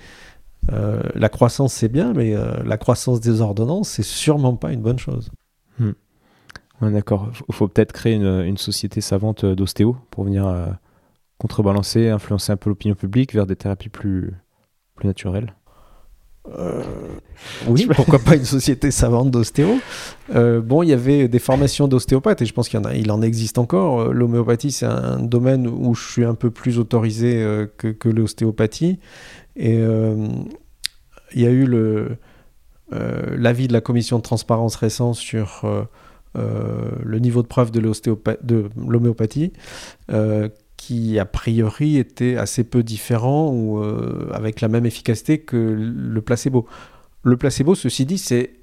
Euh, 0.73 1.03
la 1.15 1.29
croissance, 1.29 1.75
c'est 1.75 1.89
bien, 1.89 2.13
mais 2.13 2.35
euh, 2.35 2.63
la 2.65 2.79
croissance 2.79 3.21
des 3.21 3.41
ordonnances, 3.41 3.89
c'est 3.91 4.03
sûrement 4.03 4.57
pas 4.57 4.73
une 4.73 4.81
bonne 4.81 4.99
chose. 4.99 5.31
Hmm 5.79 5.93
d'accord. 6.83 7.31
Il 7.49 7.55
faut 7.55 7.69
peut-être 7.69 7.93
créer 7.93 8.15
une, 8.15 8.57
société 8.57 9.01
savante 9.01 9.45
euh, 9.45 9.55
d'ostéo 9.55 9.97
pour 10.11 10.25
venir 10.25 10.47
euh, 10.47 10.67
contrebalancer, 11.39 12.09
influencer 12.09 12.53
un 12.53 12.57
peu 12.57 12.71
l'opinion 12.71 12.95
publique 12.95 13.35
vers 13.35 13.47
des 13.47 13.57
thérapies 13.57 13.89
plus 13.89 14.33
naturelles. 15.03 15.55
Euh, 16.57 16.83
oui, 17.67 17.87
pourquoi 17.95 18.19
pas 18.19 18.37
une 18.37 18.45
société 18.45 18.91
savante 18.91 19.31
d'ostéo 19.31 19.79
Bon, 20.33 20.83
il 20.83 20.89
y 20.89 20.93
avait 20.93 21.29
des 21.29 21.39
formations 21.39 21.89
d'ostéopathes 21.89 22.43
et 22.43 22.47
je 22.47 22.53
pense 22.53 22.69
qu'il 22.69 22.79
en, 22.79 22.91
il 22.91 23.11
en 23.11 23.23
existe 23.23 23.59
encore. 23.59 24.13
L'homéopathie, 24.13 24.73
c'est 24.73 24.87
un 24.87 25.19
domaine 25.19 25.67
où 25.67 25.95
je 25.95 26.11
suis 26.11 26.25
un 26.25 26.35
peu 26.35 26.51
plus 26.51 26.79
autorisé 26.79 27.67
que, 27.77 27.89
que 27.89 28.09
l'ostéopathie. 28.09 28.99
Et 29.57 29.79
il 29.79 31.41
y 31.41 31.47
a 31.47 31.51
eu 31.51 31.67
l'avis 32.91 33.69
de 33.69 33.73
la 33.73 33.81
commission 33.81 34.19
de 34.19 34.23
transparence 34.23 34.77
récente 34.77 35.17
sur 35.17 35.65
euh, 36.37 36.91
le 37.03 37.19
niveau 37.19 37.43
de 37.43 37.49
preuve 37.49 37.71
de 37.71 37.81
l'homéopathie, 38.87 39.53
euh, 40.11 40.49
qui 40.79 41.19
a 41.19 41.27
priori 41.27 41.99
était 41.99 42.37
assez 42.37 42.65
peu 42.65 42.83
différent 42.83 43.51
ou 43.53 43.83
euh, 43.83 44.31
avec 44.33 44.63
la 44.63 44.69
même 44.69 44.87
efficacité 44.87 45.39
que 45.41 45.57
le 45.57 46.21
placebo. 46.23 46.67
Le 47.25 47.37
placebo, 47.37 47.75
ceci 47.75 48.07
dit, 48.07 48.17
c'est 48.17 48.55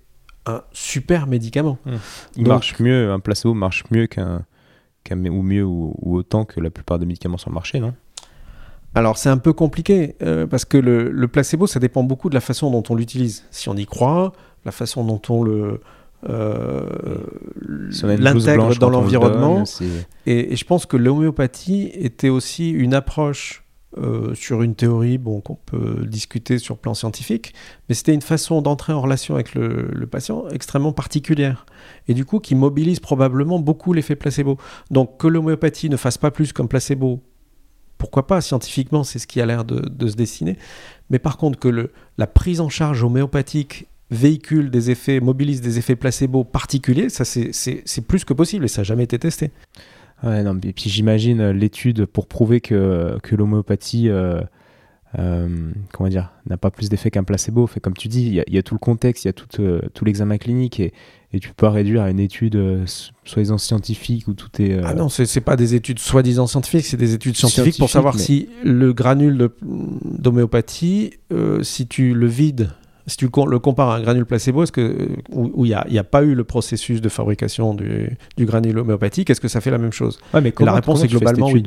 un 0.48 0.62
super 0.72 1.28
médicament. 1.28 1.78
Il 2.36 2.44
Donc- 2.46 2.48
marche 2.48 2.80
mieux, 2.80 3.12
un 3.12 3.20
placebo 3.20 3.54
marche 3.54 3.84
mieux 3.92 4.08
qu'un, 4.08 4.46
qu'un 5.04 5.24
ou 5.26 5.42
mieux 5.44 5.64
ou, 5.64 5.94
ou 6.02 6.16
autant 6.16 6.46
que 6.46 6.60
la 6.60 6.70
plupart 6.72 6.98
des 7.00 7.06
médicaments 7.06 7.38
sur 7.38 7.50
le 7.52 7.56
marché, 7.56 7.80
non? 7.80 7.94
Alors 8.98 9.18
c'est 9.18 9.28
un 9.30 9.38
peu 9.38 9.52
compliqué 9.52 10.16
euh, 10.22 10.48
parce 10.48 10.64
que 10.64 10.78
le, 10.78 11.12
le 11.12 11.28
placebo, 11.28 11.68
ça 11.68 11.80
dépend 11.82 12.02
beaucoup 12.04 12.30
de 12.30 12.34
la 12.34 12.40
façon 12.42 12.72
dont 12.72 12.84
on 12.90 12.96
l'utilise. 12.96 13.44
Si 13.52 13.68
on 13.68 13.76
y 13.76 13.86
croit, 13.86 14.32
la 14.64 14.72
façon 14.72 15.04
dont 15.04 15.22
on 15.28 15.44
le 15.44 15.82
euh, 16.30 16.86
l'intègre 18.00 18.76
dans 18.78 18.90
le 18.90 18.96
l'environnement. 18.96 19.64
Et, 20.26 20.54
et 20.54 20.56
je 20.56 20.66
pense 20.66 20.86
que 20.86 20.98
l'homéopathie 20.98 21.92
était 21.94 22.30
aussi 22.30 22.70
une 22.70 22.94
approche 22.94 23.66
euh, 23.98 24.36
sur 24.36 24.62
une 24.62 24.76
théorie 24.76 25.18
bon, 25.18 25.40
qu'on 25.40 25.56
peut 25.56 26.06
discuter 26.06 26.58
sur 26.58 26.76
le 26.76 26.80
plan 26.80 26.94
scientifique, 26.94 27.54
mais 27.88 27.96
c'était 27.96 28.14
une 28.14 28.22
façon 28.22 28.62
d'entrer 28.62 28.92
en 28.92 29.00
relation 29.00 29.36
avec 29.36 29.56
le, 29.56 29.90
le 29.90 30.08
patient 30.08 30.50
extrêmement 30.50 30.92
particulière. 30.92 31.66
Et 32.10 32.14
du 32.14 32.26
coup, 32.26 32.40
qui 32.40 32.56
mobilise 32.56 33.00
probablement 33.00 33.58
beaucoup 33.58 33.94
l'effet 33.94 34.18
placebo. 34.18 34.58
Donc 34.92 35.18
que 35.18 35.28
l'homéopathie 35.28 35.90
ne 35.90 35.96
fasse 35.96 36.18
pas 36.18 36.30
plus 36.30 36.52
comme 36.52 36.68
placebo, 36.68 37.22
pourquoi 37.98 38.28
pas 38.28 38.42
Scientifiquement, 38.42 39.06
c'est 39.06 39.20
ce 39.20 39.28
qui 39.28 39.40
a 39.40 39.46
l'air 39.46 39.64
de, 39.64 39.80
de 39.80 40.08
se 40.08 40.16
dessiner. 40.16 40.58
Mais 41.10 41.20
par 41.20 41.38
contre, 41.38 41.58
que 41.58 41.70
le, 41.70 41.92
la 42.18 42.28
prise 42.28 42.60
en 42.60 42.68
charge 42.68 43.02
homéopathique 43.02 43.88
véhicule 44.11 44.69
des 44.69 44.91
effets, 44.91 45.19
mobilise 45.19 45.61
des 45.61 45.77
effets 45.80 45.95
placebo 45.95 46.44
particuliers, 46.44 47.10
ça 47.10 47.26
c'est- 47.26 47.52
plus 48.07 48.23
que 48.23 48.34
possible 48.34 48.65
et 48.65 48.68
ça 48.68 48.82
n'a 48.82 48.84
jamais 48.84 49.03
été 49.03 49.18
testé. 49.19 49.52
Ouais, 50.23 50.44
non, 50.44 50.57
et 50.64 50.73
puis 50.73 50.90
j'imagine 50.90 51.41
euh, 51.41 51.53
l'étude 51.53 52.06
pour 52.06 52.27
prouver 52.27 52.61
que, 52.61 53.18
que 53.22 53.36
l'homéopathie, 53.36 54.10
euh, 54.10 54.41
euh, 55.19 55.48
comment 55.91 56.10
dire, 56.10 56.32
n'a 56.49 56.57
pas 56.57 56.72
plus 56.72 56.90
d'effet 56.90 57.10
qu'un 57.11 57.23
placebo. 57.23 57.68
Fait 57.68 57.80
comme 57.80 57.94
tu 57.95 58.07
dis, 58.07 58.26
il 58.27 58.34
y, 58.34 58.40
a- 58.40 58.44
il 58.48 58.53
y 58.53 58.57
a 58.57 58.64
tout 58.64 58.76
le 58.76 58.80
contexte, 58.80 59.26
il 59.26 59.27
y 59.27 59.30
a 59.30 59.34
tout, 59.34 59.48
euh, 59.61 59.82
tout 59.94 60.06
l'examen 60.06 60.38
clinique 60.38 60.80
et, 60.80 60.94
et 61.34 61.40
tu 61.40 61.49
peux 61.49 61.53
pas 61.56 61.69
réduire 61.72 62.02
à 62.03 62.10
une 62.11 62.19
étude 62.19 62.57
soi-disant 63.26 63.57
scientifique 63.57 64.27
où 64.27 64.34
tout 64.34 64.49
est. 64.61 64.80
Ah 64.84 64.94
non, 64.94 65.10
c'est 65.10 65.41
pas 65.41 65.56
des 65.57 65.76
études 65.76 65.99
soi-disant 65.99 66.48
scientifiques, 66.48 66.86
c'est 66.86 66.95
des 66.98 67.14
études 67.14 67.36
scientifiques 67.36 67.77
pour 67.77 67.90
savoir 67.90 68.15
mais- 68.15 68.22
si 68.22 68.48
le 68.64 68.94
granule 68.94 69.49
d'homéopathie, 70.03 71.11
si 71.61 71.88
tu 71.88 72.14
le 72.14 72.27
vides, 72.27 72.69
si 73.07 73.18
tu 73.18 73.26
le 73.26 73.32
com- 73.32 73.49
le 73.49 73.60
compares 73.60 73.90
à 73.90 73.95
un 73.98 74.02
granule 74.02 74.26
placebo, 74.26 74.64
est-ce 74.64 74.72
que 74.72 75.10
où 75.32 75.65
il 75.65 75.77
n'y 75.90 75.98
a, 75.99 76.03
pas 76.03 76.23
eu 76.23 76.34
le 76.34 76.44
processus 76.44 77.02
de 77.02 77.10
fabrication 77.10 77.73
du, 77.73 78.18
du 78.38 78.45
granule 78.45 78.80
homéopathique, 78.80 79.30
est-ce 79.30 79.41
que 79.41 79.48
ça 79.48 79.61
fait 79.61 79.72
la 79.72 79.77
même 79.77 79.91
chose? 79.91 80.19
Ouais, 80.34 80.41
mais 80.41 80.52
comment- 80.52 80.73
réponse 80.73 81.03
est 81.03 81.07
globalement 81.07 81.48
oui. 81.49 81.64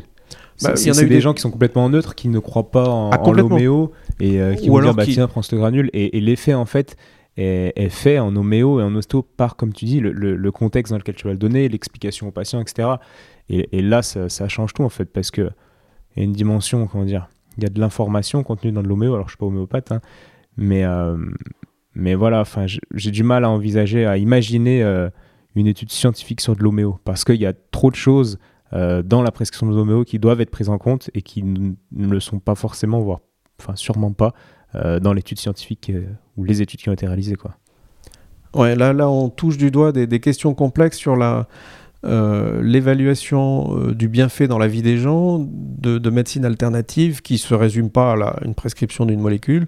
Bah, 0.63 0.73
il 0.77 0.87
y 0.89 0.91
en 0.91 0.95
a 0.95 1.03
eu 1.03 1.05
des, 1.09 1.15
des- 1.15 1.21
gens 1.21 1.35
qui 1.35 1.41
sont 1.41 1.53
complètement 1.53 1.89
neutres, 1.89 2.15
qui 2.17 2.29
ne 2.29 2.41
croient 2.41 2.71
pas 2.73 2.89
en, 2.89 3.11
Ah, 3.11 3.21
en 3.23 3.33
l'homéo 3.33 3.93
et 4.19 4.41
euh, 4.41 4.55
qui 4.57 4.69
Ou 4.69 4.73
vont 4.73 4.79
alors 4.79 4.91
dire 4.91 4.97
bah, 4.97 5.05
qui- 5.05 5.13
tiens, 5.15 5.29
prends 5.29 5.43
ce 5.43 5.55
granule. 5.55 5.89
Et, 5.93 6.19
et 6.19 6.21
l'effet, 6.21 6.53
en 6.55 6.65
fait, 6.67 6.97
est, 7.37 7.73
est 7.77 7.89
fait 7.89 8.19
en 8.19 8.35
homéo 8.35 8.81
et 8.81 8.83
en 8.83 8.93
ostéo 8.97 9.23
par, 9.23 9.55
comme 9.55 9.73
tu 9.73 9.85
dis, 9.85 10.01
le, 10.01 10.11
le- 10.11 10.35
le 10.35 10.51
contexte 10.53 10.91
dans 10.93 10.99
lequel 10.99 11.15
tu 11.15 11.27
vas 11.29 11.33
le 11.33 11.39
donner, 11.39 11.69
l'explication 11.69 12.27
au 12.27 12.31
patient, 12.33 12.61
etc. 12.61 12.89
Et, 13.49 13.69
et 13.79 13.83
là, 13.83 14.03
ça, 14.03 14.29
ça 14.29 14.49
change 14.49 14.75
tout, 14.75 14.83
en 14.83 14.89
fait, 14.89 15.05
parce 15.05 15.31
que 15.31 15.43
y 16.17 16.21
a 16.21 16.25
une 16.25 16.33
dimension, 16.33 16.89
comment 16.89 17.05
dire, 17.05 17.29
il 17.57 17.63
y 17.63 17.67
a 17.67 17.71
de 17.71 17.79
l'information 17.81 18.43
contenue 18.43 18.73
dans 18.73 18.83
de 18.83 18.89
l'homéo. 18.89 19.15
Alors, 19.15 19.29
je 19.29 19.33
suis 19.35 19.39
pas 19.39 19.47
homéopathe, 19.47 19.93
hein, 19.93 20.01
mais, 20.59 20.85
euh, 20.85 21.17
mais 21.95 22.15
voilà, 22.15 22.43
j'ai 22.93 23.11
du 23.11 23.23
mal 23.23 23.45
à 23.45 23.51
envisager, 23.51 24.05
à 24.05 24.19
imaginer 24.19 24.83
euh, 24.83 25.09
une 25.55 25.69
étude 25.69 25.91
scientifique 25.91 26.41
sur 26.41 26.57
de 26.57 26.63
l'homéo, 26.63 26.99
parce 27.05 27.25
qu'il 27.25 27.37
y 27.37 27.47
a 27.47 27.55
trop 27.71 27.91
de 27.91 27.97
choses 27.97 28.39
euh, 28.73 29.03
dans 29.03 29.23
la 29.23 29.31
prescription 29.31 29.71
de 29.71 29.77
l'homéo 29.77 30.05
qui 30.05 30.19
doivent 30.19 30.41
être 30.41 30.51
prises 30.51 30.69
en 30.69 30.77
compte 30.77 31.11
et 31.15 31.23
qui 31.23 31.43
ne 31.45 31.75
le 31.93 32.21
sont 32.21 32.41
pas 32.41 32.57
forcément, 32.57 33.01
voire 33.01 33.21
enfin 33.61 33.75
sûrement 33.77 34.13
pas, 34.13 34.35
dans 35.01 35.15
l'étude 35.15 35.39
scientifique 35.39 35.91
ou 36.37 36.45
les 36.45 36.61
études 36.61 36.81
qui 36.81 36.91
ont 36.91 36.93
été 36.93 37.07
réalisées. 37.07 37.37
Quoi. 37.37 37.57
Ouais, 38.55 38.77
là, 38.77 38.93
là, 38.93 39.09
on 39.09 39.31
touche 39.31 39.57
du 39.57 39.71
doigt 39.71 39.93
des, 39.93 40.21
questions 40.21 40.53
complexes 40.53 40.99
sur 40.99 41.17
la 41.17 41.49
l'évaluation 42.05 43.93
du 43.93 44.09
bienfait 44.09 44.47
dans 44.47 44.59
la 44.59 44.69
vie 44.69 44.83
des 44.83 44.99
gens 44.99 45.39
de, 45.41 45.99
de 45.99 46.11
médecine 46.11 46.45
alternative 46.45 47.23
qui 47.23 47.39
se 47.39 47.55
résume 47.55 47.91
pas 47.91 48.13
à 48.13 48.45
une 48.45 48.55
prescription 48.55 49.07
d'une 49.07 49.21
molécule, 49.21 49.67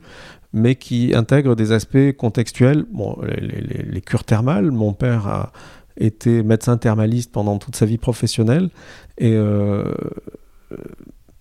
mais 0.52 0.74
qui 0.74 1.14
intègre 1.14 1.55
des 1.55 1.72
aspects 1.72 2.12
contextuels. 2.16 2.85
Bon, 2.93 3.16
les, 3.22 4.01
cures 4.01 4.24
thermales, 4.24 4.70
mon 4.70 4.93
père 4.93 5.27
a 5.27 5.52
été 5.97 6.43
médecin 6.43 6.77
thermaliste 6.77 7.31
pendant 7.32 7.59
toute 7.59 7.77
sa 7.77 7.86
vie 7.86 7.98
professionnelle 7.98 8.70
et 9.18 9.35
euh, 9.35 9.85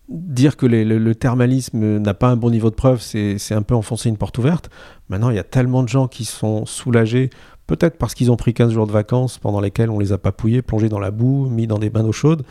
dire 0.10 0.58
que 0.58 0.66
le, 0.66 0.84
le 0.84 1.16
thermalisme 1.16 2.00
n'a 2.00 2.14
pas 2.14 2.30
un 2.30 2.36
bon 2.36 2.50
niveau 2.50 2.70
de 2.70 2.76
preuve, 2.76 3.02
c'est 3.02 3.54
un 3.54 3.62
peu 3.62 3.76
enfoncer 3.76 4.10
une 4.10 4.18
porte 4.18 4.38
ouverte. 4.38 4.70
Maintenant, 5.08 5.30
il 5.30 5.36
y 5.36 5.40
a 5.40 5.44
tellement 5.44 5.84
de 5.84 5.90
gens 5.90 6.08
qui 6.08 6.26
sont 6.26 6.66
soulagés, 6.66 7.30
peut-être 7.68 7.98
parce 7.98 8.14
qu'ils 8.14 8.32
ont 8.32 8.38
pris 8.38 8.54
15 8.54 8.72
jours 8.72 8.88
de 8.88 8.92
vacances 8.92 9.38
pendant 9.38 9.62
lesquels 9.62 9.90
on 9.90 10.00
les 10.00 10.12
a 10.12 10.18
papouillés, 10.18 10.62
plongés 10.62 10.90
dans 10.90 11.00
la 11.00 11.12
boue, 11.12 11.50
mis 11.50 11.68
dans 11.68 11.80
des 11.80 11.90
bains 11.90 12.04
d'eau 12.04 12.12
chaude. 12.12 12.44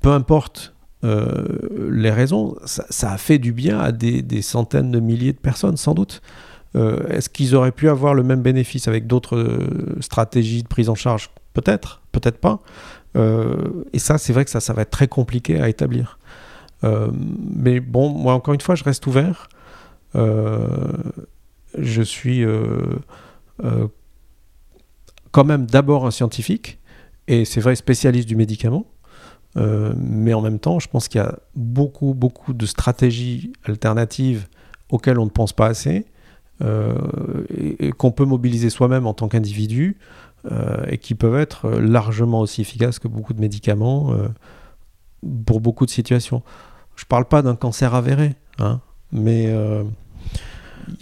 Peu 0.00 0.10
importe 0.10 0.74
euh, 1.02 1.44
les 1.90 2.10
raisons, 2.10 2.56
ça, 2.64 3.12
a 3.12 3.16
fait 3.16 3.38
du 3.38 3.52
bien 3.52 3.78
à 3.78 3.92
des, 3.92 4.42
centaines 4.42 4.90
de 4.90 5.00
milliers 5.00 5.32
de 5.32 5.38
personnes, 5.38 5.76
sans 5.76 5.94
doute. 5.94 6.20
Euh, 6.76 7.08
Est-ce 7.08 7.28
qu'ils 7.28 7.54
auraient 7.54 7.72
pu 7.72 7.88
avoir 7.88 8.14
le 8.14 8.22
même 8.22 8.42
bénéfice 8.42 8.86
avec 8.86 9.06
d'autres 9.06 9.36
euh, 9.36 9.96
stratégies 10.00 10.62
de 10.62 10.68
prise 10.68 10.88
en 10.88 10.94
charge? 10.94 11.30
Peut-être, 11.52 12.02
peut-être 12.12 12.38
pas. 12.38 12.60
Et 13.92 13.98
ça, 13.98 14.18
c'est 14.18 14.32
vrai 14.32 14.44
que 14.44 14.52
ça, 14.52 14.60
ça 14.60 14.72
va 14.72 14.82
être 14.82 14.90
très 14.90 15.08
compliqué 15.08 15.60
à 15.60 15.68
établir. 15.68 16.20
Mais 16.82 17.80
bon, 17.80 18.08
moi, 18.10 18.34
encore 18.34 18.54
une 18.54 18.60
fois, 18.60 18.76
je 18.76 18.84
reste 18.84 19.04
ouvert. 19.08 19.48
Je 20.14 22.02
suis 22.02 22.46
quand 25.32 25.44
même 25.44 25.66
d'abord 25.66 26.06
un 26.06 26.12
scientifique, 26.12 26.78
et 27.26 27.44
c'est 27.44 27.60
vrai 27.60 27.74
spécialiste 27.74 28.28
du 28.28 28.36
médicament. 28.36 28.86
Euh, 29.56 29.92
mais 29.96 30.32
en 30.32 30.40
même 30.42 30.58
temps, 30.60 30.78
je 30.78 30.88
pense 30.88 31.08
qu'il 31.08 31.20
y 31.20 31.24
a 31.24 31.36
beaucoup, 31.56 32.14
beaucoup 32.14 32.52
de 32.52 32.66
stratégies 32.66 33.52
alternatives 33.64 34.46
auxquelles 34.90 35.18
on 35.18 35.24
ne 35.24 35.30
pense 35.30 35.52
pas 35.52 35.66
assez, 35.66 36.06
euh, 36.62 36.94
qu'on 37.98 38.12
peut 38.12 38.24
mobiliser 38.24 38.70
soi-même 38.70 39.06
en 39.06 39.14
tant 39.14 39.28
qu'individu, 39.28 39.96
euh, 40.50 40.84
et 40.88 40.98
qui 40.98 41.14
peuvent 41.14 41.38
être 41.38 41.68
largement 41.70 42.40
aussi 42.40 42.60
efficaces 42.60 42.98
que 42.98 43.08
beaucoup 43.08 43.34
de 43.34 43.40
médicaments 43.40 44.14
pour 45.46 45.60
beaucoup 45.60 45.84
de 45.84 45.90
situations. 45.90 46.42
Je 46.96 47.04
parle 47.04 47.24
pas 47.24 47.42
d'un 47.42 47.56
cancer 47.56 47.94
avéré, 47.94 48.34
hein, 48.58 48.80
mais 49.12 49.52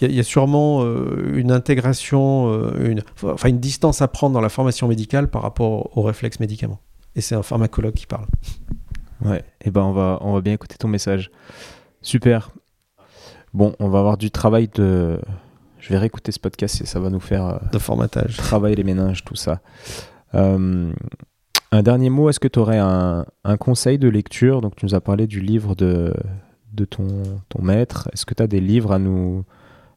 il 0.01 0.15
y, 0.15 0.21
a- 0.21 0.23
sûrement 0.23 0.85
une 1.35 1.53
intégration, 1.53 2.73
une, 2.79 3.03
enfin 3.23 3.49
une 3.49 3.61
distance 3.61 4.01
à 4.03 4.09
prendre 4.09 4.33
dans 4.35 4.41
la 4.41 4.49
formation 4.49 4.89
médicale 4.89 5.29
par 5.29 5.43
rapport 5.43 5.97
aux 5.97 6.03
réflexes 6.03 6.41
médicaments. 6.41 6.81
Et 7.19 7.21
c'est 7.21 7.35
un 7.35 7.43
pharmacologue 7.43 7.95
qui 7.95 8.07
parle. 8.07 8.27
Ouais, 9.25 9.43
et 9.61 9.73
ben 9.73 9.83
on 9.83 9.93
va, 9.93 10.19
on 10.21 10.35
va 10.35 10.41
bien 10.41 10.53
écouter 10.53 10.77
ton 10.77 10.87
message. 10.87 11.33
Super. 12.01 12.53
Bon, 13.53 13.75
on 13.81 13.89
va 13.89 13.99
avoir 13.99 14.19
du 14.19 14.31
travail 14.31 14.69
de. 14.69 15.19
Je 15.81 15.89
vais 15.89 15.99
réécouter 15.99 16.31
ce 16.31 16.39
podcast 16.39 16.81
et 16.81 16.87
ça 16.87 17.01
va 17.01 17.11
nous 17.11 17.19
faire 17.19 17.45
euh, 17.45 17.59
de 17.73 17.79
formatage. 17.79 18.37
travailler 18.37 18.77
les 18.77 18.85
méninges, 18.85 19.25
tout 19.25 19.35
ça. 19.35 19.61
Euh, 20.37 20.93
un 21.73 21.83
dernier 21.83 22.09
mot, 22.09 22.31
est-ce 22.31 22.39
que 22.39 22.47
tu 22.47 22.61
aurais 22.61 22.79
un, 22.79 23.27
un 23.43 23.57
conseil 23.57 23.99
de 23.99 24.09
lecture? 24.09 24.61
Donc, 24.61 24.77
tu 24.77 24.87
nous 24.87 24.95
as 24.95 25.01
parlé 25.01 25.27
du 25.27 25.41
livre 25.41 25.75
de, 25.75 26.15
de 26.73 26.85
ton, 26.85 27.09
ton 27.49 27.63
maître. 27.63 28.09
Est-ce 28.13 28.27
que 28.27 28.35
tu 28.35 28.45
as 28.45 28.47
des 28.47 28.61
livres 28.61 28.93
à 28.93 29.01
nous. 29.01 29.45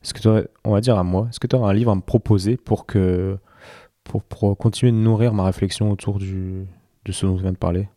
Est-ce 0.03 0.15
que 0.15 0.49
on 0.63 0.71
va 0.71 0.81
dire 0.81 0.97
à 0.97 1.03
moi, 1.03 1.27
est-ce 1.29 1.39
que 1.39 1.45
tu 1.45 1.55
aurais 1.55 1.69
un 1.69 1.73
livre 1.73 1.91
à 1.91 1.95
me 1.95 2.01
proposer 2.01 2.57
pour, 2.57 2.87
que, 2.87 3.37
pour, 4.03 4.23
pour 4.23 4.57
continuer 4.57 4.91
de 4.91 4.97
nourrir 4.97 5.35
ma 5.35 5.43
réflexion 5.43 5.91
autour 5.91 6.17
du, 6.17 6.65
de 7.05 7.11
ce 7.11 7.25
dont 7.25 7.37
je 7.37 7.41
viens 7.43 7.51
de 7.51 7.57
parler? 7.57 7.87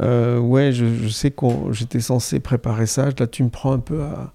Euh, 0.00 0.38
ouais, 0.38 0.72
je, 0.72 1.08
sais 1.08 1.30
que 1.30 1.46
j'étais 1.70 2.00
censé 2.00 2.40
préparer 2.40 2.86
ça. 2.86 3.08
Là, 3.18 3.26
tu 3.26 3.42
me 3.44 3.50
prends 3.50 3.72
un 3.72 3.78
peu 3.78 4.02
à. 4.02 4.32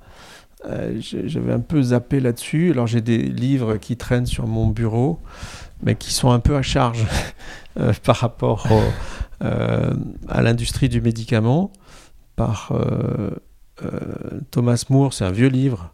J'avais 1.00 1.54
un 1.54 1.60
peu 1.60 1.82
zappé 1.82 2.20
là-dessus. 2.20 2.72
Alors, 2.72 2.88
j'ai 2.88 3.02
des 3.02 3.20
livres 3.20 3.78
qui 3.78 3.96
traînent 3.96 4.26
sur 4.26 4.48
mon 4.48 4.68
bureau, 4.68 5.20
mais 5.82 5.96
qui 5.96 6.14
sont 6.14 6.32
un 6.32 6.40
peu 6.40 6.56
à 6.56 6.62
charge 6.62 7.06
euh, 7.80 7.94
par 8.04 8.18
rapport 8.18 8.68
euh, 9.44 9.94
à 10.28 10.42
l'industrie 10.42 10.90
du 10.90 11.02
médicament. 11.02 11.72
Par 12.36 12.72
euh, 12.72 13.32
Thomas 14.52 14.84
Moore, 14.90 15.14
c'est 15.14 15.26
un 15.26 15.32
vieux 15.32 15.48
livre 15.48 15.94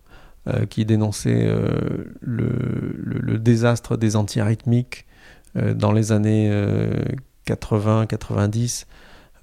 qui 0.70 0.84
dénonçait 0.84 1.56
le, 2.20 2.50
le- 2.98 3.40
désastre 3.40 3.96
des 3.96 4.18
antiarythmiques 4.18 5.06
dans 5.56 5.92
les 5.92 6.12
années 6.12 6.50
80-90 7.48 8.86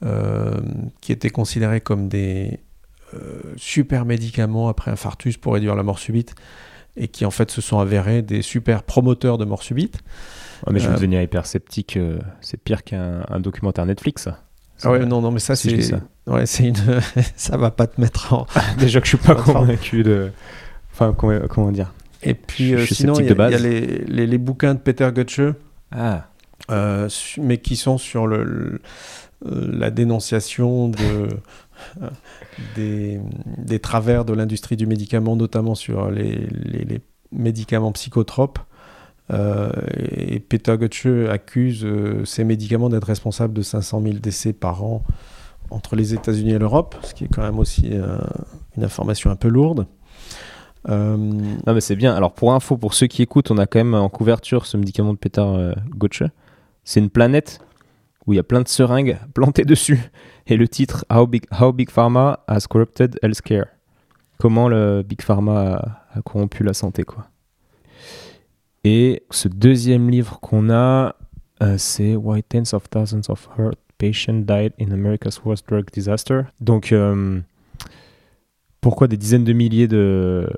euh, 0.02 0.54
qui 1.00 1.12
étaient 1.12 1.30
considérés 1.30 1.80
comme 1.80 2.08
des 2.08 2.60
euh, 3.14 3.40
super 3.56 4.04
médicaments 4.04 4.68
après 4.68 4.90
infarctus 4.90 5.36
pour 5.36 5.54
réduire 5.54 5.74
la 5.74 5.82
mort 5.82 5.98
subite 5.98 6.34
et 6.96 7.08
qui 7.08 7.24
en 7.24 7.30
fait 7.30 7.50
se 7.50 7.60
sont 7.60 7.78
avérés 7.78 8.22
des 8.22 8.42
super 8.42 8.82
promoteurs 8.82 9.38
de 9.38 9.44
mort 9.44 9.62
subite. 9.62 9.98
Ouais, 10.66 10.72
mais 10.72 10.80
je 10.80 10.86
vais 10.86 10.92
Euh, 10.92 10.96
devenir 10.96 11.22
hyper 11.22 11.46
sceptique. 11.46 11.96
euh, 11.96 12.18
c'est 12.40 12.56
pire 12.62 12.82
qu'un 12.84 13.24
un 13.28 13.40
documentaire 13.40 13.86
Netflix. 13.86 14.28
Ah 14.82 14.90
ouais, 14.90 15.04
non, 15.04 15.20
non, 15.20 15.30
mais 15.30 15.38
ça 15.40 15.56
Si 15.56 15.70
c'est, 15.70 15.82
ça. 15.82 16.00
ouais, 16.26 16.46
c'est 16.46 16.64
une, 16.68 16.74
ça 17.36 17.56
va 17.56 17.70
pas 17.70 17.86
te 17.86 18.00
mettre 18.00 18.32
en. 18.32 18.46
Déjà 18.78 19.00
que 19.00 19.06
je 19.06 19.16
suis 19.16 19.26
pas 19.26 19.34
convaincu 19.34 20.02
de. 20.02 20.30
Enfin, 20.92 21.14
comment, 21.16 21.38
comment 21.48 21.70
dire? 21.70 21.92
Et 22.22 22.34
puis 22.34 22.70
Je- 22.70 22.74
euh, 22.76 22.78
je 22.86 22.94
sinon, 22.94 23.14
il 23.18 23.26
y, 23.26 23.30
a- 23.40 23.50
y 23.50 23.62
les, 23.62 23.80
les- 24.06 24.26
les 24.26 24.38
bouquins 24.38 24.74
de 24.74 24.78
Peter 24.80 25.08
Gutsche, 25.14 25.40
Ah, 25.92 26.26
euh, 26.70 27.08
mais 27.38 27.58
qui 27.58 27.76
sont 27.76 27.98
sur 27.98 28.26
euh, 28.26 28.80
la 29.42 29.90
dénonciation 29.90 30.92
euh, 31.00 31.28
des, 32.76 33.78
travers 33.80 34.24
de 34.24 34.32
l'industrie 34.32 34.76
du 34.76 34.86
médicament, 34.86 35.36
notamment 35.36 35.74
sur 35.74 36.10
les, 36.10 36.48
médicaments 37.32 37.92
psychotropes. 37.92 38.58
Et 39.32 40.40
Peter 40.40 40.76
Gutsche 40.76 41.28
accuse 41.30 41.86
ces 42.24 42.42
médicaments 42.42 42.88
d'être 42.88 43.04
responsables 43.04 43.54
de 43.54 43.62
500 43.62 44.02
000 44.02 44.14
décès 44.14 44.52
par 44.52 44.82
an 44.82 45.04
entre 45.70 45.94
les 45.94 46.14
États-Unis 46.14 46.54
et 46.54 46.58
l'Europe, 46.58 46.96
ce 47.04 47.14
qui 47.14 47.24
est 47.24 47.28
quand 47.28 47.42
même 47.42 47.60
aussi 47.60 47.92
une 48.76 48.82
information 48.82 49.30
un 49.30 49.36
peu 49.36 49.46
lourde. 49.46 49.86
Euh, 50.88 51.16
non 51.16 51.74
mais 51.74 51.80
c'est 51.80 51.96
bien. 51.96 52.14
Alors 52.14 52.32
pour 52.32 52.52
info, 52.54 52.76
pour 52.76 52.94
ceux 52.94 53.06
qui 53.06 53.22
écoutent, 53.22 53.50
on 53.50 53.58
a 53.58 53.66
quand 53.66 53.78
même 53.78 53.94
en 53.94 54.08
couverture 54.08 54.66
ce 54.66 54.76
médicament 54.76 55.12
de 55.12 55.18
Peter 55.18 55.42
euh. 55.42 55.74
C'est 56.84 57.00
une 57.00 57.10
planète 57.10 57.60
où 58.26 58.32
il 58.32 58.36
y 58.36 58.38
a 58.38 58.42
plein 58.42 58.60
de 58.60 58.68
seringues 58.68 59.18
plantées 59.34 59.64
dessus. 59.64 60.00
Et 60.46 60.56
le 60.56 60.68
titre 60.68 61.04
How 61.12 61.26
Big, 61.26 61.44
How 61.60 61.72
Big 61.72 61.90
Pharma 61.90 62.40
has 62.48 62.66
corrupted 62.68 63.18
healthcare. 63.22 63.66
Comment 64.38 64.68
le 64.68 65.02
Big 65.02 65.22
Pharma 65.22 65.98
a, 66.14 66.22
corrompu 66.22 66.64
la 66.64 66.72
santé, 66.72 67.04
quoi. 67.04 67.26
Et 68.82 69.22
ce 69.30 69.48
deuxième 69.48 70.08
livre 70.08 70.40
qu'on 70.40 70.70
a, 70.70 71.14
euh, 71.62 71.76
c'est 71.76 72.16
Why 72.16 72.42
Tens 72.42 72.72
of 72.72 72.88
Thousands 72.88 73.28
of 73.28 73.48
Heart 73.58 73.78
Patients 73.98 74.40
Died 74.46 74.72
in 74.80 74.92
America's 74.92 75.44
Worst 75.44 75.68
Drug 75.68 75.84
Disaster. 75.92 76.42
Donc, 76.60 76.90
euh, 76.92 77.40
pourquoi 78.80 79.08
des 79.08 79.16
dizaines 79.16 79.44
de 79.44 79.52
milliers 79.52 79.88
de, 79.88 80.48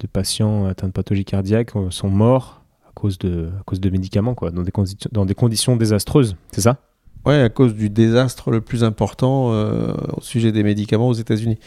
de 0.00 0.06
patients 0.06 0.66
atteints 0.66 0.88
de 0.88 0.92
pathologie 0.92 1.24
cardiaque 1.24 1.74
euh, 1.76 1.90
sont 1.90 2.10
morts 2.10 2.62
à 2.88 2.90
cause 2.94 3.18
de, 3.18 3.48
à 3.58 3.62
cause 3.64 3.80
de 3.80 3.88
médicaments, 3.90 4.34
quoi, 4.34 4.50
dans 4.50 4.62
des, 4.62 4.70
condi- 4.70 4.96
dans 5.12 5.24
des 5.24 5.34
conditions 5.34 5.76
désastreuses, 5.76 6.36
c'est 6.52 6.60
ça? 6.60 6.78
Ouais, 7.24 7.40
à 7.40 7.48
cause 7.48 7.74
du 7.74 7.88
désastre 7.88 8.50
le 8.50 8.60
plus 8.60 8.82
important 8.84 9.52
euh, 9.52 9.94
au 10.16 10.20
sujet 10.20 10.50
des 10.52 10.62
médicaments 10.64 11.08
aux 11.08 11.12
États-Unis. 11.14 11.58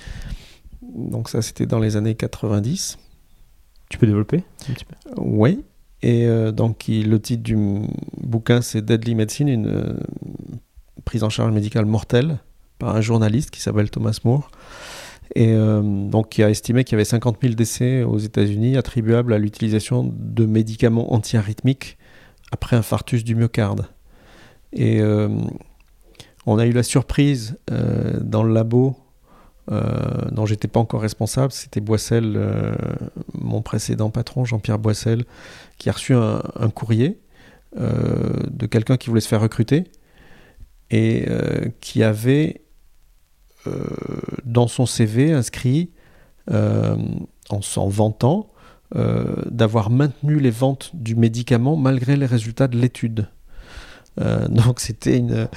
Donc 0.95 1.30
ça, 1.30 1.41
c'était 1.41 1.65
dans 1.65 1.80
les 1.80 1.95
années 1.95 2.14
90. 2.15 2.98
Tu 3.90 3.98
peux 3.98 4.06
développer 4.06 4.44
un 4.69 4.73
petit 4.73 4.86
peu? 4.86 4.95
Oui. 5.18 5.64
Et 6.02 6.27
euh, 6.27 6.52
donc 6.52 6.88
il- 6.88 7.10
le 7.10 7.19
titre 7.22 7.41
du 7.41 7.57
bouquin, 8.22 8.61
c'est 8.61 8.84
Deadly 8.84 9.15
Medicine, 9.15 9.48
une 9.48 9.68
euh, 9.68 9.94
prise 11.06 11.23
en 11.23 11.30
charge 11.30 11.52
médicale 11.53 11.86
mortelle 11.86 12.40
par 12.77 12.95
un 12.95 13.02
journaliste 13.02 13.49
qui 13.49 13.61
s'appelle 13.61 13.90
Thomas 13.90 14.19
Moore. 14.26 14.52
Et 15.34 15.53
euh, 15.53 15.81
donc 15.81 16.30
qui 16.30 16.43
a 16.43 16.49
estimé 16.49 16.84
qu'il 16.84 16.93
y 16.93 16.97
avait 16.97 17.06
50 17.06 17.38
000 17.41 17.56
décès 17.56 18.03
aux 18.03 18.19
États-Unis 18.19 18.77
attribuables 18.77 19.34
à 19.34 19.39
l'utilisation 19.39 20.14
de 20.15 20.45
médicaments 20.45 21.14
antiarythmiques 21.14 21.97
après 22.52 22.76
infarctus 22.76 23.23
du 23.23 23.35
myocarde. 23.35 23.88
Et 24.73 25.02
euh, 25.02 25.30
on 26.45 26.60
a 26.60 26.65
eu 26.65 26.72
la 26.72 26.84
surprise 26.84 27.57
euh, 27.72 28.19
dans 28.22 28.43
le 28.43 28.53
labo 28.53 28.97
dont 30.31 30.45
j'étais 30.45 30.68
pas 30.68 30.80
encore 30.80 31.02
responsable, 31.02 31.52
c'était 31.52 31.81
Boissel, 31.81 32.39
mon 33.34 33.64
précédent 33.64 34.11
patron, 34.11 34.45
Jean-Pierre 34.45 34.77
Boissel, 34.77 35.26
qui 35.80 35.89
a 35.89 35.93
reçu 35.93 36.14
un, 36.14 36.43
un 36.56 36.69
courrier 36.69 37.18
de 37.76 38.65
quelqu'un 38.68 38.97
qui 38.97 39.10
voulait 39.10 39.22
se 39.22 39.27
faire 39.27 39.41
recruter 39.41 39.85
et 40.91 41.26
qui 41.81 42.03
avait 42.03 42.65
dans 44.46 44.68
son 44.68 44.86
CV 44.86 45.32
inscrit, 45.34 45.90
euh, 46.52 46.96
en 47.50 47.62
s'en 47.62 47.88
vantant, 47.88 48.52
euh, 48.96 49.26
d'avoir 49.50 49.90
maintenu 49.90 50.40
les 50.40 50.52
ventes 50.52 50.92
du 50.94 51.16
médicament 51.16 51.76
malgré 51.76 52.16
les 52.16 52.26
résultats 52.28 52.68
de 52.68 52.78
l'étude. 52.78 53.28
Euh, 54.22 54.48
donc 54.48 54.80
c'était 54.80 55.18
une... 55.18 55.48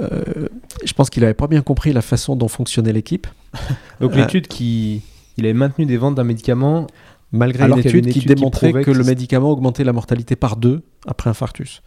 euh, 0.00 0.48
je 0.84 0.92
pense 0.92 1.10
qu'il 1.10 1.22
n'avait 1.22 1.34
pas 1.34 1.46
bien 1.46 1.62
compris 1.62 1.92
la 1.92 2.02
façon 2.02 2.36
dont 2.36 2.48
fonctionnait 2.48 2.92
l'équipe. 2.92 3.26
Donc 4.00 4.12
Euh, 4.12 4.16
l'étude 4.16 4.48
qui... 4.48 5.02
Il 5.36 5.44
avait 5.44 5.54
maintenu 5.54 5.86
des 5.86 5.96
ventes 5.96 6.16
d'un 6.16 6.24
médicament 6.24 6.88
malgré 7.30 7.64
une 7.68 7.78
étude, 7.78 7.94
une 7.94 8.02
qui 8.02 8.18
étude 8.18 8.22
qui 8.22 8.34
démontrait 8.34 8.72
que 8.72 8.80
que 8.80 8.90
le 8.90 9.04
médicament 9.04 9.50
augmentait 9.50 9.84
la 9.84 9.92
mortalité 9.92 10.34
par 10.34 10.56
deux 10.56 10.82
après 11.06 11.30
infarctus. 11.30 11.82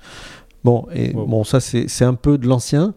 Bon, 0.64 0.88
et 0.94 1.12
Wow. 1.14 1.26
bon, 1.26 1.44
ça 1.44 1.60
c'est 1.60 2.06
un 2.06 2.14
peu 2.14 2.38
de 2.38 2.48
l'ancien, 2.48 2.94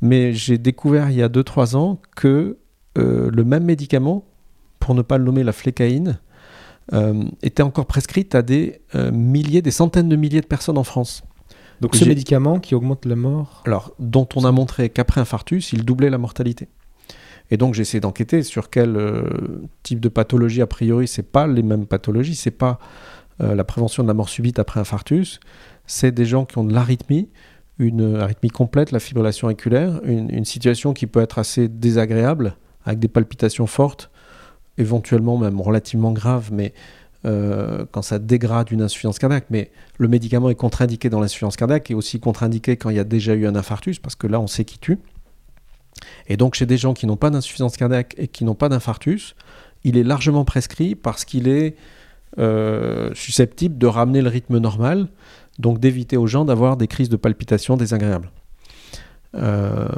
mais 0.00 0.32
j'ai 0.32 0.58
découvert 0.58 1.10
il 1.10 1.16
y 1.16 1.22
a 1.22 1.28
2-3 1.28 1.76
ans 1.76 2.00
que 2.14 2.58
euh, 2.98 3.30
le 3.30 3.44
même 3.44 3.64
médicament, 3.64 4.24
pour 4.78 4.94
ne 4.94 5.02
pas 5.02 5.18
le 5.18 5.24
nommer 5.24 5.44
la 5.44 5.52
flécaïne, 5.52 6.20
euh, 6.92 7.24
était 7.42 7.62
encore 7.62 7.86
prescrite 7.86 8.34
à 8.34 8.42
des 8.42 8.80
euh, 8.94 9.10
milliers, 9.10 9.62
des 9.62 9.70
centaines 9.70 10.08
de 10.08 10.16
milliers 10.16 10.40
de 10.40 10.46
personnes 10.46 10.78
en 10.78 10.84
France. 10.84 11.24
Donc 11.80 11.94
ce 11.94 12.06
médicament 12.06 12.58
qui 12.58 12.74
augmente 12.74 13.04
la 13.04 13.16
mort 13.16 13.62
Alors, 13.66 13.92
dont 13.98 14.26
on 14.34 14.44
a 14.44 14.52
montré 14.52 14.88
qu'après 14.88 15.20
infarctus, 15.20 15.72
il 15.72 15.84
doublait 15.84 16.08
la 16.08 16.16
mortalité. 16.16 16.68
Et 17.50 17.58
donc 17.58 17.74
j'ai 17.74 17.82
essayé 17.82 18.00
d'enquêter 18.00 18.42
sur 18.42 18.70
quel 18.70 18.98
type 19.82 20.00
de 20.00 20.08
pathologie, 20.08 20.62
a 20.62 20.66
priori, 20.66 21.06
c'est 21.06 21.30
pas 21.30 21.46
les 21.46 21.62
mêmes 21.62 21.86
pathologies, 21.86 22.34
c'est 22.34 22.50
pas 22.50 22.78
la 23.38 23.62
prévention 23.62 24.02
de 24.02 24.08
la 24.08 24.14
mort 24.14 24.30
subite 24.30 24.58
après 24.58 24.80
infarctus, 24.80 25.38
c'est 25.86 26.12
des 26.12 26.24
gens 26.24 26.46
qui 26.46 26.56
ont 26.56 26.64
de 26.64 26.72
l'arythmie, 26.72 27.28
une 27.78 28.16
arythmie 28.16 28.50
complète, 28.50 28.90
la 28.90 29.00
fibrillation 29.00 29.46
auriculaire, 29.46 30.00
une, 30.04 30.44
situation 30.44 30.94
qui 30.94 31.06
peut 31.06 31.20
être 31.20 31.38
assez 31.38 31.68
désagréable, 31.68 32.56
avec 32.84 32.98
des 32.98 33.08
palpitations 33.08 33.66
fortes, 33.66 34.10
éventuellement 34.78 35.36
même 35.36 35.60
relativement 35.60 36.12
graves, 36.12 36.50
mais 36.52 36.72
euh, 37.24 37.84
quand 37.90 38.02
ça 38.02 38.18
dégrade 38.18 38.70
une 38.70 38.82
insuffisance 38.82 39.18
cardiaque. 39.18 39.46
Mais 39.50 39.70
le 39.98 40.08
médicament 40.08 40.48
est 40.48 40.54
contre-indiqué 40.54 41.10
dans 41.10 41.20
l'insuffisance 41.20 41.56
cardiaque 41.56 41.90
et 41.90 41.94
aussi 41.94 42.20
contre-indiqué 42.20 42.76
quand 42.76 42.90
il 42.90 42.96
y 42.96 43.00
a 43.00 43.04
déjà 43.04 43.34
eu 43.34 43.46
un 43.46 43.56
infarctus, 43.56 43.98
parce 43.98 44.14
que 44.14 44.26
là, 44.26 44.40
on 44.40 44.46
sait 44.46 44.64
qui 44.64 44.78
tue. 44.78 44.98
Et 46.28 46.36
donc, 46.36 46.54
chez 46.54 46.66
des 46.66 46.76
gens 46.76 46.94
qui 46.94 47.06
n'ont 47.06 47.16
pas 47.16 47.30
d'insuffisance 47.30 47.76
cardiaque 47.76 48.14
et 48.16 48.28
qui 48.28 48.44
n'ont 48.44 48.54
pas 48.54 48.68
d'infarctus, 48.68 49.34
il 49.84 49.96
est 49.96 50.02
largement 50.02 50.44
prescrit 50.44 50.94
parce 50.94 51.24
qu'il 51.24 51.48
est 51.48 51.76
euh, 52.38 53.10
susceptible 53.14 53.78
de 53.78 53.86
ramener 53.86 54.20
le 54.20 54.28
rythme 54.28 54.58
normal, 54.58 55.08
donc 55.58 55.78
d'éviter 55.78 56.16
aux 56.16 56.26
gens 56.26 56.44
d'avoir 56.44 56.76
des 56.76 56.86
crises 56.86 57.08
de 57.08 57.16
palpitations 57.16 57.76
désagréables. 57.76 58.30
Euh, 59.34 59.88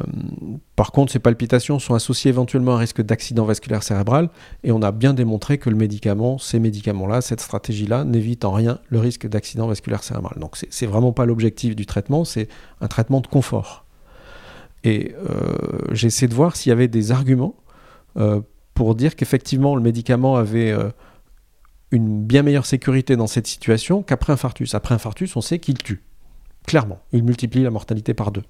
par 0.75 0.91
contre, 0.91 1.13
ces 1.13 1.19
palpitations 1.19 1.79
sont 1.79 1.95
associées 1.95 2.31
éventuellement 2.31 2.73
à 2.73 2.75
un 2.77 2.79
risque 2.79 3.03
d'accident 3.03 3.45
vasculaire 3.45 3.83
cérébral 3.83 4.31
et 4.65 4.73
on 4.73 4.83
a 4.83 4.91
bien 4.91 5.15
démontré 5.15 5.59
que 5.59 5.71
le 5.71 5.77
médicament, 5.77 6.39
ces 6.39 6.59
médicaments-là, 6.59 7.21
cette 7.21 7.41
stratégie-là 7.41 8.05
n'évite 8.05 8.45
en 8.45 8.53
rien 8.53 8.81
le 8.89 8.99
risque 8.99 9.29
d'accident 9.29 9.67
vasculaire 9.67 10.03
cérébral. 10.03 10.39
Donc 10.41 10.57
c'est 10.71 10.87
vraiment 10.87 11.13
pas 11.13 11.27
l'objectif 11.27 11.77
du 11.77 11.87
traitement, 11.87 12.25
c'est 12.25 12.49
un 12.81 12.89
traitement 12.89 13.21
de 13.21 13.27
confort. 13.27 13.85
Et 14.85 15.15
euh, 15.29 15.57
j'ai 15.93 16.07
essayé 16.09 16.29
de 16.29 16.35
voir 16.35 16.57
s'il 16.57 16.71
y 16.71 16.73
avait 16.73 16.89
des 16.89 17.13
arguments 17.13 17.55
euh, 18.17 18.41
pour 18.75 18.95
dire 18.95 19.15
qu'effectivement 19.15 19.77
le 19.77 19.83
médicament 19.83 20.37
avait 20.37 20.75
une 21.91 22.25
bien 22.25 22.43
meilleure 22.43 22.67
sécurité 22.67 23.17
dans 23.17 23.27
cette 23.27 23.47
situation 23.47 24.03
qu'après 24.03 24.33
infarctus. 24.33 24.75
Après 24.75 24.95
infarctus, 24.95 25.37
on 25.37 25.41
sait 25.41 25.59
qu'il 25.59 25.79
tue. 25.79 26.03
Clairement, 26.67 26.99
il 27.13 27.25
multiplie 27.25 27.63
la 27.63 27.71
mortalité 27.71 28.15
par 28.15 28.31
deux. 28.31 28.43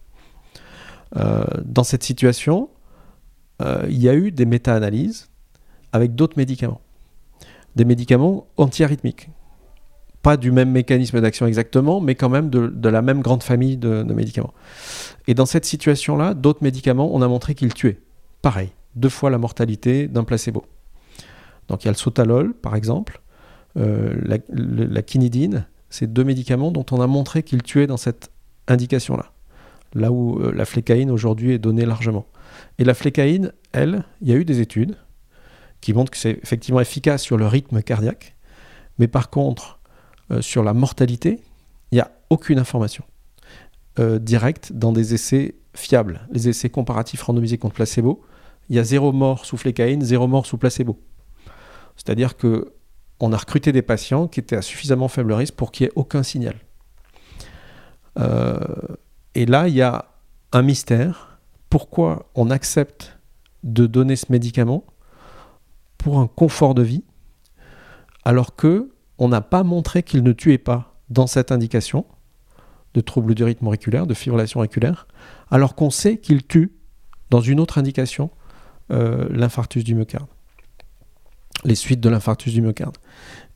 Euh, 1.17 1.45
dans 1.65 1.85
cette 1.85 2.03
situation, 2.03 2.69
euh, 3.63 3.87
il 3.89 3.99
y 3.99 4.09
a 4.09 4.15
eu 4.15 4.33
des 4.33 4.45
méta-analyses 4.45 5.31
avec 5.93 6.15
d'autres 6.15 6.37
médicaments. 6.37 6.81
Des 7.77 7.85
médicaments 7.85 8.47
antiarythmiques. 8.57 9.31
Pas 10.23 10.37
du 10.37 10.51
même 10.51 10.71
mécanisme 10.73 11.21
d'action 11.21 11.47
exactement, 11.47 12.01
mais 12.01 12.17
quand 12.17 12.29
même 12.29 12.51
de, 12.51 12.89
la 12.89 13.03
même 13.03 13.21
grande 13.23 13.45
famille 13.45 13.77
de, 13.77 14.03
de 14.03 14.15
médicaments. 14.15 14.53
Et 15.29 15.35
dans 15.35 15.47
cette 15.47 15.65
situation-là, 15.65 16.35
d'autres 16.35 16.65
médicaments, 16.65 17.15
on 17.15 17.23
a 17.23 17.29
montré 17.29 17.55
qu'ils 17.55 17.73
tuaient. 17.73 18.01
Pareil, 18.43 18.71
deux 18.97 19.09
fois 19.09 19.31
la 19.31 19.39
mortalité 19.39 20.09
d'un 20.09 20.25
placebo. 20.25 20.65
Donc 21.69 21.85
il 21.85 21.87
y 21.87 21.89
a 21.89 21.93
le 21.93 21.97
sotalol, 21.97 22.53
par 22.53 22.75
exemple, 22.75 23.21
la, 23.77 24.39
le- 24.51 24.85
la 24.87 25.03
quinidine, 25.03 25.67
c'est 25.91 26.13
deux 26.13 26.25
médicaments 26.25 26.71
dont 26.71 26.87
on 26.91 27.01
a 27.01 27.07
montré 27.07 27.43
qu'ils 27.43 27.63
tuaient 27.63 27.87
dans 27.87 27.97
cette 27.97 28.31
indication-là. 28.67 29.33
Là 29.95 30.13
où 30.13 30.39
euh, 30.39 30.53
la 30.53 30.65
flécaïne 30.65 31.11
aujourd'hui 31.11 31.53
est 31.53 31.59
donnée 31.59 31.87
largement. 31.87 32.27
Et 32.79 32.85
la 32.85 32.95
flécaïne, 32.95 33.53
elle, 33.73 34.05
il 34.21 34.29
y 34.29 34.33
a 34.33 34.37
eu 34.37 34.45
des 34.45 34.61
études 34.61 34.97
qui 35.81 35.93
montrent 35.95 36.11
que 36.11 36.19
c'est 36.19 36.39
effectivement 36.43 36.81
efficace 36.81 37.23
sur 37.23 37.37
le 37.37 37.47
rythme 37.47 37.83
cardiaque, 37.83 38.37
mais 38.99 39.09
par 39.09 39.31
contre, 39.31 39.79
euh, 40.31 40.43
sur 40.43 40.63
la 40.63 40.75
mortalité, 40.75 41.41
il 41.91 41.95
n'y 41.95 42.01
a 42.01 42.11
aucune 42.31 42.59
information 42.59 43.05
euh, 43.99 44.19
directe 44.19 44.73
dans 44.73 44.93
des 44.93 45.15
essais 45.15 45.55
fiables. 45.75 46.27
Les 46.31 46.49
essais 46.49 46.69
comparatifs 46.69 47.23
randomisés 47.23 47.57
contre 47.59 47.77
placebo, 47.77 48.23
il 48.69 48.77
y 48.77 48.79
a 48.79 48.85
zéro 48.85 49.13
mort 49.13 49.47
sous 49.47 49.57
flécaïne, 49.57 50.03
zéro 50.03 50.27
mort 50.27 50.45
sous 50.45 50.59
placebo. 50.59 51.01
C'est-à-dire 51.97 52.37
que 52.37 52.73
on 53.21 53.33
a 53.33 53.37
recruté 53.37 53.73
des 53.73 53.83
patients 53.83 54.29
qui 54.29 54.41
étaient 54.41 54.57
à 54.57 54.63
suffisamment 54.63 55.09
faible 55.09 55.33
risque 55.33 55.55
pour 55.55 55.73
qu'il 55.73 55.87
n'y 55.87 55.89
ait 55.89 55.93
aucun 55.97 56.23
signal. 56.23 56.55
Euh, 58.19 58.59
et 59.35 59.47
là, 59.47 59.69
il 59.69 59.75
y 59.75 59.83
a 59.83 60.07
un 60.53 60.63
mystère. 60.63 61.39
Pourquoi 61.71 62.31
on 62.35 62.51
accepte 62.51 63.19
de 63.65 63.87
donner 63.87 64.17
ce 64.17 64.27
médicament 64.31 64.85
pour 65.99 66.19
un 66.21 66.27
confort 66.27 66.75
de 66.75 66.83
vie 66.83 67.05
alors 68.25 68.57
que 68.57 68.91
on 69.19 69.29
n'a 69.29 69.41
pas 69.41 69.63
montré 69.65 70.03
qu'il 70.03 70.23
ne 70.23 70.33
tuait 70.33 70.59
pas 70.59 70.95
dans 71.11 71.27
cette 71.27 71.51
indication 71.51 72.07
de 72.95 73.01
trouble 73.01 73.35
du 73.35 73.45
rythme 73.45 73.67
auriculaire, 73.67 74.07
de 74.07 74.15
fibrillation 74.15 74.61
auriculaire, 74.61 75.09
alors 75.51 75.75
qu'on 75.75 75.91
sait 75.91 76.19
qu'il 76.19 76.47
tue 76.47 76.73
dans 77.31 77.41
une 77.41 77.61
autre 77.61 77.79
indication 77.79 78.31
euh, 78.91 79.29
l'infarctus 79.31 79.85
du 79.85 79.95
myocarde, 79.95 80.29
les 81.65 81.75
suites 81.75 82.01
de 82.01 82.09
l'infarctus 82.09 82.53
du 82.53 82.63
myocarde. 82.63 82.97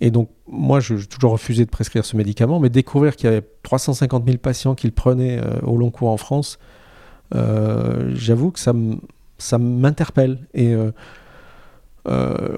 Et 0.01 0.11
donc, 0.11 0.31
moi, 0.47 0.81
je 0.81 0.97
j'ai 0.97 1.07
toujours 1.07 1.33
refusé 1.33 1.65
de 1.65 1.71
prescrire 1.71 2.05
ce 2.05 2.17
médicament, 2.17 2.61
mais 2.61 2.71
découvrir 2.71 3.17
qu'il 3.17 3.27
y 3.27 3.33
avait 3.33 3.47
350 3.63 4.25
000 4.27 4.39
patients 4.39 4.75
qui 4.75 4.87
le 4.87 4.93
prenaient 4.93 5.39
euh, 5.39 5.61
au 5.63 5.77
long 5.77 5.91
cours 5.91 6.09
en 6.09 6.17
France, 6.17 6.59
euh, 7.35 8.11
j'avoue 8.15 8.51
que 8.51 8.61
ça, 8.61 8.73
m'interpelle. 9.59 10.47
Et 10.55 10.75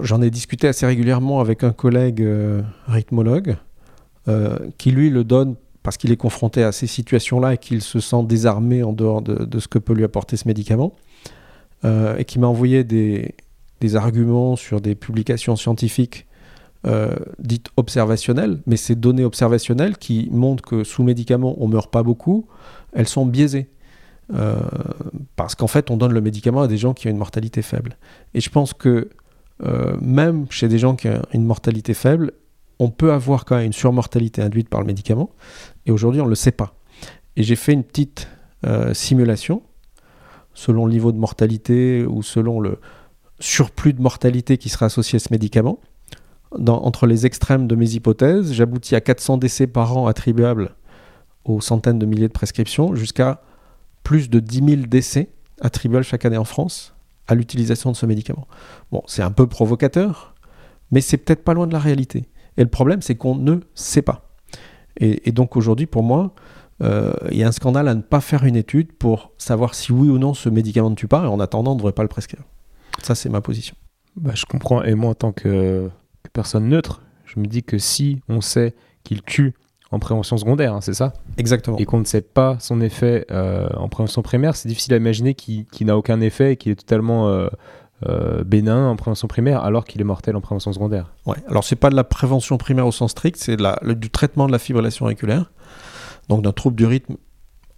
j'en 0.00 0.22
ai 0.22 0.30
discuté 0.30 0.68
assez 0.68 0.86
régulièrement 0.86 1.40
avec 1.40 1.64
un 1.64 1.72
collègue 1.72 2.26
rythmologue 2.86 3.56
qui, 4.78 4.90
lui, 4.90 5.10
le 5.10 5.24
donne 5.24 5.56
parce 5.84 5.98
qu'il 5.98 6.10
est 6.10 6.16
confronté 6.16 6.64
à 6.64 6.72
ces 6.72 6.88
situations-là 6.88 7.54
et 7.54 7.58
qu'il 7.58 7.82
se 7.82 8.00
sent 8.00 8.24
désarmé 8.24 8.82
en 8.82 8.92
dehors 8.92 9.20
de, 9.20 9.60
ce 9.60 9.68
que 9.68 9.78
peut 9.78 9.92
lui 9.92 10.02
apporter 10.02 10.36
ce 10.36 10.48
médicament, 10.48 10.94
euh, 11.84 12.16
et 12.16 12.24
qui 12.24 12.40
m'a 12.40 12.48
envoyé 12.48 12.82
des, 12.82 13.34
arguments 13.96 14.56
sur 14.56 14.80
des 14.80 14.94
publications 14.94 15.56
scientifiques 15.56 16.26
euh, 16.86 17.14
dites 17.38 17.68
observationnelles, 17.76 18.60
mais 18.66 18.76
ces 18.76 18.94
données 18.94 19.24
observationnelles 19.24 19.96
qui 19.96 20.28
montrent 20.30 20.62
que 20.62 20.84
sous 20.84 21.02
médicament 21.02 21.54
on 21.58 21.68
meurt 21.68 21.90
pas 21.90 22.02
beaucoup, 22.02 22.46
elles 22.92 23.08
sont 23.08 23.26
biaisées. 23.26 23.70
Euh, 24.32 24.56
parce 25.36 25.54
qu'en 25.54 25.66
fait, 25.66 25.90
on 25.90 25.98
donne 25.98 26.12
le 26.12 26.20
médicament 26.20 26.62
à 26.62 26.68
des 26.68 26.78
gens 26.78 26.94
qui 26.94 27.08
ont 27.08 27.10
une 27.10 27.18
mortalité 27.18 27.60
faible. 27.60 27.96
Et 28.32 28.40
je 28.40 28.50
pense 28.50 28.72
que 28.72 29.10
même 30.00 30.46
chez 30.50 30.66
des 30.66 30.78
gens 30.78 30.96
qui 30.96 31.08
ont 31.08 31.22
une 31.32 31.44
mortalité 31.44 31.94
faible, 31.94 32.32
on 32.78 32.90
peut 32.90 33.12
avoir 33.12 33.44
quand 33.44 33.56
même 33.56 33.66
une 33.66 33.72
surmortalité 33.72 34.42
induite 34.42 34.68
par 34.68 34.80
le 34.80 34.86
médicament, 34.86 35.30
et 35.86 35.90
aujourd'hui 35.90 36.20
on 36.20 36.24
ne 36.24 36.30
le 36.30 36.34
sait 36.34 36.52
pas. 36.52 36.74
Et 37.36 37.42
j'ai 37.42 37.56
fait 37.56 37.72
une 37.72 37.84
petite 37.84 38.28
euh, 38.66 38.94
simulation, 38.94 39.62
selon 40.54 40.86
le 40.86 40.92
niveau 40.92 41.12
de 41.12 41.18
mortalité 41.18 42.04
ou 42.04 42.22
selon 42.22 42.60
le 42.60 42.78
surplus 43.40 43.92
de 43.92 44.00
mortalité 44.00 44.56
qui 44.58 44.68
sera 44.68 44.86
associé 44.86 45.16
à 45.16 45.20
ce 45.20 45.28
médicament. 45.30 45.80
Entre 46.52 47.06
les 47.06 47.26
extrêmes 47.26 47.66
de 47.66 47.74
mes 47.74 47.90
hypothèses, 47.90 48.52
j'aboutis 48.52 48.94
à 48.94 49.00
400 49.00 49.38
décès 49.38 49.66
par 49.66 49.96
an 49.96 50.06
attribuables 50.06 50.74
aux 51.44 51.60
centaines 51.60 51.98
de 51.98 52.06
milliers 52.06 52.28
de 52.28 52.32
prescriptions, 52.32 52.94
jusqu'à 52.94 53.42
plus 54.02 54.30
de 54.30 54.40
10 54.40 54.64
000 54.64 54.82
décès 54.86 55.30
attribuables 55.60 56.04
chaque 56.04 56.24
année 56.24 56.36
en 56.36 56.44
France 56.44 56.94
à 57.26 57.34
l'utilisation 57.34 57.90
de 57.90 57.96
ce 57.96 58.06
médicament. 58.06 58.46
Bon, 58.92 59.02
c'est 59.06 59.22
un 59.22 59.30
peu 59.30 59.46
provocateur, 59.46 60.34
mais 60.90 61.00
c'est 61.00 61.16
peut-être 61.16 61.42
pas 61.42 61.54
loin 61.54 61.66
de 61.66 61.72
la 61.72 61.78
réalité. 61.78 62.24
Et 62.56 62.62
le 62.62 62.70
problème, 62.70 63.02
c'est 63.02 63.14
qu'on 63.14 63.34
ne 63.34 63.56
sait 63.74 64.02
pas. 64.02 64.30
Et, 64.98 65.32
donc 65.32 65.56
aujourd'hui, 65.56 65.86
pour 65.86 66.04
moi, 66.04 66.34
euh, 66.82 67.12
il 67.30 67.38
y 67.38 67.42
a 67.42 67.48
un 67.48 67.52
scandale 67.52 67.88
à 67.88 67.94
ne 67.94 68.02
pas 68.02 68.20
faire 68.20 68.44
une 68.44 68.56
étude 68.56 68.92
pour 68.92 69.32
savoir 69.38 69.74
si 69.74 69.90
oui 69.90 70.08
ou 70.08 70.18
non 70.18 70.34
ce 70.34 70.48
médicament 70.48 70.90
ne 70.90 70.94
tue 70.94 71.08
pas, 71.08 71.24
et 71.24 71.26
en 71.26 71.40
attendant, 71.40 71.72
on 71.72 71.74
ne 71.74 71.78
devrait 71.78 71.92
pas 71.92 72.02
le 72.02 72.08
prescrire. 72.08 72.42
Ça, 73.02 73.14
c'est 73.14 73.28
ma 73.28 73.40
position. 73.40 73.74
Bah, 74.16 74.32
je 74.34 74.44
comprends, 74.44 74.84
et 74.84 74.94
moi, 74.94 75.10
en 75.10 75.14
tant 75.14 75.32
que, 75.32 75.90
personne 76.32 76.68
neutre, 76.68 77.02
je 77.24 77.40
me 77.40 77.46
dis 77.46 77.62
que 77.62 77.78
si 77.78 78.20
on 78.28 78.40
sait 78.40 78.74
qu'il 79.02 79.22
tue 79.22 79.54
en 79.90 79.98
prévention 79.98 80.36
secondaire, 80.36 80.74
hein, 80.74 80.80
c'est 80.80 80.94
ça? 80.94 81.12
Exactement. 81.36 81.76
Et 81.78 81.84
qu'on 81.84 82.00
ne 82.00 82.04
sait 82.04 82.22
pas 82.22 82.56
son 82.58 82.80
effet 82.80 83.26
euh, 83.30 83.68
en 83.76 83.88
prévention 83.88 84.22
primaire, 84.22 84.56
c'est 84.56 84.68
difficile 84.68 84.94
à 84.94 84.96
imaginer 84.96 85.34
qu'il 85.34 85.66
n'a 85.82 85.96
aucun 85.96 86.20
effet 86.20 86.52
et 86.52 86.56
qu'il 86.56 86.72
est 86.72 86.76
totalement 86.76 87.28
euh, 87.28 87.48
euh, 88.06 88.42
bénin 88.44 88.88
en 88.88 88.96
prévention 88.96 89.28
primaire 89.28 89.62
alors 89.62 89.84
qu'il 89.84 90.00
est 90.00 90.04
mortel 90.04 90.36
en 90.36 90.40
prévention 90.40 90.72
secondaire. 90.72 91.12
Ouais, 91.26 91.36
alors 91.48 91.64
c'est 91.64 91.76
pas 91.76 91.90
de 91.90 91.96
la 91.96 92.04
prévention 92.04 92.58
primaire 92.58 92.86
au 92.86 92.92
sens 92.92 93.12
strict, 93.12 93.36
c'est 93.38 93.56
du 93.56 94.10
traitement 94.10 94.46
de 94.46 94.52
la 94.52 94.58
fibrillation 94.58 95.06
auriculaire, 95.06 95.52
donc 96.28 96.42
d'un 96.42 96.52
trouble 96.52 96.76
du 96.76 96.86
rythme 96.86 97.16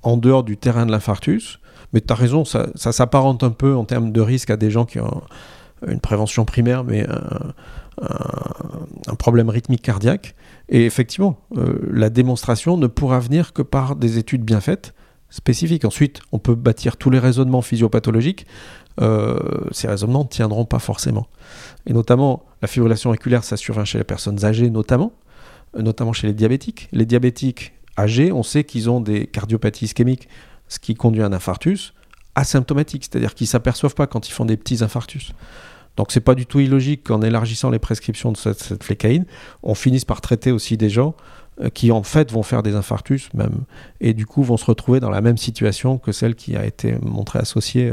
en 0.02 0.16
dehors 0.16 0.42
du 0.42 0.56
terrain 0.56 0.86
de 0.86 0.90
l'infarctus. 0.90 1.58
Mais 1.92 2.00
tu 2.00 2.12
as 2.12 2.16
raison, 2.16 2.44
ça, 2.44 2.68
s'apparente 2.74 3.42
un 3.44 3.50
peu 3.50 3.76
en 3.76 3.84
termes 3.84 4.10
de 4.10 4.20
risque 4.20 4.50
à 4.50 4.56
des 4.56 4.70
gens 4.70 4.84
qui 4.84 4.98
ont 5.00 5.22
une 5.86 6.00
prévention 6.00 6.44
primaire, 6.44 6.84
mais 6.84 7.06
un, 8.00 9.14
problème 9.18 9.48
rythmique 9.48 9.82
cardiaque. 9.82 10.34
Et 10.68 10.84
effectivement, 10.84 11.38
euh, 11.56 11.78
la 11.90 12.10
démonstration 12.10 12.76
ne 12.76 12.86
pourra 12.86 13.18
venir 13.18 13.52
que 13.52 13.62
par 13.62 13.96
des 13.96 14.18
études 14.18 14.42
bien 14.42 14.60
faites, 14.60 14.94
spécifiques. 15.30 15.84
Ensuite, 15.84 16.20
on 16.32 16.38
peut 16.38 16.54
bâtir 16.54 16.96
tous 16.96 17.10
les 17.10 17.18
raisonnements 17.18 17.62
physiopathologiques, 17.62 18.46
euh, 19.00 19.38
ces 19.72 19.88
raisonnements 19.88 20.24
ne 20.24 20.28
tiendront 20.28 20.64
pas 20.64 20.78
forcément. 20.78 21.26
Et 21.86 21.92
notamment, 21.92 22.44
la 22.62 22.68
fibrillation 22.68 23.10
auriculaire, 23.10 23.44
ça 23.44 23.56
survient 23.56 23.84
chez 23.84 23.98
les 23.98 24.04
personnes 24.04 24.44
âgées 24.44 24.70
notamment, 24.70 25.12
notamment 25.76 26.12
chez 26.12 26.26
les 26.26 26.32
diabétiques. 26.32 26.88
Les 26.92 27.06
diabétiques 27.06 27.72
âgés, 27.98 28.32
on 28.32 28.42
sait 28.42 28.64
qu'ils 28.64 28.88
ont 28.88 29.00
des 29.00 29.26
cardiopathies 29.26 29.86
ischémiques, 29.86 30.28
ce 30.68 30.78
qui 30.78 30.94
conduit 30.94 31.22
à 31.22 31.26
un 31.26 31.32
infarctus 31.32 31.92
asymptomatique, 32.36 33.04
c'est-à-dire 33.04 33.34
qu'ils 33.34 33.46
ne 33.46 33.50
s'aperçoivent 33.50 33.94
pas 33.94 34.06
quand 34.06 34.28
ils 34.28 34.32
font 34.32 34.44
des 34.44 34.56
petits 34.56 34.84
infarctus. 34.84 35.32
Donc 35.96 36.12
c'est 36.12 36.20
pas 36.20 36.34
du 36.34 36.46
tout 36.46 36.60
illogique 36.60 37.04
qu'en 37.04 37.22
élargissant 37.22 37.70
les 37.70 37.78
prescriptions 37.78 38.30
de 38.30 38.36
cette, 38.36 38.62
cette, 38.62 38.84
flécaïne, 38.84 39.24
on 39.64 39.74
finisse 39.74 40.04
par 40.04 40.20
traiter 40.20 40.52
aussi 40.52 40.76
des 40.76 40.90
gens 40.90 41.14
euh, 41.60 41.70
qui 41.70 41.90
en 41.90 42.02
fait 42.04 42.30
vont 42.30 42.44
faire 42.44 42.62
des 42.62 42.74
infarctus 42.74 43.30
même, 43.34 43.64
et 44.00 44.14
du 44.14 44.26
coup 44.26 44.44
vont 44.44 44.58
se 44.58 44.66
retrouver 44.66 45.00
dans 45.00 45.10
la 45.10 45.22
même 45.22 45.38
situation 45.38 45.98
que 45.98 46.12
celle 46.12 46.36
qui 46.36 46.54
a 46.54 46.64
été 46.64 46.96
montrée 47.02 47.40
associée 47.40 47.90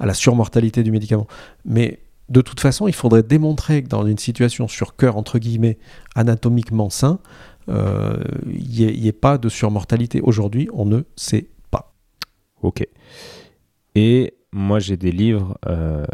à 0.00 0.06
la 0.06 0.14
surmortalité 0.14 0.82
du 0.82 0.90
médicament. 0.90 1.26
Mais 1.64 2.00
de 2.28 2.40
toute 2.40 2.60
façon, 2.60 2.88
il 2.88 2.94
faudrait 2.94 3.22
démontrer 3.22 3.82
que 3.82 3.88
dans 3.88 4.06
une 4.06 4.18
situation 4.18 4.68
sur 4.68 4.96
cœur, 4.96 5.16
entre 5.16 5.38
guillemets, 5.38 5.78
anatomiquement 6.14 6.90
sain, 6.90 7.18
il 7.68 7.74
euh, 7.74 8.16
n'y 8.58 9.08
ait, 9.08 9.12
pas 9.12 9.38
de 9.38 9.48
surmortalité. 9.48 10.20
Aujourd'hui, 10.20 10.68
on 10.72 10.84
ne 10.84 11.02
sait 11.16 11.48
pas. 11.70 11.94
Ok. 12.62 12.86
Et 13.94 14.34
moi, 14.52 14.78
j'ai 14.78 14.96
des 14.96 15.12
livres 15.12 15.58
euh, 15.66 16.04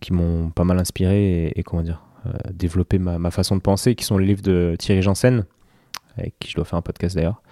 qui 0.00 0.12
m'ont 0.12 0.50
pas 0.50 0.64
mal 0.64 0.78
inspiré 0.78 1.52
et, 1.54 1.62
comment 1.62 1.82
dire, 1.82 2.04
euh, 2.26 2.30
développé 2.52 2.98
ma, 2.98 3.30
façon 3.30 3.56
de 3.56 3.60
penser, 3.60 3.94
qui 3.94 4.04
sont 4.04 4.18
les 4.18 4.26
livres 4.26 4.42
de 4.42 4.76
Thierry 4.78 5.02
Janssen, 5.02 5.44
avec 6.16 6.38
qui 6.38 6.50
je 6.50 6.56
dois 6.56 6.64
faire 6.64 6.78
un 6.78 6.82
podcast 6.82 7.16
d'ailleurs, 7.16 7.42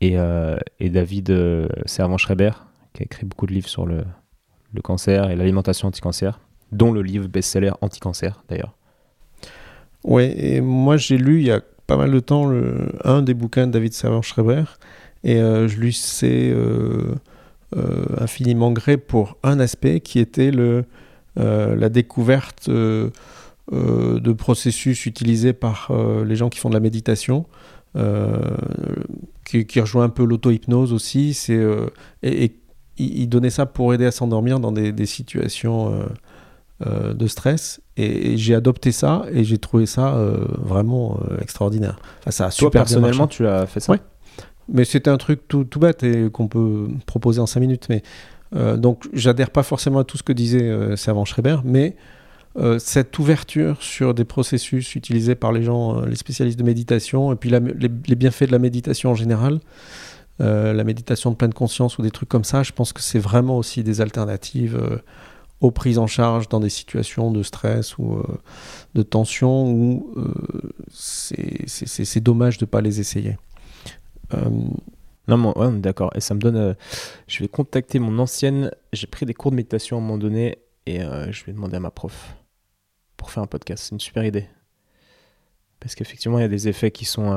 et, 0.00 0.16
et 0.80 0.90
David 0.90 1.32
Servan-Schreiber, 1.86 2.50
qui 2.94 3.02
a 3.02 3.04
écrit 3.04 3.26
beaucoup 3.26 3.46
de 3.46 3.52
livres 3.52 3.68
sur 3.68 3.86
le, 3.86 4.04
cancer 4.82 5.30
et 5.30 5.36
l'alimentation 5.36 5.88
anti-cancer, 5.88 6.40
dont 6.72 6.92
le 6.92 7.02
livre 7.02 7.28
best-seller 7.28 7.72
anti-cancer 7.80 8.42
d'ailleurs. 8.48 8.74
Oui, 10.04 10.32
et 10.36 10.60
moi 10.60 10.96
j'ai 10.96 11.16
lu 11.16 11.40
il 11.40 11.46
y 11.46 11.50
a 11.50 11.60
pas 11.86 11.96
mal 11.96 12.10
de 12.10 12.20
temps 12.20 12.50
un 13.04 13.22
des 13.22 13.34
bouquins 13.34 13.66
de 13.66 13.72
David 13.72 13.92
Servan-Schreiber 13.92 14.64
et 15.22 15.36
euh, 15.36 15.68
je 15.68 15.78
lui 15.78 15.92
sais 15.92 16.50
euh, 16.50 16.56
euh, 16.56 17.14
infiniment 18.18 18.72
gré 18.72 18.96
pour 18.96 19.36
un 19.42 19.60
aspect 19.60 20.00
qui 20.00 20.18
était 20.18 20.50
le, 20.50 20.84
la 21.36 21.88
découverte 21.88 22.70
de 22.70 24.32
processus 24.32 25.06
utilisés 25.06 25.52
par 25.52 25.90
les 26.24 26.36
gens 26.36 26.48
qui 26.48 26.58
font 26.58 26.68
de 26.68 26.74
la 26.74 26.80
méditation. 26.80 27.46
Qui, 29.44 29.80
rejoint 29.80 30.04
un 30.04 30.08
peu 30.08 30.24
l'auto-hypnose 30.24 30.92
aussi, 30.92 31.34
c'est 31.34 31.60
et, 32.22 32.44
et 32.44 32.56
il, 32.96 33.28
donnait 33.28 33.50
ça 33.50 33.66
pour 33.66 33.92
aider 33.94 34.06
à 34.06 34.10
s'endormir 34.10 34.60
dans 34.60 34.72
des, 34.72 35.06
situations 35.06 35.92
euh, 35.92 36.04
euh, 36.86 37.14
de 37.14 37.26
stress. 37.26 37.80
Et, 37.96 38.36
j'ai 38.36 38.54
adopté 38.54 38.92
ça 38.92 39.24
et 39.32 39.44
j'ai 39.44 39.58
trouvé 39.58 39.86
ça 39.86 40.14
euh, 40.14 40.44
vraiment 40.58 41.18
extraordinaire. 41.40 41.96
Enfin, 42.20 42.30
ça 42.30 42.46
a 42.46 42.50
Toi, 42.50 42.70
personnellement, 42.70 43.26
tu 43.26 43.46
as 43.46 43.66
fait 43.66 43.80
ça? 43.80 43.92
Oui. 43.92 43.98
Mais 44.68 44.84
c'était 44.84 45.10
un 45.10 45.18
truc 45.18 45.46
tout, 45.48 45.66
bête 45.76 46.02
et 46.02 46.30
qu'on 46.30 46.48
peut 46.48 46.88
proposer 47.06 47.40
en 47.40 47.46
5 47.46 47.60
minutes. 47.60 47.88
Mais, 47.88 48.02
donc, 48.76 49.04
j'adhère 49.12 49.50
pas 49.50 49.62
forcément 49.62 49.98
à 49.98 50.04
tout 50.04 50.16
ce 50.16 50.22
que 50.22 50.32
disait 50.32 50.96
Servan 50.96 51.24
Schreiber, 51.24 51.58
mais 51.64 51.96
cette 52.78 53.18
ouverture 53.18 53.82
sur 53.82 54.14
des 54.14 54.24
processus 54.24 54.94
utilisés 54.94 55.34
par 55.34 55.52
les 55.52 55.62
gens, 55.62 56.02
les 56.02 56.16
spécialistes 56.16 56.58
de 56.58 56.64
méditation, 56.64 57.32
et 57.32 57.36
puis 57.36 57.50
les, 57.50 57.60
les, 57.60 58.14
bienfaits 58.14 58.44
de 58.44 58.52
la 58.52 58.60
méditation 58.60 59.10
en 59.10 59.14
général, 59.14 59.58
euh, 60.40 60.72
la 60.72 60.82
méditation 60.82 61.30
de 61.30 61.36
pleine 61.36 61.54
conscience 61.54 61.98
ou 61.98 62.02
des 62.02 62.10
trucs 62.10 62.28
comme 62.28 62.42
ça, 62.42 62.64
je 62.64 62.72
pense 62.72 62.92
que 62.92 63.00
c'est 63.00 63.20
vraiment 63.20 63.56
aussi 63.56 63.84
des 63.84 64.00
alternatives 64.00 64.76
euh, 64.76 64.98
aux 65.60 65.70
prises 65.70 65.98
en 65.98 66.08
charge 66.08 66.48
dans 66.48 66.58
des 66.58 66.70
situations 66.70 67.30
de 67.30 67.44
stress 67.44 67.96
ou 67.98 68.14
euh, 68.14 68.24
de 68.96 69.02
tension 69.02 69.70
où 69.70 70.12
c'est 70.90 72.20
dommage 72.20 72.58
de 72.58 72.64
ne 72.64 72.68
pas 72.68 72.80
les 72.80 72.98
essayer. 72.98 73.36
Non, 74.32 75.38
mais 75.38 75.58
ouais, 75.58 75.72
d'accord. 75.78 76.10
Et 76.14 76.20
ça 76.20 76.34
me 76.34 76.40
donne. 76.40 76.76
je 77.26 77.38
vais 77.40 77.48
contacter 77.48 77.98
mon 77.98 78.18
ancienne. 78.18 78.70
J'ai 78.92 79.06
pris 79.06 79.26
des 79.26 79.34
cours 79.34 79.50
de 79.50 79.56
méditation 79.56 79.96
à 79.96 80.00
un 80.00 80.02
moment 80.02 80.18
donné 80.18 80.58
et 80.86 81.00
je 81.00 81.44
vais 81.44 81.52
demander 81.52 81.76
à 81.76 81.80
ma 81.80 81.90
prof 81.90 82.36
pour 83.16 83.30
faire 83.30 83.42
un 83.42 83.46
podcast. 83.46 83.84
C'est 83.84 83.92
une 83.92 84.00
super 84.00 84.24
idée. 84.24 84.46
Parce 85.80 85.94
qu'effectivement, 85.94 86.38
il 86.38 86.42
y 86.42 86.46
a 86.46 86.48
des 86.48 86.68
effets 86.68 86.90
qui 86.90 87.04
sont 87.04 87.32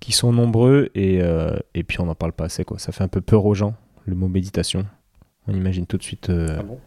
qui 0.00 0.12
sont 0.12 0.32
nombreux 0.32 0.90
et, 0.94 1.20
euh, 1.20 1.56
et 1.74 1.82
puis 1.82 2.00
on 2.00 2.06
n'en 2.06 2.14
parle 2.14 2.32
pas 2.32 2.44
assez. 2.44 2.64
Quoi. 2.64 2.78
Ça 2.78 2.92
fait 2.92 3.04
un 3.04 3.08
peu 3.08 3.20
peur 3.20 3.44
aux 3.44 3.54
gens, 3.54 3.74
le 4.04 4.14
mot 4.14 4.28
méditation. 4.28 4.86
On 5.48 5.54
imagine 5.54 5.86
tout 5.86 5.96
de 5.96 6.02
suite. 6.02 6.30
Euh, 6.30 6.58
ah 6.60 6.62
bon, 6.62 6.78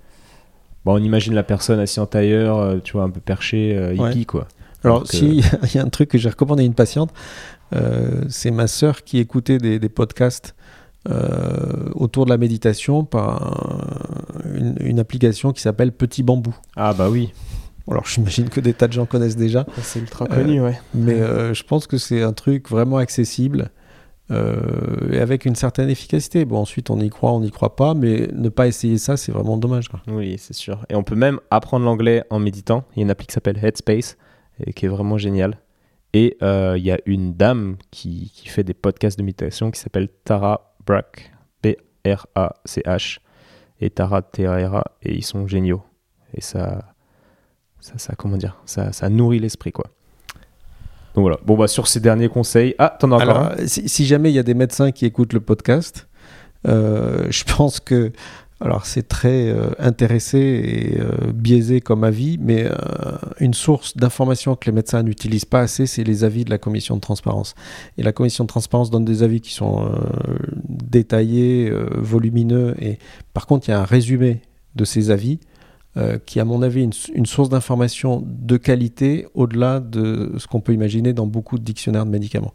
on 0.85 1.03
imagine 1.03 1.33
la 1.33 1.43
personne 1.43 1.79
assise 1.79 1.99
en 1.99 2.05
tailleur, 2.05 2.57
euh, 2.57 2.79
tu 2.79 2.93
vois, 2.93 3.03
un 3.03 3.09
peu 3.09 3.21
perché, 3.21 3.93
hippie, 3.93 4.25
quoi. 4.25 4.47
Alors, 4.83 5.07
s'il 5.07 5.43
y 5.75 5.77
a 5.77 5.83
un 5.83 5.89
truc 5.89 6.09
que 6.09 6.17
j'ai 6.17 6.29
recommandé 6.29 6.63
à 6.63 6.65
une 6.65 6.73
patiente, 6.73 7.11
c'est 8.29 8.51
ma 8.51 8.67
sœur 8.67 9.03
qui 9.03 9.19
écoutait 9.19 9.57
des, 9.57 9.79
des 9.79 9.89
podcasts 9.89 10.55
autour 11.95 12.25
de 12.25 12.29
la 12.29 12.37
méditation 12.37 13.03
par 13.03 13.85
une, 14.53 14.75
une, 14.79 14.99
application 14.99 15.53
qui 15.53 15.61
s'appelle 15.61 15.91
Petit 15.91 16.23
Bambou. 16.23 16.55
Ah 16.75 16.93
bah 16.93 17.09
oui. 17.09 17.31
Alors 17.89 18.05
j'imagine 18.05 18.49
que 18.49 18.59
des 18.59 18.73
tas 18.73 18.87
de 18.87 18.93
gens 18.93 19.05
connaissent 19.05 19.37
déjà. 19.37 19.65
C'est 19.81 19.99
ultra 19.99 20.27
connu, 20.27 20.61
ouais. 20.61 20.79
Mais 20.93 21.19
je 21.53 21.63
pense 21.63 21.87
que 21.87 21.97
c'est 21.97 22.21
un 22.21 22.33
truc 22.33 22.69
vraiment 22.69 22.97
accessible 22.97 23.71
euh, 24.31 25.11
et 25.11 25.19
avec 25.19 25.45
une 25.45 25.55
certaine 25.55 25.89
efficacité. 25.89 26.45
Bon, 26.45 26.57
ensuite, 26.57 26.89
on 26.89 26.99
y 26.99 27.09
croit, 27.09 27.31
on 27.31 27.39
n'y 27.39 27.51
croit 27.51 27.75
pas, 27.75 27.93
mais 27.93 28.29
ne 28.33 28.49
pas 28.49 28.67
essayer 28.67 28.97
ça, 28.97 29.17
c'est 29.17 29.31
vraiment 29.31 29.57
dommage. 29.57 29.89
Oui, 30.07 30.35
c'est 30.37 30.53
sûr. 30.53 30.85
Et 30.89 30.95
on 30.95 31.03
peut 31.03 31.15
même 31.15 31.39
apprendre 31.49 31.85
l'anglais 31.85 32.23
en 32.29 32.39
méditant. 32.39 32.83
Il 32.95 32.99
y 32.99 33.01
a 33.01 33.03
une 33.03 33.11
appli 33.11 33.27
qui 33.27 33.33
s'appelle 33.33 33.57
Headspace 33.61 34.17
et 34.65 34.73
qui 34.73 34.85
est 34.85 34.89
vraiment 34.89 35.17
géniale. 35.17 35.57
Et 36.13 36.37
euh, 36.41 36.75
il 36.77 36.83
y 36.83 36.91
a 36.91 36.99
une 37.05 37.33
dame 37.35 37.77
qui, 37.91 38.31
qui, 38.33 38.49
fait 38.49 38.63
des 38.63 38.73
podcasts 38.73 39.17
de 39.17 39.23
méditation 39.23 39.69
qui 39.69 39.79
s'appelle 39.79 40.09
Tara 40.23 40.75
Brach, 40.85 41.31
B-R-A-C-H, 41.61 43.19
et 43.81 43.89
Tara 43.91 44.21
T-A-R-A, 44.21 44.83
et 45.03 45.13
ils 45.13 45.23
sont 45.23 45.47
géniaux. 45.47 45.83
Et 46.33 46.41
ça, 46.41 46.95
ça, 47.79 47.97
ça 47.97 48.15
comment 48.15 48.37
dire, 48.37 48.59
ça, 48.65 48.91
ça 48.91 49.09
nourrit 49.09 49.39
l'esprit, 49.39 49.71
quoi. 49.71 49.85
Donc 51.15 51.23
voilà. 51.23 51.37
Bon, 51.45 51.57
bah, 51.57 51.67
sur 51.67 51.87
ces 51.87 51.99
derniers 51.99 52.29
conseils. 52.29 52.75
Ah, 52.77 52.95
t'en 52.99 53.11
as 53.11 53.15
encore 53.15 53.29
Alors, 53.29 53.53
si, 53.65 54.05
jamais 54.05 54.31
il 54.31 54.35
y 54.35 54.39
a 54.39 54.43
des 54.43 54.53
médecins 54.53 54.91
qui 54.91 55.05
écoutent 55.05 55.33
le 55.33 55.41
podcast, 55.41 56.07
euh, 56.67 57.27
je 57.29 57.43
pense 57.43 57.79
que. 57.79 58.11
Alors, 58.61 58.85
c'est 58.85 59.07
très 59.07 59.49
euh, 59.49 59.69
intéressé 59.79 60.37
et 60.37 60.99
euh, 60.99 61.31
biaisé 61.33 61.79
comme 61.79 62.03
avis, 62.03 62.37
mais 62.39 62.67
une 63.39 63.53
source 63.53 63.95
d'information 63.95 64.55
que 64.55 64.65
les 64.65 64.73
médecins 64.73 65.01
n'utilisent 65.01 65.45
pas 65.45 65.61
assez, 65.61 65.85
c'est 65.85 66.03
les 66.03 66.23
avis 66.23 66.43
de 66.43 66.49
la 66.49 66.57
commission 66.57 66.95
de 66.95 67.01
transparence. 67.01 67.55
Et 67.97 68.03
la 68.03 68.11
commission 68.11 68.43
de 68.43 68.49
transparence 68.49 68.89
donne 68.89 69.05
des 69.05 69.23
avis 69.23 69.41
qui 69.41 69.53
sont 69.53 69.89
détaillés, 70.67 71.71
volumineux, 71.95 72.75
et 72.79 72.99
par 73.33 73.47
contre, 73.47 73.69
il 73.69 73.71
y 73.71 73.73
a 73.73 73.79
un 73.79 73.85
résumé 73.85 74.41
de 74.75 74.83
ces 74.85 75.11
avis 75.11 75.39
euh, 75.97 76.19
qui, 76.23 76.39
à 76.39 76.45
mon 76.45 76.61
avis, 76.61 76.83
une, 76.83 76.93
une 77.15 77.25
source 77.25 77.49
d'information 77.49 78.23
de 78.23 78.57
qualité 78.57 79.27
au-delà 79.33 79.79
de 79.79 80.33
ce 80.37 80.45
qu'on 80.45 80.61
peut 80.61 80.71
imaginer 80.71 81.13
dans 81.13 81.25
beaucoup 81.25 81.57
de 81.57 81.63
dictionnaires 81.63 82.05
de 82.05 82.11
médicaments. 82.11 82.53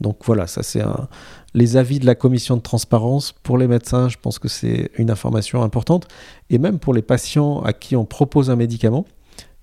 Donc 0.00 0.18
voilà, 0.24 0.46
ça 0.46 0.62
c'est 0.62 0.82
un... 0.82 1.08
les 1.54 1.76
avis 1.76 1.98
de 1.98 2.06
la 2.06 2.14
commission 2.14 2.56
de 2.56 2.62
transparence. 2.62 3.32
Pour 3.32 3.58
les 3.58 3.66
médecins, 3.66 4.08
je 4.08 4.16
pense 4.20 4.38
que 4.38 4.48
c'est 4.48 4.90
une 4.98 5.10
information 5.10 5.62
importante. 5.62 6.06
Et 6.50 6.58
même 6.58 6.78
pour 6.78 6.94
les 6.94 7.02
patients 7.02 7.60
à 7.60 7.72
qui 7.72 7.96
on 7.96 8.04
propose 8.04 8.50
un 8.50 8.56
médicament, 8.56 9.06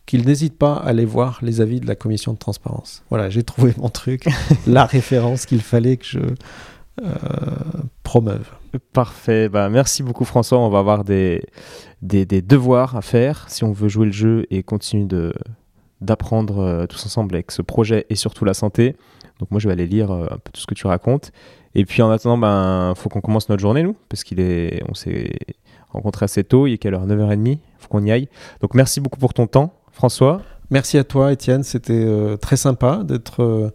qu'ils 0.06 0.26
n'hésitent 0.26 0.58
pas 0.58 0.74
à 0.74 0.90
aller 0.90 1.06
voir 1.06 1.40
les 1.42 1.62
avis 1.62 1.80
de 1.80 1.88
la 1.88 1.96
commission 1.96 2.34
de 2.34 2.38
transparence. 2.38 3.04
Voilà, 3.10 3.30
j'ai 3.30 3.44
trouvé 3.44 3.74
mon 3.78 3.90
truc, 3.90 4.28
la 4.68 4.86
référence 4.86 5.46
qu'il 5.46 5.62
fallait 5.62 5.98
que 5.98 6.06
je 6.06 6.20
euh, 7.02 7.16
promeuve. 8.04 8.48
Parfait. 8.92 9.50
Bah, 9.50 9.68
merci 9.70 10.04
beaucoup 10.04 10.26
François. 10.26 10.60
On 10.60 10.70
va 10.70 10.80
avoir 10.80 11.04
des, 11.04 11.44
des, 12.04 12.26
devoirs 12.26 12.96
à 12.96 13.02
faire 13.02 13.46
si 13.50 13.64
on 13.64 13.72
veut 13.72 13.90
jouer 13.90 14.06
le 14.06 14.12
jeu 14.12 14.46
et 14.52 14.62
continuer 14.62 15.06
de, 15.06 15.34
d'apprendre 16.02 16.60
euh, 16.60 16.86
tous 16.86 17.04
ensemble 17.06 17.34
avec 17.34 17.52
ce 17.52 17.64
projet 17.64 18.06
et 18.10 18.16
surtout 18.16 18.46
la 18.46 18.54
santé. 18.54 18.96
Donc 19.40 19.52
moi 19.52 19.60
je 19.60 19.68
vais 19.68 19.74
aller 19.74 19.88
lire 19.88 20.12
euh, 20.12 20.26
un 20.26 20.38
peu 20.38 20.52
tout 20.52 20.62
ce 20.62 20.68
que 20.68 20.74
tu 20.74 20.88
racontes. 20.88 21.32
Et 21.76 21.86
puis 21.86 22.02
en 22.02 22.12
attendant, 22.12 22.38
ben 22.38 22.94
faut 22.96 23.10
qu'on 23.10 23.22
commence 23.22 23.50
notre 23.50 23.62
journée 23.62 23.84
nous, 23.84 23.96
parce 24.10 24.24
qu'il 24.24 24.40
est, 24.40 24.84
on 24.90 24.94
s'est 24.94 25.32
rencontré 25.90 26.26
assez 26.26 26.44
tôt. 26.44 26.68
Il 26.68 26.74
est 26.74 26.78
quelle 26.78 26.94
heure? 26.94 27.08
9h30. 27.08 27.58
Faut 27.80 27.88
qu'on 27.88 28.04
y 28.04 28.12
aille. 28.12 28.28
Donc 28.62 28.76
merci 28.76 29.02
beaucoup 29.02 29.20
pour 29.20 29.34
ton 29.34 29.48
temps, 29.48 29.74
François. 29.92 30.42
Merci 30.70 30.98
à 30.98 31.04
toi, 31.04 31.32
Étienne. 31.32 31.64
C'était 31.64 31.94
euh, 31.94 32.38
très 32.38 32.58
sympa 32.58 33.02
d'être 33.04 33.74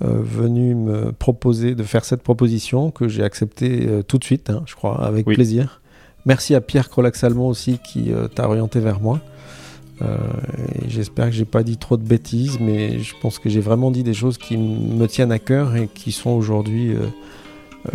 venu 0.00 0.76
me 0.76 1.10
proposer 1.10 1.74
de 1.74 1.82
faire 1.82 2.04
cette 2.04 2.22
proposition 2.22 2.92
que 2.92 3.08
j'ai 3.08 3.24
acceptée 3.24 3.88
tout 4.06 4.18
de 4.18 4.22
suite, 4.22 4.48
hein, 4.48 4.62
je 4.64 4.76
crois, 4.76 5.04
avec 5.04 5.26
plaisir. 5.26 5.80
Merci 6.28 6.54
à 6.54 6.60
Pierre 6.60 6.90
Crolac-Salmon 6.90 7.48
aussi 7.48 7.78
qui 7.78 8.12
euh, 8.12 8.28
t'a 8.28 8.46
orienté 8.46 8.80
vers 8.80 9.00
moi. 9.00 9.20
Euh, 10.02 10.16
j'espère 10.86 11.26
que 11.26 11.32
j'ai 11.32 11.44
pas 11.44 11.62
dit 11.62 11.76
trop 11.76 11.96
de 11.96 12.02
bêtises, 12.02 12.58
mais 12.60 12.98
je 13.00 13.14
pense 13.20 13.38
que 13.38 13.48
j'ai 13.48 13.60
vraiment 13.60 13.90
dit 13.90 14.02
des 14.02 14.14
choses 14.14 14.38
qui 14.38 14.56
me 14.56 15.06
tiennent 15.06 15.32
à 15.32 15.38
cœur 15.38 15.76
et 15.76 15.88
qui 15.88 16.12
sont 16.12 16.30
aujourd'hui 16.30 16.92
euh, 16.92 17.06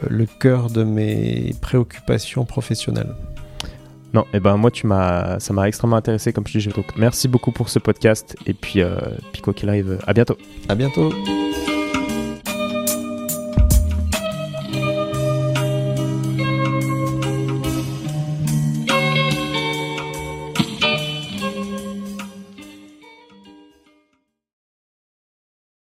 le 0.09 0.25
cœur 0.25 0.69
de 0.69 0.83
mes 0.83 1.53
préoccupations 1.61 2.45
professionnelles. 2.45 3.13
Non, 4.13 4.23
et 4.25 4.35
eh 4.35 4.39
ben 4.39 4.57
moi 4.57 4.69
tu 4.69 4.85
m'as, 4.85 5.39
ça 5.39 5.53
m'a 5.53 5.67
extrêmement 5.67 5.95
intéressé 5.95 6.33
comme 6.33 6.45
je 6.45 6.59
dis. 6.59 6.67
Donc 6.67 6.85
merci 6.97 7.27
beaucoup 7.27 7.51
pour 7.51 7.69
ce 7.69 7.79
podcast 7.79 8.35
et 8.45 8.53
puis, 8.53 8.81
puis 9.31 9.41
quoi 9.41 9.53
qu'il 9.53 9.69
arrive, 9.69 9.97
à 10.05 10.13
bientôt. 10.13 10.37
À 10.69 10.75
bientôt. 10.75 11.11